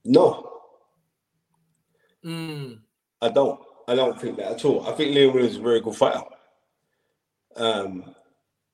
No, 0.05 0.47
Mm. 2.25 2.81
I 3.23 3.29
don't. 3.31 3.59
I 3.89 3.95
don't 3.95 4.21
think 4.21 4.37
that 4.37 4.53
at 4.53 4.65
all. 4.67 4.87
I 4.87 4.93
think 4.93 5.17
Liam 5.17 5.33
Williams 5.33 5.53
is 5.55 5.59
a 5.59 5.63
very 5.63 5.81
good 5.81 5.97
fighter. 5.97 6.21
Um, 7.57 8.15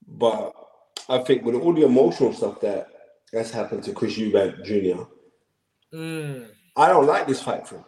but 0.06 0.52
I 1.08 1.18
think 1.18 1.44
with 1.44 1.54
all 1.54 1.72
the 1.72 1.84
emotional 1.84 2.32
stuff 2.32 2.60
that 2.60 2.88
has 3.32 3.52
happened 3.52 3.84
to 3.84 3.92
Chris 3.92 4.18
Eubank 4.18 4.64
Jr., 4.64 5.04
Mm. 5.92 6.48
I 6.74 6.88
don't 6.88 7.06
like 7.06 7.28
this 7.28 7.40
fight 7.40 7.66
for 7.66 7.76
him. 7.76 7.84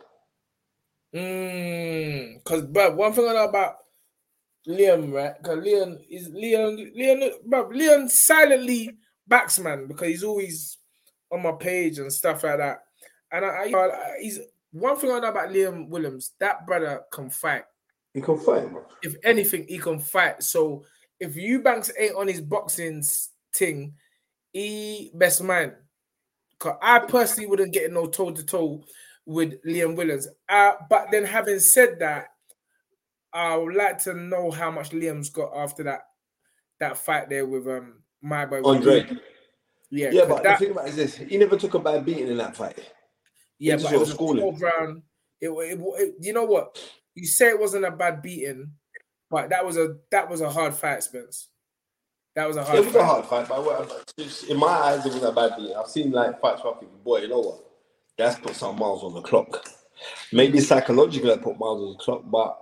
Mm. 1.15 2.45
Cause 2.45 2.63
but 2.63 2.97
one 2.97 3.13
thing 3.13 3.27
I 3.29 3.33
know 3.33 3.45
about 3.49 3.77
Liam, 4.67 5.13
right? 5.13 5.35
Because 5.41 5.65
Leon 5.65 5.99
is 6.11 6.29
Leon, 6.31 6.77
Leon, 6.95 7.31
but 7.47 7.71
Leon 7.71 8.09
silently 8.09 8.91
backs 9.27 9.59
man 9.59 9.87
because 9.87 10.09
he's 10.09 10.25
always 10.25 10.79
on 11.31 11.43
my 11.43 11.53
page 11.53 11.99
and 11.99 12.13
stuff 12.13 12.45
like 12.45 12.59
that. 12.59 12.81
And 13.33 13.45
I, 13.45 13.49
I 13.49 13.87
I- 13.87 14.19
he's 14.21 14.41
one 14.73 14.97
thing 14.97 15.11
I 15.11 15.19
know 15.21 15.29
about 15.29 15.51
Liam 15.51 15.89
Williams. 15.89 16.33
That 16.41 16.67
brother 16.67 17.01
can 17.13 17.31
fight. 17.31 17.65
He 18.15 18.21
can 18.21 18.39
fight, 18.39 18.71
bro. 18.71 18.85
if 19.03 19.15
anything, 19.25 19.67
he 19.69 19.79
can 19.79 19.99
fight. 19.99 20.43
So 20.43 20.85
if 21.21 21.37
Eubanks 21.37 21.91
ain't 21.99 22.17
on 22.17 22.29
his 22.29 22.41
boxing 22.41 23.03
thing, 23.55 23.95
he 24.53 25.11
best 25.15 25.43
man. 25.43 25.75
Cause 26.59 26.77
I 26.83 26.99
personally 27.01 27.47
wouldn't 27.49 27.73
get 27.73 27.93
no 27.93 28.07
toe 28.07 28.31
to 28.33 28.45
toe 28.45 28.83
with 29.29 29.63
Liam 29.63 29.95
Williams. 29.95 30.27
Uh, 30.49 30.73
but 30.89 31.09
then 31.13 31.23
having 31.25 31.59
said 31.61 31.99
that, 32.01 32.29
I 33.33 33.57
would 33.57 33.75
like 33.75 33.99
to 34.05 34.15
know 34.15 34.51
how 34.51 34.71
much 34.71 34.91
Liam's 34.91 35.29
got 35.29 35.53
after 35.55 35.83
that 35.85 36.01
that 36.81 36.97
fight 36.97 37.29
there 37.29 37.45
with 37.45 37.67
um 37.69 38.03
my 38.23 38.47
boy 38.47 38.63
Andre. 38.65 39.07
Yeah, 39.91 40.11
Yeah, 40.13 40.25
but 40.27 40.43
that, 40.43 40.59
the 40.59 40.65
thing 40.67 40.73
about 40.73 40.89
is 40.89 40.97
this: 40.97 41.17
he 41.17 41.37
never 41.37 41.57
took 41.59 41.75
a 41.75 41.79
bad 41.79 42.05
beating 42.07 42.29
in 42.29 42.39
that 42.39 42.57
fight. 42.57 42.79
yeah, 43.59 43.75
This 43.77 43.85
but 43.85 43.93
it 43.95 44.01
was 44.01 44.11
a 44.11 44.15
schooling. 44.15 44.57
12 44.57 44.63
round. 44.63 45.03
It, 45.41 45.49
it, 45.51 45.79
it- 45.81 46.15
you 46.21 46.33
know 46.33 46.45
what? 46.45 46.79
You 47.15 47.27
say 47.27 47.49
it 47.49 47.61
wasn't 47.61 47.85
a 47.85 47.91
bad 47.91 48.23
beating, 48.23 48.73
but 49.31 49.51
that 49.51 49.65
was 49.67 49.77
a 49.77 49.97
that 50.11 50.31
was 50.31 50.41
a 50.41 50.49
hard 50.51 50.75
fight, 50.75 51.03
Spence. 51.03 51.49
That 52.35 52.47
was 52.49 52.57
a 52.57 52.65
hard 52.65 52.79
It 52.79 52.85
was 52.87 52.95
fight. 52.95 53.01
a 53.03 53.05
hard 53.05 53.27
fight, 53.27 53.49
but 53.49 54.13
in 54.49 54.57
my 54.57 54.67
eyes, 54.69 55.05
it 55.05 55.13
was 55.13 55.23
a 55.23 55.33
bad 55.33 55.57
beating. 55.57 55.75
I've 55.77 55.89
seen 55.89 56.13
like 56.13 56.41
fights 56.41 56.65
where 56.65 56.75
I 56.75 56.79
think, 56.79 56.93
boy, 57.05 57.19
you 57.21 57.29
know 57.29 57.41
what? 57.41 57.65
That's 58.19 58.39
put 58.41 58.57
some 58.57 58.77
miles 58.79 59.05
on 59.05 59.15
the 59.15 59.23
clock. 59.23 59.65
Maybe 60.33 60.61
psychologically, 60.61 61.33
I 61.33 61.37
put 61.37 61.59
miles 61.59 61.81
on 61.83 61.93
the 61.93 61.99
clock, 61.99 62.23
but 62.27 62.59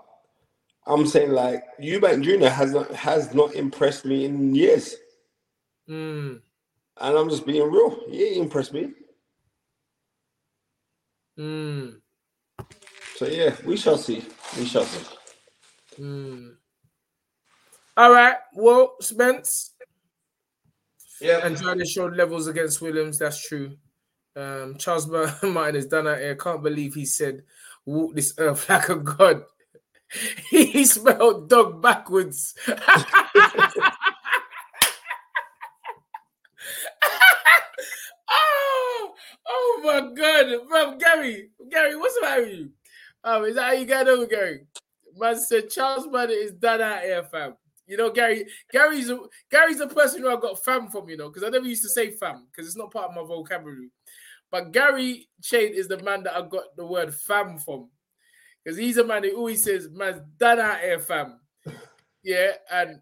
I'm 0.86 1.06
saying 1.06 1.30
like 1.32 1.64
Eubank 1.80 2.22
Jr. 2.22 2.48
has 2.48 2.72
not 2.72 2.90
has 2.92 3.34
not 3.34 3.54
impressed 3.54 4.04
me 4.04 4.24
in 4.26 4.54
years, 4.54 4.94
Mm, 5.88 6.40
and 7.00 7.16
I'm 7.18 7.30
just 7.30 7.46
being 7.46 7.70
real. 7.70 7.98
He 8.10 8.38
impressed 8.38 8.72
me. 8.72 8.92
mm, 11.38 12.00
So 13.16 13.26
yeah, 13.26 13.54
we 13.64 13.76
shall 13.76 13.96
see. 13.98 14.24
We 14.58 14.66
shall 14.66 14.84
see. 14.84 15.16
mm. 15.98 16.54
All 17.96 18.12
right. 18.12 18.36
Well, 18.54 18.96
Spence, 19.00 19.72
Yeah. 21.20 21.38
Andrade 21.38 21.86
showed 21.88 22.14
levels 22.16 22.46
against 22.46 22.82
Williams. 22.82 23.18
That's 23.18 23.40
true. 23.40 23.76
Um, 24.36 24.76
Charles 24.76 25.06
Mar- 25.06 25.34
Martin 25.42 25.76
is 25.76 25.86
done 25.86 26.06
out 26.06 26.18
here. 26.18 26.36
I 26.38 26.42
can't 26.42 26.62
believe 26.62 26.94
he 26.94 27.06
said, 27.06 27.42
"Walk 27.86 28.14
this 28.14 28.34
earth 28.38 28.68
like 28.68 28.90
a 28.90 28.96
god." 28.96 29.44
he 30.50 30.84
spelled 30.84 31.48
dog 31.48 31.82
backwards. 31.82 32.54
oh, 32.68 32.74
oh 39.48 39.80
my 39.84 40.00
god, 40.14 40.68
bro, 40.68 40.96
Gary, 40.96 41.50
Gary, 41.70 41.96
what's 41.96 42.14
the 42.14 42.20
matter 42.22 42.42
with 42.42 42.52
you? 42.52 42.70
Um, 43.24 43.44
is 43.44 43.56
that 43.56 43.64
how 43.64 43.72
you 43.72 43.86
got 43.86 44.06
over, 44.06 44.26
Gary? 44.26 44.66
Man 45.16 45.38
said 45.38 45.70
Charles 45.70 46.06
Martin 46.06 46.36
is 46.38 46.52
done 46.52 46.82
out 46.82 47.02
here, 47.02 47.24
fam. 47.24 47.54
You 47.86 47.96
know, 47.96 48.10
Gary. 48.10 48.46
Gary's 48.70 49.10
a 49.10 49.18
Gary's 49.50 49.80
a 49.80 49.86
person 49.86 50.20
who 50.20 50.30
I 50.30 50.38
got 50.38 50.62
fam 50.64 50.88
from. 50.88 51.08
You 51.08 51.16
know, 51.16 51.28
because 51.28 51.42
I 51.42 51.48
never 51.48 51.66
used 51.66 51.82
to 51.84 51.88
say 51.88 52.10
fam 52.10 52.46
because 52.50 52.66
it's 52.66 52.76
not 52.76 52.92
part 52.92 53.08
of 53.08 53.14
my 53.14 53.22
vocabulary. 53.22 53.90
But 54.56 54.72
Gary 54.72 55.28
Chain 55.42 55.74
is 55.74 55.86
the 55.86 56.02
man 56.02 56.22
that 56.22 56.34
I 56.34 56.40
got 56.40 56.74
the 56.78 56.86
word 56.86 57.14
fam 57.14 57.58
from. 57.58 57.90
Because 58.64 58.78
he's 58.78 58.96
a 58.96 59.04
man 59.04 59.22
who 59.22 59.36
always 59.36 59.62
says, 59.62 59.90
man's 59.92 60.22
done 60.38 60.58
out 60.58 60.80
here, 60.80 60.98
fam. 60.98 61.40
Yeah, 62.24 62.52
and 62.72 63.00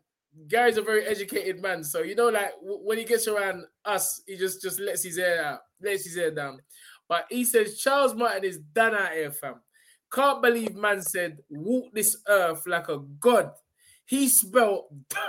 Gary's 0.48 0.76
a 0.76 0.82
very 0.82 1.06
educated 1.06 1.62
man. 1.62 1.82
So 1.82 2.02
you 2.02 2.14
know, 2.14 2.28
like 2.28 2.52
w- 2.60 2.80
when 2.82 2.98
he 2.98 3.04
gets 3.04 3.26
around 3.26 3.64
us, 3.86 4.20
he 4.26 4.36
just 4.36 4.60
just 4.60 4.78
lets 4.78 5.02
his 5.02 5.16
hair 5.16 5.42
out, 5.42 5.60
lets 5.80 6.04
his 6.04 6.14
hair 6.14 6.30
down. 6.30 6.58
But 7.08 7.24
he 7.30 7.44
says 7.44 7.78
Charles 7.78 8.14
Martin 8.14 8.44
is 8.44 8.58
done 8.58 8.94
out 8.94 9.12
here, 9.12 9.30
fam. 9.30 9.62
Can't 10.12 10.42
believe 10.42 10.74
man 10.74 11.00
said 11.00 11.38
walk 11.48 11.86
this 11.94 12.18
earth 12.28 12.66
like 12.66 12.90
a 12.90 12.98
god. 13.18 13.52
He 14.04 14.28
spelled 14.28 14.88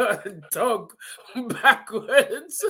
dog 0.51 0.91
backwards. 1.47 2.65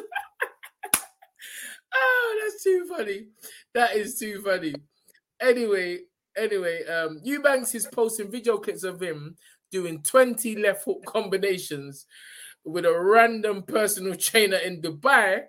Oh, 1.95 2.39
that's 2.41 2.63
too 2.63 2.85
funny. 2.89 3.27
That 3.73 3.95
is 3.95 4.17
too 4.19 4.41
funny. 4.41 4.75
Anyway, 5.41 5.99
anyway, 6.37 6.85
um, 6.85 7.19
Eubanks 7.23 7.75
is 7.75 7.87
posting 7.87 8.31
video 8.31 8.57
clips 8.57 8.83
of 8.83 9.01
him 9.01 9.35
doing 9.71 10.01
20 10.01 10.57
left 10.57 10.85
hook 10.85 11.03
combinations 11.05 12.05
with 12.63 12.85
a 12.85 12.99
random 12.99 13.63
personal 13.63 14.15
trainer 14.27 14.57
in 14.57 14.81
Dubai. 14.81 15.43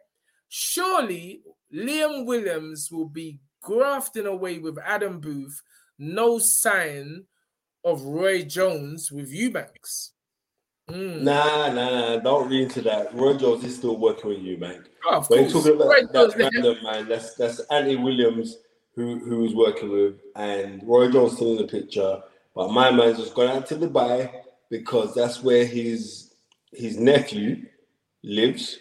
Surely 0.49 1.43
Liam 1.75 2.27
Williams 2.27 2.91
will 2.91 3.09
be 3.09 3.41
grafting 3.63 4.27
away 4.27 4.59
with 4.59 4.79
Adam 4.85 5.21
Booth. 5.21 5.63
No 5.99 6.39
sign 6.39 7.25
of 7.85 8.03
Roy 8.03 8.43
Jones 8.43 9.11
with 9.11 9.31
Eubanks. 9.31 10.13
Mm. 10.91 11.23
Nah, 11.23 11.73
nah, 11.73 11.91
nah. 11.91 12.17
Don't 12.19 12.49
read 12.49 12.63
into 12.63 12.81
that. 12.83 13.13
Roy 13.15 13.35
Jones 13.37 13.65
is 13.65 13.77
still 13.77 13.97
working 13.97 14.31
with 14.31 14.39
you, 14.39 14.57
man. 14.57 14.85
Oh, 15.05 15.25
When 15.29 15.43
you're 15.43 15.51
talking 15.51 15.75
about 15.75 15.89
Roy 15.89 16.03
that 16.03 16.13
Jones, 16.13 16.37
random 16.37 16.77
man, 16.85 17.09
that's 17.09 17.35
that's 17.35 17.59
Anthony 17.71 17.97
Williams 17.97 18.59
who 18.95 19.19
who 19.19 19.43
he's 19.43 19.55
working 19.55 19.91
with, 19.91 20.15
and 20.37 20.81
Roy 20.85 21.11
Jones 21.11 21.35
still 21.35 21.53
in 21.53 21.57
the 21.59 21.69
picture. 21.69 22.21
But 22.55 22.71
my 22.71 22.91
man's 22.91 23.19
just 23.19 23.35
gone 23.35 23.49
out 23.49 23.67
to 23.67 23.77
Dubai 23.77 24.31
because 24.71 25.15
that's 25.15 25.43
where 25.43 25.67
his 25.67 26.35
his 26.73 26.99
nephew 26.99 27.67
lives. 28.23 28.79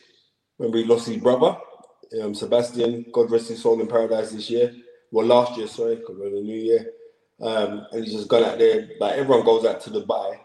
Remember, 0.60 0.78
he 0.78 0.84
lost 0.86 1.08
his 1.08 1.18
brother, 1.18 1.58
um, 2.22 2.34
Sebastian. 2.36 3.06
God 3.12 3.32
rest 3.32 3.50
his 3.50 3.62
soul 3.62 3.82
in 3.82 3.88
paradise 3.88 4.32
this 4.32 4.50
year. 4.50 4.74
Well, 5.12 5.26
last 5.26 5.58
year, 5.58 5.68
sorry, 5.68 5.96
because 5.96 6.18
we're 6.18 6.28
in 6.28 6.36
the 6.36 6.42
new 6.42 6.60
year. 6.60 6.92
Um, 7.42 7.88
and 7.92 8.04
he's 8.04 8.14
just 8.14 8.28
gone 8.30 8.44
out 8.44 8.60
there. 8.60 8.90
Like 9.00 9.14
everyone 9.18 9.44
goes 9.44 9.66
out 9.66 9.82
to 9.82 9.90
Dubai. 9.90 10.38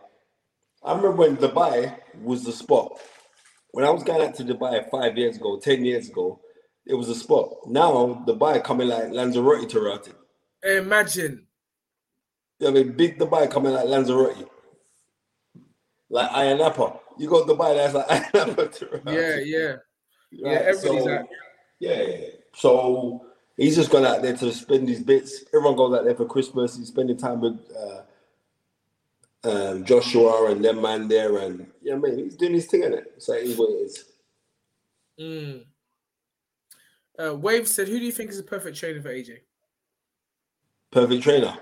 I 0.82 0.94
remember 0.94 1.12
when 1.12 1.36
Dubai 1.36 1.94
was 2.22 2.44
the 2.44 2.52
spot. 2.52 2.98
When 3.72 3.84
I 3.84 3.90
was 3.90 4.02
going 4.02 4.26
out 4.26 4.34
to 4.36 4.44
Dubai 4.44 4.90
five 4.90 5.16
years 5.16 5.36
ago, 5.36 5.58
ten 5.58 5.84
years 5.84 6.08
ago, 6.08 6.40
it 6.86 6.94
was 6.94 7.08
a 7.08 7.14
spot. 7.14 7.50
Now 7.66 8.24
Dubai 8.26 8.62
coming 8.64 8.88
like 8.88 9.12
Lanzarote 9.12 9.68
to 9.70 9.80
Rati. 9.80 10.12
Imagine. 10.64 11.46
I 12.66 12.70
mean, 12.70 12.92
big 12.92 13.18
Dubai 13.18 13.50
coming 13.50 13.72
like 13.72 13.86
Lanzarote. 13.86 14.48
Like 16.08 16.30
Ayia 16.30 16.58
Napa. 16.58 16.98
You 17.18 17.28
go 17.28 17.46
to 17.46 17.52
Dubai, 17.52 17.76
that's 17.76 17.94
like 17.94 18.06
Ayia 18.32 18.46
Napa 18.48 18.68
to 18.68 18.86
Rati. 18.86 19.12
Yeah, 19.12 19.36
yeah. 19.36 19.76
Yeah, 20.32 20.50
everybody's 20.50 21.04
so, 21.04 21.10
out. 21.10 21.26
Yeah, 21.78 22.02
yeah. 22.02 22.26
So 22.54 23.26
he's 23.56 23.76
just 23.76 23.90
gone 23.90 24.06
out 24.06 24.22
there 24.22 24.36
to 24.36 24.52
spend 24.52 24.88
his 24.88 25.00
bits. 25.00 25.44
Everyone 25.54 25.76
goes 25.76 25.96
out 25.96 26.04
there 26.04 26.14
for 26.14 26.26
Christmas. 26.26 26.76
He's 26.76 26.88
spending 26.88 27.16
time 27.16 27.40
with 27.40 27.58
uh, 27.76 28.02
um, 29.44 29.84
Joshua 29.84 30.50
and 30.50 30.64
them 30.64 30.82
man 30.82 31.08
there, 31.08 31.38
and 31.38 31.66
yeah, 31.80 31.96
man, 31.96 32.18
he's 32.18 32.36
doing 32.36 32.54
his 32.54 32.66
thing 32.66 32.82
in 32.82 32.92
it. 32.92 33.14
So 33.18 33.32
it 33.34 33.44
is 33.44 33.56
what 33.56 33.70
it 33.70 33.74
is. 33.74 34.04
Mm. 35.20 35.64
Uh, 37.18 37.34
Wave 37.34 37.68
said, 37.68 37.88
"Who 37.88 37.98
do 37.98 38.04
you 38.04 38.12
think 38.12 38.30
is 38.30 38.38
a 38.38 38.42
perfect 38.42 38.76
trainer 38.76 39.00
for 39.00 39.08
AJ?" 39.08 39.38
Perfect 40.90 41.22
trainer. 41.22 41.56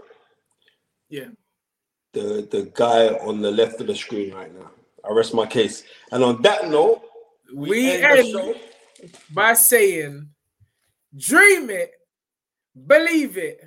Yeah. 1.08 1.28
The 2.12 2.48
the 2.50 2.70
guy 2.74 3.08
on 3.08 3.40
the 3.40 3.50
left 3.50 3.80
of 3.80 3.86
the 3.86 3.94
screen 3.96 4.34
right 4.34 4.52
now. 4.54 4.70
I 5.08 5.12
rest 5.12 5.34
my 5.34 5.46
case. 5.46 5.84
And 6.10 6.24
on 6.24 6.42
that 6.42 6.68
note, 6.68 7.02
We 7.54 7.90
end 7.90 8.02
the 8.02 8.08
end 8.08 8.28
show. 8.28 8.54
by 9.32 9.54
saying, 9.54 10.28
"Dream 11.16 11.70
it, 11.70 11.92
believe 12.86 13.36
it, 13.38 13.60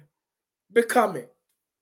become 0.72 1.16
it." 1.16 1.31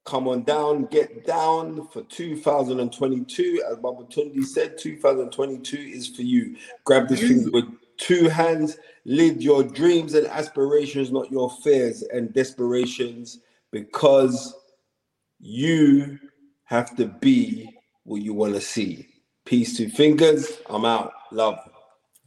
Come 0.09 0.27
on 0.27 0.41
down, 0.41 0.85
get 0.85 1.23
down 1.23 1.87
for 1.89 2.01
2022. 2.01 3.63
As 3.69 3.77
Baba 3.77 4.05
Tunde 4.05 4.43
said, 4.43 4.75
2022 4.75 5.77
is 5.77 6.07
for 6.07 6.23
you. 6.23 6.55
Grab 6.83 7.07
this 7.07 7.19
thing 7.19 7.51
with 7.51 7.65
two 7.97 8.27
hands, 8.27 8.79
live 9.05 9.39
your 9.39 9.61
dreams 9.61 10.15
and 10.15 10.25
aspirations, 10.25 11.11
not 11.11 11.29
your 11.29 11.51
fears 11.63 12.01
and 12.01 12.33
desperations, 12.33 13.41
because 13.69 14.55
you 15.39 16.17
have 16.63 16.95
to 16.95 17.05
be 17.05 17.69
what 18.03 18.23
you 18.23 18.33
want 18.33 18.55
to 18.55 18.61
see. 18.61 19.07
Peace 19.45 19.77
to 19.77 19.91
fingers. 19.91 20.57
I'm 20.71 20.85
out. 20.85 21.11
Love. 21.31 21.59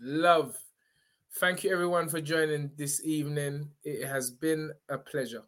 Love. 0.00 0.56
Thank 1.40 1.64
you, 1.64 1.72
everyone, 1.72 2.08
for 2.08 2.20
joining 2.20 2.70
this 2.76 3.04
evening. 3.04 3.70
It 3.82 4.06
has 4.06 4.30
been 4.30 4.70
a 4.88 4.98
pleasure. 4.98 5.42